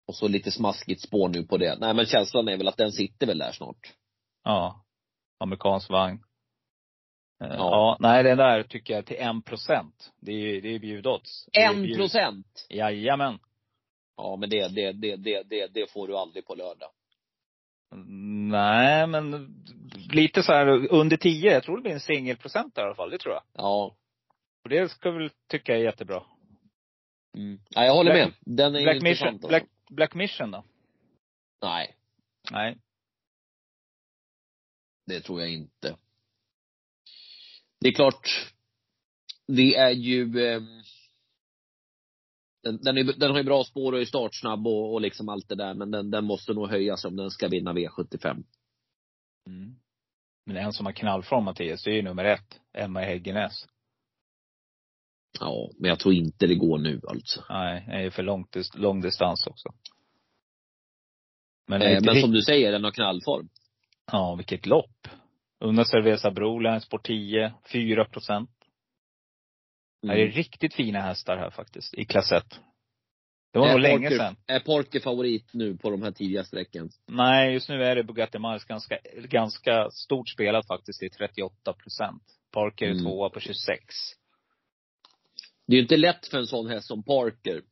Och 0.06 0.16
så 0.16 0.28
lite 0.28 0.50
smaskigt 0.50 1.02
spår 1.02 1.28
nu 1.28 1.46
på 1.46 1.56
det. 1.58 1.78
Nej 1.80 1.94
men 1.94 2.06
känslan 2.06 2.48
är 2.48 2.56
väl 2.56 2.68
att 2.68 2.76
den 2.76 2.92
sitter 2.92 3.26
väl 3.26 3.38
där 3.38 3.52
snart. 3.52 3.92
Ja. 4.44 4.84
Amerikansk 5.38 5.90
vagn. 5.90 6.24
Eh, 7.50 7.56
Ja. 7.56 7.56
Ja. 7.58 7.96
nej 8.00 8.22
den 8.22 8.38
där 8.38 8.62
tycker 8.62 8.94
jag 8.94 9.06
till 9.06 9.16
en 9.16 9.42
procent. 9.42 10.12
Det 10.20 10.32
är 10.32 10.60
det 10.60 10.68
är 10.74 10.78
bjudodds. 10.78 11.48
En 11.52 11.94
procent! 11.96 12.66
Jajamän. 12.70 13.38
Ja 14.16 14.36
men 14.36 14.50
det, 14.50 14.68
det, 14.68 14.92
det, 14.92 15.16
det, 15.16 15.42
det, 15.42 15.66
det 15.66 15.90
får 15.90 16.08
du 16.08 16.16
aldrig 16.16 16.46
på 16.46 16.54
lördag. 16.54 16.90
Nej, 18.50 19.06
men 19.06 19.54
lite 20.12 20.42
så 20.42 20.52
här 20.52 20.92
under 20.92 21.16
10. 21.16 21.52
Jag 21.52 21.62
tror 21.62 21.76
det 21.76 21.82
blir 21.82 21.92
en 21.92 22.00
singelprocent 22.00 22.78
i 22.78 22.80
alla 22.80 22.94
fall. 22.94 23.10
Det 23.10 23.18
tror 23.18 23.34
jag. 23.34 23.42
Ja. 23.52 23.96
Och 24.64 24.68
det 24.70 24.88
ska 24.88 25.10
väl 25.10 25.30
tycka 25.48 25.74
är 25.74 25.78
jättebra. 25.78 26.22
Mm. 27.36 27.60
Ja, 27.70 27.84
jag 27.84 27.94
håller 27.94 28.12
Black- 28.14 28.26
med. 28.26 28.56
Den 28.56 28.74
är 28.76 28.82
Black 28.82 29.02
Mission, 29.02 29.08
intressant. 29.08 29.34
alltså. 29.34 29.48
Black, 29.48 29.64
Black 29.90 30.14
Mission 30.14 30.50
då? 30.50 30.64
Nej, 31.62 31.94
Nej. 32.52 32.78
det 35.06 35.20
tror 35.20 35.40
jag 35.40 35.50
inte. 35.52 35.96
Det 37.84 37.88
är 37.88 37.92
klart, 37.92 38.52
det 39.46 39.76
är 39.76 39.90
ju 39.90 40.22
ehm, 40.22 40.82
den, 42.62 42.78
den, 42.82 42.98
är, 42.98 43.18
den 43.18 43.30
har 43.30 43.38
ju 43.38 43.44
bra 43.44 43.64
spår 43.64 43.92
och 43.92 44.00
är 44.00 44.04
startsnabb 44.04 44.66
och, 44.66 44.92
och 44.92 45.00
liksom 45.00 45.28
allt 45.28 45.48
det 45.48 45.54
där, 45.54 45.74
men 45.74 45.90
den, 45.90 46.10
den 46.10 46.24
måste 46.24 46.52
nog 46.52 46.68
höjas 46.68 47.04
om 47.04 47.16
den 47.16 47.30
ska 47.30 47.48
vinna 47.48 47.72
V75. 47.72 48.44
Mm. 49.46 49.76
Men 50.46 50.56
en 50.56 50.72
som 50.72 50.86
har 50.86 50.92
knallform 50.92 51.44
Mattias, 51.44 51.84
det 51.84 51.90
är 51.90 51.94
ju 51.94 52.02
nummer 52.02 52.24
ett. 52.24 52.60
Emma 52.72 53.00
Häggenäs. 53.00 53.66
Ja, 55.40 55.70
men 55.78 55.88
jag 55.88 55.98
tror 55.98 56.14
inte 56.14 56.46
det 56.46 56.54
går 56.54 56.78
nu 56.78 57.00
alltså. 57.08 57.44
Nej, 57.48 57.84
är 57.88 58.00
ju 58.00 58.10
för 58.10 58.22
långt, 58.22 58.56
lång 58.74 59.00
distans 59.00 59.46
också. 59.46 59.68
Men, 61.66 61.82
Eh, 61.82 62.00
men 62.02 62.20
som 62.20 62.32
du 62.32 62.42
säger, 62.42 62.72
den 62.72 62.84
har 62.84 62.90
knallform. 62.90 63.48
Ja, 64.12 64.34
vilket 64.34 64.66
lopp. 64.66 65.08
Una 65.64 65.84
Cerveza 65.84 66.30
Broline, 66.30 66.80
Sport 66.80 67.06
10, 67.06 67.54
4 67.72 68.04
procent. 68.04 68.50
Mm. 70.04 70.16
Det 70.16 70.22
är 70.22 70.28
riktigt 70.28 70.74
fina 70.74 71.00
hästar 71.00 71.36
här 71.36 71.50
faktiskt, 71.50 71.94
i 71.94 72.04
klass 72.04 72.32
1. 72.32 72.60
Det 73.52 73.58
var 73.58 73.66
nog 73.66 73.76
är 73.76 73.80
länge 73.80 74.10
sedan. 74.10 74.36
Är 74.46 74.60
Parker 74.60 75.00
favorit 75.00 75.50
nu 75.52 75.76
på 75.76 75.90
de 75.90 76.02
här 76.02 76.10
tidiga 76.10 76.44
sträcken? 76.44 76.90
Nej, 77.06 77.52
just 77.52 77.68
nu 77.68 77.84
är 77.84 77.96
det 77.96 78.04
Bugatti 78.04 78.38
Miles 78.38 78.64
ganska, 78.64 78.98
ganska 79.16 79.90
stort 79.90 80.28
spelat 80.28 80.66
faktiskt. 80.66 81.00
Det 81.00 81.06
är 81.06 81.10
38 81.10 81.72
procent. 81.72 82.22
Parker 82.52 82.86
är 82.86 82.90
Mm. 82.90 83.04
tvåa 83.04 83.30
på 83.30 83.40
26. 83.40 83.84
Det 85.66 85.72
är 85.72 85.76
ju 85.76 85.82
inte 85.82 85.96
lätt 85.96 86.26
för 86.26 86.38
en 86.38 86.46
sån 86.46 86.68
häst 86.68 86.86
som 86.86 87.02
Parker. 87.02 87.62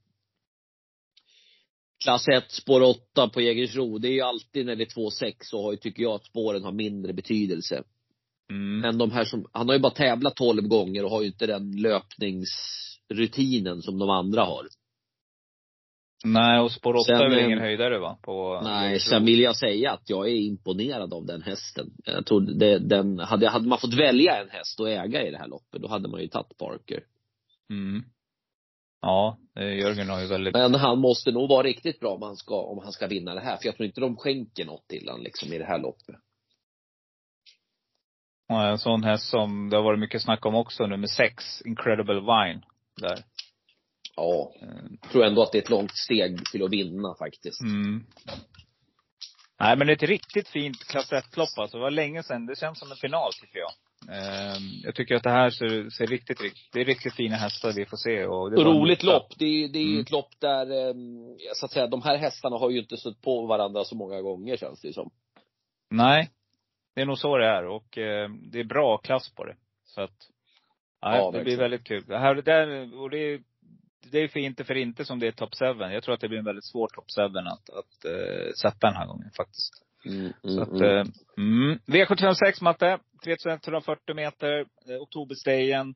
Klass 2.02 2.28
1, 2.28 2.50
spår 2.50 2.82
8 2.82 3.28
på 3.28 3.40
Jägersro. 3.40 3.98
Det 3.98 4.08
är 4.08 4.12
ju 4.12 4.20
alltid 4.20 4.66
när 4.66 4.76
det 4.76 4.84
är 4.84 5.00
2-6 5.00 5.34
så 5.40 5.62
har 5.62 5.76
tycker 5.76 6.02
jag 6.02 6.12
att 6.12 6.24
spåren 6.24 6.64
har 6.64 6.72
mindre 6.72 7.12
betydelse. 7.12 7.82
Mm. 8.50 8.80
Men 8.80 8.98
de 8.98 9.10
här 9.10 9.24
som, 9.24 9.46
han 9.52 9.68
har 9.68 9.74
ju 9.74 9.80
bara 9.80 9.92
tävlat 9.92 10.36
12 10.36 10.68
gånger 10.68 11.04
och 11.04 11.10
har 11.10 11.20
ju 11.20 11.26
inte 11.26 11.46
den 11.46 11.76
löpningsrutinen 11.76 13.82
som 13.82 13.98
de 13.98 14.10
andra 14.10 14.44
har. 14.44 14.66
Nej, 16.24 16.60
och 16.60 16.72
spår 16.72 16.94
8 16.94 17.04
Sen, 17.04 17.16
är 17.16 17.30
väl 17.30 17.38
eh, 17.38 17.44
ingen 17.44 17.58
höjdare 17.58 17.98
va? 17.98 18.18
På 18.22 18.60
Nej, 18.64 19.00
sen 19.00 19.24
vill 19.24 19.40
jag 19.40 19.56
säga 19.56 19.92
att 19.92 20.10
jag 20.10 20.28
är 20.28 20.36
imponerad 20.36 21.14
av 21.14 21.26
den 21.26 21.42
hästen. 21.42 21.90
Jag 22.04 22.26
tror 22.26 22.40
det, 22.40 22.78
den, 22.78 23.18
hade, 23.18 23.48
hade 23.48 23.68
man 23.68 23.78
fått 23.78 23.94
välja 23.94 24.42
en 24.42 24.50
häst 24.50 24.80
att 24.80 24.86
äga 24.86 25.26
i 25.26 25.30
det 25.30 25.38
här 25.38 25.48
loppet, 25.48 25.82
då 25.82 25.88
hade 25.88 26.08
man 26.08 26.20
ju 26.20 26.28
tagit 26.28 26.58
Parker. 26.58 27.04
Mm. 27.70 28.04
Ja, 29.02 29.38
eh, 29.56 29.74
Jörgen 29.78 30.08
har 30.08 30.20
ju 30.20 30.26
väldigt, 30.26 30.54
Men 30.54 30.74
han 30.74 30.98
måste 30.98 31.30
nog 31.30 31.48
vara 31.48 31.62
riktigt 31.62 32.00
bra 32.00 32.14
om 32.14 32.22
han 32.22 32.36
ska, 32.36 32.62
om 32.62 32.78
han 32.82 32.92
ska 32.92 33.06
vinna 33.06 33.34
det 33.34 33.40
här. 33.40 33.56
För 33.56 33.66
jag 33.66 33.76
tror 33.76 33.86
inte 33.86 34.00
de 34.00 34.16
skänker 34.16 34.64
något 34.64 34.88
till 34.88 35.08
han 35.08 35.22
liksom 35.22 35.52
i 35.52 35.58
det 35.58 35.64
här 35.64 35.78
loppet. 35.78 36.16
ja, 38.48 38.68
en 38.70 38.78
sån 38.78 39.04
häst 39.04 39.28
som 39.30 39.70
det 39.70 39.76
har 39.76 39.84
varit 39.84 40.00
mycket 40.00 40.22
snack 40.22 40.46
om 40.46 40.54
också, 40.54 40.86
nummer 40.86 41.06
6, 41.06 41.62
Incredible 41.64 42.20
Vine. 42.20 42.62
Där. 42.96 43.24
Ja. 44.16 44.52
Eh, 44.62 44.68
Jag 45.00 45.10
tror 45.10 45.24
ändå 45.24 45.42
att 45.42 45.52
det 45.52 45.58
är 45.58 45.62
ett 45.62 45.70
långt 45.70 45.96
steg 45.96 46.44
till 46.44 46.62
att 46.64 46.70
vinna 46.72 47.14
faktiskt. 47.18 47.60
Mm. 47.60 48.06
Nej 49.60 49.76
men 49.76 49.86
det 49.86 49.92
är 49.92 49.96
ett 49.96 50.02
riktigt 50.02 50.48
fint 50.48 50.84
klass 50.88 51.12
1-lopp 51.12 51.58
alltså. 51.58 51.76
Det 51.76 51.82
var 51.82 51.90
länge 51.90 52.22
sedan. 52.22 52.46
Det 52.46 52.58
känns 52.58 52.78
som 52.78 52.90
en 52.90 52.96
final 52.96 53.32
tycker 53.32 53.58
jag. 53.58 53.70
Ehm, 54.08 54.80
jag 54.84 54.94
tycker 54.94 55.14
att 55.14 55.22
det 55.22 55.30
här 55.30 55.50
ser, 55.50 55.90
ser 55.90 56.06
riktigt, 56.06 56.38
det 56.72 56.80
är 56.80 56.84
riktigt 56.84 57.14
fina 57.14 57.36
hästar 57.36 57.72
vi 57.76 57.84
får 57.86 57.96
se. 57.96 58.24
Och 58.26 58.50
det 58.50 58.56
Roligt 58.64 59.02
lopp. 59.02 59.32
Det 59.38 59.44
är, 59.64 59.68
det 59.68 59.78
är 59.78 59.86
Mm. 59.86 60.00
ett 60.00 60.10
lopp 60.10 60.30
där, 60.40 60.70
eh, 60.88 60.94
så 61.54 61.66
att 61.66 61.72
säga, 61.72 61.86
de 61.86 62.02
här 62.02 62.16
hästarna 62.16 62.56
har 62.58 62.70
ju 62.70 62.78
inte 62.78 62.96
stött 62.96 63.20
på 63.22 63.46
varandra 63.46 63.84
så 63.84 63.94
många 63.96 64.20
gånger 64.22 64.56
känns 64.56 64.80
det 64.80 64.92
som. 64.92 65.10
Nej. 65.90 66.30
Det 66.94 67.00
är 67.00 67.06
nog 67.06 67.18
så 67.18 67.38
det 67.38 67.46
är. 67.46 67.66
Och 67.66 67.98
eh, 67.98 68.30
det 68.52 68.60
är 68.60 68.64
bra 68.64 68.98
klass 68.98 69.34
på 69.34 69.44
det. 69.44 69.56
Så 69.84 70.00
att, 70.00 70.28
nej, 71.02 71.18
Ja, 71.18 71.24
det 71.24 71.30
blir 71.30 71.38
verkligen. 71.38 71.58
väldigt 71.58 71.84
kul. 71.84 72.04
Det 72.06 72.18
här, 72.18 72.34
det 72.34 72.42
där, 72.42 72.98
och 73.00 73.10
det 73.10 73.18
är, 73.18 73.40
det 74.10 74.18
är 74.18 74.28
för 74.28 74.40
inte 74.40 74.64
för 74.64 74.74
inte 74.76 75.04
som 75.04 75.18
det 75.18 75.26
är 75.26 75.32
top 75.32 75.54
7. 75.58 75.64
Jag 75.64 76.02
tror 76.02 76.14
att 76.14 76.20
det 76.20 76.28
blir 76.28 76.38
en 76.38 76.44
väldigt 76.44 76.64
svår 76.64 76.88
top 76.88 77.04
7 77.16 77.22
att, 77.38 77.70
att 77.70 78.04
eh, 78.04 78.52
sätta 78.62 78.86
den 78.86 78.96
här 78.96 79.06
gången 79.06 79.30
faktiskt. 79.36 79.72
Mm, 80.06 80.32
Så 80.42 80.48
mm, 80.48 80.62
att, 80.62 80.68
mm. 80.68 80.96
eh, 80.96 81.06
mm. 81.38 81.78
V756 81.86 82.62
Matte, 82.62 82.98
3140 83.24 84.14
meter, 84.14 84.66
oktoberstejen. 85.00 85.94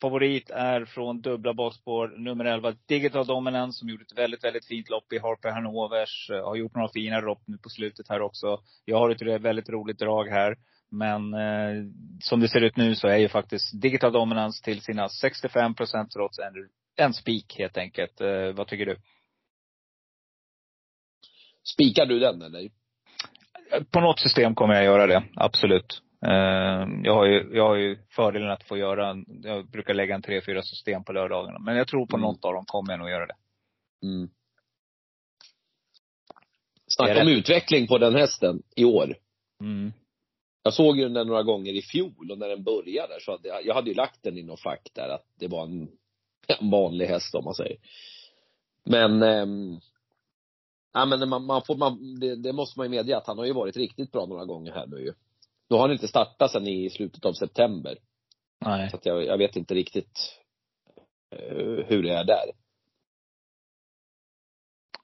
Favorit 0.00 0.50
är 0.50 0.84
från 0.84 1.20
dubbla 1.20 1.54
bakspår, 1.54 2.08
nummer 2.18 2.44
11, 2.44 2.74
Digital 2.88 3.26
Dominance, 3.26 3.78
som 3.78 3.88
gjorde 3.88 4.02
ett 4.02 4.18
väldigt, 4.18 4.44
väldigt 4.44 4.66
fint 4.66 4.90
lopp 4.90 5.12
i 5.12 5.18
Harper 5.18 5.50
Hanovers. 5.50 6.30
Eh, 6.30 6.44
Har 6.44 6.56
gjort 6.56 6.74
några 6.74 6.88
fina 6.88 7.20
lopp 7.20 7.42
nu 7.46 7.58
på 7.58 7.68
slutet 7.68 8.08
här 8.08 8.22
också. 8.22 8.60
Jag 8.84 8.98
har 8.98 9.10
ett 9.10 9.42
väldigt 9.42 9.68
roligt 9.68 9.98
drag 9.98 10.24
här. 10.28 10.56
Men 10.90 11.34
eh, 11.34 11.84
som 12.20 12.40
det 12.40 12.48
ser 12.48 12.60
ut 12.60 12.76
nu 12.76 12.94
så 12.94 13.08
är 13.08 13.16
ju 13.16 13.28
faktiskt 13.28 13.80
Digital 13.82 14.12
Dominance 14.12 14.64
till 14.64 14.80
sina 14.80 15.08
65 15.08 15.74
procent 15.74 16.10
trots 16.10 16.38
en, 16.38 16.68
en 16.96 17.14
spik 17.14 17.58
helt 17.58 17.76
enkelt. 17.76 18.20
Eh, 18.20 18.52
vad 18.52 18.66
tycker 18.66 18.86
du? 18.86 18.96
Spikar 21.74 22.06
du 22.06 22.18
den 22.18 22.42
eller? 22.42 22.70
På 23.90 24.00
något 24.00 24.20
system 24.20 24.54
kommer 24.54 24.74
jag 24.74 24.84
göra 24.84 25.06
det, 25.06 25.24
absolut. 25.36 26.02
Eh, 26.26 26.86
Jag 27.04 27.14
har 27.14 27.26
ju, 27.26 27.50
jag 27.52 27.68
har 27.68 27.76
ju 27.76 27.98
fördelen 28.10 28.50
att 28.50 28.62
få 28.64 28.76
göra, 28.76 29.16
jag 29.42 29.70
brukar 29.70 29.94
lägga 29.94 30.14
en 30.14 30.22
tre, 30.22 30.40
fyra 30.46 30.62
system 30.62 31.04
på 31.04 31.12
lördagarna. 31.12 31.58
Men 31.58 31.76
jag 31.76 31.88
tror 31.88 32.06
på 32.06 32.16
Mm. 32.16 32.22
något 32.26 32.44
av 32.44 32.54
dem 32.54 32.64
kommer 32.66 32.92
jag 32.92 32.98
nog 33.00 33.10
göra 33.10 33.26
det. 33.26 33.36
Mm. 34.02 34.28
Snacka 36.86 37.22
om 37.22 37.28
utveckling 37.28 37.86
på 37.86 37.98
den 37.98 38.14
hästen 38.14 38.62
i 38.76 38.84
år. 38.84 39.16
Mm. 39.60 39.92
Jag 40.62 40.74
såg 40.74 40.98
ju 40.98 41.08
den 41.08 41.26
några 41.26 41.42
gånger 41.42 41.72
i 41.72 41.82
fjol 41.82 42.30
och 42.30 42.38
när 42.38 42.48
den 42.48 42.64
började 42.64 43.20
så 43.20 43.30
hade 43.32 43.48
jag, 43.48 43.66
jag 43.66 43.74
hade 43.74 43.88
ju 43.90 43.94
lagt 43.94 44.22
den 44.22 44.38
i 44.38 44.42
någon 44.42 44.56
fack 44.56 44.90
där 44.94 45.08
att 45.08 45.26
det 45.38 45.48
var 45.48 45.64
en, 45.64 45.88
en 46.46 46.70
vanlig 46.70 47.06
häst 47.06 47.34
om 47.34 47.44
man 47.44 47.54
säger. 47.54 47.76
Men, 48.84 49.22
ehm, 49.22 49.80
ja 50.94 51.04
men 51.06 51.28
man, 51.28 51.44
man 51.46 51.62
får, 51.62 51.76
man, 51.76 52.20
det, 52.20 52.36
det 52.36 52.52
måste 52.52 52.78
man 52.78 52.86
ju 52.86 52.90
medge 52.90 53.16
att 53.16 53.26
han 53.26 53.38
har 53.38 53.44
ju 53.44 53.52
varit 53.52 53.76
riktigt 53.76 54.12
bra 54.12 54.26
några 54.26 54.44
gånger 54.44 54.72
här 54.72 54.86
nu 54.86 54.96
ju. 54.96 55.12
Nu 55.70 55.76
har 55.76 55.80
han 55.80 55.92
inte 55.92 56.08
startat 56.08 56.50
sen 56.50 56.66
i 56.68 56.90
slutet 56.90 57.24
av 57.24 57.32
september. 57.32 57.98
Nej. 58.64 58.90
Så 58.90 58.96
att 58.96 59.06
jag, 59.06 59.24
jag 59.24 59.38
vet 59.38 59.56
inte 59.56 59.74
riktigt 59.74 60.38
eh, 61.30 61.86
hur 61.86 62.02
det 62.02 62.10
är 62.14 62.24
där. 62.24 62.44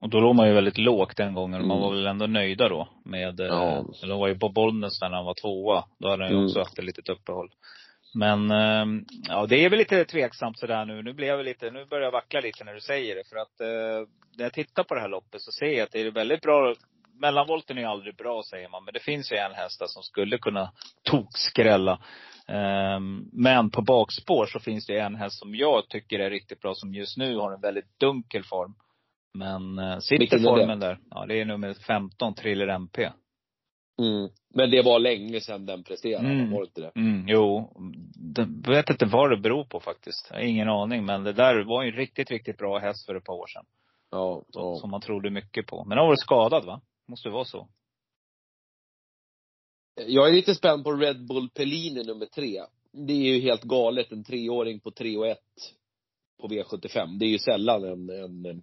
Och 0.01 0.09
då 0.09 0.21
låg 0.21 0.35
man 0.37 0.49
ju 0.49 0.55
väldigt 0.55 0.79
lågt 0.79 1.17
den 1.17 1.35
gången. 1.35 1.67
Man 1.67 1.77
Mm. 1.79 1.83
var 1.83 1.91
väl 1.95 2.07
ändå 2.07 2.27
nöjda 2.27 2.69
då 2.69 2.89
med, 3.05 3.41
eh, 3.41 3.47
Ja. 3.47 3.85
de 4.01 4.19
var 4.19 4.29
ju 4.29 4.39
på 4.39 4.49
Bollnäs 4.49 5.01
när 5.01 5.11
han 5.11 5.25
var 5.25 5.35
tvåa. 5.35 5.85
Då 5.99 6.09
hade 6.09 6.23
han 6.23 6.31
ju 6.33 6.37
Mm. 6.37 6.47
också 6.47 6.59
haft 6.59 6.79
ett 6.79 6.85
litet 6.85 7.09
uppehåll. 7.09 7.51
Men, 8.15 8.51
eh, 8.51 9.03
ja 9.29 9.47
det 9.47 9.65
är 9.65 9.71
väl 9.71 9.79
lite 9.79 10.05
tveksamt 10.05 10.59
sådär 10.59 10.85
nu. 10.85 11.03
Nu 11.03 11.13
blir 11.13 11.27
jag 11.27 11.45
lite, 11.45 11.71
nu 11.71 11.85
börjar 11.85 12.05
jag 12.05 12.13
vackla 12.13 12.41
lite 12.41 12.65
när 12.65 12.75
du 12.75 12.81
säger 12.81 13.17
det. 13.17 13.29
För 13.29 13.37
att 13.37 13.61
eh, 13.61 14.09
när 14.37 14.45
jag 14.45 14.53
tittar 14.53 14.85
på 14.85 14.95
det 14.95 15.01
här 15.01 15.09
loppet 15.09 15.41
så 15.41 15.53
ser 15.53 15.67
jag 15.67 15.81
att 15.81 15.93
det 15.93 16.01
är 16.01 16.11
väldigt 16.11 16.41
bra. 16.41 16.75
Mellanvolten 17.21 17.77
är 17.79 17.83
ju 17.83 17.89
aldrig 17.89 18.17
bra 18.17 18.43
säger 18.51 18.69
man. 18.69 18.85
Men 18.85 18.95
det 18.95 19.01
finns 19.01 19.33
ju 19.33 19.37
en 19.37 19.55
häst 19.55 19.83
som 19.87 20.03
skulle 20.03 20.39
kunna 20.39 20.73
tokskrälla. 21.03 22.01
Ehm, 22.49 23.29
men 23.33 23.71
på 23.71 23.83
bakspår 23.83 24.47
så 24.47 24.61
finns 24.61 24.87
det 24.87 24.99
en 24.99 25.15
häst 25.15 25.39
som 25.39 25.55
jag 25.55 25.89
tycker 25.89 26.19
är 26.19 26.31
riktigt 26.31 26.61
bra 26.61 26.75
som 26.75 26.95
just 26.95 27.17
nu 27.17 27.37
har 27.37 27.53
en 27.53 27.61
väldigt 27.61 27.99
dunkel 28.01 28.45
form. 28.45 28.75
Men 29.35 29.79
eh, 29.79 29.99
sitter 29.99 30.39
formen 30.39 30.81
där. 30.81 30.99
Ja, 31.11 31.27
det 31.27 31.41
är 31.41 31.45
nummer 31.45 31.75
15, 31.75 32.35
Thriller 32.35 32.69
MP. 32.69 33.11
Mm. 33.99 34.29
Men 34.55 34.71
det 34.71 34.83
var 34.83 34.99
länge 34.99 35.41
sedan 35.41 35.67
den 35.67 35.85
presterade, 35.85 36.29
Mm. 36.29 36.51
var 36.51 36.61
det 36.61 36.67
inte 36.67 36.81
det? 36.81 36.93
Mm, 37.01 37.29
jo. 37.29 37.73
Det, 38.35 38.49
jag 38.65 38.75
vet 38.77 38.91
inte 38.91 39.07
vad 39.07 39.31
det 39.31 39.37
beror 39.37 39.65
på 39.65 39.81
faktiskt. 39.81 40.27
Jag 40.31 40.37
har 40.37 40.45
ingen 40.45 40.69
aning. 40.69 41.05
Men 41.05 41.25
det 41.25 41.33
där 41.33 41.65
var 41.65 41.83
ju 41.83 41.89
en 41.91 41.97
riktigt, 41.97 42.31
riktigt 42.31 42.59
bra 42.59 42.79
häst 42.79 43.07
för 43.07 43.15
ett 43.15 43.25
par 43.25 43.35
år 43.35 43.47
sedan. 43.47 43.65
Ja. 44.11 44.43
Så, 44.51 44.61
ja. 44.61 44.77
Som 44.81 44.91
man 44.91 45.01
trodde 45.01 45.31
mycket 45.31 45.67
på. 45.67 45.85
Men 45.85 45.99
han 45.99 46.07
var 46.07 46.17
skadad 46.17 46.65
va? 46.65 46.81
Måste 47.09 47.29
vara 47.29 47.45
så. 47.45 47.69
Jag 50.07 50.29
är 50.29 50.33
lite 50.33 50.55
spänd 50.55 50.85
på 50.85 50.93
Red 50.93 51.27
Bull 51.27 51.49
Pellini 51.51 52.03
nummer 52.05 52.27
tre. 52.27 52.61
Det 52.93 53.13
är 53.13 53.35
ju 53.35 53.41
helt 53.41 53.63
galet, 53.63 54.13
en 54.13 54.25
treåring 54.25 54.81
på 54.81 54.91
3 54.91 55.17
och 55.17 55.27
1 55.27 55.39
på 56.41 56.49
V75. 56.49 57.19
Det 57.19 57.25
är 57.25 57.31
ju 57.31 57.39
sällan 57.39 57.85
en, 57.85 58.11
en 58.11 58.63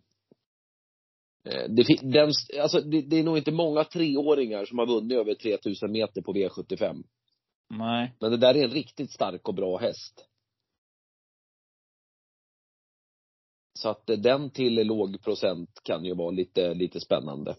det, 1.70 1.84
fin- 1.84 2.12
den, 2.12 2.32
alltså 2.62 2.82
det, 2.82 3.02
det 3.02 3.20
är 3.20 3.24
nog 3.24 3.38
inte 3.38 3.52
många 3.52 3.84
treåringar 3.84 4.66
som 4.66 4.78
har 4.78 4.86
vunnit 4.86 5.18
över 5.18 5.34
3000 5.34 5.92
meter 5.92 6.22
på 6.22 6.34
V75. 6.34 7.04
Nej. 7.70 8.16
Men 8.20 8.32
det 8.32 8.38
där 8.38 8.58
är 8.58 8.64
en 8.64 8.72
riktigt 8.72 9.12
stark 9.12 9.48
och 9.48 9.56
bra 9.56 9.78
häst. 9.78 10.28
Så 13.74 13.90
att 13.90 14.10
eh, 14.10 14.18
den 14.18 14.50
till 14.50 14.88
låg 14.88 15.24
procent 15.24 15.82
kan 15.84 16.06
ju 16.06 16.16
vara 16.16 16.32
lite, 16.32 16.74
lite 16.74 17.00
spännande. 17.00 17.56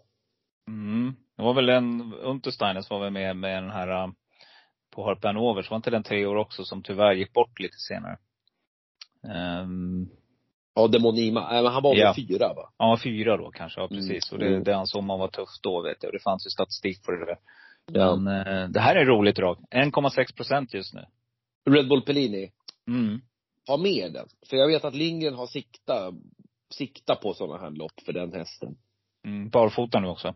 Mm. 0.68 1.14
Det 1.36 1.42
var 1.42 1.54
väl 1.54 1.68
en, 1.68 2.14
Untersteiner 2.14 2.80
som 2.80 2.94
var 2.98 3.04
väl 3.04 3.12
med 3.12 3.36
med 3.36 3.62
den 3.62 3.70
här 3.70 4.04
äh, 4.04 4.10
på 4.90 5.04
Harpen 5.04 5.36
Over. 5.36 5.62
Så 5.62 5.70
var 5.70 5.76
inte 5.76 5.90
den 5.90 6.02
tre 6.02 6.26
år 6.26 6.36
också 6.36 6.64
som 6.64 6.82
tyvärr 6.82 7.12
gick 7.14 7.32
bort 7.32 7.60
lite 7.60 7.76
senare. 7.88 8.18
Um, 9.62 10.10
Ja, 10.78 10.88
Demonima. 10.88 11.48
Nej, 11.52 11.62
men 11.62 11.72
han 11.72 11.82
var 11.82 11.90
väl 11.94 11.98
Ja. 12.00 12.14
fyra 12.16 12.54
va? 12.54 12.72
ja, 12.78 12.98
fyra 13.04 13.36
då 13.36 13.50
kanske. 13.50 13.80
Ja, 13.80 13.88
precis. 13.88 14.32
Och 14.32 14.38
det, 14.38 14.46
Mm. 14.48 14.64
det 14.64 14.76
ansåg 14.76 15.04
man 15.04 15.18
var 15.18 15.28
tufft 15.28 15.62
då 15.62 15.82
vet 15.82 16.02
jag. 16.02 16.12
Det 16.12 16.18
fanns 16.22 16.46
ju 16.46 16.50
statistik 16.50 17.02
på 17.04 17.10
det 17.12 17.26
där. 17.26 17.38
Ja. 17.92 18.16
Men 18.16 18.46
eh, 18.46 18.68
det 18.68 18.80
här 18.80 18.96
är 18.96 19.04
roligt 19.06 19.36
drag. 19.36 19.58
1,6 19.70 20.36
procent 20.36 20.74
just 20.74 20.94
nu. 20.94 21.04
Red 21.70 21.88
Bull 21.88 22.02
Pellini. 22.02 22.50
Mm. 22.88 23.20
ha 23.66 23.76
med 23.76 24.12
den. 24.12 24.26
För 24.50 24.56
jag 24.56 24.66
vet 24.68 24.84
att 24.84 24.94
Lindgren 24.94 25.34
har 25.34 25.46
sikta, 25.46 26.12
sikta 26.70 27.16
på 27.16 27.34
sådana 27.34 27.58
här 27.60 27.70
lopp 27.70 28.00
för 28.06 28.12
den 28.12 28.32
hästen. 28.32 28.76
Mm. 29.24 29.48
Barfota 29.50 30.00
nu 30.00 30.08
också. 30.08 30.34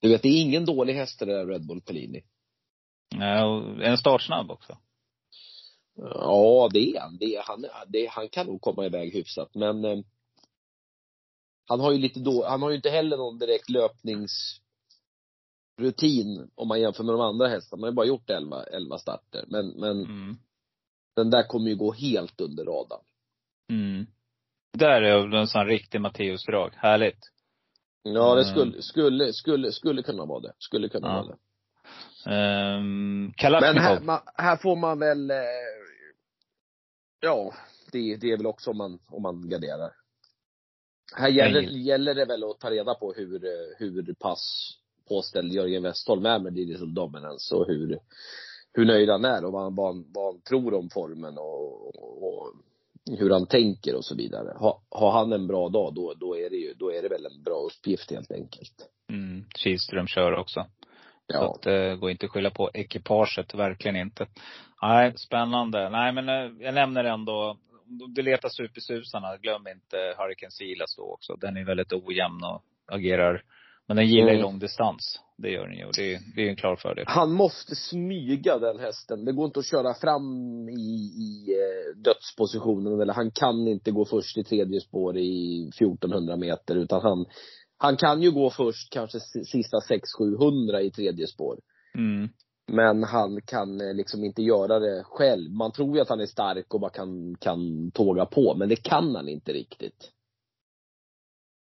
Du 0.00 0.08
vet, 0.08 0.22
det 0.22 0.28
är 0.28 0.42
ingen 0.42 0.64
dålig 0.64 0.94
häst 0.94 1.18
det 1.18 1.26
där 1.26 1.46
Red 1.46 1.66
Bull 1.66 1.80
Pellini. 1.80 2.22
Ja, 3.18 3.44
och 3.46 3.82
en 3.84 3.98
startsnabb 3.98 4.50
också. 4.50 4.78
Ja, 5.96 6.68
det 6.72 6.78
är 6.96 7.00
han. 7.00 7.16
Det 7.16 7.36
är, 7.36 7.42
han, 7.46 7.64
det, 7.88 8.06
han 8.06 8.28
kan 8.28 8.46
nog 8.46 8.60
komma 8.60 8.86
iväg 8.86 9.12
hyfsat, 9.12 9.54
men 9.54 9.84
eh, 9.84 9.98
han 11.68 11.80
har 11.80 11.92
ju 11.92 11.98
lite 11.98 12.20
då, 12.20 12.46
han 12.46 12.62
har 12.62 12.70
ju 12.70 12.76
inte 12.76 12.90
heller 12.90 13.16
någon 13.16 13.38
direkt 13.38 13.70
löpningsrutin 13.70 16.50
om 16.54 16.68
man 16.68 16.80
jämför 16.80 17.04
med 17.04 17.14
de 17.14 17.20
andra 17.20 17.48
hästarna. 17.48 17.80
Man 17.80 17.84
har 17.86 17.92
ju 17.92 17.96
bara 17.96 18.06
gjort 18.06 18.30
11, 18.30 18.62
11 18.64 18.98
starter. 18.98 19.44
Men, 19.48 19.68
men 19.68 20.04
Mm. 20.04 20.36
den 21.16 21.30
där 21.30 21.42
kommer 21.42 21.70
ju 21.70 21.76
gå 21.76 21.92
helt 21.92 22.40
under 22.40 22.64
radarn. 22.64 23.02
Mm. 23.70 24.06
Där 24.78 25.02
är 25.02 25.34
en 25.34 25.48
sån 25.48 25.66
riktig 25.66 26.00
Matteus-drag. 26.00 26.70
Härligt. 26.76 27.18
Ja, 28.02 28.34
det 28.34 28.42
Mm. 28.42 28.54
skulle, 28.54 28.82
skulle, 28.82 29.32
skulle, 29.32 29.72
skulle 29.72 30.02
kunna 30.02 30.24
vara 30.24 30.40
det. 30.40 30.52
Skulle 30.58 30.88
kunna 30.88 31.08
Ja. 31.08 31.14
vara 31.14 31.26
det. 31.26 31.36
Um, 32.26 33.32
Men 33.40 33.78
här, 33.78 34.00
man, 34.00 34.20
här 34.34 34.56
får 34.56 34.76
man 34.76 34.98
väl, 34.98 35.30
eh, 35.30 35.36
ja, 37.24 37.54
det, 37.92 38.16
det 38.16 38.32
är 38.32 38.36
väl 38.36 38.46
också 38.46 38.70
om 38.70 38.76
man, 38.76 38.98
om 39.08 39.22
man 39.22 39.48
garderar. 39.48 39.92
Här 41.16 41.28
gäller, 41.28 41.60
gäller 41.60 42.14
det 42.14 42.24
väl 42.24 42.44
att 42.44 42.60
ta 42.60 42.70
reda 42.70 42.94
på 42.94 43.12
hur, 43.12 43.40
hur 43.78 44.14
pass 44.14 44.70
påställd 45.08 45.52
Jörgen 45.52 45.82
Westholm 45.82 46.26
är 46.26 46.38
med 46.38 46.52
Digital 46.52 46.94
Dominance 46.94 47.54
och 47.54 47.66
hur, 47.66 47.98
hur 48.72 48.84
nöjd 48.84 49.08
han 49.08 49.24
är 49.24 49.44
och 49.44 49.52
vad 49.52 49.62
han, 49.62 49.74
vad 49.74 49.86
han, 49.86 50.04
vad 50.08 50.34
han 50.34 50.40
tror 50.40 50.74
om 50.74 50.90
formen 50.90 51.38
och, 51.38 51.94
och 52.22 52.52
hur 53.18 53.30
han 53.30 53.46
tänker 53.46 53.94
och 53.94 54.04
så 54.04 54.14
vidare. 54.14 54.56
Ha, 54.58 54.82
har 54.88 55.12
han 55.12 55.32
en 55.32 55.46
bra 55.46 55.68
dag, 55.68 55.94
då, 55.94 56.14
då 56.14 56.36
är 56.36 56.50
det 56.50 56.56
ju, 56.56 56.74
då 56.74 56.92
är 56.92 57.02
det 57.02 57.08
väl 57.08 57.26
en 57.26 57.42
bra 57.42 57.68
uppgift 57.70 58.10
helt 58.10 58.32
enkelt. 58.32 58.88
Mm. 59.08 59.44
Kihlström 59.56 60.06
kör 60.06 60.32
också. 60.32 60.66
Så 61.32 61.36
Ja. 61.38 61.54
att 61.54 61.62
det 61.62 61.96
går 61.96 62.10
inte 62.10 62.26
att 62.26 62.32
skylla 62.32 62.50
på 62.50 62.70
ekipaget, 62.74 63.54
verkligen 63.54 63.96
inte. 63.96 64.26
Nej, 64.82 65.12
spännande. 65.16 65.90
Nej 65.90 66.12
men 66.12 66.28
eh, 66.28 66.50
jag 66.60 66.74
nämner 66.74 67.04
ändå, 67.04 67.56
du 68.08 68.22
letar 68.22 68.48
supersusarna, 68.48 69.36
glöm 69.36 69.66
inte 69.68 69.96
Hurricane 70.18 70.50
Silas 70.50 70.96
då 70.96 71.02
också. 71.02 71.36
Den 71.36 71.56
är 71.56 71.64
väldigt 71.64 71.92
ojämn 71.92 72.44
och 72.44 72.62
agerar, 72.94 73.42
men 73.86 73.96
den 73.96 74.06
gillar 74.06 74.28
ju 74.28 74.34
Mm. 74.34 74.42
långdistans. 74.42 75.20
Det 75.36 75.50
gör 75.50 75.68
den 75.68 75.78
ju 75.78 75.84
och 75.84 75.92
det, 75.96 76.14
är- 76.14 76.20
det 76.36 76.42
är 76.42 76.48
en 76.48 76.56
klar 76.56 76.76
fördel. 76.76 77.04
Han 77.08 77.32
måste 77.32 77.74
smyga 77.76 78.58
den 78.58 78.78
hästen. 78.78 79.24
Det 79.24 79.32
går 79.32 79.44
inte 79.46 79.58
att 79.60 79.66
köra 79.66 79.94
fram 79.94 80.68
i, 80.68 81.10
i 81.26 81.46
eh, 81.52 81.96
dödspositionen 82.02 83.00
eller 83.00 83.14
han 83.14 83.30
kan 83.30 83.68
inte 83.68 83.90
gå 83.90 84.04
först 84.04 84.38
i 84.38 84.44
tredje 84.44 84.80
spår 84.80 85.16
i 85.16 85.62
1400 85.68 86.36
meter 86.36 86.76
utan 86.76 87.02
han, 87.02 87.26
han 87.78 87.96
kan 87.96 88.22
ju 88.22 88.30
gå 88.30 88.50
först 88.50 88.92
kanske 88.92 89.20
si- 89.20 89.44
sista 89.44 89.76
600-700 89.76 90.80
i 90.80 90.90
tredje 90.90 91.26
spår. 91.26 91.58
Mm. 91.98 92.28
Men 92.72 93.02
han 93.02 93.40
kan 93.40 93.80
eh, 93.80 93.94
liksom 93.94 94.24
inte 94.24 94.42
göra 94.42 94.78
det 94.78 95.04
själv. 95.04 95.50
Man 95.50 95.72
tror 95.72 95.96
ju 95.96 96.02
att 96.02 96.08
han 96.08 96.20
är 96.20 96.26
stark 96.26 96.74
och 96.74 96.80
bara 96.80 96.90
kan, 96.90 97.36
kan 97.40 97.90
tåga 97.90 98.26
på, 98.26 98.54
men 98.54 98.68
det 98.68 98.76
kan 98.76 99.14
han 99.14 99.28
inte 99.28 99.52
riktigt. 99.52 100.10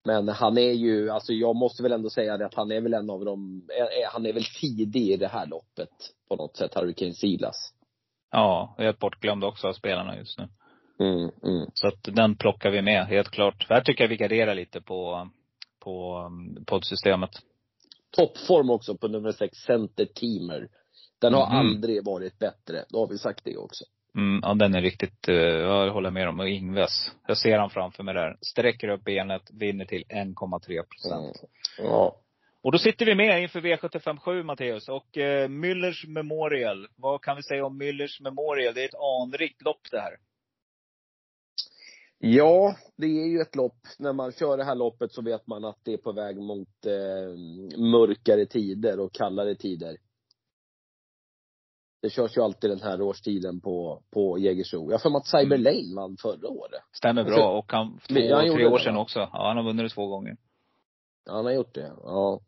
Men 0.05 0.29
han 0.29 0.57
är 0.57 0.71
ju, 0.71 1.09
alltså 1.09 1.33
jag 1.33 1.55
måste 1.55 1.83
väl 1.83 1.91
ändå 1.91 2.09
säga 2.09 2.37
det 2.37 2.45
att 2.45 2.53
han 2.53 2.71
är 2.71 2.81
väl 2.81 2.93
en 2.93 3.09
av 3.09 3.25
de, 3.25 3.67
eh, 3.77 3.83
eh, 3.83 4.11
han 4.13 4.25
är 4.25 4.33
väl 4.33 4.43
tidig 4.61 5.11
i 5.11 5.17
det 5.17 5.27
här 5.27 5.45
loppet 5.47 5.89
på 6.29 6.35
något 6.35 6.57
sätt, 6.57 6.75
Hurricane 6.75 7.13
Silas. 7.13 7.73
Ja, 8.31 8.75
är 8.77 8.93
bortglömd 8.93 9.43
också 9.43 9.67
av 9.67 9.73
spelarna 9.73 10.17
just 10.17 10.39
nu. 10.39 10.47
Mm, 10.99 11.31
mm. 11.43 11.69
Så 11.73 11.87
att 11.87 12.03
den 12.03 12.35
plockar 12.35 12.69
vi 12.71 12.81
med, 12.81 13.05
helt 13.07 13.29
klart. 13.29 13.65
Här 13.69 13.81
tycker 13.81 14.03
jag 14.03 14.09
vi 14.09 14.17
garderar 14.17 14.55
lite 14.55 14.81
på, 14.81 15.29
på 15.83 16.29
poddsystemet. 16.65 17.31
Toppform 18.11 18.69
också 18.69 18.97
på 18.97 19.07
nummer 19.07 19.31
sex, 19.31 19.57
Center 19.57 20.05
Teamer. 20.05 20.67
Den 21.21 21.33
har 21.33 21.47
Mhm. 21.49 21.57
aldrig 21.57 22.05
varit 22.05 22.39
bättre. 22.39 22.85
Då 22.89 22.99
har 22.99 23.07
vi 23.07 23.17
sagt 23.17 23.41
det 23.43 23.57
också. 23.57 23.83
Mm, 24.17 24.39
ja, 24.43 24.53
den 24.53 24.75
är 24.75 24.81
riktigt, 24.81 25.29
uh, 25.29 25.35
jag 25.35 25.91
håller 25.91 26.11
med 26.11 26.29
om. 26.29 26.39
Och 26.39 26.49
Ingves. 26.49 27.11
Jag 27.27 27.37
ser 27.37 27.57
han 27.57 27.69
framför 27.69 28.03
mig 28.03 28.13
där. 28.13 28.37
Sträcker 28.41 28.87
upp 28.87 29.03
benet, 29.03 29.41
vinner 29.53 29.85
till 29.85 30.03
1,3 30.09 30.83
procent. 30.83 31.43
Ja. 31.77 32.15
Och 32.63 32.71
då 32.71 32.77
sitter 32.77 33.05
vi 33.05 33.15
med 33.15 33.41
inför 33.41 33.61
V757 33.61 34.43
Matteus. 34.43 34.89
Och 34.89 35.17
uh, 35.17 35.47
Müllers 35.47 36.07
Memorial. 36.07 36.87
Vad 36.95 37.21
kan 37.21 37.35
vi 37.35 37.43
säga 37.43 37.65
om 37.65 37.81
Müllers 37.81 38.21
Memorial? 38.23 38.73
Det 38.73 38.81
är 38.81 38.85
ett 38.85 39.23
anrikt 39.23 39.61
lopp 39.61 39.81
det 39.91 39.99
här. 39.99 40.13
Ja, 42.25 42.75
det 42.95 43.05
är 43.05 43.27
ju 43.27 43.39
ett 43.39 43.55
lopp. 43.55 43.77
När 43.99 44.13
man 44.13 44.31
kör 44.31 44.57
det 44.57 44.63
här 44.63 44.75
loppet 44.75 45.11
så 45.11 45.21
vet 45.21 45.47
man 45.47 45.65
att 45.65 45.79
det 45.83 45.93
är 45.93 45.97
på 45.97 46.11
väg 46.11 46.37
mot 46.37 46.85
eh, 46.85 47.37
mörkare 47.79 48.45
tider 48.45 48.99
och 48.99 49.13
kallare 49.13 49.55
tider. 49.55 49.97
Det 52.01 52.09
körs 52.09 52.37
ju 52.37 52.41
alltid 52.41 52.69
den 52.69 52.81
här 52.81 53.01
årstiden 53.01 53.61
på, 53.61 54.03
på 54.11 54.37
Jägersro. 54.37 54.85
Jag 54.85 54.93
har 54.93 54.99
för 54.99 55.09
mig 55.09 55.17
att 55.17 55.27
Cyber 55.27 55.55
Mm. 55.55 55.63
Lane 55.63 55.95
vann 55.95 56.17
förra 56.17 56.47
året. 56.47 56.81
Stämmer 56.91 57.23
bra. 57.23 57.57
Och 57.57 57.71
han, 57.71 57.99
två, 58.07 58.35
han 58.35 58.55
tre 58.55 58.65
år 58.65 58.77
sedan 58.77 58.97
också. 58.97 59.19
Ja, 59.19 59.47
han 59.47 59.57
har 59.57 59.63
vunnit 59.63 59.85
det 59.85 59.95
två 59.95 60.07
gånger. 60.07 60.37
Ja, 61.25 61.33
han 61.33 61.45
har 61.45 61.51
gjort 61.51 61.75
det. 61.75 61.93
Ja. 62.03 62.41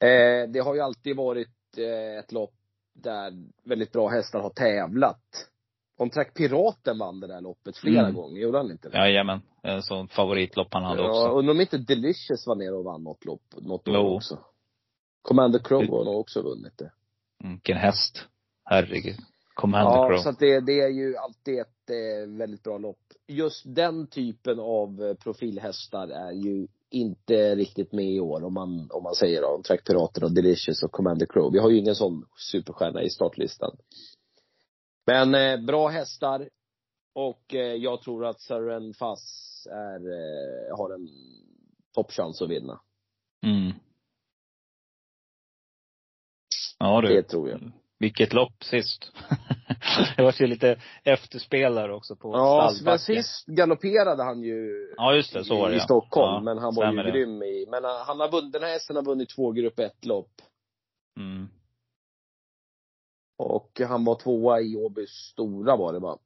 Eh, 0.00 0.48
det 0.48 0.58
har 0.64 0.74
ju 0.74 0.80
alltid 0.80 1.16
varit 1.16 1.78
eh, 1.78 2.18
ett 2.18 2.32
lopp 2.32 2.54
där 2.94 3.32
väldigt 3.64 3.92
bra 3.92 4.08
hästar 4.08 4.40
har 4.40 4.50
tävlat. 4.50 5.50
On 5.98 6.10
Track 6.10 6.34
Piraten 6.34 6.98
vann 6.98 7.20
det 7.20 7.26
där 7.26 7.40
loppet 7.40 7.76
flera 7.76 8.00
Mm. 8.02 8.14
gånger, 8.14 8.40
gjorde 8.40 8.58
han 8.58 8.70
inte 8.70 8.88
det? 8.88 8.96
Jajamän. 8.98 9.40
Sån 9.82 10.08
favoritlopp 10.08 10.68
han 10.70 10.84
hade 10.84 11.02
Ja, 11.02 11.08
också. 11.08 11.38
undrar 11.38 11.54
om 11.54 11.60
inte 11.60 11.78
Delicious 11.78 12.46
var 12.46 12.54
nere 12.54 12.72
och 12.74 12.84
vann 12.84 13.02
något 13.04 13.24
lopp, 13.24 13.42
något 13.60 13.88
år 13.88 14.14
också. 14.14 14.38
Commander 15.22 15.58
Crow 15.58 15.86
har 15.90 16.04
nog 16.04 16.20
också 16.20 16.42
vunnit 16.42 16.78
det. 16.78 16.90
Mm, 17.44 17.52
Vilken 17.54 17.76
häst. 17.76 18.24
Herregud. 18.64 19.16
Commander 19.54 19.96
Ja, 19.98 20.08
Crow. 20.08 20.18
så 20.18 20.28
att 20.28 20.38
det, 20.38 20.60
det 20.60 20.80
är 20.80 20.88
ju 20.88 21.16
alltid 21.16 21.58
ett 21.58 21.90
eh, 21.90 22.30
väldigt 22.38 22.62
bra 22.62 22.78
lopp. 22.78 22.98
Just 23.28 23.62
den 23.66 24.06
typen 24.06 24.60
av 24.60 25.02
eh, 25.04 25.14
profilhästar 25.14 26.08
är 26.08 26.32
ju 26.32 26.66
inte 26.90 27.54
riktigt 27.54 27.92
med 27.92 28.04
i 28.12 28.20
år 28.20 28.44
om 28.44 28.54
man, 28.54 28.88
om 28.90 29.02
man 29.02 29.14
säger 29.14 29.54
om 29.54 29.62
Track 29.62 29.84
Piraten 29.86 30.24
och 30.24 30.32
Delicious 30.34 30.82
och 30.82 30.92
Commander 30.92 31.26
Crow. 31.26 31.52
Vi 31.52 31.58
har 31.58 31.70
ju 31.70 31.78
ingen 31.78 31.94
sån 31.94 32.24
superstjärna 32.52 33.02
i 33.02 33.10
startlistan. 33.10 33.76
Men 35.06 35.34
eh, 35.34 35.60
bra 35.60 35.88
hästar. 35.88 36.48
Och 37.14 37.54
eh, 37.54 37.74
jag 37.74 38.02
tror 38.02 38.26
att 38.26 38.40
Saren 38.40 38.94
Fass 38.94 39.66
är, 39.70 40.00
eh, 40.12 40.76
har 40.76 40.94
en 40.94 41.08
toppchans 41.94 42.42
att 42.42 42.50
vinna. 42.50 42.80
Mm. 43.46 43.72
Ja 46.78 47.00
du. 47.00 47.08
Det 47.08 47.22
tror 47.22 47.50
jag. 47.50 47.72
Vilket 47.98 48.32
lopp 48.32 48.64
sist. 48.64 49.12
det 50.16 50.22
var 50.22 50.34
ju 50.40 50.46
lite 50.46 50.80
efterspelare 51.04 51.94
också 51.94 52.16
på 52.16 52.32
Ja, 52.32 52.72
men 52.84 52.98
sist 52.98 53.46
galopperade 53.46 54.22
han 54.22 54.42
ju 54.42 54.88
Ja, 54.96 55.14
just 55.14 55.32
det. 55.32 55.44
Så 55.44 55.56
var 55.56 55.70
det 55.70 55.76
i. 55.76 55.80
Stockholm. 55.80 56.34
Ja, 56.34 56.40
men 56.40 56.58
han 56.58 56.74
var 56.74 56.92
ju 56.92 57.02
det. 57.02 57.10
grym 57.10 57.42
i, 57.42 57.66
men 57.70 57.84
han 57.84 58.06
han 58.06 58.20
har 58.20 58.30
vunnit, 58.30 58.52
den 58.52 58.62
här 58.62 58.70
hästen 58.70 58.96
har 58.96 59.02
vunnit 59.02 59.28
två 59.28 59.52
grupp 59.52 59.78
1-lopp. 59.78 60.30
Mm. 61.16 61.48
Och 63.38 63.80
han 63.88 64.04
var 64.04 64.14
tvåa 64.14 64.60
i 64.60 64.76
Åby 64.76 65.06
stora 65.06 65.76
var 65.76 65.92
det 65.92 65.98
va? 65.98 66.18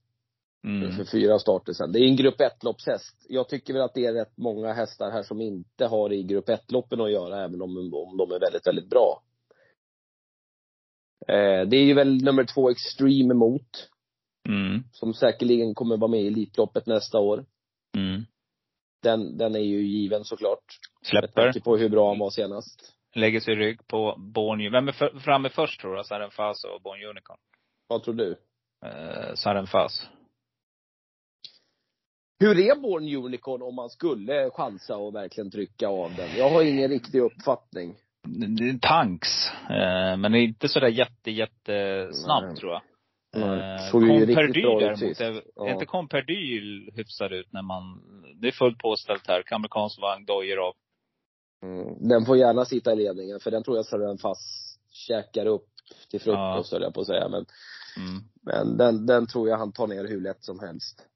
Mm. 0.64 0.92
För 0.96 1.04
fyra 1.04 1.38
starter 1.38 1.72
sen. 1.72 1.92
Det 1.92 1.98
är 2.00 2.06
en 2.08 2.16
grupp 2.16 2.40
1-loppshäst. 2.40 3.26
Jag 3.28 3.48
tycker 3.48 3.72
väl 3.72 3.82
att 3.82 3.94
det 3.94 4.04
är 4.06 4.12
rätt 4.12 4.36
många 4.36 4.72
hästar 4.72 5.10
här 5.10 5.22
som 5.22 5.40
inte 5.40 5.86
har 5.86 6.12
i 6.12 6.22
grupp 6.22 6.48
1-loppen 6.48 7.00
att 7.00 7.12
göra, 7.12 7.44
även 7.44 7.62
om, 7.62 7.76
om 7.94 8.16
de 8.16 8.32
är 8.32 8.40
väldigt, 8.40 8.66
väldigt 8.66 8.90
bra. 8.90 9.22
Eh, 11.28 11.68
det 11.68 11.76
är 11.76 11.84
ju 11.84 11.94
väl 11.94 12.22
nummer 12.24 12.44
två 12.44 12.70
Extreme 12.70 13.34
emot, 13.34 13.88
Mm. 14.48 14.82
som 14.92 15.14
säkerligen 15.14 15.74
kommer 15.74 15.96
vara 15.96 16.10
med 16.10 16.22
i 16.22 16.26
Elitloppet 16.26 16.86
nästa 16.86 17.18
år. 17.18 17.44
Mm. 17.96 18.22
Den, 19.02 19.36
den 19.38 19.54
är 19.54 19.60
ju 19.60 19.86
given 19.86 20.24
såklart. 20.24 20.64
Med 21.00 21.08
Släpper. 21.08 21.42
tanke 21.42 21.60
på 21.60 21.76
hur 21.76 21.88
bra 21.88 22.08
han 22.08 22.18
var 22.18 22.30
senast. 22.30 22.96
Lägger 23.14 23.40
sig 23.40 23.54
i 23.54 23.56
rygg 23.56 23.86
på 23.86 24.14
Born 24.18 24.72
Vem 24.72 24.88
är 24.88 24.92
för, 24.92 25.18
framme 25.18 25.48
först 25.48 25.80
tror 25.80 25.96
du? 25.96 26.04
Saren 26.04 26.30
Fas 26.30 26.64
och 26.64 26.82
Born 26.82 27.04
Unicorn? 27.04 27.38
Vad 27.88 28.02
tror 28.02 28.14
du? 28.14 28.36
Eh, 28.86 29.34
Saren 29.34 29.66
Fas. 29.66 30.08
Hur 32.40 32.58
är 32.58 32.80
Born 32.80 33.24
Unicorn 33.24 33.62
om 33.62 33.74
man 33.74 33.90
skulle 33.90 34.50
chansa 34.50 34.96
och 34.96 35.14
verkligen 35.14 35.50
trycka 35.50 35.88
av 35.88 36.14
den? 36.16 36.28
Jag 36.36 36.50
har 36.50 36.62
ingen 36.62 36.90
riktig 36.90 37.20
uppfattning. 37.20 37.94
Det 38.58 38.68
är 38.68 38.78
tanks. 38.78 39.50
Eh, 39.70 40.16
men 40.16 40.32
det 40.32 40.38
är 40.38 40.42
inte 40.42 40.68
sådär 40.68 40.88
jätte, 40.88 41.30
jättesnabb 41.30 42.44
Nej. 42.44 42.56
tror 42.56 42.72
jag. 42.72 42.82
Eh, 43.36 43.78
Såg 43.90 44.02
ju 44.02 44.26
riktigt 44.26 44.62
bra 44.62 44.92
ut 44.92 44.98
sist. 44.98 45.20
är, 45.20 45.42
Ja. 45.54 45.68
är 45.68 45.72
inte 45.72 45.86
Comperdy 45.86 46.90
hyfsad 46.96 47.32
ut 47.32 47.52
när 47.52 47.62
man, 47.62 48.02
det 48.40 48.48
är 48.48 48.52
fullt 48.52 48.78
påställt 48.78 49.28
här. 49.28 49.42
Amerikansk 49.54 50.00
vagn, 50.00 50.24
dojor 50.24 50.58
av. 50.68 50.74
Mm. 51.62 52.08
Den 52.08 52.26
får 52.26 52.36
gärna 52.36 52.64
sitta 52.64 52.92
i 52.92 52.96
ledningen, 52.96 53.40
för 53.40 53.50
den 53.50 53.62
tror 53.62 53.76
jag 53.76 53.86
så 53.86 53.98
den 53.98 54.18
fast 54.18 54.80
käkar 54.90 55.46
upp 55.46 55.68
till 56.10 56.20
frukost, 56.20 56.72
höll 56.72 56.82
jag 56.82 56.94
på 56.94 57.00
att 57.00 57.06
säga. 57.06 57.28
Men, 57.28 57.46
Mm. 57.96 58.22
men 58.42 58.76
den, 58.76 59.06
den 59.06 59.26
tror 59.26 59.48
jag 59.48 59.58
han 59.58 59.72
tar 59.72 59.86
ner 59.86 60.04
hur 60.04 60.20
lätt 60.20 60.44
som 60.44 60.60
helst. 60.60 61.06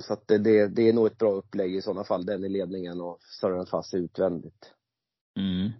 Så 0.00 0.12
att 0.12 0.28
det, 0.28 0.38
det, 0.38 0.68
det 0.68 0.88
är 0.88 0.92
nog 0.92 1.06
ett 1.06 1.18
bra 1.18 1.32
upplägg 1.32 1.74
i 1.74 1.82
sådana 1.82 2.04
fall, 2.04 2.26
den 2.26 2.44
i 2.44 2.48
ledningen 2.48 3.00
och 3.00 3.18
Sören 3.40 3.66
fast 3.66 3.94
utvändigt. 3.94 4.72
Mm. 5.38 5.70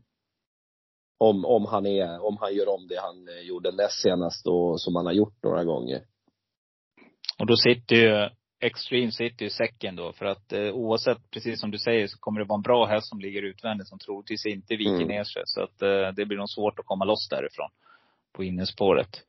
Om, 1.18 1.44
om 1.44 1.66
han 1.66 1.86
är, 1.86 2.24
om 2.24 2.36
han 2.40 2.54
gör 2.54 2.68
om 2.68 2.88
det 2.88 3.00
han 3.00 3.28
eh, 3.28 3.40
gjorde 3.40 3.72
näst 3.72 4.02
senast 4.02 4.46
och 4.46 4.80
som 4.80 4.96
han 4.96 5.06
har 5.06 5.12
gjort 5.12 5.42
några 5.42 5.64
gånger. 5.64 6.06
Och 7.38 7.46
då 7.46 7.56
sitter 7.56 7.96
ju 7.96 8.28
Extreme 8.62 9.12
sitter 9.12 9.42
ju 9.42 9.46
i 9.46 9.50
säcken 9.50 9.96
då. 9.96 10.12
För 10.12 10.24
att 10.24 10.52
eh, 10.52 10.60
oavsett, 10.60 11.30
precis 11.30 11.60
som 11.60 11.70
du 11.70 11.78
säger, 11.78 12.06
så 12.06 12.18
kommer 12.18 12.40
det 12.40 12.46
vara 12.46 12.58
en 12.58 12.62
bra 12.62 12.86
häst 12.86 13.08
som 13.08 13.20
ligger 13.20 13.42
utvändigt 13.42 13.88
som 13.88 13.98
troligtvis 13.98 14.46
inte 14.46 14.76
viker 14.76 14.94
Mm. 14.94 15.08
ner 15.08 15.24
sig. 15.24 15.42
Så 15.46 15.62
att 15.62 15.82
eh, 15.82 16.08
det 16.16 16.26
blir 16.26 16.38
nog 16.38 16.50
svårt 16.50 16.78
att 16.78 16.86
komma 16.86 17.04
loss 17.04 17.28
därifrån. 17.30 17.68
På 18.32 18.44
innerspåret. 18.44 19.20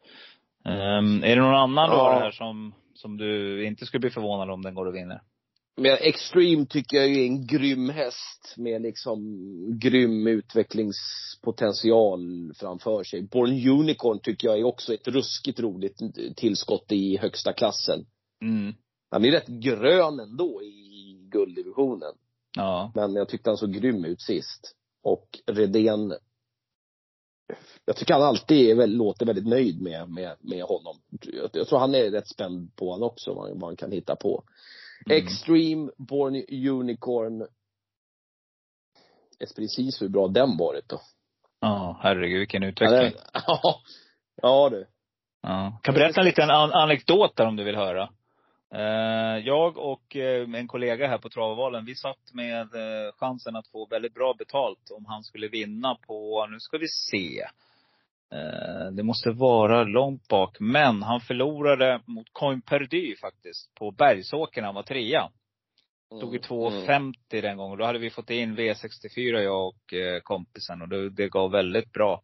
Um, 0.65 1.23
är 1.23 1.36
det 1.36 1.41
någon 1.41 1.55
annan 1.55 1.89
Ja. 1.89 1.95
har 1.97 2.13
här 2.21 2.31
som, 2.31 2.73
som 2.93 3.17
du 3.17 3.65
inte 3.65 3.86
skulle 3.86 4.01
bli 4.01 4.09
förvånad 4.09 4.49
om 4.49 4.61
den 4.61 4.75
går 4.75 4.86
och 4.86 4.95
vinner? 4.95 5.21
Men 5.77 5.97
Extreme 6.01 6.65
tycker 6.65 6.97
jag 6.97 7.05
är 7.05 7.25
en 7.25 7.47
grym 7.47 7.89
häst 7.89 8.53
med 8.57 8.81
liksom 8.81 9.19
grym 9.79 10.27
utvecklingspotential 10.27 12.53
framför 12.59 13.03
sig. 13.03 13.21
Born 13.21 13.69
Unicorn 13.79 14.19
tycker 14.19 14.47
jag 14.47 14.59
är 14.59 14.63
också 14.63 14.93
ett 14.93 15.07
ruskigt 15.07 15.59
roligt 15.59 15.97
tillskott 16.38 16.91
i 16.91 17.17
högsta 17.17 17.53
klassen. 17.53 18.05
Mm. 18.41 18.73
Han 19.14 19.26
är 19.26 19.32
rätt 19.32 19.47
grön 19.47 20.20
ändå 20.20 20.64
i 20.64 21.18
gulddivisionen. 21.32 22.14
Ja. 22.55 22.91
Men 22.95 23.16
jag 23.16 23.30
tyckte 23.30 23.49
han 23.49 23.57
såg 23.57 23.74
grym 23.74 24.05
ut 24.05 24.22
sist. 24.22 24.76
Och 25.03 25.39
Redén 25.45 26.14
jag 27.86 27.95
tycker 27.95 28.14
han 28.14 28.24
alltid 28.24 28.80
är 28.80 28.88
låter 28.88 29.26
väldigt 29.26 29.47
nöjd 29.47 29.82
med, 29.82 30.09
med, 30.09 30.38
med 30.39 30.64
honom. 30.64 31.01
Jag, 31.22 31.49
jag 31.53 31.68
tror 31.68 31.80
han 31.80 31.95
är 31.95 32.11
rätt 32.11 32.28
spänd 32.28 32.76
på 32.76 32.91
honom 32.91 33.07
också, 33.07 33.34
vad, 33.34 33.49
vad 33.49 33.64
han 33.64 33.76
kan 33.76 33.91
hitta 33.91 34.16
på. 34.16 34.43
Mm. 35.05 35.24
Extreme, 35.24 35.91
Born 35.97 36.36
Unicorn. 36.70 37.47
Esprit 39.39 39.55
precis 39.55 40.01
hur 40.01 40.09
bra 40.09 40.28
den 40.28 40.57
varit 40.57 40.89
då. 40.89 41.01
Ja, 41.59 41.99
herregud 42.01 42.39
vilken 42.39 42.64
utveckling. 42.64 43.14
ja, 43.34 43.82
ja 44.41 44.70
du. 44.70 44.88
Ja. 45.41 45.80
Kan 45.84 45.95
berätta 45.95 46.20
en 46.22 46.26
liten 46.26 46.49
an 46.49 46.72
anekdot 46.72 47.36
där 47.36 47.45
om 47.45 47.55
du 47.55 47.64
vill 47.64 47.76
höra. 47.76 48.09
Eh, 48.76 49.38
jag 49.45 49.78
och 49.78 50.15
eh, 50.15 50.49
en 50.53 50.67
kollega 50.67 51.07
här 51.07 51.17
på 51.17 51.30
Travvalen, 51.30 51.86
vi 51.86 51.95
satt 51.95 52.34
med 52.34 52.61
eh, 52.61 53.13
chansen 53.13 53.55
att 53.55 53.67
få 53.67 53.86
väldigt 53.86 54.13
bra 54.13 54.34
betalt 54.38 54.91
om 54.91 55.05
han 55.05 55.24
skulle 55.24 55.47
vinna 55.47 55.95
på, 56.07 56.47
nu 56.51 56.59
ska 56.59 56.78
vi 56.78 56.88
se. 56.88 57.45
Det 58.91 59.03
måste 59.03 59.32
vara 59.32 59.84
långt 59.84 60.28
bak, 60.28 60.57
men 60.59 61.03
han 61.03 61.21
förlorade 61.21 62.01
mot 62.05 62.28
Coin 62.32 62.61
Perdy 62.61 63.15
faktiskt, 63.15 63.76
på 63.76 63.91
Bergsåker 63.91 64.61
när 64.61 64.65
han 64.65 64.76
var 64.76 64.84
trea. 64.84 65.30
I 66.11 66.24
Mm. 66.24 66.41
2,50 66.41 67.41
den 67.41 67.57
gången. 67.57 67.78
Då 67.78 67.86
hade 67.86 67.99
vi 67.99 68.09
fått 68.09 68.30
in 68.30 68.57
V64 68.57 69.39
jag 69.39 69.67
och 69.67 69.93
kompisen 70.24 70.82
och 70.82 70.89
det, 70.89 71.09
det 71.09 71.30
gav 71.30 71.51
väldigt 71.51 71.91
bra. 71.91 72.21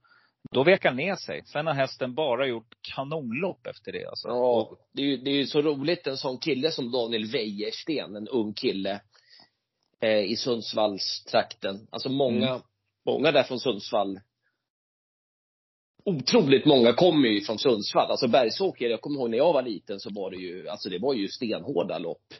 Då 0.52 0.64
vek 0.64 0.86
han 0.86 0.95
ner 0.95 1.16
sig. 1.16 1.41
Sen 1.45 1.68
har 1.68 1.74
hästen 1.74 2.14
bara 2.14 2.47
gjort 2.47 2.78
kanonlopp 2.82 3.68
efter 3.68 3.91
det 3.91 4.06
alltså. 4.06 4.28
Ja, 4.28 4.78
det 4.93 5.02
är 5.02 5.06
ju 5.06 5.18
det 5.18 5.30
är 5.30 5.36
ju 5.36 5.45
så 5.45 5.62
roligt 5.62 6.08
en 6.08 6.18
sån 6.18 6.38
kille 6.38 6.72
som 6.72 6.91
Daniel 6.91 7.26
Wäjersten, 7.26 8.16
en 8.16 8.28
ung 8.28 8.54
kille 8.54 9.02
eh, 10.02 10.20
i 10.20 10.36
Sundsvallstrakten. 10.36 11.88
Alltså 11.91 12.10
många, 12.10 12.62
många 13.06 13.32
där 13.32 13.43
från 13.43 13.60
Sundsvall. 13.60 14.20
Otroligt 16.06 16.66
många 16.66 16.93
kommer 16.93 17.30
ju 17.30 17.41
från 17.41 17.60
Sundsvall. 17.60 18.12
Alltså 18.12 18.28
Bergsåker, 18.28 18.89
jag 18.89 19.02
kommer 19.02 19.20
ihåg 19.20 19.30
när 19.30 19.38
jag 19.38 19.54
var 19.54 19.62
liten 19.62 20.00
så 20.00 20.10
var 20.14 20.32
det 20.32 20.38
ju, 20.38 20.70
alltså 20.70 20.89
det 20.89 21.00
var 21.00 21.14
ju 21.14 21.28
stenhårda 21.28 21.97
lopp. 21.97 22.34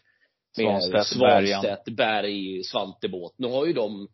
Med 0.57 0.84
Svanstedt, 1.05 1.86
Berg, 1.97 2.64
Svantebåt. 2.64 3.34
Nu 3.38 3.47
har 3.47 3.66
ju 3.66 3.74
de 3.74 4.07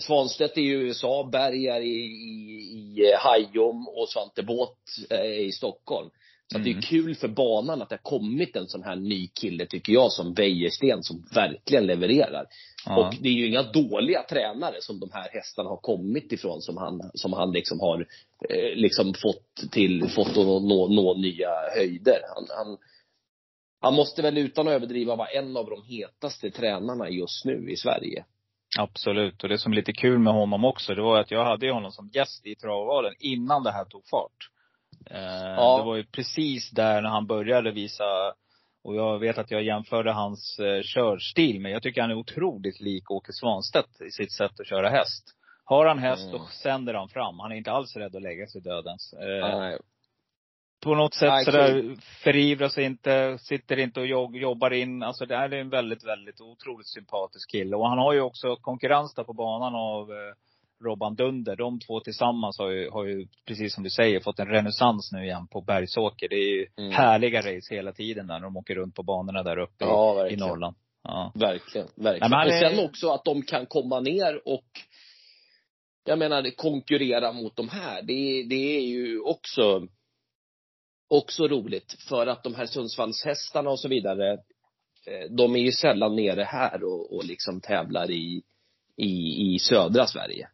Svanstedt 0.00 0.56
är 0.58 0.62
i 0.62 0.68
USA, 0.68 1.28
Berg 1.32 1.66
är 1.66 1.80
i, 1.80 1.86
i, 1.86 2.98
i 2.98 3.10
eh, 3.12 3.18
Hajom 3.18 3.88
och 3.88 4.08
Svantebåt 4.08 4.78
är 5.10 5.40
i 5.40 5.52
Stockholm. 5.52 6.10
Så 6.52 6.58
att 6.58 6.64
det 6.64 6.70
Mm. 6.70 6.78
är 6.78 6.82
kul 6.82 7.14
för 7.14 7.28
banan 7.28 7.82
att 7.82 7.88
det 7.88 7.94
har 7.94 8.18
kommit 8.18 8.56
en 8.56 8.68
sån 8.68 8.82
här 8.82 8.96
ny 8.96 9.28
kille, 9.28 9.66
tycker 9.66 9.92
jag, 9.92 10.12
som 10.12 10.34
Wäjersten, 10.34 11.02
som 11.02 11.24
verkligen 11.34 11.86
levererar. 11.86 12.46
Ja. 12.86 12.96
Och 13.08 13.14
det 13.20 13.28
är 13.28 13.32
ju 13.32 13.48
inga 13.48 13.62
dåliga 13.62 14.22
tränare 14.22 14.74
som 14.80 15.00
de 15.00 15.10
här 15.12 15.28
hästarna 15.32 15.68
har 15.68 15.76
kommit 15.76 16.32
ifrån, 16.32 16.60
som 16.62 16.76
han, 16.76 17.10
som 17.14 17.32
han 17.32 17.52
liksom 17.52 17.80
har 17.80 18.06
eh, 18.48 18.74
liksom 18.76 19.14
fått 19.14 19.72
till, 19.72 20.08
fått 20.08 20.28
att 20.28 20.36
nå, 20.36 20.60
nå, 20.60 20.88
nå 20.88 21.14
nya 21.14 21.50
höjder. 21.76 22.20
Han, 22.34 22.46
han, 22.48 22.78
han 23.80 23.94
måste 23.94 24.22
väl 24.22 24.38
utan 24.38 24.68
att 24.68 24.74
överdriva 24.74 25.16
vara 25.16 25.28
en 25.28 25.56
av 25.56 25.66
de 25.70 25.82
hetaste 25.84 26.50
tränarna 26.50 27.10
just 27.10 27.44
nu 27.44 27.70
i 27.70 27.76
Sverige. 27.76 28.24
Absolut. 28.78 29.42
Och 29.42 29.48
det 29.48 29.58
som 29.58 29.72
är 29.72 29.76
lite 29.76 29.92
kul 29.92 30.18
med 30.18 30.32
honom 30.32 30.64
också, 30.64 30.94
det 30.94 31.02
var 31.02 31.20
att 31.20 31.30
jag 31.30 31.44
hade 31.44 31.70
honom 31.72 31.92
som 31.92 32.08
gäst 32.12 32.46
i 32.46 32.54
travvalen 32.54 33.14
innan 33.18 33.62
det 33.62 33.72
här 33.72 33.84
tog 33.84 34.08
fart. 34.10 34.48
Eh, 35.10 35.20
Ja. 35.56 35.78
Det 35.78 35.84
var 35.84 35.96
ju 35.96 36.04
precis 36.04 36.70
där 36.70 37.02
när 37.02 37.10
han 37.10 37.26
började 37.26 37.70
visa, 37.70 38.04
och 38.84 38.96
jag 38.96 39.18
vet 39.18 39.38
att 39.38 39.50
jag 39.50 39.62
jämförde 39.62 40.12
hans 40.12 40.58
eh, 40.58 40.82
körstil, 40.82 41.60
men 41.60 41.72
jag 41.72 41.82
tycker 41.82 42.00
han 42.00 42.10
är 42.10 42.14
otroligt 42.14 42.80
lik 42.80 43.10
Åke 43.10 43.32
Svanstedt 43.32 44.00
i 44.00 44.10
sitt 44.10 44.32
sätt 44.32 44.60
att 44.60 44.66
köra 44.66 44.88
häst. 44.88 45.24
Har 45.64 45.86
han 45.86 45.98
häst, 45.98 46.22
Mm. 46.28 46.38
då 46.38 46.46
sänder 46.62 46.94
han 46.94 47.08
fram. 47.08 47.38
Han 47.38 47.52
är 47.52 47.56
inte 47.56 47.72
alls 47.72 47.96
rädd 47.96 48.16
att 48.16 48.22
lägga 48.22 48.46
sig 48.46 48.60
dödens. 48.60 49.12
Eh. 49.12 49.74
På 50.82 50.94
något 50.94 51.14
sätt 51.14 51.28
Nej, 51.28 51.44
sådär, 51.44 51.96
förivrar 52.24 52.68
sig 52.68 52.84
inte, 52.84 53.38
sitter 53.40 53.78
inte 53.78 54.00
och 54.00 54.06
jog- 54.06 54.36
jobbar 54.36 54.70
in. 54.72 55.02
Alltså 55.02 55.26
det 55.26 55.34
är 55.34 55.52
en 55.54 55.70
väldigt, 55.70 56.04
väldigt 56.06 56.40
otroligt 56.40 56.88
sympatisk 56.88 57.50
kille. 57.50 57.76
Och 57.76 57.88
han 57.88 57.98
har 57.98 58.12
ju 58.12 58.20
också 58.20 58.56
konkurrens 58.56 59.14
där 59.14 59.24
på 59.24 59.32
banan 59.32 59.74
av 59.74 60.10
eh, 60.10 60.34
Robban 60.84 61.14
Dunder. 61.14 61.56
De 61.56 61.80
två 61.80 62.00
tillsammans 62.00 62.58
har 62.58 62.70
ju, 62.70 62.90
har 62.90 63.04
ju, 63.04 63.26
precis 63.46 63.74
som 63.74 63.84
du 63.84 63.90
säger, 63.90 64.20
fått 64.20 64.38
en 64.38 64.48
renässans 64.48 65.12
nu 65.12 65.24
igen 65.24 65.46
på 65.50 65.60
Bergsåker. 65.60 66.28
Det 66.28 66.36
är 66.36 66.50
ju 66.50 66.66
Mm. 66.78 66.92
härliga 66.92 67.38
race 67.38 67.74
hela 67.74 67.92
tiden 67.92 68.26
där 68.26 68.34
när 68.34 68.40
de 68.40 68.56
åker 68.56 68.74
runt 68.74 68.94
på 68.94 69.02
banorna 69.02 69.42
där 69.42 69.58
uppe 69.58 69.84
Ja, 69.84 70.14
i, 70.14 70.18
i 70.18 70.22
verkligen. 70.22 70.48
Norrland. 70.48 70.76
Ja. 71.04 71.32
Verkligen, 71.34 71.86
Nej, 71.94 72.04
verkligen. 72.04 72.30
men 72.30 72.38
han 72.38 72.46
och 72.48 72.54
sen 72.76 72.84
också 72.84 73.08
att 73.10 73.24
de 73.24 73.42
kan 73.42 73.66
komma 73.66 74.00
ner 74.00 74.48
och 74.48 74.66
jag 76.04 76.18
menar 76.18 76.56
konkurrera 76.56 77.32
mot 77.32 77.56
de 77.56 77.68
här. 77.68 78.02
Det, 78.02 78.42
det 78.48 78.76
är 78.76 78.80
ju 78.80 79.20
också 79.20 79.86
också 81.12 81.48
roligt 81.48 81.96
för 82.08 82.26
att 82.26 82.44
de 82.44 82.54
här 82.54 82.66
Sundsvallshästarna 82.66 83.70
och 83.70 83.80
så 83.80 83.88
vidare 83.88 84.32
eh, 85.06 85.30
de 85.36 85.56
är 85.56 85.60
ju 85.60 85.72
sällan 85.72 86.16
nere 86.16 86.42
här 86.42 86.84
och, 86.84 87.16
och 87.16 87.24
liksom 87.24 87.60
tävlar 87.60 88.10
i, 88.10 88.42
i, 88.96 89.54
i 89.54 89.58
södra 89.58 90.06
Sverige. 90.06 90.48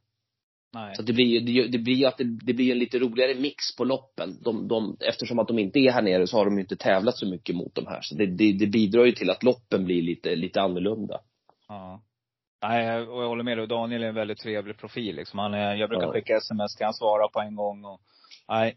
Nej. 0.75 0.95
Så 0.95 1.03
det 1.03 1.13
blir 1.13 1.27
ju, 1.27 1.41
det, 1.41 1.69
det 1.69 1.79
blir 1.79 2.07
att 2.07 2.19
det, 2.19 2.25
det 2.25 2.55
blir 2.55 2.73
en 2.73 2.79
lite 2.79 2.99
roligare 2.99 3.35
mix 3.35 3.77
på 3.77 3.85
loppen. 3.85 4.39
De, 4.45 4.69
de, 4.69 4.97
eftersom 5.01 5.39
att 5.39 5.49
de 5.49 5.59
inte 5.59 5.79
är 5.79 5.93
här 5.93 6.03
nere 6.03 6.27
så 6.27 6.37
har 6.37 6.45
de 6.45 6.55
ju 6.55 6.61
inte 6.61 6.77
tävlat 6.77 7.17
så 7.17 7.27
mycket 7.27 7.57
mot 7.57 7.75
de 7.75 7.87
här. 7.87 8.01
Så 8.03 8.15
det, 8.15 8.27
det, 8.27 8.53
det 8.53 8.67
bidrar 8.67 9.05
ju 9.05 9.13
till 9.13 9.31
att 9.31 9.43
loppen 9.43 9.85
blir 9.85 10.03
lite, 10.03 10.37
lite 10.37 10.61
annorlunda. 10.61 11.21
Ja. 11.69 12.03
Nej, 12.63 13.01
och 13.01 13.23
jag 13.23 13.29
håller 13.29 13.45
med 13.45 13.59
dig. 13.59 13.67
Daniel 13.67 14.03
är 14.03 14.09
en 14.09 14.15
väldigt 14.15 14.39
trevlig 14.39 14.79
profil 14.79 15.17
liksom. 15.17 15.39
Han 15.39 15.55
är, 15.55 15.75
jag 15.75 15.89
brukar 15.89 16.07
Ja. 16.07 16.13
skicka 16.13 16.37
sms 16.37 16.77
till 16.77 16.85
han 16.85 16.95
svarar 16.95 17.29
på 17.29 17.41
en 17.41 17.57
gång 17.57 17.85
och 17.85 18.01
Nej, 18.49 18.77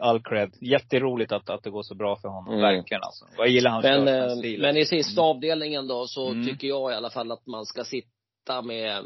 all 0.00 0.22
cred. 0.22 0.54
Jätteroligt 0.60 1.32
att, 1.32 1.50
att 1.50 1.62
det 1.62 1.70
går 1.70 1.82
så 1.82 1.94
bra 1.94 2.16
för 2.16 2.28
honom. 2.28 2.54
Mm. 2.54 2.60
Verkligen 2.60 3.02
alltså. 3.02 3.24
Jag 3.36 3.48
gillar 3.48 3.70
hans 3.70 3.82
Men, 3.84 4.08
eh, 4.08 4.58
men 4.58 4.76
i 4.76 4.84
sista 4.84 5.20
avdelningen 5.22 5.86
då 5.86 6.06
så 6.06 6.30
Mm. 6.30 6.46
tycker 6.46 6.68
jag 6.68 6.92
i 6.92 6.94
alla 6.94 7.10
fall 7.10 7.32
att 7.32 7.46
man 7.46 7.66
ska 7.66 7.84
sitta 7.84 8.62
med 8.62 9.04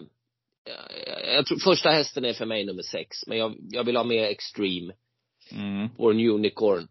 jag, 1.07 1.34
jag 1.36 1.46
tror 1.46 1.59
första 1.59 1.90
hästen 1.90 2.24
är 2.24 2.32
för 2.32 2.46
mig 2.46 2.64
nummer 2.64 2.82
sex, 2.82 3.16
men 3.26 3.38
jag, 3.38 3.55
jag 3.70 3.84
vill 3.84 3.96
ha 3.96 4.05
med 4.05 4.24
Extreme, 4.30 4.92
Mm. 5.53 5.88
vår 5.98 6.12
Unicorn. 6.12 6.88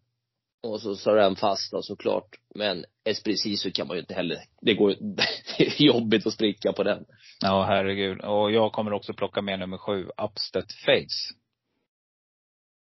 Och 0.64 0.82
så 0.82 0.96
står 0.96 1.16
den 1.16 1.36
fast 1.36 1.72
då 1.72 1.82
såklart. 1.82 2.30
Men 2.56 2.86
Espresso 3.06 3.72
kan 3.74 3.88
man 3.88 3.96
ju 3.98 4.02
inte 4.02 4.14
heller, 4.14 4.38
det 4.62 4.74
går 4.74 4.96
det 5.58 5.64
är 5.68 5.82
jobbigt 5.82 6.28
att 6.28 6.34
spricka 6.34 6.74
på 6.74 6.84
den. 6.84 7.06
Ja, 7.42 7.64
herregud. 7.64 8.22
Och 8.22 8.52
jag 8.52 8.72
kommer 8.72 8.94
också 8.94 9.14
plocka 9.14 9.42
med 9.42 9.60
nummer 9.60 9.78
sju, 9.78 10.06
Upstead 10.18 10.66
Face. 10.86 11.36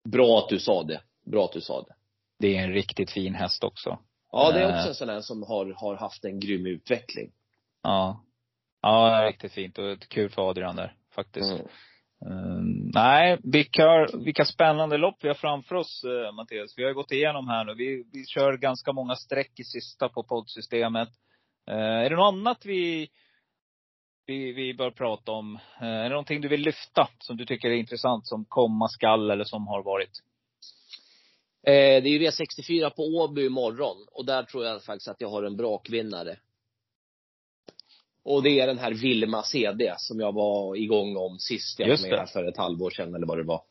Bra 0.08 0.38
att 0.38 0.48
du 0.48 0.58
sa 0.58 0.82
det. 0.82 1.00
Bra 1.26 1.44
att 1.44 1.52
du 1.52 1.60
sa 1.60 1.82
det. 1.82 1.94
Det 2.38 2.56
är 2.56 2.62
en 2.62 2.72
riktigt 2.72 3.10
fin 3.10 3.34
häst 3.34 3.64
också. 3.64 3.98
Ja, 4.32 4.52
det 4.52 4.60
är 4.62 4.68
Eh. 4.68 4.76
också 4.76 4.88
en 4.88 4.94
sån 4.94 5.08
här 5.08 5.20
som 5.20 5.42
har, 5.42 5.74
har 5.76 5.96
haft 5.96 6.24
en 6.24 6.40
grym 6.40 6.66
utveckling. 6.66 7.32
Ja. 7.82 8.24
Ja, 8.82 9.28
riktigt 9.28 9.52
fint. 9.52 9.78
Och 9.78 10.00
kul 10.08 10.30
för 10.30 10.50
Adrian 10.50 10.76
där, 10.76 10.94
faktiskt. 11.14 11.52
Mm. 11.52 11.66
Mm, 12.26 12.90
nej, 12.94 13.38
vilka, 13.42 14.06
vilka 14.24 14.44
spännande 14.44 14.96
lopp 14.96 15.16
vi 15.20 15.28
har 15.28 15.34
framför 15.34 15.74
oss, 15.74 16.04
uh, 16.04 16.32
Mattias. 16.32 16.78
Vi 16.78 16.84
har 16.84 16.92
gått 16.92 17.12
igenom 17.12 17.48
här 17.48 17.64
nu. 17.64 17.74
Vi, 17.74 18.04
vi 18.12 18.26
kör 18.26 18.56
ganska 18.56 18.92
många 18.92 19.16
streck 19.16 19.60
i 19.60 19.64
sista 19.64 20.08
på 20.08 20.22
poddsystemet. 20.22 21.08
Eh, 21.70 21.74
är 21.76 22.10
det 22.10 22.16
något 22.16 22.32
annat 22.34 22.58
vi, 22.64 23.08
vi, 24.30 24.52
vi 24.52 24.74
bör 24.74 24.90
prata 24.90 25.32
om? 25.32 25.58
Eh, 25.80 25.86
är 25.86 26.02
det 26.02 26.08
någonting 26.08 26.40
du 26.40 26.48
vill 26.48 26.60
lyfta 26.60 27.08
som 27.18 27.36
du 27.36 27.46
tycker 27.46 27.68
är 27.68 27.74
intressant, 27.74 28.26
som 28.26 28.44
komma 28.44 28.88
skall 28.88 29.30
eller 29.30 29.44
som 29.44 29.66
har 29.66 29.82
varit? 29.82 30.10
Eh, 31.66 32.02
det 32.02 32.08
är 32.08 32.18
ju 32.18 32.18
V64 32.18 32.90
på 32.90 33.02
Åby 33.02 33.46
imorgon 33.46 33.96
och 34.12 34.26
där 34.26 34.42
tror 34.42 34.64
jag 34.64 34.82
faktiskt 34.82 35.08
att 35.08 35.20
jag 35.20 35.30
har 35.30 35.42
en 35.42 35.56
brakvinnare. 35.56 36.36
Och 38.24 38.42
det 38.42 38.60
är 38.60 38.66
den 38.66 38.78
här 38.78 38.92
Vilma 38.92 39.42
CD 39.42 39.94
som 39.96 40.20
jag 40.20 40.32
var 40.34 40.76
igång 40.76 41.16
om 41.16 41.38
sist 41.38 41.78
jag 41.78 41.88
Just 41.88 42.04
var 42.04 42.10
med 42.10 42.18
här 42.18 42.26
för 42.26 42.44
ett 42.44 42.56
halvår 42.56 42.90
sedan 42.90 43.14
eller 43.14 43.26
vad 43.26 43.38
det 43.38 43.44
var. 43.44 43.62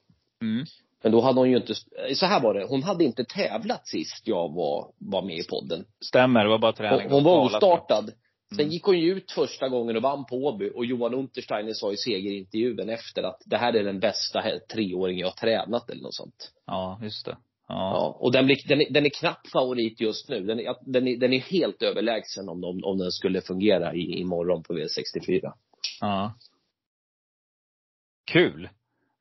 Mm. 0.42 0.66
Men 1.04 1.12
då 1.12 1.22
hade 1.22 1.40
hon 1.40 1.50
ju 1.50 1.58
inte, 1.58 1.76
så 2.16 2.26
här 2.26 2.42
var 2.42 2.54
det, 2.54 2.66
hon 2.66 2.84
hade 2.84 3.04
inte 3.04 3.24
tävlat 3.24 3.88
sist 3.88 4.28
jag 4.28 4.54
var, 4.54 4.92
var 4.98 5.22
med 5.22 5.38
i 5.38 5.44
podden. 5.44 5.86
Stämmer, 6.02 6.44
det 6.44 6.50
var 6.50 6.60
bara 6.60 6.74
träning. 6.74 7.04
Hon, 7.04 7.12
hon 7.12 7.24
var 7.24 7.46
ostartad. 7.46 8.12
Sen 8.56 8.60
Mm. 8.60 8.72
gick 8.72 8.84
hon 8.84 9.00
ju 9.00 9.12
ut 9.14 9.32
första 9.32 9.70
gången 9.70 9.96
och 9.96 10.02
vann 10.02 10.26
på 10.26 10.36
Åby 10.36 10.72
och 10.76 10.86
Johan 10.86 11.14
Untersteiner 11.14 11.74
sa 11.74 11.92
i 11.92 11.98
segerintervjun 11.98 12.90
efter 12.90 13.24
att 13.24 13.42
det 13.46 13.58
här 13.58 13.74
är 13.74 13.84
den 13.84 14.00
bästa 14.00 14.44
treåringen 14.74 15.20
jag 15.20 15.28
har 15.28 15.32
tränat 15.36 15.90
eller 15.90 16.02
något 16.02 16.16
sånt. 16.16 16.52
Ja, 16.66 17.00
just 17.04 17.26
det. 17.26 17.38
Ja. 17.68 17.76
Ja, 17.94 18.18
och 18.20 18.32
den, 18.32 18.46
blir, 18.46 18.68
den, 18.68 18.82
är, 18.82 18.90
den 18.90 19.06
är 19.06 19.10
knapp 19.10 19.48
favorit 19.48 20.02
just 20.02 20.30
nu. 20.30 20.40
Den 20.40 20.60
är, 20.60 20.76
den 20.82 21.08
är, 21.08 21.18
den 21.18 21.34
är 21.34 21.40
helt 21.40 21.82
överlägsen 21.82 22.50
om, 22.50 22.64
om, 22.64 22.80
om 22.84 22.98
den 22.98 23.12
skulle 23.12 23.42
fungera 23.42 23.94
i, 23.94 24.20
imorgon 24.20 24.64
på 24.64 24.74
V64. 24.74 25.54
Ja. 26.02 26.34
Kul. 28.32 28.66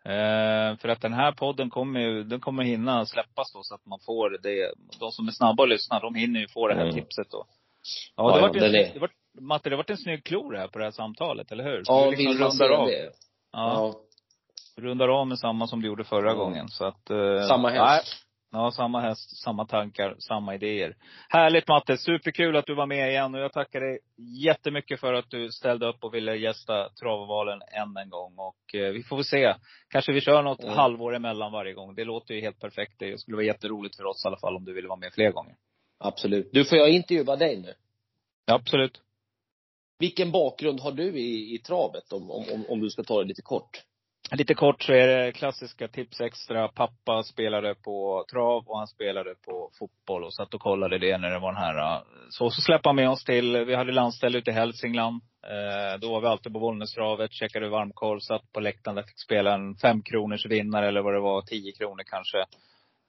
Eh, 0.05 0.77
för 0.77 0.89
att 0.89 1.01
den 1.01 1.13
här 1.13 1.33
podden 1.33 1.71
kommer 1.71 2.01
ju, 2.01 2.25
den 2.25 2.41
kommer 2.41 2.63
hinna 2.65 3.07
släppas 3.07 3.53
då 3.53 3.61
så 3.63 3.75
att 3.75 3.87
man 3.87 3.99
får 4.07 4.31
det. 4.43 4.73
De 5.01 5.11
som 5.13 5.29
är 5.29 5.33
snabba 5.33 5.63
och 5.63 5.69
lyssnar, 5.69 6.01
de 6.01 6.15
hinner 6.15 6.41
ju 6.41 6.49
få 6.49 6.69
det 6.69 6.75
här 6.75 6.83
Mm. 6.83 6.95
tipset 6.95 7.31
då. 7.31 7.47
Ja, 8.17 8.31
det 8.33 8.37
ja, 8.41 8.47
vart 8.47 8.57
en, 8.57 8.63
är- 8.63 8.73
det 8.95 8.99
vart, 9.01 9.11
Matte, 9.41 9.71
det 9.71 9.77
vart 9.77 9.91
en 9.91 9.97
snygg 9.97 10.25
klor 10.25 10.55
här 10.55 10.69
på 10.69 10.79
det 10.79 10.85
här 10.85 10.91
samtalet, 10.93 11.53
eller 11.53 11.65
hur? 11.65 11.85
Så 11.85 11.93
Ja, 11.93 12.11
liksom 12.11 12.35
se 12.35 12.45
rundar 12.65 12.71
av. 12.77 12.87
det? 12.87 13.03
Ja, 13.03 13.11
Ja. 13.53 13.95
rundar 14.83 15.09
av 15.09 15.27
med 15.27 15.39
samma 15.39 15.67
som 15.67 15.83
du 15.83 15.87
gjorde 15.89 16.05
förra 16.05 16.29
Ja. 16.31 16.35
gången. 16.35 16.69
Så 16.69 16.85
att, 16.85 17.11
eh, 17.11 17.41
Samma 17.49 17.69
häst. 17.69 17.85
nej. 17.87 18.01
Ja, 18.53 18.71
samma 18.71 19.01
häst, 19.01 19.43
samma 19.45 19.67
tankar, 19.67 20.15
samma 20.19 20.55
idéer. 20.55 20.97
Härligt 21.29 21.69
Matte, 21.69 21.97
superkul 21.99 22.57
att 22.57 22.67
du 22.67 22.75
var 22.75 22.87
med 22.87 23.11
igen 23.11 23.35
och 23.35 23.41
jag 23.41 23.53
tackar 23.53 23.81
dig 23.81 23.99
jättemycket 24.45 25.01
för 25.01 25.15
att 25.15 25.31
du 25.31 25.51
ställde 25.53 25.87
upp 25.87 26.05
och 26.05 26.15
ville 26.15 26.37
gästa 26.37 26.89
Travovalen 26.89 27.61
än 27.73 27.97
en 27.97 28.11
gång. 28.11 28.35
Och 28.39 28.75
eh, 28.75 28.93
vi 28.93 29.03
får 29.03 29.17
väl 29.17 29.25
se. 29.25 29.55
Kanske 29.89 30.13
vi 30.13 30.21
kör 30.21 30.43
något 30.43 30.63
Mm. 30.65 30.75
halvår 30.77 31.15
emellan 31.15 31.53
varje 31.53 31.73
gång. 31.73 31.95
Det 31.95 32.05
låter 32.05 32.35
ju 32.35 32.41
helt 32.41 32.61
perfekt. 32.61 32.95
Det 32.99 33.21
skulle 33.21 33.37
vara 33.37 33.47
jätteroligt 33.47 33.97
för 33.97 34.05
oss 34.05 34.25
i 34.25 34.29
alla 34.29 34.39
fall 34.39 34.57
om 34.57 34.65
du 34.65 34.75
ville 34.75 34.89
vara 34.89 34.99
med 34.99 35.13
fler 35.13 35.31
gånger. 35.33 35.55
Absolut. 35.99 36.51
Du, 36.53 36.65
får 36.65 36.79
jag 36.79 36.91
intervjua 36.91 37.37
dig 37.37 37.57
nu? 37.57 37.75
Absolut. 38.47 39.01
Vilken 39.99 40.31
bakgrund 40.31 40.81
har 40.81 40.93
du 40.93 41.19
i, 41.19 41.55
i 41.55 41.59
travet 41.59 42.13
om, 42.13 42.31
om, 42.31 42.65
om, 42.69 42.81
du 42.81 42.91
ska 42.91 43.03
ta 43.03 43.23
det 43.23 43.29
lite 43.29 43.43
kort? 43.43 43.83
Lite 44.33 44.55
kort 44.55 44.83
så 44.83 44.93
är 44.93 45.07
det 45.07 45.33
klassiska 45.33 45.89
tips 45.89 46.21
extra. 46.21 46.69
Pappa 46.69 47.23
spelade 47.23 47.75
på 47.75 48.25
trav 48.31 48.65
och 48.67 48.79
han 48.79 48.87
spelade 48.87 49.35
på 49.35 49.71
fotboll 49.79 50.25
och 50.25 50.35
satt 50.35 50.55
och 50.55 50.61
kollade 50.61 50.99
det 50.99 51.19
när 51.19 51.31
det 51.31 51.39
var 51.39 51.53
den 51.53 51.63
här. 51.63 51.97
eh, 51.97 52.03
Så, 52.31 52.51
så 52.51 52.61
släppte 52.61 52.89
han 52.89 52.97
med 52.97 53.11
oss 53.11 53.25
till, 53.25 53.65
vi 53.65 53.75
hade 53.75 53.93
landställe 53.93 54.39
ute 54.39 54.51
i 54.51 54.55
Hälsingland. 54.55 55.23
Eh, 55.43 56.01
då 56.01 56.11
var 56.11 56.21
vi 56.21 56.27
alltid 56.27 56.53
på 56.53 56.61
Bollnästravet, 56.61 57.33
käkade 57.33 57.69
varmkorv, 57.69 58.19
satt 58.21 58.53
på 58.53 58.61
läktaren 58.61 58.95
där, 58.97 59.03
fick 59.03 59.21
spela 59.21 59.55
en 59.55 59.75
fem 59.77 60.03
kronors 60.03 60.47
vinnare 60.47 60.89
eller 60.89 61.03
vad 61.03 61.15
det 61.15 61.21
var, 61.21 61.43
tio 61.43 61.73
kronor 61.73 62.03
kanske. 62.07 62.45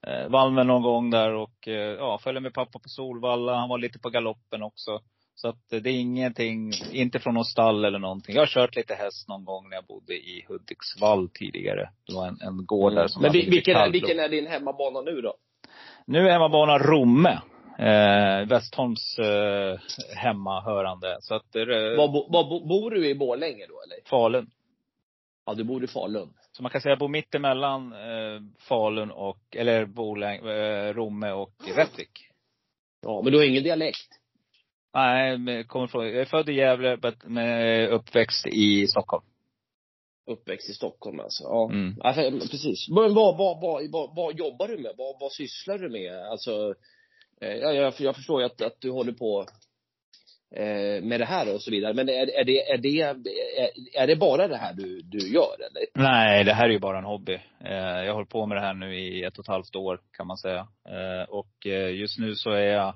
Eh, 0.08 0.30
vann 0.30 0.56
väl 0.56 0.68
någon 0.68 0.82
gång 0.82 1.10
där 1.10 1.34
och 1.34 1.68
eh, 1.68 1.74
ja, 1.74 2.20
följde 2.24 2.42
med 2.42 2.54
pappa 2.54 2.80
på 2.80 2.90
Solvalla. 2.90 3.56
Han 3.56 3.70
var 3.70 3.78
lite 3.78 4.00
på 4.00 4.10
galoppen 4.10 4.64
också. 4.64 5.00
Så 5.36 5.48
att 5.48 5.74
eh, 5.74 5.80
det 5.82 5.90
är 5.90 6.00
ingenting, 6.00 6.72
inte 6.92 7.20
från 7.20 7.34
någon 7.34 7.46
stall 7.46 7.86
eller 7.86 8.00
någonting. 8.00 8.36
Jag 8.36 8.42
har 8.42 8.48
kört 8.48 8.76
lite 8.76 8.94
häst 8.94 9.28
någon 9.28 9.46
gång 9.46 9.70
när 9.70 9.76
jag 9.78 9.86
bodde 9.86 10.14
i 10.14 10.46
Hudiksvall 10.48 11.30
tidigare. 11.34 11.90
Det 12.08 12.14
var 12.14 12.28
en, 12.28 12.38
en 12.42 12.66
gård 12.66 12.94
där 12.96 13.08
som 13.08 13.22
Men 13.22 13.32
vi, 13.32 13.50
vilken, 13.50 13.76
är, 13.78 13.90
vilken 13.92 14.20
är 14.20 14.30
din 14.30 14.48
hemmabana 14.48 15.02
nu 15.02 15.22
då? 15.22 15.34
Nu 16.06 16.28
är 16.28 16.32
hemmabanan 16.32 16.80
Romme. 16.80 17.40
Eh, 17.80 18.48
Westholms 18.48 19.20
eh, 19.20 19.80
hemmahörande. 20.16 21.18
Så 21.22 21.36
att 21.36 21.56
är 21.56 21.98
Var, 21.98 22.08
bo- 22.08 22.32
var, 22.32 22.44
bo- 22.50 22.68
bor 22.68 22.92
du 22.92 23.08
i 23.10 23.16
Borlänge 23.16 23.66
då 23.70 23.82
eller? 23.82 24.10
Falun. 24.10 24.50
Ja, 25.46 25.54
du 25.54 25.64
bor 25.64 25.84
i 25.84 25.88
Falun. 25.88 26.34
Så 26.60 26.64
man 26.64 26.72
kan 26.72 26.82
säga 26.82 26.92
jag 26.92 27.00
bor 27.00 27.08
mitt 27.08 27.36
emellan 27.36 27.94
eh, 27.94 28.42
Falun 28.68 29.12
och, 29.12 29.40
eller 29.56 29.86
Borläng, 29.86 30.48
eh, 30.48 30.94
Romme 30.94 31.32
och 31.32 31.54
Rättvik. 31.76 32.10
Ja, 33.02 33.22
men 33.22 33.32
du 33.32 33.38
har 33.38 33.46
ingen 33.46 33.64
dialekt? 33.64 34.08
Nej, 34.94 35.38
men 35.38 35.68
kommer 35.68 35.88
från, 35.88 36.06
jag 36.06 36.16
är 36.16 36.26
född 36.26 36.50
i 36.50 36.54
Gävle 36.54 36.98
men 37.26 37.88
uppväxt 37.88 38.48
i 38.48 38.88
Stockholm. 38.88 39.24
Uppväxt 40.28 40.70
i 40.70 40.74
Stockholm 40.74 41.20
alltså. 41.20 41.44
Ja, 41.44 41.70
Mm. 41.72 41.96
för, 42.02 42.32
precis. 42.32 42.90
Men 42.90 43.14
vad, 43.14 43.38
vad, 43.38 43.62
vad, 43.62 43.92
vad, 43.92 44.16
vad 44.16 44.38
jobbar 44.38 44.68
du 44.68 44.78
med? 44.78 44.92
Vad, 44.98 45.20
vad 45.20 45.32
sysslar 45.32 45.78
du 45.78 45.90
med? 45.90 46.16
Alltså, 46.16 46.76
eh, 47.42 47.56
ja, 47.56 47.74
jag, 47.74 47.94
jag 48.00 48.16
förstår 48.16 48.42
ju 48.42 48.46
att, 48.46 48.62
att 48.62 48.82
du 48.82 48.92
håller 48.92 49.14
på 49.14 49.42
eh, 49.42 49.46
med 51.02 51.20
det 51.20 51.26
här 51.26 51.54
och 51.54 51.62
så 51.62 51.72
vidare. 51.72 51.94
Men 51.94 52.10
är, 52.10 52.40
är, 52.40 52.44
det, 52.44 52.72
är, 52.72 52.78
det, 52.78 53.02
är, 53.02 53.16
är 54.04 54.08
det 54.08 54.16
bara 54.16 54.48
det 54.48 54.58
här 54.58 54.74
du, 54.74 55.02
du 55.02 55.18
gör 55.34 55.56
eller? 55.60 55.86
Nej, 55.94 56.44
det 56.44 56.54
här 56.54 56.66
är 56.66 56.70
ju 56.70 56.80
bara 56.80 56.98
en 56.98 57.06
hobby. 57.06 57.34
Eh, 57.66 57.74
jag 57.74 58.08
har 58.08 58.14
hållit 58.14 58.30
på 58.30 58.46
med 58.46 58.58
det 58.58 58.62
här 58.62 58.74
nu 58.74 59.00
i 59.00 59.24
ett 59.24 59.38
och 59.38 59.44
ett 59.44 59.48
halvt 59.48 59.76
år 59.76 60.00
kan 60.18 60.28
man 60.28 60.38
säga. 60.38 60.68
Eh, 60.90 61.30
och 61.30 61.66
eh, 61.66 61.96
just 61.96 62.20
nu 62.20 62.36
så 62.36 62.52
är 62.52 62.74
jag 62.74 62.94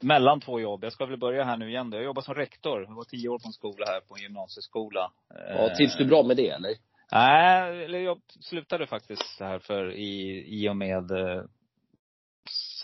mellan 0.00 0.40
två 0.40 0.60
jobb. 0.60 0.84
Jag 0.84 0.92
ska 0.92 1.06
väl 1.06 1.18
börja 1.18 1.44
här 1.44 1.56
nu 1.56 1.68
igen 1.70 1.90
då. 1.90 1.96
Jag 1.96 2.04
jobbar 2.04 2.22
som 2.22 2.34
rektor. 2.34 2.84
Jag 2.84 2.94
var 2.94 3.04
tio 3.04 3.28
år 3.28 3.38
på 3.38 3.48
en 3.48 3.52
skola 3.52 3.86
här, 3.86 4.00
på 4.00 4.16
en 4.16 4.22
gymnasieskola. 4.22 5.10
Eh, 5.34 5.56
Ja, 5.56 5.76
trivs 5.76 5.96
du 5.96 6.04
bra 6.04 6.22
med 6.22 6.36
det 6.36 6.48
eller? 6.48 6.70
Nej, 7.12 7.84
eller 7.84 7.98
jag 7.98 8.20
slutade 8.40 8.86
faktiskt 8.86 9.40
här 9.40 9.58
för 9.58 9.92
i, 9.92 10.44
i 10.48 10.68
och 10.68 10.76
med 10.76 11.10
eh, 11.10 11.42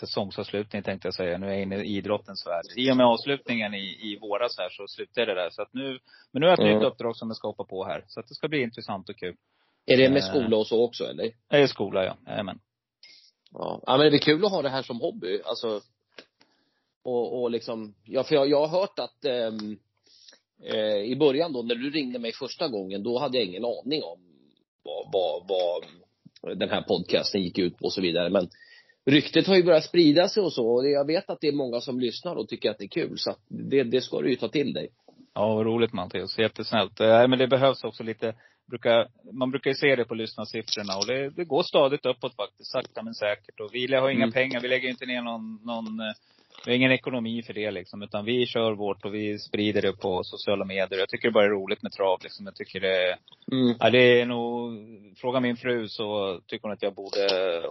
säsongsavslutning 0.00 0.82
tänkte 0.82 1.06
jag 1.08 1.14
säga. 1.14 1.38
Nu 1.38 1.46
är 1.46 1.50
jag 1.52 1.62
inne 1.62 1.76
i 1.76 1.96
idrottens 1.96 2.46
värld. 2.46 2.64
I 2.76 2.92
och 2.92 2.96
med 2.96 3.06
avslutningen 3.06 3.74
i, 3.74 3.98
i 4.02 4.18
våras 4.20 4.58
här 4.58 4.68
så 4.70 4.86
slutade 4.88 5.26
det 5.26 5.34
där. 5.34 5.50
Så 5.50 5.62
att 5.62 5.74
nu, 5.74 5.98
men 6.32 6.40
nu 6.40 6.46
har 6.46 6.50
jag 6.50 6.58
ett 6.58 6.64
Mm. 6.64 6.78
nytt 6.78 6.86
uppdrag 6.86 7.16
som 7.16 7.28
jag 7.28 7.36
ska 7.36 7.48
hoppa 7.48 7.64
på 7.64 7.84
här. 7.84 8.04
Så 8.08 8.20
att 8.20 8.28
det 8.28 8.34
ska 8.34 8.48
bli 8.48 8.62
intressant 8.62 9.08
och 9.08 9.16
kul. 9.16 9.36
Är 9.86 9.96
det 9.96 10.08
med 10.10 10.22
Eh. 10.22 10.28
skola 10.30 10.56
och 10.56 10.66
så 10.66 10.84
också 10.84 11.04
eller? 11.04 11.30
Det 11.50 11.56
är 11.56 11.66
skola 11.66 12.04
ja, 12.04 12.16
Jajamän. 12.26 12.58
Ja. 13.52 13.80
men 13.86 13.98
det 14.00 14.16
är 14.16 14.18
kul 14.18 14.44
att 14.44 14.50
ha 14.50 14.62
det 14.62 14.68
här 14.68 14.82
som 14.82 15.00
hobby. 15.00 15.40
Alltså, 15.44 15.80
och, 17.04 17.42
och 17.42 17.50
liksom, 17.50 17.94
ja, 18.04 18.24
för 18.24 18.34
jag, 18.34 18.48
jag 18.50 18.66
har 18.66 18.80
hört 18.80 18.98
att 18.98 19.24
eh, 19.24 20.96
i 20.96 21.16
början 21.16 21.52
då 21.52 21.62
när 21.62 21.74
du 21.74 21.90
ringde 21.90 22.18
mig 22.18 22.32
första 22.32 22.68
gången, 22.68 23.02
då 23.02 23.18
hade 23.18 23.38
jag 23.38 23.46
ingen 23.46 23.64
aning 23.64 24.02
om 24.02 24.18
vad, 24.82 25.12
vad, 25.12 25.48
vad 25.48 26.58
den 26.58 26.70
här 26.70 26.82
podcasten 26.82 27.42
gick 27.42 27.58
ut 27.58 27.78
på 27.78 27.84
och 27.84 27.92
så 27.92 28.00
vidare. 28.00 28.30
Men 28.30 28.48
ryktet 29.06 29.46
har 29.46 29.56
ju 29.56 29.62
börjat 29.64 29.84
sprida 29.84 30.28
sig 30.28 30.42
och 30.42 30.52
så. 30.52 30.66
Och 30.66 30.88
jag 30.88 31.06
vet 31.06 31.30
att 31.30 31.40
det 31.40 31.48
är 31.48 31.52
många 31.52 31.80
som 31.80 32.00
lyssnar 32.00 32.34
och 32.36 32.48
tycker 32.48 32.70
att 32.70 32.78
det 32.78 32.84
är 32.84 32.88
kul. 32.88 33.18
Så 33.18 33.30
att 33.30 33.38
det, 33.48 33.82
det 33.82 34.00
ska 34.00 34.20
du 34.20 34.30
ju 34.30 34.36
ta 34.36 34.48
till 34.48 34.72
dig. 34.72 34.88
Ja, 35.34 35.54
vad 35.54 35.66
roligt 35.66 35.92
Mattias. 35.92 36.38
Jättesnällt. 36.38 37.00
Eh, 37.00 37.28
men 37.28 37.38
det 37.38 37.48
behövs 37.48 37.84
också 37.84 38.02
lite, 38.02 38.34
brukar, 38.70 39.08
man 39.32 39.50
brukar 39.50 39.70
ju 39.70 39.74
se 39.74 39.96
det 39.96 40.04
på 40.04 40.14
lyssnarsiffrorna 40.14 40.96
och 40.96 41.06
det, 41.06 41.30
det 41.30 41.44
går 41.44 41.62
stadigt 41.62 42.06
uppåt 42.06 42.36
faktiskt. 42.36 42.70
Sakta 42.72 43.02
men 43.02 43.14
säkert. 43.14 43.60
Och 43.60 43.70
vi 43.72 43.94
har 43.94 44.10
inga 44.10 44.24
Mm. 44.24 44.32
pengar, 44.32 44.60
vi 44.60 44.68
lägger 44.68 44.88
inte 44.88 45.06
ner 45.06 45.22
någon, 45.22 45.60
någon 45.64 46.00
eh, 46.00 46.12
vi 46.64 46.70
har 46.72 46.76
ingen 46.76 46.92
ekonomi 46.92 47.42
för 47.42 47.52
det 47.54 47.70
liksom. 47.70 48.02
Utan 48.02 48.24
vi 48.24 48.46
kör 48.46 48.72
vårt 48.72 49.04
och 49.04 49.14
vi 49.14 49.38
sprider 49.38 49.82
det 49.82 49.92
på 49.92 50.24
sociala 50.24 50.64
medier. 50.64 50.98
Jag 50.98 51.08
tycker 51.08 51.28
det 51.28 51.32
bara 51.32 51.44
är 51.44 51.48
roligt 51.48 51.82
med 51.82 51.92
trav 51.92 52.18
liksom. 52.22 52.46
Jag 52.46 52.54
tycker 52.54 52.80
det, 52.80 53.16
Mm. 53.52 53.76
ja 53.80 53.90
det 53.90 54.20
är 54.20 54.26
nog, 54.26 54.72
fråga 55.16 55.40
min 55.40 55.56
fru 55.56 55.88
så 55.88 56.40
tycker 56.46 56.62
hon 56.62 56.72
att 56.72 56.82
jag 56.82 56.94
borde 56.94 57.20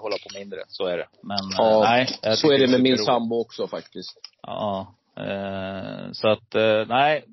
hålla 0.01 0.15
på 0.17 0.39
mindre. 0.39 0.59
Så 0.67 0.86
är 0.86 0.97
det. 0.97 1.07
Men 1.23 1.38
eh, 1.38 1.55
Ja, 1.57 1.82
nej. 1.84 2.07
jag 2.21 2.38
Så 2.38 2.51
är 2.51 2.57
det 2.59 2.67
med 2.67 2.82
min 2.82 2.97
superroligt. 2.97 3.05
sambo 3.05 3.36
också 3.41 3.67
faktiskt. 3.67 4.17
Ja. 4.41 4.95
Eh, 5.17 6.11
så 6.11 6.27
att, 6.27 6.55
eh, 6.55 6.86
nej. 6.88 7.23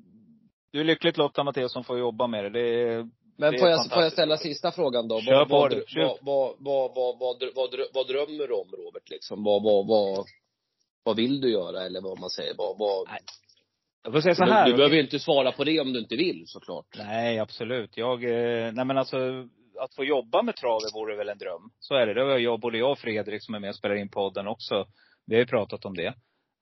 Du 0.71 0.79
är 0.79 0.83
lyckligt 0.83 1.17
lottad 1.17 1.43
Mattias 1.43 1.71
som 1.73 1.83
får 1.83 1.99
jobba 1.99 2.27
med 2.27 2.43
det. 2.43 2.49
det 2.49 2.83
är, 2.93 3.07
Men 3.37 3.59
får 3.59 3.69
jag, 3.69 3.89
får 3.89 4.03
jag 4.03 4.11
ställa 4.11 4.37
sista 4.37 4.71
frågan 4.71 5.07
då? 5.07 5.21
Kör 5.21 5.45
vad, 5.45 5.73
vad, 5.73 6.17
vad, 6.21 6.55
vad, 6.59 6.95
vad, 6.95 7.19
vad, 7.19 7.37
vad, 7.55 7.69
vad 7.93 8.07
drömmer 8.07 8.47
du 8.47 8.53
om 8.53 8.67
Robert 8.85 9.09
liksom? 9.09 9.43
Vad, 9.43 9.63
vad, 9.63 9.87
vad, 9.87 10.25
vad 11.07 11.15
vill 11.15 11.41
du 11.41 11.51
göra 11.51 11.85
eller 11.85 12.01
vad 12.01 12.19
man 12.19 12.29
säger? 12.29 12.53
Vad, 12.57 12.77
vad, 12.77 13.07
Nej, 13.07 13.19
jag 14.03 14.13
får 14.13 14.21
säga 14.21 14.35
så 14.35 14.45
du, 14.45 14.51
här. 14.51 14.65
du 14.65 14.73
behöver 14.73 14.95
ju 14.95 15.01
inte 15.01 15.19
svara 15.19 15.51
på 15.51 15.63
det 15.63 15.79
om 15.79 15.93
du 15.93 15.99
inte 15.99 16.15
vill 16.15 16.43
såklart. 16.45 16.85
Nej, 16.97 17.39
absolut. 17.39 17.97
Jag, 17.97 18.23
eh, 18.23 18.71
nej 18.73 18.85
men 18.85 18.97
alltså, 18.97 19.17
att 19.79 19.95
få 19.95 20.03
jobba 20.03 20.41
med 20.41 20.55
travet 20.55 20.93
vore 20.93 21.15
väl 21.15 21.29
en 21.29 21.37
dröm. 21.37 21.69
Så 21.79 21.95
är 21.95 22.07
det. 22.07 22.13
Det 22.13 22.21
har 22.21 22.37
jag, 22.37 22.59
både 22.59 22.77
jag 22.77 22.91
och 22.91 22.99
Fredrik 22.99 23.43
som 23.43 23.55
är 23.55 23.59
med 23.59 23.69
och 23.69 23.75
spelar 23.75 23.95
in 23.95 24.09
podden 24.09 24.47
också. 24.47 24.85
Vi 25.25 25.35
har 25.35 25.39
ju 25.39 25.45
pratat 25.45 25.85
om 25.85 25.95
det. 25.95 26.13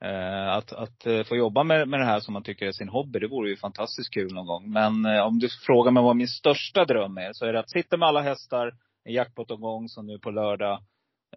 Eh, 0.04 0.50
att, 0.50 0.74
att 0.74 1.06
eh, 1.06 1.24
få 1.24 1.36
jobba 1.36 1.64
med, 1.64 1.88
med 1.88 2.00
det 2.00 2.06
här 2.06 2.20
som 2.20 2.34
man 2.34 2.44
tycker 2.44 2.66
är 2.66 2.72
sin 2.72 2.90
hobby, 2.90 3.20
det 3.20 3.28
vore 3.28 3.50
ju 3.50 3.58
fantastiskt 3.58 4.14
kul 4.14 4.34
någon 4.34 4.48
gång. 4.48 4.72
Men 4.72 5.06
om 5.22 5.40
du 5.40 5.50
frågar 5.50 5.92
mig 5.92 6.04
vad 6.04 6.16
min 6.16 6.28
största 6.28 6.86
dröm 6.86 7.18
är, 7.18 7.34
så 7.34 7.46
är 7.46 7.54
det 7.54 7.60
att 7.60 7.72
sitta 7.72 7.98
med 7.98 8.08
alla 8.08 8.22
hästar, 8.22 8.72
en 9.04 9.14
jackpot-omgång 9.14 9.90
som 9.90 10.08
nu 10.08 10.20
på 10.20 10.32
lördag. 10.32 10.80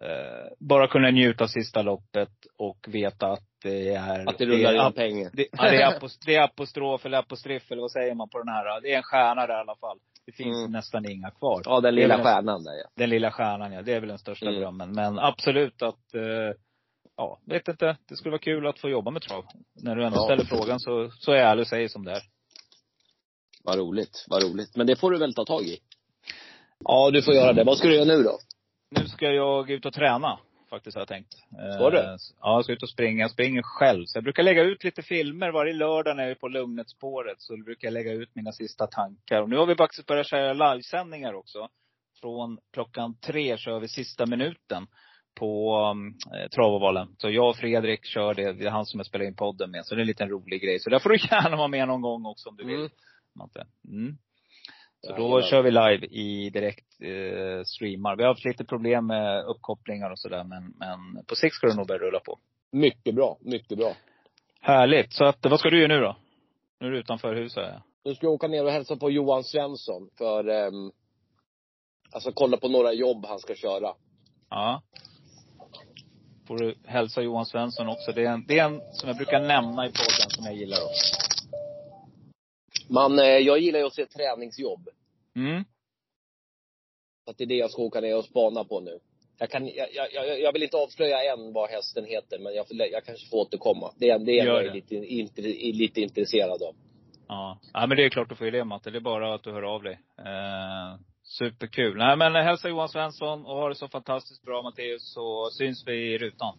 Eh, 0.01 0.47
bara 0.59 0.87
kunna 0.87 1.11
njuta 1.11 1.43
av 1.43 1.47
sista 1.47 1.81
loppet 1.81 2.29
och 2.57 2.77
veta 2.87 3.27
att 3.27 3.43
det 3.63 3.89
är 3.93 4.29
Att 4.29 4.37
det 4.37 4.45
rullar 4.45 4.73
är 4.73 4.87
in 4.87 4.93
pengar. 4.93 5.29
det, 5.33 5.47
ja, 5.51 5.63
det, 5.63 5.81
är 5.83 6.25
det 6.25 6.35
är 6.35 6.43
apostrof 6.43 7.05
eller 7.05 7.17
apostrif 7.17 7.71
eller 7.71 7.81
vad 7.81 7.91
säger 7.91 8.15
man 8.15 8.29
på 8.29 8.37
den 8.39 8.47
här. 8.47 8.81
Det 8.81 8.93
är 8.93 8.97
en 8.97 9.03
stjärna 9.03 9.47
där 9.47 9.53
i 9.57 9.61
alla 9.61 9.75
fall. 9.75 9.97
Det 10.25 10.31
finns 10.31 10.57
Mm. 10.57 10.71
nästan 10.71 11.11
inga 11.11 11.31
kvar. 11.31 11.61
Ja, 11.65 11.79
den 11.81 11.95
lilla 11.95 12.23
stjärnan 12.23 12.63
där 12.63 12.71
ja. 12.73 12.89
Den 12.95 13.09
lilla 13.09 13.31
stjärnan 13.31 13.71
ja. 13.73 13.81
Det 13.81 13.93
är 13.93 13.99
väl 13.99 14.09
den 14.09 14.17
största 14.19 14.45
Mm. 14.45 14.59
drömmen. 14.61 14.91
Men 14.91 15.19
absolut 15.19 15.81
att, 15.81 16.13
eh, 16.13 16.55
ja, 17.17 17.39
vet 17.45 17.67
inte. 17.67 17.97
Det 18.09 18.15
skulle 18.15 18.31
vara 18.31 18.41
kul 18.41 18.67
att 18.67 18.79
få 18.79 18.89
jobba 18.89 19.11
med 19.11 19.21
trav. 19.21 19.45
När 19.83 19.95
du 19.95 20.05
ändå 20.05 20.17
Ja. 20.17 20.23
ställer 20.23 20.43
frågan 20.45 20.79
så, 20.79 21.09
så 21.11 21.31
är 21.31 21.35
jag 21.35 21.49
ärlig 21.51 21.61
och 21.61 21.67
säger 21.67 21.87
som 21.87 22.05
det 22.05 22.11
är. 22.11 22.21
Vad 23.63 23.77
roligt, 23.77 24.25
vad 24.27 24.43
roligt. 24.43 24.75
Men 24.75 24.87
det 24.87 24.95
får 24.95 25.11
du 25.11 25.17
väl 25.19 25.33
ta 25.33 25.45
tag 25.45 25.63
i? 25.63 25.77
Ja, 26.83 27.11
du 27.11 27.21
får 27.21 27.33
göra 27.33 27.53
det. 27.53 27.63
Vad 27.63 27.77
ska 27.77 27.87
du 27.87 27.95
göra 27.95 28.05
nu 28.05 28.23
då? 28.23 28.39
Nu 28.91 29.07
ska 29.07 29.31
jag 29.31 29.69
ut 29.69 29.85
och 29.85 29.93
träna. 29.93 30.39
Faktiskt 30.69 30.95
har 30.95 31.01
jag 31.01 31.07
tänkt. 31.07 31.33
Eh, 31.59 31.75
Ska 31.75 31.89
du? 31.89 31.97
Ja, 31.97 32.17
jag 32.41 32.63
ska 32.63 32.73
ut 32.73 32.83
och 32.83 32.89
springa. 32.89 33.21
Jag 33.21 33.31
springer 33.31 33.61
själv. 33.61 34.05
Så 34.05 34.17
jag 34.17 34.23
brukar 34.23 34.43
lägga 34.43 34.63
ut 34.63 34.83
lite 34.83 35.01
filmer 35.01 35.51
varje 35.51 35.73
lördag 35.73 36.15
när 36.15 36.23
jag 36.23 36.31
är 36.31 36.35
på 36.35 36.47
Lugnetspåret. 36.47 37.41
Så 37.41 37.57
brukar 37.57 37.87
jag 37.87 37.93
lägga 37.93 38.11
ut 38.13 38.35
mina 38.35 38.51
sista 38.51 38.87
tankar. 38.87 39.41
Och 39.41 39.49
nu 39.49 39.57
har 39.57 39.65
vi 39.65 39.75
faktiskt 39.75 40.07
börjat 40.07 40.27
köra 40.27 40.73
livesändningar 40.73 41.33
också. 41.33 41.69
Från 42.21 42.57
klockan 42.73 43.19
tre 43.19 43.57
kör 43.57 43.79
vi 43.79 43.87
sista 43.87 44.25
minuten 44.25 44.87
på 45.39 45.77
um, 45.91 46.07
eh, 46.07 46.49
Travovalen. 46.49 47.15
Så 47.17 47.29
jag 47.29 47.49
och 47.49 47.55
Fredrik 47.55 48.05
kör 48.05 48.33
det. 48.33 48.53
Det 48.53 48.65
är 48.65 48.69
han 48.69 48.85
som 48.85 48.99
jag 48.99 49.07
spelar 49.07 49.25
in 49.25 49.35
podden 49.35 49.71
med. 49.71 49.85
Så 49.85 49.95
det 49.95 49.99
är 49.99 50.01
en 50.01 50.07
liten 50.07 50.29
rolig 50.29 50.61
grej. 50.61 50.79
Så 50.79 50.89
där 50.89 50.99
får 50.99 51.09
du 51.09 51.15
gärna 51.15 51.57
vara 51.57 51.67
med 51.67 51.87
någon 51.87 52.01
gång 52.01 52.25
också 52.25 52.49
om 52.49 52.55
du 52.55 52.65
vill. 52.65 52.79
Mm. 52.79 52.89
Mm. 53.87 54.17
Så 55.01 55.15
då 55.15 55.41
kör 55.41 55.61
vi 55.61 55.71
live 55.71 56.05
i 56.05 56.49
direkt 56.49 57.01
eh, 57.01 57.63
streamar. 57.63 58.15
Vi 58.15 58.23
har 58.23 58.29
haft 58.29 58.45
lite 58.45 58.65
problem 58.65 59.07
med 59.07 59.45
uppkopplingar 59.45 60.11
och 60.11 60.19
sådär 60.19 60.43
men, 60.43 60.73
men 60.77 61.25
på 61.25 61.35
sikt 61.35 61.55
ska 61.55 61.67
det 61.67 61.75
nog 61.75 61.87
börja 61.87 62.01
rulla 62.01 62.19
på. 62.19 62.39
Mycket 62.71 63.15
bra, 63.15 63.37
mycket 63.41 63.77
bra. 63.77 63.93
Härligt. 64.61 65.13
Så 65.13 65.25
att, 65.25 65.45
vad 65.45 65.59
ska 65.59 65.69
du 65.69 65.77
göra 65.81 65.95
nu 65.95 65.99
då? 65.99 66.15
Nu 66.79 66.87
är 66.87 66.91
du 66.91 66.99
utanför 66.99 67.35
huset 67.35 67.63
ja. 67.73 67.81
Nu 68.03 68.15
ska 68.15 68.25
jag 68.25 68.33
åka 68.33 68.47
ner 68.47 68.65
och 68.65 68.71
hälsa 68.71 68.95
på 68.95 69.11
Johan 69.11 69.43
Svensson 69.43 70.09
för, 70.17 70.47
um, 70.49 70.91
alltså 72.11 72.31
kolla 72.31 72.57
på 72.57 72.67
några 72.67 72.93
jobb 72.93 73.25
han 73.25 73.39
ska 73.39 73.55
köra. 73.55 73.93
Ja. 74.49 74.81
Får 76.47 76.57
du 76.57 76.75
hälsa 76.85 77.21
Johan 77.21 77.45
Svensson 77.45 77.89
också. 77.89 78.11
Det 78.11 78.25
är, 78.25 78.31
en, 78.31 78.45
det 78.47 78.59
är 78.59 78.65
en 78.65 78.81
som 78.91 79.09
jag 79.09 79.17
brukar 79.17 79.39
nämna 79.39 79.85
i 79.85 79.89
podden 79.89 80.29
som 80.29 80.45
jag 80.45 80.55
gillar 80.55 80.77
också. 80.77 81.28
Man, 82.89 83.19
eh, 83.19 83.25
jag 83.25 83.59
gillar 83.59 83.79
ju 83.79 83.85
att 83.85 83.93
se 83.93 84.05
träningsjobb. 84.05 84.89
Mm. 85.35 85.63
Så 87.25 87.31
att 87.31 87.37
det 87.37 87.43
är 87.43 87.47
det 87.47 87.55
jag 87.55 87.71
ska 87.71 87.81
åka 87.81 88.01
ner 88.01 88.17
och 88.17 88.25
spana 88.25 88.63
på 88.63 88.79
nu. 88.79 88.99
Jag, 89.39 89.49
kan, 89.49 89.67
jag, 89.67 89.87
jag, 90.13 90.39
jag 90.39 90.53
vill 90.53 90.63
inte 90.63 90.77
avslöja 90.77 91.33
än 91.33 91.53
vad 91.53 91.69
hästen 91.69 92.05
heter, 92.05 92.39
men 92.39 92.53
jag, 92.53 92.65
jag 92.69 93.05
kanske 93.05 93.29
får 93.29 93.37
återkomma. 93.37 93.93
Det 93.97 94.09
är 94.09 94.19
det 94.19 94.39
är 94.39 94.45
Gör 94.45 94.61
jag 94.61 94.71
det. 94.71 94.73
lite, 94.73 94.95
inte, 94.95 95.41
lite 95.41 96.01
intresserad 96.01 96.63
av. 96.63 96.75
Ja. 97.27 97.59
ja, 97.73 97.87
men 97.87 97.97
det 97.97 98.05
är 98.05 98.09
klart 98.09 98.29
du 98.29 98.35
får 98.35 98.45
ju 98.45 98.51
det 98.51 98.63
Matte. 98.63 98.91
Det 98.91 98.97
är 98.97 99.01
bara 99.01 99.33
att 99.33 99.43
du 99.43 99.51
hör 99.51 99.75
av 99.75 99.83
dig. 99.83 99.99
Eh, 100.17 100.99
superkul. 101.23 101.97
Nej 101.97 102.17
men 102.17 102.35
hälsa 102.35 102.69
Johan 102.69 102.89
Svensson 102.89 103.45
och 103.45 103.55
ha 103.55 103.69
det 103.69 103.75
så 103.75 103.87
fantastiskt 103.87 104.43
bra 104.43 104.61
Matteus 104.61 105.13
så 105.13 105.49
syns 105.57 105.87
vi 105.87 106.13
i 106.13 106.17
rutan. 106.17 106.57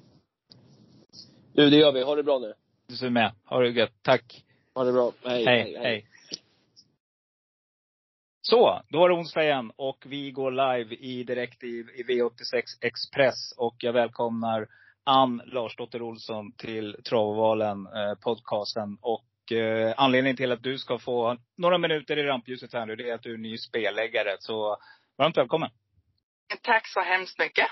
Du, 1.52 1.70
det 1.70 1.76
gör 1.76 1.92
vi. 1.92 2.02
Ha 2.02 2.14
det 2.14 2.22
bra 2.22 2.38
nu. 2.38 2.54
Du 2.86 3.06
är 3.06 3.10
med. 3.10 3.32
Ha 3.44 3.60
det 3.60 3.68
gött. 3.68 4.02
Tack. 4.02 4.44
Ha 4.74 4.84
det 4.84 4.92
bra. 4.92 5.12
Hej, 5.24 5.44
Hej, 5.44 5.76
hej. 5.82 6.06
Så, 8.50 8.82
då 8.88 9.04
är 9.04 9.08
det 9.08 9.14
onsdag 9.14 9.44
igen 9.44 9.72
och 9.76 10.04
vi 10.06 10.30
går 10.30 10.50
live 10.50 10.94
i 10.94 11.24
direkt 11.24 11.62
i, 11.62 11.68
i 11.68 12.02
V86 12.02 12.62
Express 12.80 13.52
och 13.56 13.76
jag 13.78 13.92
välkomnar 13.92 14.66
Ann 15.04 15.42
Larsdotter 15.44 16.02
Olsson 16.02 16.52
till 16.52 16.96
Travovalen 17.08 17.86
eh, 17.86 18.14
podcasten. 18.20 18.98
Och 19.00 19.52
eh, 19.52 19.94
anledningen 19.96 20.36
till 20.36 20.52
att 20.52 20.62
du 20.62 20.78
ska 20.78 20.98
få 20.98 21.36
några 21.56 21.78
minuter 21.78 22.16
i 22.16 22.22
rampljuset 22.22 22.72
här 22.72 22.86
nu, 22.86 22.96
det 22.96 23.10
är 23.10 23.14
att 23.14 23.22
du 23.22 23.34
är 23.34 23.38
ny 23.38 23.58
spelläggare. 23.58 24.36
Så 24.38 24.76
varmt 25.18 25.36
välkommen! 25.36 25.70
Tack 26.62 26.86
så 26.86 27.00
hemskt 27.00 27.38
mycket. 27.38 27.66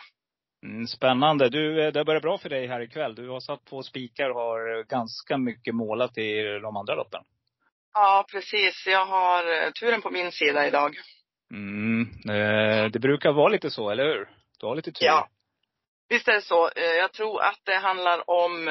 Mm, 0.62 0.86
spännande. 0.86 1.48
Du, 1.48 1.84
eh, 1.84 1.92
det 1.92 2.04
börjar 2.04 2.20
bra 2.20 2.38
för 2.38 2.48
dig 2.48 2.66
här 2.66 2.80
ikväll. 2.80 3.14
Du 3.14 3.28
har 3.28 3.40
satt 3.40 3.64
två 3.64 3.82
spikar 3.82 4.30
och 4.30 4.40
har 4.40 4.84
ganska 4.84 5.38
mycket 5.38 5.74
målat 5.74 6.18
i 6.18 6.42
de 6.62 6.76
andra 6.76 6.94
loppen. 6.94 7.24
Ja, 8.00 8.26
precis. 8.32 8.86
Jag 8.86 9.06
har 9.06 9.62
eh, 9.66 9.70
turen 9.70 10.02
på 10.02 10.10
min 10.10 10.32
sida 10.32 10.66
idag. 10.66 10.96
Mm, 11.52 12.02
eh, 12.28 12.90
det 12.90 12.98
brukar 12.98 13.32
vara 13.32 13.48
lite 13.48 13.70
så, 13.70 13.90
eller 13.90 14.04
hur? 14.04 14.28
Du 14.60 14.66
har 14.66 14.76
lite 14.76 14.92
tur. 14.92 15.06
Ja. 15.06 15.28
Visst 16.08 16.28
är 16.28 16.32
det 16.32 16.42
så. 16.42 16.68
Eh, 16.70 16.82
Jag 16.84 17.12
tror 17.12 17.42
att 17.42 17.60
det 17.64 17.76
handlar 17.76 18.30
om 18.30 18.68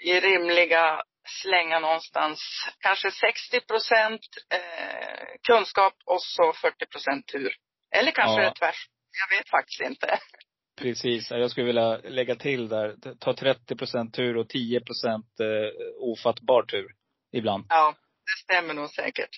i 0.00 0.20
rimliga 0.20 1.02
slänga 1.42 1.78
någonstans 1.80 2.40
kanske 2.78 3.10
60 3.10 3.60
procent 3.60 4.20
kunskap 5.48 5.94
och 6.06 6.22
så 6.22 6.52
40 6.52 6.86
procent 6.86 7.26
tur. 7.26 7.52
Eller 7.96 8.10
kanske 8.10 8.42
Ja. 8.42 8.54
tvärs. 8.58 8.86
Jag 9.30 9.38
vet 9.38 9.48
faktiskt 9.48 9.80
inte. 9.80 10.18
Precis. 10.80 11.30
Jag 11.30 11.50
skulle 11.50 11.66
vilja 11.66 11.96
lägga 11.96 12.36
till 12.36 12.68
där. 12.68 12.94
Ta 13.20 13.34
30 13.34 13.76
procent 13.76 14.14
tur 14.14 14.36
och 14.36 14.48
10 14.48 14.80
procent 14.80 15.26
ofattbar 16.00 16.62
tur. 16.62 16.86
Ibland. 17.32 17.66
Ja, 17.68 17.94
det 18.28 18.54
stämmer 18.54 18.74
nog 18.74 18.90
säkert. 18.90 19.30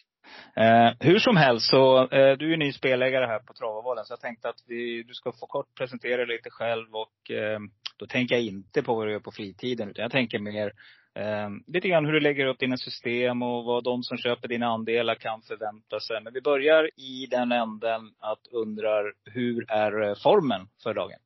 Eh, 0.57 0.93
hur 1.01 1.19
som 1.19 1.37
helst 1.37 1.71
så, 1.71 2.09
eh, 2.09 2.37
du 2.37 2.53
är 2.53 2.57
ny 2.57 2.73
spelägare 2.73 3.27
här 3.27 3.39
på 3.39 3.53
Travavalen. 3.53 4.05
Så 4.05 4.13
jag 4.13 4.21
tänkte 4.21 4.49
att 4.49 4.65
vi, 4.67 5.03
du 5.03 5.15
ska 5.15 5.33
få 5.33 5.47
kort 5.47 5.75
presentera 5.75 6.27
dig 6.27 6.37
lite 6.37 6.51
själv 6.51 6.87
och 6.95 7.31
eh, 7.31 7.61
då 7.97 8.07
tänker 8.07 8.35
jag 8.35 8.45
inte 8.45 8.83
på 8.83 8.95
vad 8.95 9.07
du 9.07 9.13
gör 9.13 9.21
på 9.21 9.33
fritiden. 9.33 9.89
Utan 9.89 10.03
jag 10.03 10.13
tänker 10.13 10.39
mer 10.39 10.73
eh, 11.15 11.49
lite 11.67 11.89
grann 11.89 12.05
hur 12.07 12.13
du 12.13 12.21
lägger 12.21 12.47
upp 12.47 12.59
dina 12.59 12.77
system 12.77 13.43
och 13.43 13.65
vad 13.65 13.85
de 13.85 14.03
som 14.03 14.17
köper 14.17 14.49
dina 14.49 14.67
andelar 14.67 15.15
kan 15.15 15.43
förvänta 15.43 16.01
sig. 16.01 16.21
Men 16.23 16.33
vi 16.33 16.41
börjar 16.41 16.91
i 16.97 17.27
den 17.31 17.53
änden 17.53 18.15
att 18.19 18.47
undrar, 18.51 19.13
hur 19.25 19.71
är 19.71 20.03
eh, 20.03 20.15
formen 20.23 20.69
för 20.83 20.95
dagen? 20.95 21.19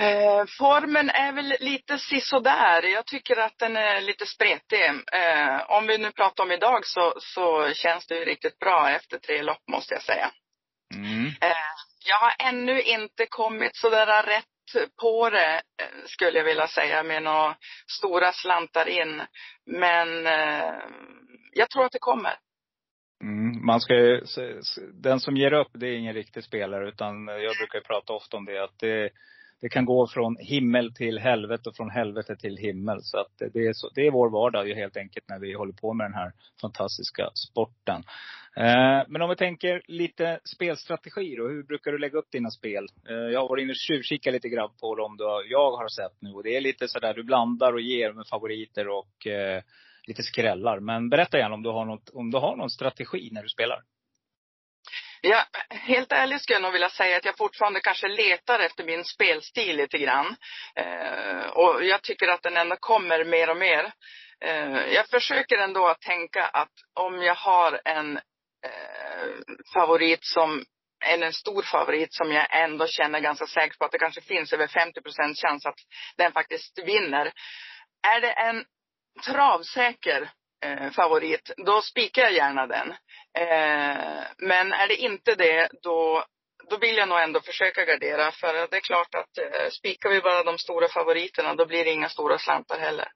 Eh, 0.00 0.44
formen 0.58 1.10
är 1.10 1.32
väl 1.32 1.54
lite 1.60 1.98
sisådär. 1.98 2.82
Jag 2.82 3.06
tycker 3.06 3.36
att 3.36 3.58
den 3.58 3.76
är 3.76 4.00
lite 4.00 4.26
spretig. 4.26 4.84
Eh, 5.12 5.70
om 5.70 5.86
vi 5.86 5.98
nu 5.98 6.12
pratar 6.12 6.44
om 6.44 6.52
idag 6.52 6.86
så, 6.86 7.14
så 7.18 7.72
känns 7.74 8.06
det 8.06 8.14
ju 8.14 8.24
riktigt 8.24 8.58
bra 8.58 8.90
efter 8.90 9.18
tre 9.18 9.42
lopp 9.42 9.62
måste 9.70 9.94
jag 9.94 10.02
säga. 10.02 10.30
Mm. 10.94 11.26
Eh, 11.26 11.72
jag 12.08 12.16
har 12.16 12.34
ännu 12.48 12.82
inte 12.82 13.26
kommit 13.26 13.76
sådär 13.76 14.22
rätt 14.22 14.44
på 15.00 15.30
det 15.30 15.62
skulle 16.06 16.38
jag 16.38 16.44
vilja 16.44 16.66
säga 16.66 17.02
med 17.02 17.22
några 17.22 17.56
stora 17.98 18.32
slantar 18.32 18.88
in. 18.88 19.22
Men 19.66 20.24
jag 21.52 21.70
tror 21.70 21.84
att 21.84 21.92
det 21.92 21.98
kommer. 21.98 22.36
Mm, 23.22 23.66
man 23.66 23.80
ska 23.80 23.94
ju, 23.94 24.20
den 24.92 25.20
som 25.20 25.36
ger 25.36 25.52
upp, 25.52 25.70
det 25.72 25.86
är 25.86 25.96
ingen 25.96 26.14
riktig 26.14 26.44
spelare. 26.44 26.88
Utan 26.88 27.26
jag 27.26 27.56
brukar 27.56 27.80
prata 27.80 28.12
ofta 28.12 28.36
om 28.36 28.44
det. 28.44 28.64
Att 28.64 28.78
det, 28.78 29.10
det 29.62 29.68
kan 29.68 29.84
gå 29.84 30.06
från 30.06 30.36
himmel 30.40 30.94
till 30.94 31.18
helvete 31.18 31.68
och 31.68 31.76
från 31.76 31.90
helvete 31.90 32.36
till 32.36 32.56
himmel. 32.56 33.02
Så 33.02 33.18
att 33.18 33.38
det 33.52 33.66
är, 33.66 33.72
så, 33.72 33.90
det 33.94 34.06
är 34.06 34.10
vår 34.10 34.30
vardag 34.30 34.68
ju 34.68 34.74
helt 34.74 34.96
enkelt 34.96 35.28
när 35.28 35.38
vi 35.38 35.52
håller 35.52 35.72
på 35.72 35.92
med 35.92 36.04
den 36.04 36.14
här 36.14 36.32
fantastiska 36.60 37.30
sporten. 37.34 38.02
Eh, 38.56 39.02
men 39.08 39.22
om 39.22 39.30
vi 39.30 39.36
tänker 39.36 39.82
lite 39.86 40.40
spelstrategi 40.44 41.36
då. 41.36 41.48
Hur 41.48 41.62
brukar 41.62 41.92
du 41.92 41.98
lägga 41.98 42.18
upp 42.18 42.30
dina 42.30 42.50
spel? 42.50 42.86
Eh, 43.08 43.14
jag 43.14 43.40
har 43.40 43.48
varit 43.48 43.62
inne 43.62 43.72
och 43.72 43.76
tjuvkikat 43.76 44.32
lite 44.32 44.48
grann 44.48 44.70
på 44.80 44.94
dem 44.94 45.16
då 45.16 45.42
jag 45.48 45.76
har 45.76 45.88
sett 45.88 46.16
nu. 46.20 46.30
Och 46.30 46.42
det 46.42 46.56
är 46.56 46.60
lite 46.60 46.88
sådär, 46.88 47.14
du 47.14 47.22
blandar 47.22 47.72
och 47.72 47.80
ger 47.80 48.12
med 48.12 48.26
favoriter 48.26 48.88
och 48.88 49.26
eh, 49.26 49.62
lite 50.06 50.22
skrällar. 50.22 50.80
Men 50.80 51.08
berätta 51.08 51.38
gärna 51.38 51.54
om 51.54 51.62
du 51.62 51.70
har 51.70 51.84
något, 51.84 52.10
om 52.10 52.30
du 52.30 52.38
har 52.38 52.56
någon 52.56 52.70
strategi 52.70 53.28
när 53.32 53.42
du 53.42 53.48
spelar. 53.48 53.82
Ja, 55.24 55.44
helt 55.70 56.12
ärligt 56.12 56.42
skulle 56.42 56.54
jag 56.54 56.62
nog 56.62 56.72
vilja 56.72 56.90
säga 56.90 57.16
att 57.16 57.24
jag 57.24 57.38
fortfarande 57.38 57.80
kanske 57.80 58.08
letar 58.08 58.60
efter 58.60 58.84
min 58.84 59.04
spelstil 59.04 59.76
lite 59.76 59.98
grann. 59.98 60.36
Eh, 60.76 61.46
och 61.46 61.84
jag 61.84 62.02
tycker 62.02 62.28
att 62.28 62.42
den 62.42 62.56
ändå 62.56 62.76
kommer 62.76 63.24
mer 63.24 63.50
och 63.50 63.56
mer. 63.56 63.92
Eh, 64.44 64.92
jag 64.94 65.08
försöker 65.08 65.58
ändå 65.58 65.86
att 65.86 66.00
tänka 66.00 66.44
att 66.44 66.72
om 66.94 67.22
jag 67.22 67.34
har 67.34 67.80
en 67.84 68.16
eh, 68.66 69.30
favorit 69.74 70.24
som 70.24 70.64
eller 71.04 71.26
en 71.26 71.32
stor 71.32 71.62
favorit 71.62 72.14
som 72.14 72.32
jag 72.32 72.62
ändå 72.62 72.86
känner 72.86 73.20
ganska 73.20 73.46
säkert 73.46 73.78
på 73.78 73.84
att 73.84 73.92
det 73.92 73.98
kanske 73.98 74.20
finns 74.20 74.52
över 74.52 74.66
50 74.66 75.00
chans 75.46 75.66
att 75.66 75.78
den 76.16 76.32
faktiskt 76.32 76.78
vinner. 76.78 77.32
Är 78.16 78.20
det 78.20 78.32
en 78.32 78.64
travsäker 79.24 80.30
eh, 80.62 80.90
favorit, 80.90 81.50
då 81.66 81.80
spikar 81.80 82.22
jag 82.22 82.32
gärna 82.32 82.66
den. 82.66 82.90
Eh, 83.38 84.24
men 84.38 84.72
är 84.72 84.88
det 84.88 84.96
inte 84.96 85.34
det, 85.34 85.68
då, 85.82 86.24
då 86.70 86.76
vill 86.76 86.96
jag 86.96 87.08
nog 87.08 87.20
ändå 87.20 87.40
försöka 87.40 87.84
gardera. 87.84 88.30
För 88.30 88.52
det 88.70 88.76
är 88.76 88.80
klart 88.80 89.14
att 89.14 89.38
eh, 89.38 89.70
spikar 89.70 90.10
vi 90.10 90.20
bara 90.20 90.42
de 90.42 90.58
stora 90.58 90.88
favoriterna, 90.88 91.54
då 91.54 91.66
blir 91.66 91.84
det 91.84 91.92
inga 91.92 92.08
stora 92.08 92.38
slantar 92.38 92.78
heller. 92.78 93.08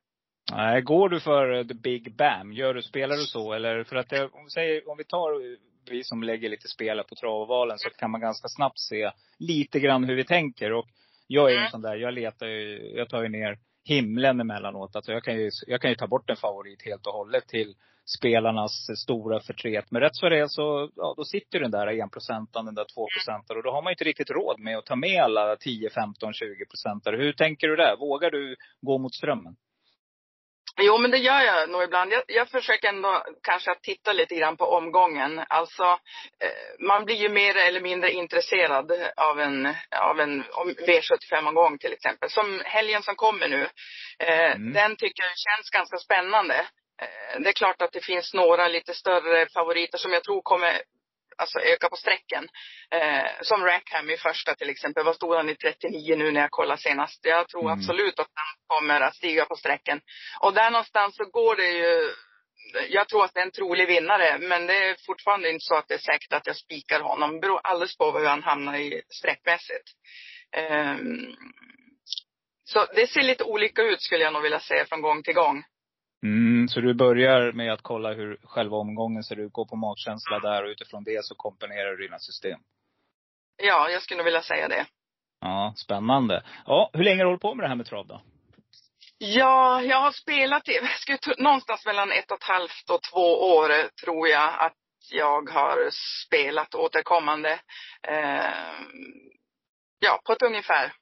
Nej, 0.52 0.82
går 0.82 1.08
du 1.08 1.20
för 1.20 1.52
eh, 1.52 1.66
the 1.66 1.74
big 1.74 2.16
bam? 2.16 2.52
Gör 2.52 2.74
du, 2.74 2.82
spelar 2.82 3.16
du 3.16 3.24
så? 3.24 3.52
Eller 3.52 3.84
för 3.84 3.96
att 3.96 4.08
det, 4.08 4.24
om, 4.24 4.44
vi 4.44 4.50
säger, 4.50 4.90
om 4.90 4.96
vi 4.96 5.04
tar 5.04 5.56
vi 5.90 6.04
som 6.04 6.22
lägger 6.22 6.48
lite 6.48 6.68
spel 6.68 7.02
på 7.08 7.14
travvalen 7.14 7.78
så 7.78 7.90
kan 7.90 8.10
man 8.10 8.20
ganska 8.20 8.48
snabbt 8.48 8.78
se 8.78 9.10
lite 9.38 9.80
grann 9.80 10.04
hur 10.04 10.16
vi 10.16 10.24
tänker. 10.24 10.72
Och 10.72 10.86
jag 11.26 11.50
är 11.50 11.54
ju 11.54 11.60
en 11.60 11.70
sån 11.70 11.82
där, 11.82 11.96
jag 11.96 12.14
letar 12.14 12.46
ju, 12.46 12.92
jag 12.96 13.08
tar 13.08 13.22
ju 13.22 13.28
ner 13.28 13.58
himlen 13.86 14.40
emellanåt. 14.40 14.96
Alltså 14.96 15.12
jag 15.12 15.24
kan 15.24 15.36
ju, 15.36 15.50
jag 15.66 15.80
kan 15.80 15.90
ju 15.90 15.96
ta 15.96 16.06
bort 16.06 16.30
en 16.30 16.36
favorit 16.36 16.82
helt 16.82 17.06
och 17.06 17.12
hållet 17.12 17.48
till 17.48 17.74
spelarnas 18.18 19.00
stora 19.02 19.40
förtret. 19.40 19.90
Men 19.90 20.02
rätt 20.02 20.16
så 20.16 20.28
det 20.28 20.38
är 20.38 20.46
så, 20.46 20.90
ja, 20.96 21.14
då 21.16 21.24
sitter 21.24 21.60
den 21.60 21.70
där 21.70 22.00
enprocentaren, 22.02 22.66
den 22.66 22.74
där 22.74 22.86
tvåprocentaren. 22.94 23.58
Och 23.58 23.64
då 23.64 23.70
har 23.70 23.82
man 23.82 23.90
ju 23.90 23.94
inte 23.94 24.04
riktigt 24.04 24.30
råd 24.30 24.60
med 24.60 24.78
att 24.78 24.86
ta 24.86 24.96
med 24.96 25.22
alla 25.22 25.56
10, 25.56 25.90
15, 25.90 26.32
20 26.32 26.66
procentare. 26.70 27.16
Hur 27.16 27.32
tänker 27.32 27.68
du 27.68 27.76
där? 27.76 27.96
Vågar 27.96 28.30
du 28.30 28.56
gå 28.80 28.98
mot 28.98 29.14
strömmen? 29.14 29.56
Jo, 30.80 30.98
men 30.98 31.10
det 31.10 31.18
gör 31.18 31.40
jag 31.40 31.70
nog 31.70 31.82
ibland. 31.82 32.12
Jag, 32.12 32.22
jag 32.26 32.48
försöker 32.48 32.88
ändå 32.88 33.24
kanske 33.42 33.70
att 33.70 33.82
titta 33.82 34.12
lite 34.12 34.34
grann 34.34 34.56
på 34.56 34.64
omgången. 34.64 35.44
Alltså, 35.48 35.84
eh, 35.84 36.86
man 36.86 37.04
blir 37.04 37.16
ju 37.16 37.28
mer 37.28 37.56
eller 37.56 37.80
mindre 37.80 38.12
intresserad 38.12 38.92
av 39.16 39.40
en, 39.40 39.74
av 39.90 40.20
en 40.20 40.44
V75-omgång 40.88 41.78
till 41.78 41.92
exempel. 41.92 42.30
Som 42.30 42.62
helgen 42.64 43.02
som 43.02 43.14
kommer 43.16 43.48
nu. 43.48 43.68
Eh, 44.18 44.52
mm. 44.52 44.72
Den 44.72 44.96
tycker 44.96 45.22
jag 45.22 45.32
känns 45.36 45.70
ganska 45.70 45.96
spännande. 45.96 46.54
Eh, 47.02 47.40
det 47.40 47.48
är 47.48 47.52
klart 47.52 47.82
att 47.82 47.92
det 47.92 48.04
finns 48.04 48.34
några 48.34 48.68
lite 48.68 48.94
större 48.94 49.46
favoriter 49.54 49.98
som 49.98 50.12
jag 50.12 50.24
tror 50.24 50.42
kommer 50.42 50.82
alltså 51.36 51.58
öka 51.58 51.88
på 51.88 51.96
sträcken. 51.96 52.48
Eh, 52.90 53.30
som 53.40 53.64
Rackham 53.64 54.10
i 54.10 54.16
första 54.16 54.54
till 54.54 54.70
exempel. 54.70 55.04
Vad 55.04 55.16
stod 55.16 55.34
han 55.34 55.48
i 55.48 55.54
39 55.54 56.16
nu 56.16 56.32
när 56.32 56.40
jag 56.40 56.50
kollade 56.50 56.80
senast? 56.80 57.20
Jag 57.24 57.48
tror 57.48 57.62
mm. 57.62 57.72
absolut 57.72 58.18
att 58.18 58.30
han 58.34 58.78
kommer 58.78 59.00
att 59.00 59.16
stiga 59.16 59.44
på 59.44 59.56
sträcken. 59.56 60.00
Och 60.40 60.54
där 60.54 60.70
någonstans 60.70 61.16
så 61.16 61.24
går 61.24 61.56
det 61.56 61.70
ju 61.70 62.14
jag 62.88 63.08
tror 63.08 63.24
att 63.24 63.34
det 63.34 63.40
är 63.40 63.44
en 63.44 63.50
trolig 63.50 63.88
vinnare, 63.88 64.38
men 64.38 64.66
det 64.66 64.76
är 64.76 64.96
fortfarande 65.06 65.50
inte 65.50 65.64
så 65.64 65.74
att 65.74 65.88
det 65.88 65.94
är 65.94 65.98
säkert 65.98 66.32
att 66.32 66.46
jag 66.46 66.56
spikar 66.56 67.00
honom. 67.00 67.32
Det 67.32 67.40
beror 67.40 67.60
alldeles 67.62 67.96
på 67.96 68.18
hur 68.18 68.26
han 68.26 68.42
hamnar 68.42 68.76
i 68.76 69.02
sträckmässigt. 69.08 69.92
Um, 70.72 71.36
så 72.64 72.86
det 72.94 73.06
ser 73.06 73.22
lite 73.22 73.44
olika 73.44 73.82
ut 73.82 74.02
skulle 74.02 74.24
jag 74.24 74.32
nog 74.32 74.42
vilja 74.42 74.60
säga 74.60 74.86
från 74.86 75.02
gång 75.02 75.22
till 75.22 75.34
gång. 75.34 75.64
Mm, 76.26 76.68
så 76.68 76.80
du 76.80 76.94
börjar 76.94 77.52
med 77.52 77.72
att 77.72 77.82
kolla 77.82 78.12
hur 78.12 78.38
själva 78.42 78.76
omgången 78.76 79.24
ser 79.24 79.38
ut, 79.40 79.52
gå 79.52 79.66
på 79.66 79.76
magkänsla 79.76 80.38
där 80.38 80.64
och 80.64 80.68
utifrån 80.68 81.04
det 81.04 81.24
så 81.24 81.34
komponerar 81.34 81.90
du 81.90 81.96
dina 81.96 82.18
system? 82.18 82.60
Ja, 83.62 83.90
jag 83.90 84.02
skulle 84.02 84.22
vilja 84.22 84.42
säga 84.42 84.68
det. 84.68 84.86
Ja, 85.40 85.72
spännande. 85.76 86.42
Ja, 86.66 86.90
hur 86.92 87.04
länge 87.04 87.16
har 87.16 87.24
du 87.24 87.30
hållit 87.30 87.42
på 87.42 87.54
med 87.54 87.64
det 87.64 87.68
här 87.68 87.76
med 87.76 87.86
trav 87.86 88.06
då? 88.06 88.20
Ja, 89.18 89.82
jag 89.82 90.00
har 90.00 90.12
spelat 90.12 90.68
i, 90.68 90.80
någonstans 91.38 91.86
mellan 91.86 92.12
ett 92.12 92.30
och 92.30 92.36
ett 92.36 92.48
halvt 92.48 92.90
och 92.90 93.00
två 93.12 93.56
år 93.56 93.70
tror 94.04 94.28
jag 94.28 94.54
att 94.58 94.76
jag 95.10 95.50
har 95.50 95.90
spelat 96.26 96.74
återkommande. 96.74 97.60
Eh, 98.08 98.50
ja, 99.98 100.20
på 100.24 100.32
ett 100.32 100.42
ungefär. 100.42 100.92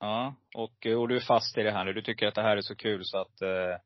Ja, 0.00 0.34
och, 0.54 0.86
och 0.86 1.08
du 1.08 1.16
är 1.16 1.20
fast 1.20 1.58
i 1.58 1.62
det 1.62 1.72
här 1.72 1.84
nu. 1.84 1.92
Du 1.92 2.02
tycker 2.02 2.26
att 2.26 2.34
det 2.34 2.42
här 2.42 2.56
är 2.56 2.60
så 2.60 2.76
kul 2.76 3.04
så 3.04 3.18
att 3.18 3.40
eh, 3.42 3.76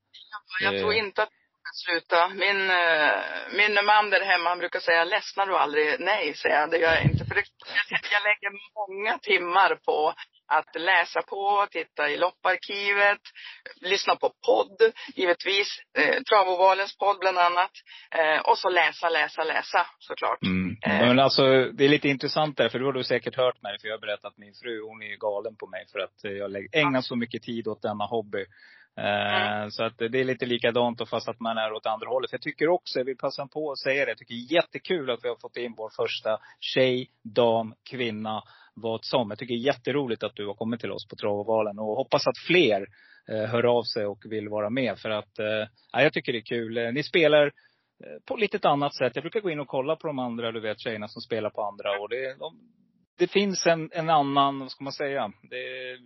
jag 0.62 0.80
tror 0.80 0.92
inte 0.92 1.22
att 1.22 1.28
jag 1.28 1.74
ska 1.74 1.90
sluta. 1.90 2.28
Min, 2.28 2.60
uh, 2.70 3.14
min 3.56 3.86
man 3.86 4.10
där 4.10 4.24
hemma, 4.24 4.48
han 4.48 4.58
brukar 4.58 4.80
säga, 4.80 5.04
ledsnar 5.04 5.46
du 5.46 5.56
aldrig? 5.56 6.00
Nej, 6.00 6.34
säger 6.34 6.60
jag. 6.60 6.70
Det 6.70 6.78
gör 6.78 6.94
jag 6.94 7.04
inte. 7.04 7.24
För 7.24 7.34
det, 7.34 7.44
jag 7.90 8.22
lägger 8.22 8.50
många 8.80 9.18
timmar 9.18 9.74
på 9.74 10.14
att 10.58 10.80
läsa 10.80 11.22
på, 11.22 11.66
titta 11.70 12.10
i 12.10 12.16
lopparkivet, 12.16 13.20
lyssna 13.80 14.16
på 14.16 14.32
podd, 14.46 14.92
givetvis. 15.14 15.68
Eh, 15.98 16.22
Travovalens 16.22 16.96
podd 16.98 17.18
bland 17.20 17.38
annat. 17.38 17.70
Eh, 18.10 18.40
och 18.40 18.58
så 18.58 18.68
läsa, 18.68 19.08
läsa, 19.08 19.44
läsa 19.44 19.86
såklart. 19.98 20.42
Mm. 20.42 20.76
Eh. 20.82 21.06
Men 21.08 21.18
alltså, 21.18 21.42
det 21.72 21.84
är 21.84 21.88
lite 21.88 22.08
intressant 22.08 22.56
där, 22.56 22.68
för 22.68 22.78
du 22.78 22.84
har 22.84 22.92
du 22.92 23.04
säkert 23.04 23.36
hört 23.36 23.62
mig, 23.62 23.78
för 23.80 23.88
jag 23.88 23.94
har 23.94 24.00
berättat 24.00 24.24
att 24.24 24.38
min 24.38 24.54
fru, 24.62 24.82
hon 24.82 25.02
är 25.02 25.16
galen 25.16 25.56
på 25.56 25.66
mig 25.66 25.86
för 25.92 25.98
att 25.98 26.18
jag 26.22 26.66
ägnar 26.72 27.00
så 27.00 27.16
mycket 27.16 27.42
tid 27.42 27.68
åt 27.68 27.82
denna 27.82 28.04
hobby. 28.04 28.46
Mm. 28.96 29.70
Så 29.70 29.84
att 29.84 29.98
det 29.98 30.20
är 30.20 30.24
lite 30.24 30.46
likadant 30.46 31.08
fast 31.08 31.28
att 31.28 31.40
man 31.40 31.58
är 31.58 31.72
åt 31.72 31.86
andra 31.86 32.08
hållet. 32.08 32.32
Jag 32.32 32.42
tycker 32.42 32.68
också, 32.68 32.98
jag 32.98 33.04
vill 33.04 33.16
passa 33.16 33.46
på 33.46 33.72
att 33.72 33.78
säga 33.78 34.04
det, 34.04 34.10
jag 34.10 34.18
tycker 34.18 34.34
det 34.34 34.40
är 34.40 34.54
jättekul 34.54 35.10
att 35.10 35.24
vi 35.24 35.28
har 35.28 35.36
fått 35.36 35.56
in 35.56 35.74
vår 35.76 35.90
första 35.96 36.38
tjej, 36.60 37.10
dam, 37.22 37.74
kvinna, 37.90 38.42
vad 38.74 39.04
som. 39.04 39.30
Jag 39.30 39.38
tycker 39.38 39.54
det 39.54 39.60
är 39.60 39.74
jätteroligt 39.74 40.22
att 40.22 40.36
du 40.36 40.46
har 40.46 40.54
kommit 40.54 40.80
till 40.80 40.92
oss 40.92 41.08
på 41.08 41.16
Travovalen 41.16 41.78
och 41.78 41.96
hoppas 41.96 42.26
att 42.26 42.38
fler 42.46 42.86
eh, 43.28 43.50
hör 43.50 43.64
av 43.78 43.82
sig 43.82 44.06
och 44.06 44.24
vill 44.24 44.48
vara 44.48 44.70
med. 44.70 44.98
För 44.98 45.10
att, 45.10 45.38
eh, 45.38 45.68
jag 45.92 46.12
tycker 46.12 46.32
det 46.32 46.38
är 46.38 46.42
kul. 46.42 46.94
Ni 46.94 47.02
spelar 47.02 47.52
på 48.24 48.36
lite 48.36 48.56
ett 48.56 48.64
annat 48.64 48.94
sätt. 48.94 49.16
Jag 49.16 49.22
brukar 49.22 49.40
gå 49.40 49.50
in 49.50 49.60
och 49.60 49.68
kolla 49.68 49.96
på 49.96 50.06
de 50.06 50.18
andra, 50.18 50.52
du 50.52 50.60
vet 50.60 50.80
tjejerna 50.80 51.08
som 51.08 51.22
spelar 51.22 51.50
på 51.50 51.62
andra. 51.62 52.00
Och 52.00 52.08
det, 52.08 52.38
de, 52.38 52.58
det 53.18 53.26
finns 53.26 53.66
en, 53.66 53.90
en 53.92 54.10
annan, 54.10 54.58
vad 54.58 54.70
ska 54.70 54.84
man 54.84 54.92
säga? 54.92 55.32
Det, 55.42 55.98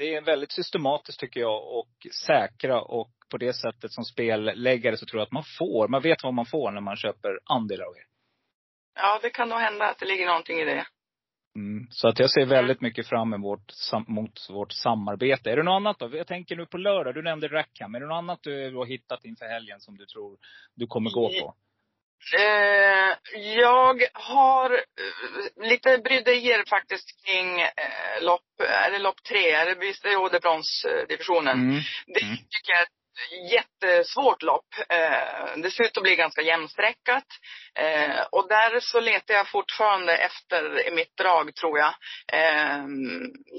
det 0.00 0.14
är 0.14 0.20
väldigt 0.20 0.52
systematiskt 0.52 1.20
tycker 1.20 1.40
jag 1.40 1.78
och 1.78 2.06
säkra 2.26 2.80
och 2.80 3.10
på 3.30 3.38
det 3.38 3.52
sättet 3.52 3.92
som 3.92 4.04
spelläggare 4.04 4.96
så 4.96 5.06
tror 5.06 5.20
jag 5.20 5.26
att 5.26 5.32
man 5.32 5.44
får, 5.58 5.88
man 5.88 6.02
vet 6.02 6.22
vad 6.22 6.34
man 6.34 6.46
får 6.46 6.70
när 6.70 6.80
man 6.80 6.96
köper 6.96 7.38
andelar 7.44 7.84
av 7.84 7.96
er. 7.96 8.04
Ja, 8.94 9.18
det 9.22 9.30
kan 9.30 9.48
nog 9.48 9.58
hända 9.58 9.88
att 9.88 9.98
det 9.98 10.06
ligger 10.06 10.26
någonting 10.26 10.58
i 10.58 10.64
det. 10.64 10.86
Mm, 11.56 11.86
så 11.90 12.08
att 12.08 12.18
jag 12.18 12.30
ser 12.30 12.46
väldigt 12.46 12.80
mycket 12.80 13.08
fram 13.08 13.34
emot 13.34 13.60
vårt, 14.08 14.50
vårt 14.50 14.72
samarbete. 14.72 15.50
Är 15.50 15.56
det 15.56 15.62
något 15.62 15.80
annat 15.80 15.98
då? 15.98 16.16
Jag 16.16 16.26
tänker 16.26 16.56
nu 16.56 16.66
på 16.66 16.78
lördag, 16.78 17.14
du 17.14 17.22
nämnde 17.22 17.48
Rackham. 17.48 17.94
Är 17.94 18.00
det 18.00 18.06
något 18.06 18.22
annat 18.22 18.38
du 18.42 18.76
har 18.76 18.86
hittat 18.86 19.24
inför 19.24 19.46
helgen 19.46 19.80
som 19.80 19.96
du 19.96 20.06
tror 20.06 20.38
du 20.74 20.86
kommer 20.86 21.10
gå 21.10 21.28
på? 21.40 21.54
Eh, 22.38 23.16
jag 23.34 24.02
har 24.12 24.70
eh, 24.72 25.68
lite 25.68 25.98
bryderier 25.98 26.64
faktiskt 26.68 27.24
kring 27.24 27.60
eh, 27.60 28.22
lopp, 28.22 28.60
är 28.68 28.90
det 28.90 28.98
lopp 28.98 29.22
tre? 29.22 29.50
Är 29.50 29.66
det 29.66 29.74
visst 29.74 30.02
det 30.02 30.12
är 30.12 30.40
bronsdivisionen? 30.40 31.60
Mm. 31.60 31.80
Det 32.06 32.22
mm. 32.22 32.36
tycker 32.36 32.72
jag 32.72 32.78
är 32.78 32.82
ett 32.82 33.52
jättesvårt 33.52 34.42
lopp. 34.42 34.68
Eh, 34.88 35.56
det 35.56 35.70
ser 35.70 35.84
ut 35.84 35.96
att 35.96 36.02
bli 36.02 36.16
ganska 36.16 36.42
jämnsträckat. 36.42 37.24
Eh, 37.74 38.20
och 38.32 38.48
där 38.48 38.80
så 38.80 39.00
letar 39.00 39.34
jag 39.34 39.48
fortfarande 39.48 40.16
efter 40.16 40.90
mitt 40.90 41.16
drag 41.16 41.54
tror 41.54 41.78
jag. 41.78 41.94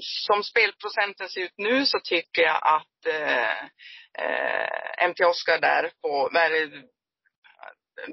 Som 0.02 0.42
spelprocenten 0.42 1.28
ser 1.28 1.40
ut 1.40 1.54
nu 1.56 1.86
så 1.86 1.98
tycker 2.00 2.42
jag 2.42 2.60
att 2.62 3.14
MT 5.08 5.24
Oscar 5.24 5.58
där 5.58 5.90
på, 6.02 6.30
vad 6.32 6.42
är 6.42 6.50
det, 6.50 6.82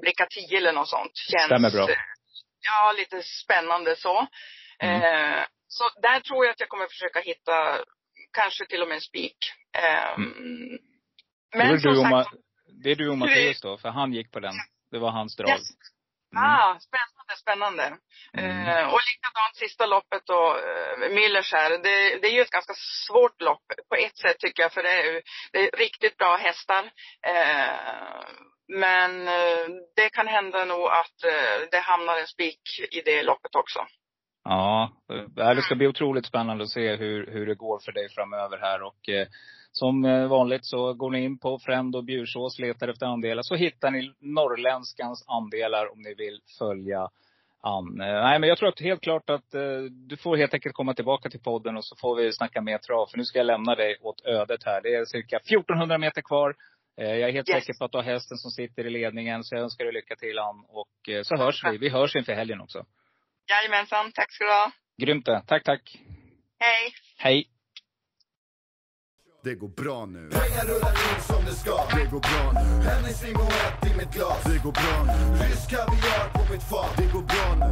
Bricka 0.02 0.26
10 0.26 0.58
eller 0.58 0.72
något 0.72 0.88
sånt. 0.88 1.12
Känns, 1.16 1.44
Stämmer 1.44 1.70
bra. 1.70 1.88
Ja, 2.60 2.94
lite 2.96 3.22
spännande 3.22 3.96
så. 3.96 4.26
Mm. 4.78 5.02
Eh, 5.02 5.44
så 5.68 5.84
där 6.02 6.20
tror 6.20 6.44
jag 6.44 6.52
att 6.52 6.60
jag 6.60 6.68
kommer 6.68 6.86
försöka 6.86 7.20
hitta 7.20 7.78
kanske 8.32 8.66
till 8.66 8.82
och 8.82 8.88
med 8.88 8.94
en 8.94 9.00
spik. 9.00 9.36
Eh, 9.78 10.12
mm. 10.12 10.78
Men 11.54 11.68
det 11.68 11.74
är 11.74 11.94
du, 11.94 12.10
sagt, 12.10 12.36
det 12.82 12.90
är 12.90 12.96
du 12.96 13.10
och 13.10 13.18
Mattias 13.18 13.60
då, 13.60 13.78
för 13.78 13.88
han 13.88 14.12
gick 14.12 14.32
på 14.32 14.40
den. 14.40 14.54
Det 14.90 14.98
var 14.98 15.10
hans 15.10 15.36
drag. 15.36 15.50
Yes. 15.50 15.70
Mm. 16.36 16.44
Ah, 16.44 16.78
spännande 16.80 17.36
spännande. 17.36 17.98
Mm. 18.32 18.68
Eh, 18.68 18.86
och 18.92 19.00
likadant 19.10 19.56
sista 19.56 19.86
loppet 19.86 20.22
då, 20.26 20.58
eh, 20.58 21.10
Millers 21.10 21.52
här. 21.52 21.70
Det, 21.70 22.18
det 22.20 22.26
är 22.28 22.32
ju 22.32 22.40
ett 22.40 22.50
ganska 22.50 22.74
svårt 23.06 23.40
lopp 23.40 23.66
på 23.88 23.94
ett 23.94 24.18
sätt 24.18 24.38
tycker 24.38 24.62
jag, 24.62 24.72
för 24.72 24.82
det 24.82 24.90
är, 24.90 25.22
det 25.52 25.58
är 25.58 25.76
riktigt 25.76 26.16
bra 26.16 26.36
hästar. 26.36 26.90
Eh, 27.26 28.24
men 28.70 29.28
eh, 29.28 29.66
det 29.96 30.08
kan 30.12 30.26
hända 30.26 30.64
nog 30.64 30.86
att 30.86 31.24
eh, 31.24 31.68
det 31.70 31.78
hamnar 31.78 32.20
en 32.20 32.26
spik 32.26 32.60
i 32.90 33.00
det 33.00 33.22
loppet 33.22 33.54
också. 33.54 33.78
Ja, 34.44 34.92
eh, 35.12 35.46
äh, 35.46 35.54
det 35.54 35.62
ska 35.62 35.74
bli 35.74 35.86
otroligt 35.86 36.26
spännande 36.26 36.64
att 36.64 36.70
se 36.70 36.96
hur, 36.96 37.26
hur 37.26 37.46
det 37.46 37.54
går 37.54 37.78
för 37.84 37.92
dig 37.92 38.08
framöver 38.08 38.58
här. 38.58 38.82
Och 38.82 39.08
eh, 39.08 39.26
som 39.72 40.04
eh, 40.04 40.26
vanligt 40.26 40.64
så 40.66 40.94
går 40.94 41.10
ni 41.10 41.24
in 41.24 41.38
på 41.38 41.58
Frend 41.58 41.96
och 41.96 42.04
Bjursås, 42.04 42.58
letar 42.58 42.88
efter 42.88 43.06
andelar. 43.06 43.42
Så 43.42 43.54
hittar 43.54 43.90
ni 43.90 44.14
norrländskans 44.20 45.24
andelar 45.28 45.92
om 45.92 46.02
ni 46.02 46.14
vill 46.14 46.40
följa 46.58 47.08
Ann. 47.62 48.00
Eh, 48.00 48.22
nej, 48.22 48.38
men 48.38 48.48
jag 48.48 48.58
tror 48.58 48.68
att 48.68 48.80
helt 48.80 49.00
klart 49.00 49.30
att 49.30 49.54
eh, 49.54 49.82
du 49.90 50.16
får 50.16 50.36
helt 50.36 50.54
enkelt 50.54 50.74
komma 50.74 50.94
tillbaka 50.94 51.30
till 51.30 51.40
podden 51.40 51.76
och 51.76 51.84
så 51.84 51.96
får 51.96 52.16
vi 52.16 52.32
snacka 52.32 52.60
mer 52.60 52.78
trav. 52.78 53.06
För 53.06 53.18
nu 53.18 53.24
ska 53.24 53.38
jag 53.38 53.46
lämna 53.46 53.74
dig 53.74 53.96
åt 54.00 54.26
ödet 54.26 54.64
här. 54.64 54.80
Det 54.82 54.94
är 54.94 55.04
cirka 55.04 55.36
1400 55.36 55.98
meter 55.98 56.22
kvar. 56.22 56.54
Eh, 56.96 57.04
jag 57.16 57.28
är 57.28 57.32
helt 57.32 57.48
Yes. 57.48 57.64
säker 57.64 57.78
på 57.78 57.84
att 57.84 57.92
du 57.92 57.98
har 57.98 58.02
hästen 58.04 58.36
som 58.36 58.50
sitter 58.50 58.86
i 58.86 58.90
ledningen. 58.90 59.44
Så 59.44 59.54
jag 59.54 59.62
önskar 59.62 59.84
dig 59.84 59.94
lycka 59.94 60.16
till 60.16 60.38
Ann. 60.38 60.64
Och 60.68 61.08
eh, 61.08 61.22
så 61.22 61.36
hörs 61.36 61.64
vi. 61.64 61.78
Vi 61.78 61.88
hörs 61.88 62.16
inför 62.16 62.32
helgen 62.32 62.60
också. 62.60 62.86
Jajamensan, 63.50 64.12
tack 64.12 64.32
ska 64.32 64.44
du 64.44 64.50
ha. 64.50 64.70
Grymt 65.02 65.26
det. 65.26 65.42
Tack, 65.46 65.64
tack. 65.64 65.96
Hej! 66.58 66.92
Hej. 67.18 67.46
Det 69.42 69.54
går 69.54 69.68
bra 69.68 70.06
nu. 70.06 70.30
Pengar 70.30 70.64
rullar 70.70 70.94
in 71.08 71.20
som 71.30 71.44
det 71.44 71.54
ska. 71.62 71.76
Det 71.96 72.06
går 72.12 72.20
bra 72.30 72.44
nu. 72.54 72.66
Hennes 72.90 73.22
limonett 73.22 73.78
i 73.90 73.96
mitt 73.98 74.12
glas. 74.14 74.42
Det 74.44 74.58
går 74.64 74.72
bra 74.72 74.96
nu. 75.08 75.14
Rysk 75.44 75.70
kaviar 75.70 76.24
på 76.36 76.52
mitt 76.52 76.62
fat. 76.62 76.92
Det 76.96 77.08
går 77.14 77.24
bra 77.32 77.46
nu. 77.62 77.70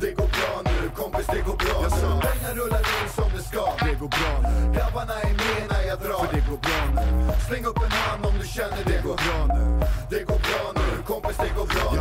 Det 0.00 0.12
går 0.18 0.28
bra 0.36 0.52
nu. 0.68 0.76
Kompis, 1.00 1.26
det 1.26 1.42
går 1.48 1.56
bra 1.64 1.76
jag 1.82 1.92
nu. 2.02 2.20
Pengar 2.28 2.52
rullar 2.60 2.84
in 2.96 3.08
som 3.18 3.28
det 3.36 3.42
ska. 3.50 3.64
Det 3.86 3.94
går 4.02 4.10
bra 4.18 4.32
nu. 4.46 4.54
Grabbarna 4.76 5.14
är 5.28 5.34
med 5.42 5.62
när 5.72 5.82
jag 5.90 5.98
drar. 6.04 6.22
För 6.24 6.34
det 6.36 6.44
går 6.50 6.60
bra 6.66 6.80
nu. 6.96 7.04
Släng 7.48 7.64
upp 7.70 7.80
en 7.86 7.94
hand 8.02 8.26
om 8.28 8.34
du 8.40 8.46
känner 8.56 8.82
det 8.90 9.00
går 9.08 9.18
bra 9.24 9.38
nu. 9.56 9.64
Det 10.12 10.22
går 10.30 10.40
bra 10.48 10.62
nu. 10.78 10.86
Kompis, 11.10 11.36
det 11.44 11.52
går 11.58 11.66
bra 11.74 11.86
nu. 11.92 11.98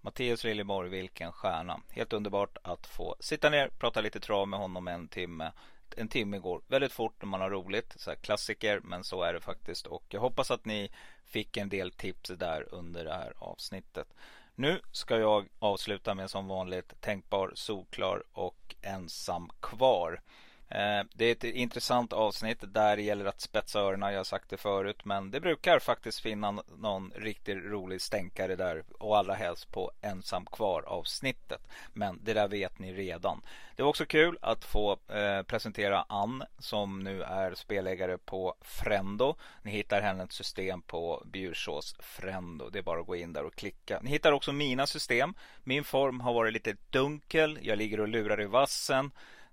Mattias 0.00 0.44
Liljeborg, 0.44 0.88
vilken 0.90 1.32
stjärna. 1.32 1.80
Helt 1.88 2.12
underbart 2.12 2.58
att 2.62 2.86
få 2.86 3.16
sitta 3.20 3.50
ner, 3.50 3.68
prata 3.78 4.00
lite 4.00 4.20
trav 4.20 4.48
med 4.48 4.58
honom 4.60 4.88
en 4.88 5.08
timme. 5.08 5.52
En 5.96 6.08
timme 6.08 6.38
går 6.38 6.62
väldigt 6.66 6.92
fort 6.92 7.22
när 7.22 7.26
man 7.26 7.40
har 7.40 7.50
roligt. 7.50 7.94
Så 7.96 8.10
här 8.10 8.16
klassiker, 8.16 8.80
men 8.80 9.04
så 9.04 9.22
är 9.22 9.32
det 9.32 9.40
faktiskt. 9.40 9.86
Och 9.86 10.04
jag 10.08 10.20
hoppas 10.20 10.50
att 10.50 10.64
ni 10.64 10.90
fick 11.24 11.56
en 11.56 11.68
del 11.68 11.92
tips 11.92 12.30
där 12.30 12.74
under 12.74 13.04
det 13.04 13.14
här 13.14 13.32
avsnittet. 13.38 14.14
Nu 14.54 14.80
ska 14.92 15.18
jag 15.18 15.48
avsluta 15.58 16.14
med 16.14 16.30
som 16.30 16.48
vanligt 16.48 17.00
tänkbar, 17.00 17.52
solklar 17.54 18.22
och 18.32 18.74
ensam 18.82 19.50
kvar. 19.60 20.20
Eh, 20.68 21.04
det 21.14 21.24
är 21.24 21.32
ett 21.32 21.44
intressant 21.44 22.12
avsnitt 22.12 22.58
där 22.60 22.96
det 22.96 23.02
gäller 23.02 23.24
att 23.24 23.40
spetsa 23.40 23.80
öronen. 23.80 24.12
Jag 24.12 24.18
har 24.18 24.24
sagt 24.24 24.50
det 24.50 24.56
förut, 24.56 25.04
men 25.04 25.30
det 25.30 25.40
brukar 25.40 25.78
faktiskt 25.78 26.20
finnas 26.20 26.60
någon 26.78 27.12
riktigt 27.16 27.56
rolig 27.64 28.00
stänkare 28.00 28.56
där 28.56 28.84
och 28.98 29.18
allra 29.18 29.34
helst 29.34 29.72
på 29.72 29.92
ensam 30.00 30.46
kvar 30.46 30.82
avsnittet. 30.82 31.60
Men 31.92 32.20
det 32.22 32.34
där 32.34 32.48
vet 32.48 32.78
ni 32.78 32.92
redan. 32.92 33.42
Det 33.76 33.82
var 33.82 33.90
också 33.90 34.06
kul 34.06 34.38
att 34.42 34.64
få 34.64 34.92
eh, 34.92 35.42
presentera 35.42 36.04
Ann 36.08 36.44
som 36.58 37.00
nu 37.00 37.22
är 37.22 37.54
spelägare 37.54 38.18
på 38.18 38.54
Frendo. 38.60 39.34
Ni 39.62 39.70
hittar 39.70 40.02
hennes 40.02 40.32
system 40.32 40.82
på 40.82 41.22
Bjursås 41.32 41.96
Frendo. 41.98 42.70
Det 42.70 42.78
är 42.78 42.82
bara 42.82 43.00
att 43.00 43.06
gå 43.06 43.16
in 43.16 43.32
där 43.32 43.44
och 43.44 43.54
klicka. 43.54 44.00
Ni 44.02 44.10
hittar 44.10 44.32
också 44.32 44.52
mina 44.52 44.86
system. 44.86 45.34
Min 45.64 45.84
form 45.84 46.20
har 46.20 46.34
varit 46.34 46.52
lite 46.52 46.76
dunkel. 46.90 47.58
Jag 47.62 47.78
ligger 47.78 48.00
och 48.00 48.08
lurar 48.08 48.40
i 48.40 48.46
vassen. 48.46 49.10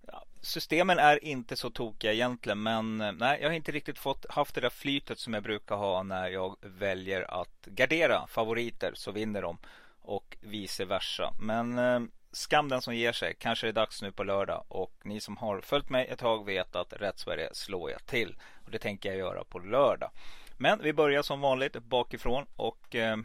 Ja, 0.07 0.25
Systemen 0.41 0.99
är 0.99 1.23
inte 1.23 1.55
så 1.55 1.69
tokiga 1.69 2.13
egentligen 2.13 2.63
men 2.63 3.01
eh, 3.01 3.11
nej, 3.11 3.39
jag 3.41 3.49
har 3.49 3.53
inte 3.53 3.71
riktigt 3.71 3.99
fått 3.99 4.25
haft 4.29 4.55
det 4.55 4.61
där 4.61 4.69
flytet 4.69 5.19
som 5.19 5.33
jag 5.33 5.43
brukar 5.43 5.75
ha 5.75 6.03
när 6.03 6.27
jag 6.27 6.55
väljer 6.61 7.41
att 7.41 7.65
gardera 7.65 8.27
favoriter 8.27 8.91
så 8.95 9.11
vinner 9.11 9.41
de 9.41 9.57
och 10.01 10.37
vice 10.41 10.85
versa. 10.85 11.33
Men 11.39 11.79
eh, 11.79 11.99
skam 12.31 12.69
den 12.69 12.81
som 12.81 12.95
ger 12.95 13.11
sig. 13.11 13.35
Kanske 13.39 13.67
är 13.67 13.73
det 13.73 13.81
dags 13.81 14.01
nu 14.01 14.11
på 14.11 14.23
lördag 14.23 14.65
och 14.67 14.93
ni 15.03 15.19
som 15.19 15.37
har 15.37 15.61
följt 15.61 15.89
mig 15.89 16.07
ett 16.07 16.19
tag 16.19 16.45
vet 16.45 16.75
att 16.75 16.93
Rätt 16.93 17.19
Sverige 17.19 17.49
slår 17.53 17.91
jag 17.91 18.05
till 18.05 18.35
och 18.65 18.71
det 18.71 18.79
tänker 18.79 19.09
jag 19.09 19.17
göra 19.17 19.43
på 19.43 19.59
lördag. 19.59 20.11
Men 20.57 20.79
vi 20.83 20.93
börjar 20.93 21.21
som 21.21 21.41
vanligt 21.41 21.73
bakifrån 21.73 22.45
och 22.55 22.95
eh, 22.95 23.17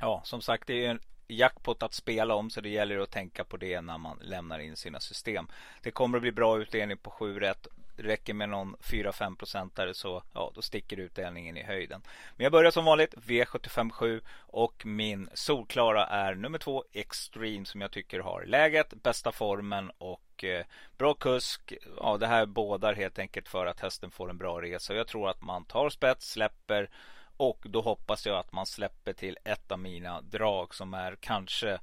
ja, 0.00 0.20
som 0.24 0.40
sagt 0.40 0.66
det 0.66 0.86
är 0.86 0.90
en 0.90 1.00
jackpot 1.28 1.82
att 1.82 1.94
spela 1.94 2.34
om 2.34 2.50
så 2.50 2.60
det 2.60 2.68
gäller 2.68 2.98
att 2.98 3.10
tänka 3.10 3.44
på 3.44 3.56
det 3.56 3.80
när 3.80 3.98
man 3.98 4.18
lämnar 4.22 4.58
in 4.58 4.76
sina 4.76 5.00
system. 5.00 5.48
Det 5.82 5.90
kommer 5.90 6.18
att 6.18 6.22
bli 6.22 6.32
bra 6.32 6.58
utdelning 6.58 6.96
på 6.96 7.10
7 7.10 7.40
rätt. 7.40 7.66
Det 7.96 8.02
räcker 8.02 8.34
med 8.34 8.48
någon 8.48 8.76
4-5 8.76 9.36
procentare 9.36 9.94
så 9.94 10.22
ja, 10.32 10.52
då 10.54 10.62
sticker 10.62 10.96
utdelningen 10.96 11.56
i 11.56 11.62
höjden. 11.62 12.02
Men 12.36 12.44
jag 12.44 12.52
börjar 12.52 12.70
som 12.70 12.84
vanligt 12.84 13.14
V757 13.14 14.20
och 14.38 14.86
min 14.86 15.28
solklara 15.34 16.06
är 16.06 16.34
nummer 16.34 16.58
2 16.58 16.84
Extreme 16.92 17.66
som 17.66 17.80
jag 17.80 17.90
tycker 17.90 18.20
har 18.20 18.44
läget, 18.44 19.02
bästa 19.02 19.32
formen 19.32 19.90
och 19.98 20.44
eh, 20.44 20.64
bra 20.98 21.14
kusk. 21.14 21.72
Ja, 21.96 22.16
det 22.16 22.26
här 22.26 22.46
bådar 22.46 22.94
helt 22.94 23.18
enkelt 23.18 23.48
för 23.48 23.66
att 23.66 23.80
hästen 23.80 24.10
får 24.10 24.30
en 24.30 24.38
bra 24.38 24.62
resa. 24.62 24.94
Jag 24.94 25.06
tror 25.06 25.28
att 25.28 25.42
man 25.42 25.64
tar 25.64 25.90
spets, 25.90 26.30
släpper 26.30 26.90
och 27.36 27.66
då 27.68 27.80
hoppas 27.80 28.26
jag 28.26 28.38
att 28.38 28.52
man 28.52 28.66
släpper 28.66 29.12
till 29.12 29.38
ett 29.44 29.72
av 29.72 29.78
mina 29.78 30.20
drag 30.20 30.74
som 30.74 30.94
är 30.94 31.16
kanske 31.20 31.78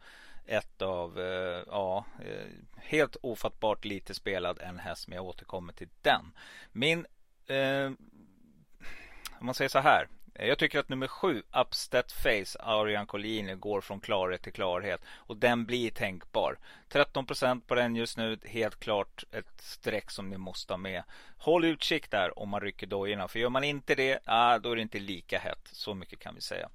ett 0.45 0.81
av, 0.81 1.19
eh, 1.19 1.63
ja, 1.67 2.05
eh, 2.19 2.47
helt 2.77 3.15
ofattbart 3.21 3.85
lite 3.85 4.13
spelad 4.13 4.59
en 4.59 4.79
häst. 4.79 5.07
Men 5.07 5.15
jag 5.15 5.25
återkommer 5.25 5.73
till 5.73 5.89
den. 6.01 6.31
Min, 6.71 7.05
eh, 7.47 7.91
om 9.39 9.45
man 9.45 9.55
säger 9.55 9.69
så 9.69 9.79
här. 9.79 10.07
Eh, 10.33 10.47
jag 10.47 10.57
tycker 10.57 10.79
att 10.79 10.89
nummer 10.89 11.07
sju, 11.07 11.43
Upstead 11.61 12.11
Face, 12.11 12.59
Arian 12.59 13.07
Collini, 13.07 13.55
går 13.55 13.81
från 13.81 13.99
klarhet 13.99 14.41
till 14.41 14.53
klarhet. 14.53 15.01
Och 15.07 15.37
den 15.37 15.65
blir 15.65 15.91
tänkbar. 15.91 16.57
13% 16.89 17.61
på 17.67 17.75
den 17.75 17.95
just 17.95 18.17
nu. 18.17 18.37
Helt 18.45 18.79
klart 18.79 19.23
ett 19.31 19.61
streck 19.61 20.11
som 20.11 20.29
ni 20.29 20.37
måste 20.37 20.73
ha 20.73 20.77
med. 20.77 21.03
Håll 21.37 21.65
utkik 21.65 22.11
där 22.11 22.39
om 22.39 22.49
man 22.49 22.61
rycker 22.61 22.87
dojorna. 22.87 23.27
För 23.27 23.39
gör 23.39 23.49
man 23.49 23.63
inte 23.63 23.95
det, 23.95 24.19
ah, 24.25 24.59
då 24.59 24.71
är 24.71 24.75
det 24.75 24.81
inte 24.81 24.99
lika 24.99 25.39
hett. 25.39 25.69
Så 25.71 25.93
mycket 25.93 26.19
kan 26.19 26.35
vi 26.35 26.41
säga. 26.41 26.69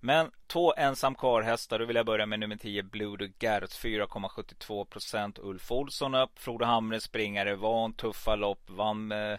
Men 0.00 0.30
två 0.46 0.74
ensam 0.76 1.14
kvar-hästar. 1.14 1.78
Då 1.78 1.84
vill 1.84 1.96
jag 1.96 2.06
börja 2.06 2.26
med 2.26 2.40
nummer 2.40 2.56
10 2.56 2.82
Blue 2.82 3.16
de 3.16 3.32
Gertz 3.38 3.84
4,72% 3.84 5.38
Ulf 5.42 5.72
Olsson 5.72 6.14
upp. 6.14 6.38
Frode 6.38 6.66
Hamre 6.66 7.00
springare 7.00 7.54
van, 7.54 7.92
tuffa 7.92 8.36
lopp, 8.36 8.70
vann 8.70 9.12
eh, 9.12 9.38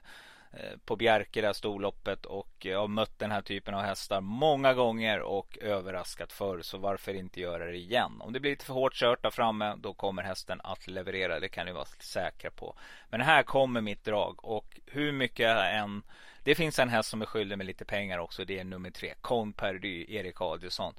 Eh, 0.60 0.78
på 0.86 0.96
Bjerke 0.96 1.42
det 1.42 1.48
här 1.48 1.54
storloppet 1.54 2.26
och 2.26 2.50
jag 2.60 2.80
har 2.80 2.88
mött 2.88 3.20
den 3.20 3.32
här 3.32 3.42
typen 3.42 3.74
av 3.74 3.82
hästar 3.82 4.22
många 4.22 4.74
gånger 4.74 5.20
och 5.20 5.58
överraskat 5.62 6.34
förr 6.34 6.62
så 6.62 6.78
varför 6.78 7.14
inte 7.14 7.42
göra 7.42 7.66
det 7.66 7.78
igen. 7.78 8.22
Om 8.22 8.34
det 8.34 8.40
blir 8.40 8.52
lite 8.52 8.66
för 8.66 8.74
hårt 8.74 8.94
kört 8.94 9.24
där 9.24 9.30
framme 9.30 9.76
då 9.78 9.94
kommer 9.94 10.24
hästen 10.24 10.62
att 10.64 10.88
leverera. 10.88 11.40
Det 11.40 11.50
kan 11.50 11.66
ni 11.66 11.72
vara 11.72 11.86
säkra 11.86 12.52
på. 12.52 12.76
Men 13.10 13.22
här 13.22 13.44
kommer 13.44 13.82
mitt 13.82 14.04
drag 14.04 14.46
och 14.46 14.80
hur 14.86 15.12
mycket 15.12 15.40
jag 15.40 15.76
än 15.76 16.04
det 16.44 16.56
finns 16.56 16.80
en 16.80 16.90
häst 16.90 17.10
som 17.10 17.22
är 17.22 17.26
skyldig 17.26 17.58
med 17.58 17.68
lite 17.68 17.86
pengar 17.86 18.18
också. 18.18 18.46
Det 18.46 18.60
är 18.60 18.64
nummer 18.64 18.90
tre. 18.90 19.14
Con 19.22 19.54
Perdy, 19.54 20.06
Erik 20.10 20.42
Adielsson. 20.42 20.94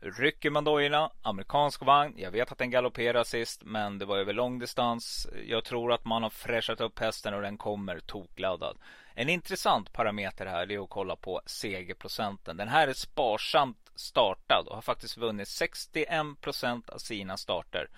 Rycker 0.00 0.50
man 0.50 0.64
dojorna, 0.64 1.10
amerikansk 1.22 1.82
vagn. 1.82 2.14
Jag 2.16 2.30
vet 2.30 2.52
att 2.52 2.58
den 2.58 2.70
galopperade 2.70 3.24
sist, 3.24 3.64
men 3.64 3.98
det 3.98 4.04
var 4.04 4.18
över 4.18 4.32
lång 4.32 4.58
distans. 4.58 5.28
Jag 5.46 5.64
tror 5.64 5.92
att 5.92 6.04
man 6.04 6.22
har 6.22 6.30
fräschat 6.30 6.80
upp 6.80 6.98
hästen 6.98 7.34
och 7.34 7.42
den 7.42 7.58
kommer 7.58 8.00
tokladdad. 8.00 8.78
En 9.14 9.28
intressant 9.28 9.92
parameter 9.92 10.46
här 10.46 10.72
är 10.72 10.82
att 10.82 10.90
kolla 10.90 11.16
på 11.16 11.40
segerprocenten. 11.46 12.56
Den 12.56 12.68
här 12.68 12.88
är 12.88 12.92
sparsamt 12.92 13.90
startad 13.94 14.68
och 14.68 14.74
har 14.74 14.82
faktiskt 14.82 15.16
vunnit 15.16 15.48
61% 15.48 16.90
av 16.90 16.98
sina 16.98 17.36
starter. 17.36 17.88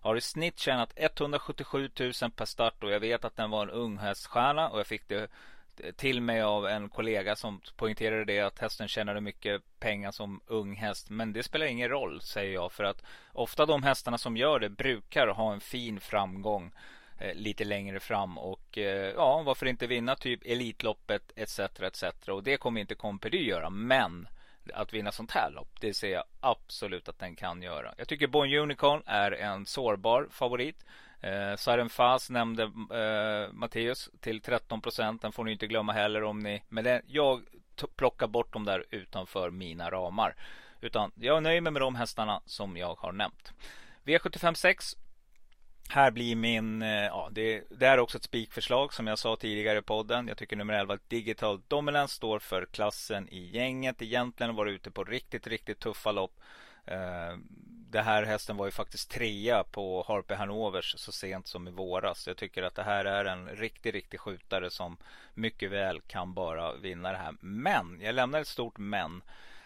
Har 0.00 0.16
i 0.16 0.20
snitt 0.20 0.58
tjänat 0.58 0.92
177 0.96 1.90
000 2.00 2.12
per 2.36 2.44
start 2.44 2.84
och 2.84 2.90
jag 2.90 3.00
vet 3.00 3.24
att 3.24 3.36
den 3.36 3.50
var 3.50 3.62
en 3.62 3.70
ung 3.70 3.98
häststjärna 3.98 4.68
och 4.68 4.78
jag 4.78 4.86
fick 4.86 5.08
det 5.08 5.30
till 5.96 6.20
mig 6.20 6.42
av 6.42 6.66
en 6.66 6.88
kollega 6.88 7.36
som 7.36 7.60
poängterade 7.76 8.24
det 8.24 8.40
att 8.40 8.58
hästen 8.58 8.88
tjänade 8.88 9.20
mycket 9.20 9.62
pengar 9.80 10.10
som 10.10 10.40
ung 10.46 10.76
häst. 10.76 11.10
Men 11.10 11.32
det 11.32 11.42
spelar 11.42 11.66
ingen 11.66 11.88
roll 11.88 12.20
säger 12.20 12.54
jag 12.54 12.72
för 12.72 12.84
att 12.84 13.02
ofta 13.32 13.66
de 13.66 13.82
hästarna 13.82 14.18
som 14.18 14.36
gör 14.36 14.60
det 14.60 14.68
brukar 14.68 15.26
ha 15.28 15.52
en 15.52 15.60
fin 15.60 16.00
framgång 16.00 16.72
Eh, 17.22 17.34
lite 17.34 17.64
längre 17.64 18.00
fram 18.00 18.38
och 18.38 18.78
eh, 18.78 19.12
ja 19.16 19.42
varför 19.42 19.66
inte 19.66 19.86
vinna 19.86 20.16
typ 20.16 20.40
Elitloppet 20.44 21.32
etc 21.36 21.58
etc 21.58 22.04
och 22.28 22.42
det 22.42 22.56
kommer 22.56 22.80
inte 22.80 22.94
Compedy 22.94 23.44
göra 23.44 23.70
men 23.70 24.28
att 24.74 24.92
vinna 24.92 25.12
sånt 25.12 25.30
här 25.30 25.50
lopp. 25.50 25.80
Det 25.80 25.94
ser 25.94 26.12
jag 26.12 26.24
absolut 26.40 27.08
att 27.08 27.18
den 27.18 27.36
kan 27.36 27.62
göra. 27.62 27.94
Jag 27.96 28.08
tycker 28.08 28.26
Born 28.26 28.54
Unicorn 28.54 29.02
är 29.06 29.32
en 29.32 29.66
sårbar 29.66 30.28
favorit. 30.30 30.84
Eh, 31.20 31.56
Siren 31.56 31.88
Fas 31.88 32.30
nämnde 32.30 32.62
eh, 32.62 33.52
Matteus 33.52 34.10
till 34.20 34.40
13 34.40 34.80
procent. 34.80 35.22
Den 35.22 35.32
får 35.32 35.44
ni 35.44 35.52
inte 35.52 35.66
glömma 35.66 35.92
heller 35.92 36.22
om 36.22 36.38
ni. 36.38 36.62
Men 36.68 36.84
den, 36.84 37.02
jag 37.06 37.42
plockar 37.96 38.26
bort 38.26 38.52
dem 38.52 38.64
där 38.64 38.84
utanför 38.90 39.50
mina 39.50 39.90
ramar. 39.90 40.34
Utan 40.80 41.12
jag 41.14 41.42
nöjer 41.42 41.60
mig 41.60 41.72
med 41.72 41.82
de 41.82 41.94
hästarna 41.94 42.42
som 42.46 42.76
jag 42.76 42.94
har 42.94 43.12
nämnt. 43.12 43.52
V75 44.04 44.54
6 44.54 44.96
här 45.88 46.10
blir 46.10 46.36
min, 46.36 46.82
eh, 46.82 46.88
ja 46.88 47.28
det, 47.32 47.64
det 47.70 47.86
är 47.86 47.98
också 47.98 48.18
ett 48.18 48.24
spikförslag 48.24 48.94
som 48.94 49.06
jag 49.06 49.18
sa 49.18 49.36
tidigare 49.36 49.78
i 49.78 49.82
podden. 49.82 50.28
Jag 50.28 50.36
tycker 50.36 50.56
nummer 50.56 50.74
11 50.74 50.98
Digital 51.08 51.60
Dominance 51.68 52.14
står 52.14 52.38
för 52.38 52.66
klassen 52.66 53.28
i 53.28 53.50
gänget. 53.56 54.02
Egentligen 54.02 54.54
var 54.54 54.66
ute 54.66 54.90
på 54.90 55.04
riktigt, 55.04 55.46
riktigt 55.46 55.80
tuffa 55.80 56.12
lopp. 56.12 56.40
Eh, 56.84 57.36
det 57.90 58.02
här 58.02 58.22
hästen 58.22 58.56
var 58.56 58.66
ju 58.66 58.70
faktiskt 58.70 59.10
trea 59.10 59.64
på 59.64 60.04
Harpe 60.08 60.34
Hanovers 60.34 60.94
så 60.98 61.12
sent 61.12 61.46
som 61.46 61.68
i 61.68 61.70
våras. 61.70 62.26
Jag 62.26 62.36
tycker 62.36 62.62
att 62.62 62.74
det 62.74 62.82
här 62.82 63.04
är 63.04 63.24
en 63.24 63.48
riktig, 63.48 63.94
riktig 63.94 64.20
skjutare 64.20 64.70
som 64.70 64.96
mycket 65.34 65.70
väl 65.70 66.00
kan 66.00 66.34
bara 66.34 66.76
vinna 66.76 67.12
det 67.12 67.18
här. 67.18 67.34
Men, 67.40 68.00
jag 68.00 68.14
lämnar 68.14 68.40
ett 68.40 68.48
stort 68.48 68.78
men. 68.78 69.22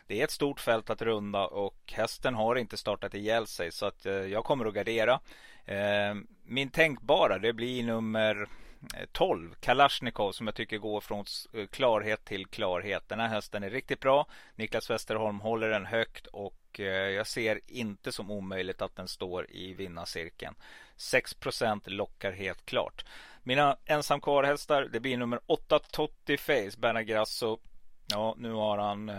Det 0.07 0.21
är 0.21 0.25
ett 0.25 0.31
stort 0.31 0.61
fält 0.61 0.91
att 0.91 1.03
runda 1.03 1.47
och 1.47 1.93
hästen 1.93 2.35
har 2.35 2.57
inte 2.57 2.77
startat 2.77 3.15
ihjäl 3.15 3.47
sig 3.47 3.73
så 3.73 3.87
att 3.87 4.07
eh, 4.07 4.13
jag 4.13 4.45
kommer 4.45 4.67
att 4.67 4.75
gardera. 4.75 5.21
Eh, 5.67 6.15
min 6.45 6.71
tänkbara 6.71 7.39
det 7.39 7.53
blir 7.53 7.85
nummer 7.85 8.49
eh, 8.97 9.07
12 9.13 9.55
Kalashnikov 9.61 10.33
som 10.33 10.47
jag 10.47 10.55
tycker 10.55 10.79
går 10.79 11.01
från 11.01 11.25
eh, 11.53 11.67
klarhet 11.67 12.25
till 12.25 12.47
klarhet. 12.47 13.09
Den 13.09 13.21
här 13.21 13.29
hästen 13.29 13.63
är 13.63 13.71
riktigt 13.71 14.01
bra. 14.01 14.27
Niklas 14.55 14.91
Westerholm 14.91 15.41
håller 15.41 15.69
den 15.69 15.87
högt 15.87 16.27
och 16.27 16.55
jag 16.79 17.27
ser 17.27 17.61
inte 17.67 18.13
som 18.13 18.31
omöjligt 18.31 18.83
att 18.83 18.97
den 18.97 19.09
står 19.09 19.51
i 19.51 19.75
vinnarcirkeln. 19.75 20.55
6% 20.97 21.91
lockar 21.91 22.33
helt 22.33 22.67
klart. 22.67 23.05
Mina 23.43 23.77
ensam 23.85 24.21
kvar-hästar, 24.21 24.89
det 24.93 25.01
blir 25.01 25.17
nummer 25.17 25.41
8 25.47 25.79
Totti 25.79 26.37
Face, 26.37 26.71
Bernard 26.79 27.07
Grasso. 27.07 27.59
Ja, 28.07 28.35
nu 28.39 28.53
har 28.53 28.79
han 28.79 29.11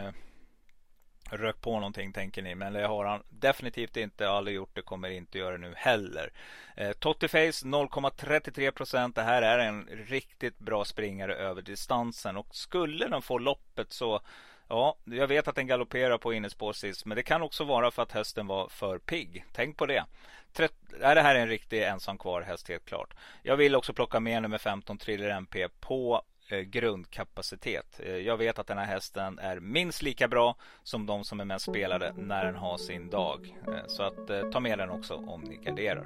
Rök 1.32 1.62
på 1.62 1.74
någonting 1.74 2.14
tänker 2.14 2.42
ni, 2.42 2.56
men 2.56 2.74
det 2.74 2.88
har 2.88 3.06
han 3.06 3.24
definitivt 3.30 3.98
inte. 3.98 4.30
Aldrig 4.30 4.56
gjort 4.56 4.76
det, 4.76 4.82
kommer 4.82 5.10
inte 5.10 5.38
göra 5.38 5.58
nu 5.58 5.74
heller. 5.76 6.32
Eh, 6.76 6.92
Totti 6.92 7.28
Face 7.28 7.66
0,33% 7.66 9.12
Det 9.16 9.22
här 9.22 9.42
är 9.42 9.60
en 9.60 9.86
riktigt 9.86 10.60
bra 10.60 10.86
springare 10.86 11.36
över 11.36 11.62
distansen 11.62 12.38
och 12.38 12.56
skulle 12.56 13.08
den 13.08 13.22
få 13.22 13.38
loppet 13.38 13.94
så 13.94 14.22
Ja, 14.70 14.98
jag 15.06 15.28
vet 15.28 15.48
att 15.48 15.56
den 15.56 15.68
galopperar 15.68 16.18
på 16.18 16.34
innespår 16.34 16.74
sist, 16.74 17.06
men 17.06 17.16
det 17.16 17.24
kan 17.24 17.42
också 17.42 17.64
vara 17.64 17.92
för 17.92 18.04
att 18.04 18.12
hästen 18.12 18.48
var 18.48 18.68
för 18.70 18.98
pigg. 19.00 19.46
Tänk 19.54 19.78
på 19.78 19.86
det. 19.86 20.06
Trett, 20.54 20.74
är 21.02 21.16
det 21.16 21.22
här 21.22 21.36
är 21.36 21.40
en 21.40 21.48
riktig 21.48 21.84
ensam 21.84 22.18
kvar 22.18 22.42
häst 22.42 22.70
helt 22.70 22.86
klart. 22.86 23.14
Jag 23.44 23.58
vill 23.58 23.76
också 23.76 23.94
plocka 23.94 24.20
med 24.20 24.42
nummer 24.42 24.58
15 24.58 24.98
Thriller 24.98 25.30
MP 25.30 25.68
på 25.80 26.22
Eh, 26.50 26.60
grundkapacitet. 26.60 28.00
Eh, 28.04 28.16
jag 28.16 28.38
vet 28.38 28.60
att 28.60 28.68
den 28.68 28.78
här 28.78 28.86
hästen 28.86 29.40
är 29.40 29.60
minst 29.60 30.02
lika 30.02 30.28
bra 30.28 30.56
som 30.84 31.06
de 31.06 31.24
som 31.24 31.40
är 31.40 31.46
mest 31.46 31.66
spelade 31.66 32.14
när 32.18 32.46
den 32.46 32.56
har 32.56 32.78
sin 32.78 33.10
dag. 33.10 33.56
Eh, 33.68 33.74
så 33.88 34.04
att 34.04 34.52
ta 34.52 34.60
med 34.60 34.80
den 34.80 34.90
också 34.90 35.14
om 35.16 35.42
ni 35.42 35.56
garderar. 35.58 36.06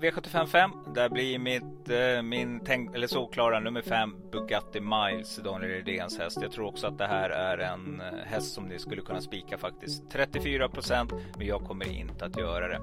V755, 0.00 0.94
där 0.94 1.08
blir 1.08 1.38
mitt, 1.38 1.88
min 2.24 2.60
tänk, 2.64 2.94
eller 2.94 3.06
solklara 3.06 3.60
nummer 3.60 3.82
5 3.82 4.30
Bugatti 4.30 4.80
Miles, 4.80 5.36
Daniel 5.36 5.70
Redéns 5.70 6.18
häst. 6.18 6.38
Jag 6.42 6.52
tror 6.52 6.66
också 6.66 6.86
att 6.86 6.98
det 6.98 7.06
här 7.06 7.30
är 7.30 7.58
en 7.58 8.02
häst 8.26 8.54
som 8.54 8.64
ni 8.64 8.78
skulle 8.78 9.02
kunna 9.02 9.20
spika 9.20 9.58
faktiskt. 9.58 10.02
34% 10.12 11.20
men 11.38 11.46
jag 11.46 11.64
kommer 11.64 11.88
inte 11.88 12.24
att 12.24 12.38
göra 12.38 12.68
det. 12.68 12.80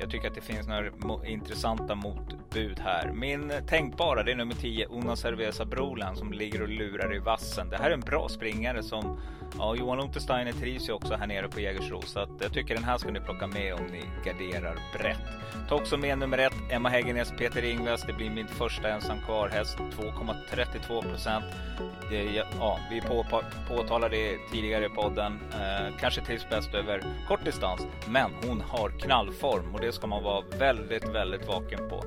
Jag 0.00 0.10
tycker 0.10 0.28
att 0.28 0.34
det 0.34 0.40
finns 0.40 0.66
några 0.66 1.26
intressanta 1.26 1.94
motbud 1.94 2.78
här. 2.78 3.12
Min 3.12 3.52
tänkbara, 3.66 4.22
det 4.22 4.32
är 4.32 4.36
nummer 4.36 4.54
10 4.54 4.86
Una 4.86 5.16
Cerveza 5.16 5.64
Broland 5.74 6.18
som 6.18 6.32
ligger 6.32 6.62
och 6.62 6.68
lurar 6.68 7.16
i 7.16 7.18
vassen. 7.18 7.70
Det 7.70 7.76
här 7.76 7.90
är 7.90 7.94
en 7.94 8.00
bra 8.00 8.28
springare 8.28 8.82
som 8.82 9.20
ja, 9.58 9.76
Johan 9.76 10.00
Untersteiner 10.00 10.52
trivs 10.52 10.88
ju 10.88 10.92
också 10.92 11.14
här 11.14 11.26
nere 11.26 11.48
på 11.48 11.60
Jägersro 11.60 12.02
så 12.02 12.20
att 12.20 12.30
jag 12.40 12.52
tycker 12.52 12.74
den 12.74 12.84
här 12.84 12.98
ska 12.98 13.10
ni 13.10 13.20
plocka 13.20 13.46
med 13.46 13.74
om 13.74 13.86
ni 13.86 14.02
garderar 14.24 14.78
brett. 14.98 15.44
Ta 15.68 15.74
också 15.74 15.96
med 15.96 16.18
nummer 16.18 16.38
ett 16.38 16.54
Emma 16.70 16.88
Häggenäs, 16.88 17.32
Peter 17.38 17.64
Ingves. 17.64 18.02
Det 18.02 18.12
blir 18.12 18.30
min 18.30 18.46
första 18.46 18.88
ensam 18.88 19.18
kvar 19.20 19.48
häst 19.48 19.78
2,32 19.78 21.02
procent. 21.02 21.44
Ja, 22.58 22.78
vi 22.90 23.00
på, 23.00 23.26
på, 23.30 23.42
påtalade 23.68 24.16
det 24.16 24.38
tidigare 24.52 24.86
i 24.86 24.88
podden. 24.88 25.40
Eh, 25.52 25.96
kanske 26.00 26.20
trivs 26.20 26.48
bäst 26.50 26.74
över 26.74 27.02
kort 27.28 27.44
distans, 27.44 27.86
men 28.08 28.30
hon 28.46 28.60
har 28.60 28.90
knallform 28.90 29.74
och 29.74 29.80
det 29.80 29.92
ska 29.92 30.06
man 30.06 30.22
vara 30.22 30.44
väldigt, 30.58 31.08
väldigt 31.08 31.46
vaken 31.46 31.88
på. 31.88 32.04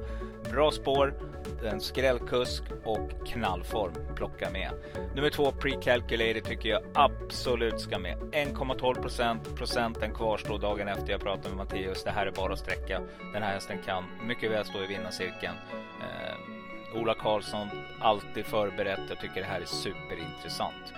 Bra 0.51 0.71
spår, 0.71 1.13
en 1.63 1.81
skrällkusk 1.81 2.63
och 2.83 3.09
knallform. 3.25 3.93
Plocka 4.15 4.49
med. 4.49 4.71
Nummer 5.15 5.29
två, 5.29 5.51
Precalculated 5.51 6.43
tycker 6.43 6.69
jag 6.69 6.81
absolut 6.93 7.79
ska 7.79 7.99
med. 7.99 8.17
1,12 8.17 9.01
procent. 9.01 9.55
Procenten 9.55 10.13
kvarstår 10.13 10.59
dagen 10.59 10.87
efter 10.87 11.11
jag 11.11 11.21
pratade 11.21 11.49
med 11.49 11.57
Mattias. 11.57 12.03
Det 12.03 12.11
här 12.11 12.25
är 12.25 12.31
bara 12.31 12.53
att 12.53 12.59
sträcka. 12.59 13.01
Den 13.33 13.43
här 13.43 13.53
hästen 13.53 13.77
kan 13.85 14.03
mycket 14.27 14.51
väl 14.51 14.65
stå 14.65 14.83
i 14.83 14.87
vinnarcirkeln. 14.87 15.55
Eh, 15.73 17.01
Ola 17.01 17.13
Karlsson, 17.13 17.67
alltid 17.99 18.45
förberett. 18.45 18.99
Jag 19.09 19.19
tycker 19.19 19.41
det 19.41 19.47
här 19.47 19.61
är 19.61 19.65
superintressant. 19.65 20.93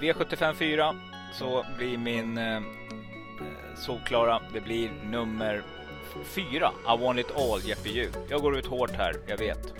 V75 0.00 0.54
4 0.54 0.94
så 1.32 1.66
blir 1.76 1.98
min 1.98 2.38
eh, 2.38 2.56
eh, 2.56 2.62
solklara. 3.76 4.40
Det 4.52 4.60
blir 4.60 4.90
nummer 5.04 5.62
fyra. 6.24 6.70
I 6.84 7.02
want 7.04 7.18
it 7.18 7.30
all, 7.36 7.60
Jeppe 7.64 7.88
Hjul. 7.88 8.12
Jag 8.28 8.40
går 8.40 8.58
ut 8.58 8.66
hårt 8.66 8.92
här, 8.92 9.16
jag 9.26 9.36
vet. 9.38 9.74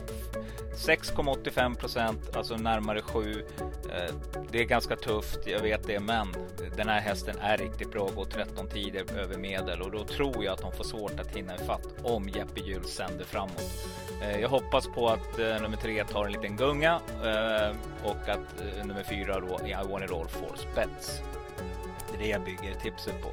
6,85 0.86 1.74
procent, 1.76 2.36
alltså 2.36 2.56
närmare 2.56 3.02
7. 3.02 3.44
Eh, 3.60 4.14
det 4.50 4.58
är 4.58 4.64
ganska 4.64 4.96
tufft, 4.96 5.38
jag 5.46 5.60
vet 5.60 5.86
det, 5.86 6.00
men 6.00 6.26
den 6.76 6.88
här 6.88 7.00
hästen 7.00 7.36
är 7.40 7.56
riktigt 7.56 7.90
bra, 7.90 8.08
går 8.16 8.24
13 8.24 8.68
tider 8.68 9.04
över 9.18 9.38
medel 9.38 9.82
och 9.82 9.90
då 9.90 10.04
tror 10.04 10.44
jag 10.44 10.54
att 10.54 10.60
de 10.60 10.72
får 10.72 10.84
svårt 10.84 11.20
att 11.20 11.36
hinna 11.36 11.54
ifatt 11.54 11.86
om 12.02 12.28
Jeppe 12.28 12.60
Hjul 12.60 12.84
sänder 12.84 13.24
framåt. 13.24 13.86
Eh, 14.22 14.40
jag 14.40 14.48
hoppas 14.48 14.86
på 14.86 15.08
att 15.08 15.38
eh, 15.38 15.62
nummer 15.62 15.76
tre 15.76 16.04
tar 16.04 16.24
en 16.24 16.32
liten 16.32 16.56
gunga 16.56 17.00
och 18.04 18.28
att 18.28 18.84
nummer 18.84 19.02
fyra 19.02 19.40
då, 19.40 19.66
I 19.66 19.74
want 19.90 20.04
it 20.04 20.10
all, 20.12 20.28
får 20.28 20.56
spets. 20.56 21.22
Det 22.10 22.16
är 22.16 22.18
det 22.18 22.28
jag 22.28 22.44
bygger 22.44 22.74
tipset 22.82 23.14
på. 23.22 23.28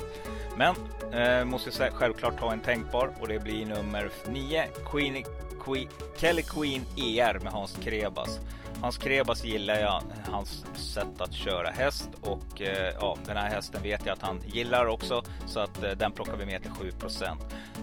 Men 0.58 0.76
eh, 1.14 1.46
måste 1.46 1.92
självklart 1.92 2.40
ha 2.40 2.54
en 2.54 2.60
tänkbar 2.60 3.10
och 3.20 3.28
det 3.28 3.40
blir 3.40 3.66
nummer 3.66 4.10
9 4.30 4.68
Queen, 4.92 5.24
Queen, 5.64 5.88
Kelly 6.18 6.42
Queen 6.42 6.82
ER 6.98 7.40
med 7.44 7.54
Hans 7.54 7.78
Krebas. 7.84 8.40
Hans 8.82 8.98
Krebas 8.98 9.46
gillar 9.46 9.80
jag, 9.80 10.04
hans 10.32 10.66
sätt 10.76 11.22
att 11.22 11.34
köra 11.34 11.70
häst 11.70 12.10
och 12.22 12.62
eh, 12.62 12.94
ja, 13.00 13.18
den 13.26 13.38
här 13.38 13.50
hästen 13.50 13.84
vet 13.84 14.06
jag 14.06 14.14
att 14.14 14.22
han 14.22 14.42
gillar 14.48 14.86
också 14.86 15.24
så 15.46 15.60
att 15.60 15.84
eh, 15.84 15.92
den 15.92 16.12
plockar 16.12 16.36
vi 16.36 16.46
med 16.46 16.62
till 16.62 16.72
7% 16.72 17.38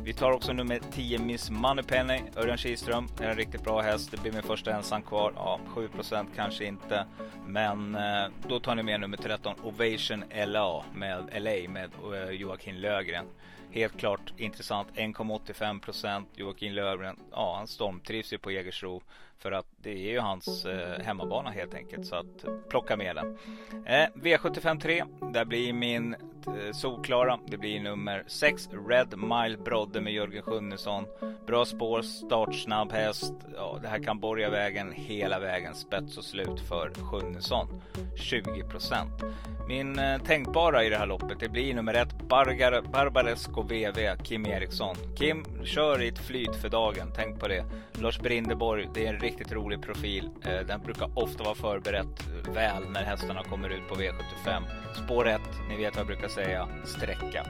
Vi 0.04 0.12
tar 0.12 0.32
också 0.32 0.52
nummer 0.52 0.80
10 0.92 1.18
Miss 1.18 1.50
Moneypenny, 1.50 2.20
Örjan 2.36 2.56
Kihlström, 2.56 3.08
är 3.20 3.28
en 3.28 3.36
riktigt 3.36 3.64
bra 3.64 3.80
häst. 3.80 4.10
Det 4.10 4.22
blir 4.22 4.32
min 4.32 4.42
första 4.42 4.72
ensam 4.72 5.02
kvar. 5.02 5.32
Ja, 5.36 5.60
7% 5.74 6.26
kanske 6.36 6.64
inte, 6.64 7.06
men 7.46 7.94
eh, 7.94 8.26
då 8.48 8.60
tar 8.60 8.74
ni 8.74 8.82
med 8.82 9.00
nummer 9.00 9.16
13 9.16 9.54
Ovation 9.62 10.24
LA 10.46 10.84
med 10.94 11.42
LA 11.42 11.68
med 11.68 11.90
eh, 12.14 12.30
Joakim 12.30 12.76
Lögren 12.76 13.26
helt 13.74 13.98
klart 13.98 14.32
intressant. 14.36 14.88
1,85. 14.94 16.24
Joakim 16.34 16.72
Löfgren, 16.72 17.16
ja 17.30 17.56
han 17.56 17.66
stormtrivs 17.66 18.32
ju 18.32 18.38
på 18.38 18.50
Jägersro. 18.50 19.02
För 19.44 19.52
att 19.52 19.66
det 19.82 19.90
är 19.90 20.12
ju 20.12 20.18
hans 20.18 20.64
eh, 20.64 21.04
hemmabana 21.04 21.50
helt 21.50 21.74
enkelt. 21.74 22.06
Så 22.06 22.16
att 22.16 22.44
plocka 22.68 22.96
med 22.96 23.16
den. 23.16 23.38
Eh, 23.86 24.08
V75 24.14 24.80
3. 24.80 25.04
Där 25.32 25.44
blir 25.44 25.72
min 25.72 26.14
eh, 26.14 26.72
solklara. 26.72 27.38
Det 27.46 27.56
blir 27.56 27.80
nummer 27.80 28.24
6 28.26 28.68
Red 28.88 29.18
Mile 29.18 29.56
Brodde 29.56 30.00
med 30.00 30.12
Jörgen 30.12 30.42
Sjunnesson. 30.42 31.04
Bra 31.46 31.64
spår, 31.64 32.02
startsnabb 32.02 32.92
häst. 32.92 33.34
Ja, 33.56 33.78
det 33.82 33.88
här 33.88 34.02
kan 34.02 34.20
borga 34.20 34.50
vägen 34.50 34.92
hela 34.92 35.40
vägen. 35.40 35.74
Spets 35.74 36.18
och 36.18 36.24
slut 36.24 36.60
för 36.68 36.90
Sjunnesson. 36.94 37.82
20% 38.16 39.34
Min 39.68 39.98
eh, 39.98 40.22
tänkbara 40.22 40.84
i 40.84 40.88
det 40.88 40.96
här 40.96 41.06
loppet 41.06 41.40
det 41.40 41.48
blir 41.48 41.74
nummer 41.74 41.94
1 41.94 42.08
Barbaresco 42.92 43.62
VV 43.62 44.16
Kim 44.22 44.46
Eriksson. 44.46 44.96
Kim 45.16 45.44
kör 45.64 46.02
i 46.02 46.08
ett 46.08 46.18
flyt 46.18 46.56
för 46.56 46.68
dagen. 46.68 47.12
Tänk 47.16 47.40
på 47.40 47.48
det. 47.48 47.64
Lars 47.92 48.18
Brindeborg, 48.18 48.88
det 48.94 49.06
är 49.06 49.14
en 49.14 49.20
riktigt 49.34 49.52
rolig 49.52 49.82
profil. 49.82 50.30
Eh, 50.42 50.66
den 50.66 50.80
brukar 50.80 51.10
ofta 51.14 51.44
vara 51.44 51.54
förberett 51.54 52.28
väl 52.54 52.90
när 52.90 53.04
hästarna 53.04 53.42
kommer 53.42 53.68
ut 53.68 53.88
på 53.88 53.94
V75. 53.94 54.62
Spår 55.04 55.28
1, 55.28 55.40
ni 55.68 55.76
vet 55.76 55.94
vad 55.94 56.00
jag 56.00 56.06
brukar 56.06 56.28
säga, 56.28 56.68
sträcka. 56.84 57.46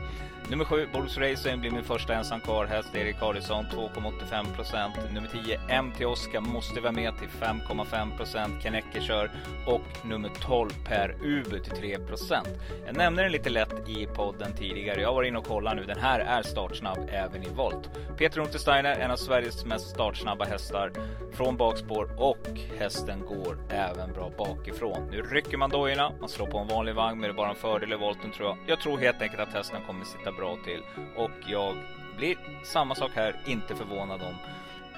Nummer 0.51 0.65
7, 0.65 0.89
Bulls 0.93 1.19
Racing 1.19 1.61
blir 1.61 1.71
min 1.71 1.85
första 1.85 2.15
ensam 2.15 2.41
kvar 2.41 2.67
häst. 2.67 2.95
Erik 2.95 3.23
Adielsson 3.23 3.65
2,85 3.65 4.55
procent. 4.55 4.95
Nummer 5.13 5.29
10, 5.29 5.83
MT 5.83 6.05
Oskar 6.05 6.41
måste 6.41 6.81
vara 6.81 6.93
med 6.93 7.19
till 7.19 7.29
5,5 7.29 8.17
procent. 8.17 8.63
Kennecke 8.63 9.01
kör. 9.01 9.31
Och 9.67 10.07
nummer 10.07 10.31
12, 10.41 10.71
Per 10.85 11.17
Uber 11.23 11.59
till 11.59 11.77
3 11.77 11.99
procent. 11.99 12.49
Jag 12.87 12.97
nämnde 12.97 13.23
den 13.23 13.33
lite 13.33 13.51
lätt 13.51 13.89
i 13.89 14.07
podden 14.07 14.53
tidigare. 14.57 15.01
Jag 15.01 15.09
har 15.09 15.15
varit 15.15 15.29
inne 15.29 15.39
och 15.39 15.47
kollade 15.47 15.81
nu. 15.81 15.87
Den 15.87 15.99
här 15.99 16.21
är 16.21 16.43
startsnabb 16.43 17.09
även 17.13 17.43
i 17.43 17.49
volt. 17.49 17.91
Peter 18.17 18.41
Untersteiner, 18.41 18.97
en 18.97 19.11
av 19.11 19.17
Sveriges 19.17 19.65
mest 19.65 19.89
startsnabba 19.89 20.45
hästar 20.45 20.93
från 21.33 21.57
bakspår 21.57 22.09
och 22.17 22.49
hästen 22.79 23.21
går 23.27 23.59
även 23.69 24.13
bra 24.13 24.31
bakifrån. 24.39 25.09
Nu 25.11 25.23
rycker 25.23 25.57
man 25.57 25.71
dojorna, 25.71 26.13
man 26.21 26.29
slår 26.29 26.47
på 26.47 26.59
en 26.59 26.69
vanlig 26.69 26.95
vagn 26.95 27.21
men 27.21 27.29
det 27.29 27.35
är 27.35 27.37
bara 27.37 27.51
en 27.51 27.57
fördel 27.57 27.93
i 27.93 27.97
volten 27.97 28.33
tror 28.33 28.49
jag. 28.49 28.59
Jag 28.67 28.81
tror 28.81 28.99
helt 28.99 29.23
enkelt 29.23 29.41
att 29.41 29.53
hästen 29.53 29.81
kommer 29.87 30.05
sitta 30.05 30.33
bra 30.37 30.57
till 30.65 30.83
och 31.17 31.31
jag 31.47 31.77
blir 32.17 32.37
samma 32.63 32.95
sak 32.95 33.11
här, 33.15 33.37
inte 33.47 33.75
förvånad 33.75 34.23
om 34.23 34.35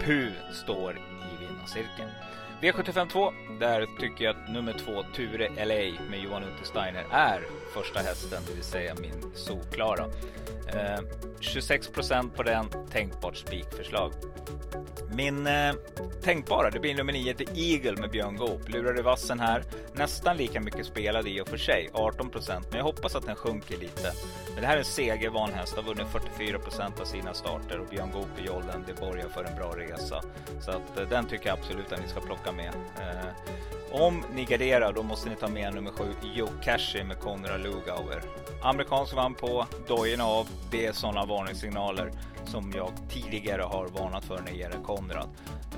Pu 0.05 0.31
står 0.53 0.93
i 0.97 1.45
vinnarcirkeln. 1.47 2.11
V75 2.61 3.09
2, 3.09 3.33
där 3.61 3.87
tycker 4.01 4.25
jag 4.25 4.37
att 4.37 4.51
nummer 4.51 4.73
två 4.73 5.03
Ture 5.03 5.49
LA 5.49 6.01
med 6.11 6.21
Johan 6.21 6.45
Untersteiner 6.45 7.05
är 7.11 7.41
första 7.83 8.01
hästen, 8.01 8.43
det 8.47 8.55
vill 8.55 8.65
säga 8.65 8.95
min 9.01 9.31
solklara. 9.35 10.05
Eh, 10.69 11.01
26 11.41 11.89
procent 11.89 12.35
på 12.35 12.43
den, 12.43 12.67
tänkbart 12.91 13.37
spikförslag. 13.37 14.13
Min 15.11 15.47
eh, 15.47 15.75
tänkbara, 16.23 16.71
det 16.71 16.81
blir 16.81 16.95
nummer 16.95 17.13
9 17.13 17.35
The 17.35 17.45
Eagle 17.55 18.01
med 18.01 18.11
Björn 18.11 18.37
Goop. 18.37 18.69
Lurar 18.69 18.99
i 18.99 19.03
vassen 19.03 19.41
här. 19.41 19.65
Nästan 19.93 20.37
lika 20.37 20.61
mycket 20.61 20.87
spelad 20.87 21.29
i 21.29 21.41
och 21.41 21.49
för 21.49 21.57
sig, 21.57 21.91
18 21.93 22.31
procent, 22.31 22.67
Men 22.71 22.79
jag 22.79 22.85
hoppas 22.85 23.15
att 23.15 23.27
den 23.27 23.37
sjunker 23.37 23.77
lite. 23.77 24.13
Men 24.53 24.61
det 24.61 24.67
här 24.67 24.75
är 24.75 24.79
en 24.79 24.85
segervan 24.85 25.53
häst, 25.53 25.77
har 25.77 25.83
vunnit 25.83 26.07
44 26.37 26.59
av 27.01 27.05
sina 27.05 27.35
starter 27.35 27.79
och 27.79 27.87
Björn 27.87 28.11
Goop 28.13 28.39
i 28.39 28.47
jollen, 28.47 28.85
det 28.87 29.01
borgar 29.01 29.29
för 29.29 29.45
en 29.45 29.57
bra 29.57 29.73
resa. 29.77 30.23
Så 30.61 30.71
att 30.71 30.99
eh, 30.99 31.09
den 31.09 31.27
tycker 31.27 31.47
jag 31.47 31.59
absolut 31.59 31.93
att 31.93 32.03
ni 32.03 32.09
ska 32.09 32.21
plocka 32.21 32.53
med. 32.53 32.73
Eh, 33.01 33.57
om 33.91 34.25
ni 34.35 34.45
garderar 34.45 34.93
då 34.93 35.03
måste 35.03 35.31
ni 35.31 35.37
ta 35.37 35.49
med 35.49 35.75
nummer 35.75 35.91
7 35.91 36.05
Cashy 36.63 37.05
med 37.05 37.21
Konrad 37.21 37.61
Lugauer. 37.67 38.23
Amerikansk 38.63 39.15
vann 39.15 39.35
på, 39.35 39.67
dojorna 39.89 40.25
av. 40.25 40.49
Det 40.71 40.87
är 40.87 40.93
sådana 40.93 41.25
varningssignaler 41.25 42.11
som 42.45 42.73
jag 42.77 42.91
tidigare 43.09 43.63
har 43.63 43.87
varnat 43.87 44.25
för 44.25 44.37
när 44.39 44.53
det 44.53 44.59
gäller 44.59 44.83
Konrad. 44.83 45.29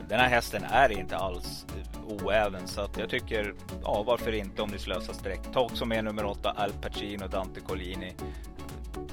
Den 0.09 0.21
här 0.21 0.29
hästen 0.29 0.65
är 0.65 0.93
inte 0.93 1.17
alls 1.17 1.67
oäven 2.09 2.67
så 2.67 2.81
att 2.81 2.99
jag 2.99 3.11
tycker, 3.11 3.55
ja 3.83 4.03
varför 4.07 4.33
inte 4.33 4.63
om 4.63 4.71
ni 4.71 4.79
slösar 4.79 5.13
streck. 5.13 5.41
Ta 5.53 5.61
också 5.61 5.85
med 5.85 6.05
nummer 6.05 6.25
8 6.25 6.51
Al 6.57 6.73
Pacino 6.73 7.27
Dante 7.27 7.61
Collini. 7.61 8.15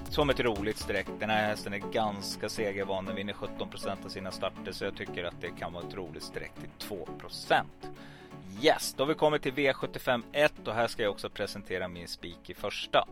Som 0.09 0.29
ett 0.29 0.39
roligt 0.39 0.77
streck. 0.77 1.07
Den 1.19 1.29
här 1.29 1.47
hästen 1.47 1.73
är 1.73 1.77
ganska 1.77 2.49
segervan. 2.49 3.05
Den 3.05 3.15
vinner 3.15 3.33
17% 3.33 4.05
av 4.05 4.09
sina 4.09 4.31
starter 4.31 4.71
så 4.71 4.85
jag 4.85 4.95
tycker 4.95 5.23
att 5.23 5.41
det 5.41 5.49
kan 5.59 5.73
vara 5.73 5.87
ett 5.87 5.95
roligt 5.95 6.23
streck 6.23 6.51
till 6.59 6.87
2 6.87 7.07
Yes, 8.61 8.93
då 8.97 9.03
har 9.03 9.07
vi 9.07 9.13
kommit 9.13 9.41
till 9.41 9.53
V75 9.53 10.23
1 10.31 10.67
och 10.67 10.73
här 10.73 10.87
ska 10.87 11.03
jag 11.03 11.11
också 11.11 11.29
presentera 11.29 11.87
min 11.87 12.07
spik 12.07 12.49
i 12.49 12.53
första. 12.53 13.07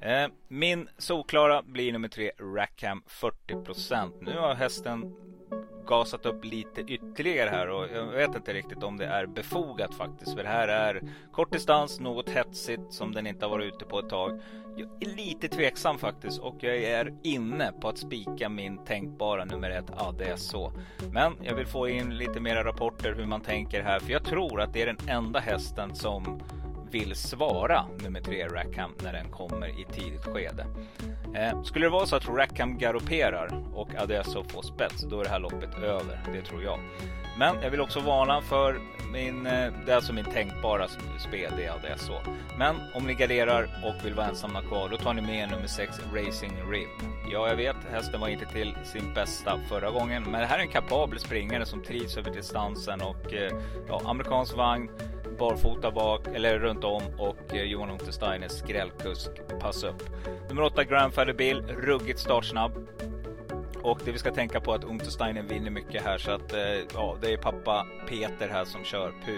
Eh, 0.00 0.28
min 0.48 0.88
solklara 0.98 1.62
blir 1.62 1.92
nummer 1.92 2.08
3 2.08 2.32
Rackham 2.38 3.02
40% 3.08 4.12
Nu 4.20 4.38
har 4.38 4.54
hästen 4.54 5.16
gasat 5.86 6.26
upp 6.26 6.44
lite 6.44 6.80
ytterligare 6.80 7.50
här 7.50 7.70
och 7.70 7.86
jag 7.94 8.06
vet 8.06 8.36
inte 8.36 8.52
riktigt 8.52 8.82
om 8.82 8.96
det 8.96 9.06
är 9.06 9.26
befogat 9.26 9.94
faktiskt. 9.94 10.34
För 10.34 10.42
det 10.42 10.48
här 10.48 10.68
är 10.68 11.02
kort 11.32 11.52
distans, 11.52 12.00
något 12.00 12.30
hetsigt 12.30 12.92
som 12.92 13.12
den 13.12 13.26
inte 13.26 13.44
har 13.44 13.50
varit 13.50 13.74
ute 13.74 13.84
på 13.84 13.98
ett 13.98 14.08
tag. 14.08 14.40
Jag 14.76 14.88
är 15.00 15.16
lite 15.16 15.48
tveksam 15.48 15.98
faktiskt 15.98 16.38
och 16.38 16.56
jag 16.60 16.76
är 16.76 17.14
inne 17.22 17.72
på 17.80 17.88
att 17.88 17.98
spika 17.98 18.48
min 18.48 18.84
tänkbara 18.84 19.44
nummer 19.44 19.70
ett. 19.70 19.90
Ja, 19.98 20.14
det 20.18 20.24
är 20.24 20.36
så. 20.36 20.72
Men 21.12 21.32
jag 21.42 21.54
vill 21.54 21.66
få 21.66 21.88
in 21.88 22.16
lite 22.16 22.40
mera 22.40 22.64
rapporter 22.64 23.14
hur 23.14 23.26
man 23.26 23.40
tänker 23.40 23.82
här, 23.82 23.98
för 24.00 24.12
jag 24.12 24.24
tror 24.24 24.60
att 24.60 24.72
det 24.72 24.82
är 24.82 24.86
den 24.86 25.08
enda 25.08 25.40
hästen 25.40 25.94
som 25.94 26.40
vill 26.90 27.14
svara 27.14 27.84
nummer 28.02 28.20
tre 28.20 28.46
Rackham 28.46 28.90
när 29.02 29.12
den 29.12 29.30
kommer 29.30 29.80
i 29.80 29.84
tidigt 29.84 30.24
skede. 30.24 30.66
Eh, 31.36 31.62
skulle 31.62 31.86
det 31.86 31.90
vara 31.90 32.06
så 32.06 32.16
att 32.16 32.28
Rackham 32.28 32.78
galopperar 32.78 33.64
och 33.74 33.94
Adesso 33.94 34.44
får 34.44 34.62
spets, 34.62 35.02
då 35.02 35.20
är 35.20 35.24
det 35.24 35.30
här 35.30 35.38
loppet 35.38 35.78
över. 35.82 36.20
Det 36.32 36.42
tror 36.42 36.62
jag. 36.62 36.78
Men 37.38 37.56
jag 37.62 37.70
vill 37.70 37.80
också 37.80 38.00
varna 38.00 38.40
för 38.40 38.80
min, 39.12 39.46
eh, 39.46 39.72
det 39.86 39.92
är 39.92 39.96
alltså 39.96 40.12
min 40.12 40.24
tänkbara 40.24 40.88
spel, 41.28 41.52
det 41.56 41.64
är 41.64 41.72
Adesso. 41.72 42.12
Men 42.58 42.76
om 42.94 43.06
ni 43.06 43.14
garderar 43.14 43.62
och 43.84 44.06
vill 44.06 44.14
vara 44.14 44.26
ensamma 44.26 44.62
kvar, 44.62 44.88
då 44.88 44.96
tar 44.96 45.14
ni 45.14 45.22
med 45.22 45.50
nummer 45.50 45.66
6 45.66 46.00
Racing 46.14 46.52
Rib. 46.70 46.88
Ja, 47.32 47.48
jag 47.48 47.56
vet, 47.56 47.76
hästen 47.92 48.20
var 48.20 48.28
inte 48.28 48.46
till 48.46 48.74
sin 48.84 49.14
bästa 49.14 49.60
förra 49.68 49.90
gången, 49.90 50.22
men 50.22 50.40
det 50.40 50.46
här 50.46 50.58
är 50.58 50.62
en 50.62 50.68
kapabel 50.68 51.18
springare 51.18 51.66
som 51.66 51.82
trivs 51.82 52.16
över 52.16 52.30
distansen 52.30 53.00
och 53.00 53.34
eh, 53.34 53.52
ja, 53.88 54.02
amerikansk 54.04 54.56
vagn 54.56 54.90
barfota 55.38 55.90
bak, 55.90 56.26
eller 56.34 56.58
runt 56.58 56.84
om 56.84 57.02
och 57.18 57.54
eh, 57.54 57.62
Johan 57.62 57.70
Johan 57.70 57.90
Untersteiners 57.90 58.52
skrällkusk 58.52 59.30
pass 59.60 59.84
upp. 59.84 60.02
Nummer 60.48 60.62
8 60.62 60.84
Grandfather 60.84 61.25
Bill, 61.32 61.62
ruggigt 61.62 62.18
startsnabb. 62.18 62.72
Och 63.82 64.00
det 64.04 64.12
vi 64.12 64.18
ska 64.18 64.30
tänka 64.30 64.60
på 64.60 64.72
är 64.72 64.76
att 64.76 64.84
Untersteiner 64.84 65.42
vinner 65.42 65.70
mycket 65.70 66.04
här 66.04 66.18
så 66.18 66.30
att 66.30 66.52
eh, 66.52 66.60
ja, 66.94 67.16
det 67.20 67.32
är 67.32 67.36
pappa 67.36 67.86
Peter 68.08 68.48
här 68.48 68.64
som 68.64 68.84
kör 68.84 69.12
PU. 69.24 69.36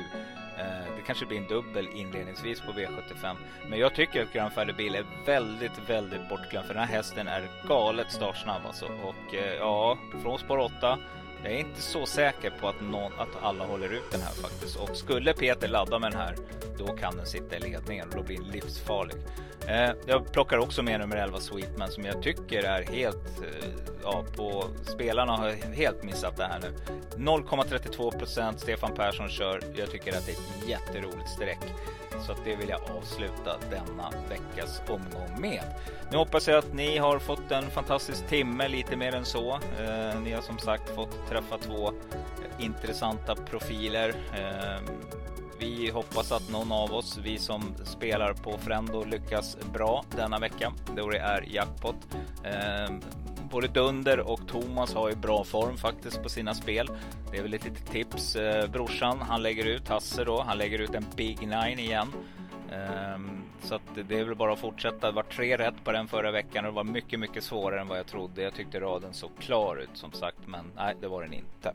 Eh, 0.58 0.96
det 0.96 1.02
kanske 1.06 1.26
blir 1.26 1.38
en 1.38 1.46
dubbel 1.46 1.88
inledningsvis 1.94 2.60
på 2.60 2.72
V75. 2.72 3.36
Men 3.70 3.78
jag 3.78 3.94
tycker 3.94 4.22
att 4.22 4.32
Grandfather 4.32 4.72
Bil 4.72 4.94
är 4.94 5.04
väldigt, 5.26 5.88
väldigt 5.88 6.28
bortglömd 6.28 6.66
för 6.66 6.74
den 6.74 6.82
här 6.82 6.94
hästen 6.94 7.28
är 7.28 7.48
galet 7.68 8.12
startsnabb 8.12 8.62
alltså. 8.66 8.86
Och 8.86 9.34
eh, 9.34 9.54
ja, 9.54 9.98
från 10.22 10.38
spår 10.38 10.58
8 10.58 10.98
jag 11.44 11.52
är 11.52 11.58
inte 11.58 11.82
så 11.82 12.06
säker 12.06 12.50
på 12.60 12.68
att, 12.68 12.80
någon, 12.80 13.12
att 13.18 13.42
alla 13.42 13.66
håller 13.66 13.92
ut 13.92 14.10
den 14.10 14.20
här 14.20 14.32
faktiskt. 14.32 14.76
Och 14.76 14.96
skulle 14.96 15.32
Peter 15.32 15.68
ladda 15.68 15.98
med 15.98 16.12
den 16.12 16.20
här, 16.20 16.34
då 16.78 16.86
kan 16.86 17.16
den 17.16 17.26
sitta 17.26 17.56
i 17.56 17.60
ledningen 17.60 18.08
och 18.08 18.16
då 18.16 18.22
blir 18.22 18.36
den 18.36 18.48
livsfarlig. 18.48 19.16
Eh, 19.66 19.90
jag 20.06 20.32
plockar 20.32 20.58
också 20.58 20.82
med 20.82 21.00
nummer 21.00 21.16
11 21.16 21.40
Sweetman 21.40 21.90
som 21.90 22.04
jag 22.04 22.22
tycker 22.22 22.62
är 22.62 22.82
helt, 22.82 23.42
eh, 23.42 23.68
ja, 24.02 24.24
på 24.36 24.64
spelarna 24.82 25.36
har 25.36 25.72
helt 25.74 26.02
missat 26.02 26.36
det 26.36 26.44
här 26.44 26.60
nu. 26.60 26.74
0,32% 27.16 28.58
Stefan 28.58 28.94
Persson 28.94 29.28
kör. 29.28 29.60
Jag 29.76 29.90
tycker 29.90 30.16
att 30.16 30.26
det 30.26 30.32
är 30.32 30.36
ett 30.36 30.68
jätteroligt 30.68 31.28
streck. 31.28 31.60
Så 32.26 32.32
att 32.32 32.44
det 32.44 32.56
vill 32.56 32.68
jag 32.68 32.80
avsluta 32.96 33.56
denna 33.70 34.10
veckas 34.28 34.82
omgång 34.88 35.40
med. 35.40 35.62
Nu 36.10 36.16
hoppas 36.16 36.48
jag 36.48 36.58
att 36.58 36.74
ni 36.74 36.98
har 36.98 37.18
fått 37.18 37.50
en 37.50 37.70
fantastisk 37.70 38.26
timme, 38.26 38.68
lite 38.68 38.96
mer 38.96 39.14
än 39.14 39.24
så. 39.24 39.52
Eh, 39.54 40.20
ni 40.20 40.32
har 40.32 40.42
som 40.42 40.58
sagt 40.58 40.94
fått 40.94 41.28
träffa 41.28 41.58
två 41.58 41.92
intressanta 42.58 43.34
profiler. 43.34 44.08
Eh, 44.08 44.92
vi 45.58 45.90
hoppas 45.90 46.32
att 46.32 46.50
någon 46.50 46.72
av 46.72 46.94
oss, 46.94 47.18
vi 47.22 47.38
som 47.38 47.74
spelar 47.84 48.32
på 48.32 48.58
Frendo, 48.58 49.04
lyckas 49.04 49.56
bra 49.72 50.04
denna 50.16 50.38
vecka. 50.38 50.72
Då 50.96 51.08
det 51.08 51.18
är 51.18 51.44
jackpot. 51.48 51.96
Eh, 52.44 52.94
både 53.50 53.68
Dunder 53.68 54.20
och 54.20 54.48
Thomas 54.48 54.94
har 54.94 55.08
ju 55.08 55.16
bra 55.16 55.44
form 55.44 55.76
faktiskt 55.76 56.22
på 56.22 56.28
sina 56.28 56.54
spel. 56.54 56.88
Det 57.30 57.38
är 57.38 57.42
väl 57.42 57.54
ett 57.54 57.64
litet 57.64 57.90
tips. 57.90 58.36
Eh, 58.36 58.70
brorsan, 58.70 59.18
han 59.20 59.42
lägger 59.42 59.64
ut, 59.64 59.88
Hasse 59.88 60.24
då, 60.24 60.42
han 60.42 60.58
lägger 60.58 60.78
ut 60.78 60.94
en 60.94 61.04
Big 61.16 61.40
Nine 61.40 61.78
igen. 61.78 62.08
Um, 63.14 63.42
så 63.62 63.74
att 63.74 63.82
det 64.08 64.18
är 64.18 64.24
väl 64.24 64.34
bara 64.34 64.52
att 64.52 64.58
fortsätta. 64.58 65.06
Det 65.06 65.12
var 65.12 65.22
tre 65.22 65.56
rätt 65.56 65.84
på 65.84 65.92
den 65.92 66.08
förra 66.08 66.30
veckan 66.30 66.64
och 66.64 66.72
det 66.72 66.76
var 66.76 66.84
mycket, 66.84 67.20
mycket 67.20 67.44
svårare 67.44 67.80
än 67.80 67.88
vad 67.88 67.98
jag 67.98 68.06
trodde. 68.06 68.42
Jag 68.42 68.54
tyckte 68.54 68.80
raden 68.80 69.12
såg 69.12 69.30
klar 69.38 69.76
ut 69.76 69.90
som 69.94 70.12
sagt, 70.12 70.38
men 70.46 70.64
nej, 70.76 70.94
det 71.00 71.08
var 71.08 71.22
den 71.22 71.32
inte. 71.32 71.74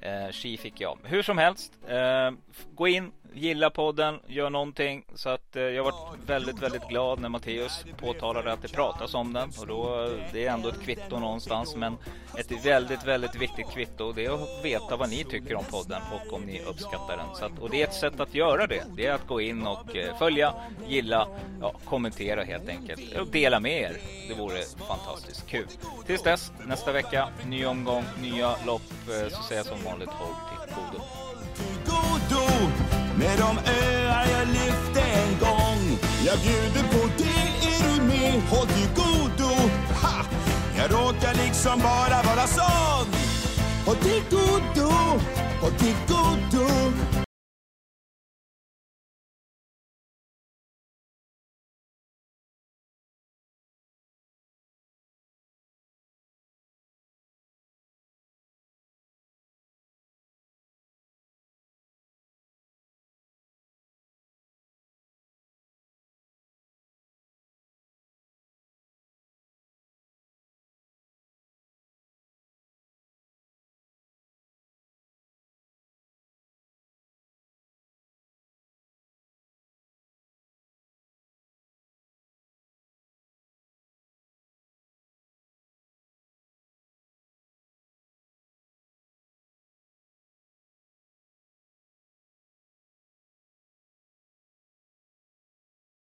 Eh, 0.00 0.32
Ski 0.32 0.56
fick 0.56 0.80
jag. 0.80 0.98
Hur 1.02 1.22
som 1.22 1.38
helst, 1.38 1.72
eh, 1.88 2.30
gå 2.74 2.88
in, 2.88 3.12
gilla 3.34 3.70
podden, 3.70 4.20
gör 4.26 4.50
någonting. 4.50 5.04
Så 5.14 5.28
att 5.28 5.56
eh, 5.56 5.62
jag 5.62 5.84
varit 5.84 6.18
väldigt, 6.26 6.62
väldigt 6.62 6.88
glad 6.88 7.20
när 7.20 7.28
Matteus 7.28 7.84
påtalade 7.96 8.52
att 8.52 8.62
det 8.62 8.72
pratas 8.72 9.14
om 9.14 9.32
den. 9.32 9.50
Och 9.58 9.66
då, 9.66 10.10
det 10.32 10.46
är 10.46 10.52
ändå 10.52 10.68
ett 10.68 10.82
kvitto 10.82 11.18
någonstans. 11.18 11.76
Men 11.76 11.96
ett 12.38 12.64
väldigt, 12.66 13.04
väldigt 13.04 13.34
viktigt 13.34 13.70
kvitto. 13.70 14.12
Det 14.12 14.24
är 14.24 14.30
att 14.30 14.64
veta 14.64 14.96
vad 14.96 15.10
ni 15.10 15.24
tycker 15.24 15.54
om 15.54 15.64
podden 15.64 16.02
och 16.12 16.32
om 16.32 16.42
ni 16.42 16.60
uppskattar 16.60 17.16
den. 17.16 17.26
Så 17.34 17.44
att, 17.44 17.58
och 17.58 17.70
det 17.70 17.82
är 17.82 17.86
ett 17.86 17.94
sätt 17.94 18.20
att 18.20 18.34
göra 18.34 18.66
det. 18.66 18.84
Det 18.96 19.06
är 19.06 19.12
att 19.12 19.26
gå 19.26 19.40
in 19.40 19.66
och 19.66 19.96
eh, 19.96 20.18
följa, 20.18 20.54
gilla, 20.86 21.28
ja, 21.60 21.74
kommentera 21.84 22.44
helt 22.44 22.68
enkelt. 22.68 23.16
Och 23.16 23.26
dela 23.26 23.60
med 23.60 23.80
er. 23.82 23.96
Det 24.28 24.34
vore 24.34 24.62
fantastiskt 24.88 25.46
kul. 25.46 25.66
Tills 26.06 26.22
dess, 26.22 26.52
nästa 26.66 26.92
vecka, 26.92 27.28
ny 27.46 27.66
omgång, 27.66 28.04
nya 28.22 28.54
lopp. 28.66 28.82
Eh, 29.08 29.28
så 29.28 29.42
säger 29.42 29.60
jag 29.60 29.66
som 29.66 29.84
vanligt 29.84 30.08
håll 30.08 30.34
till 30.66 30.74
godo 30.74 31.04
med 33.18 33.38
de 33.38 33.58
öar 33.70 34.26
jag 34.30 34.48
lyfte 34.48 35.00
en 35.00 35.38
gång. 35.40 35.98
Jag 36.26 36.38
bjuder 36.38 36.88
på 36.92 37.08
det, 37.18 37.66
är 37.68 37.96
du 37.96 38.02
med? 38.02 38.42
Håll 38.50 38.66
till 38.66 38.88
godo. 38.94 39.54
Ha! 40.02 40.24
Jag 40.76 40.92
råkar 40.92 41.34
liksom 41.34 41.78
bara 41.78 42.22
vara 42.22 42.46
sån. 42.46 43.06
Håll 43.86 43.96
till 43.96 44.22
godo, 44.30 44.92
håll 45.60 45.72
till 45.72 45.96
godo. 46.08 47.27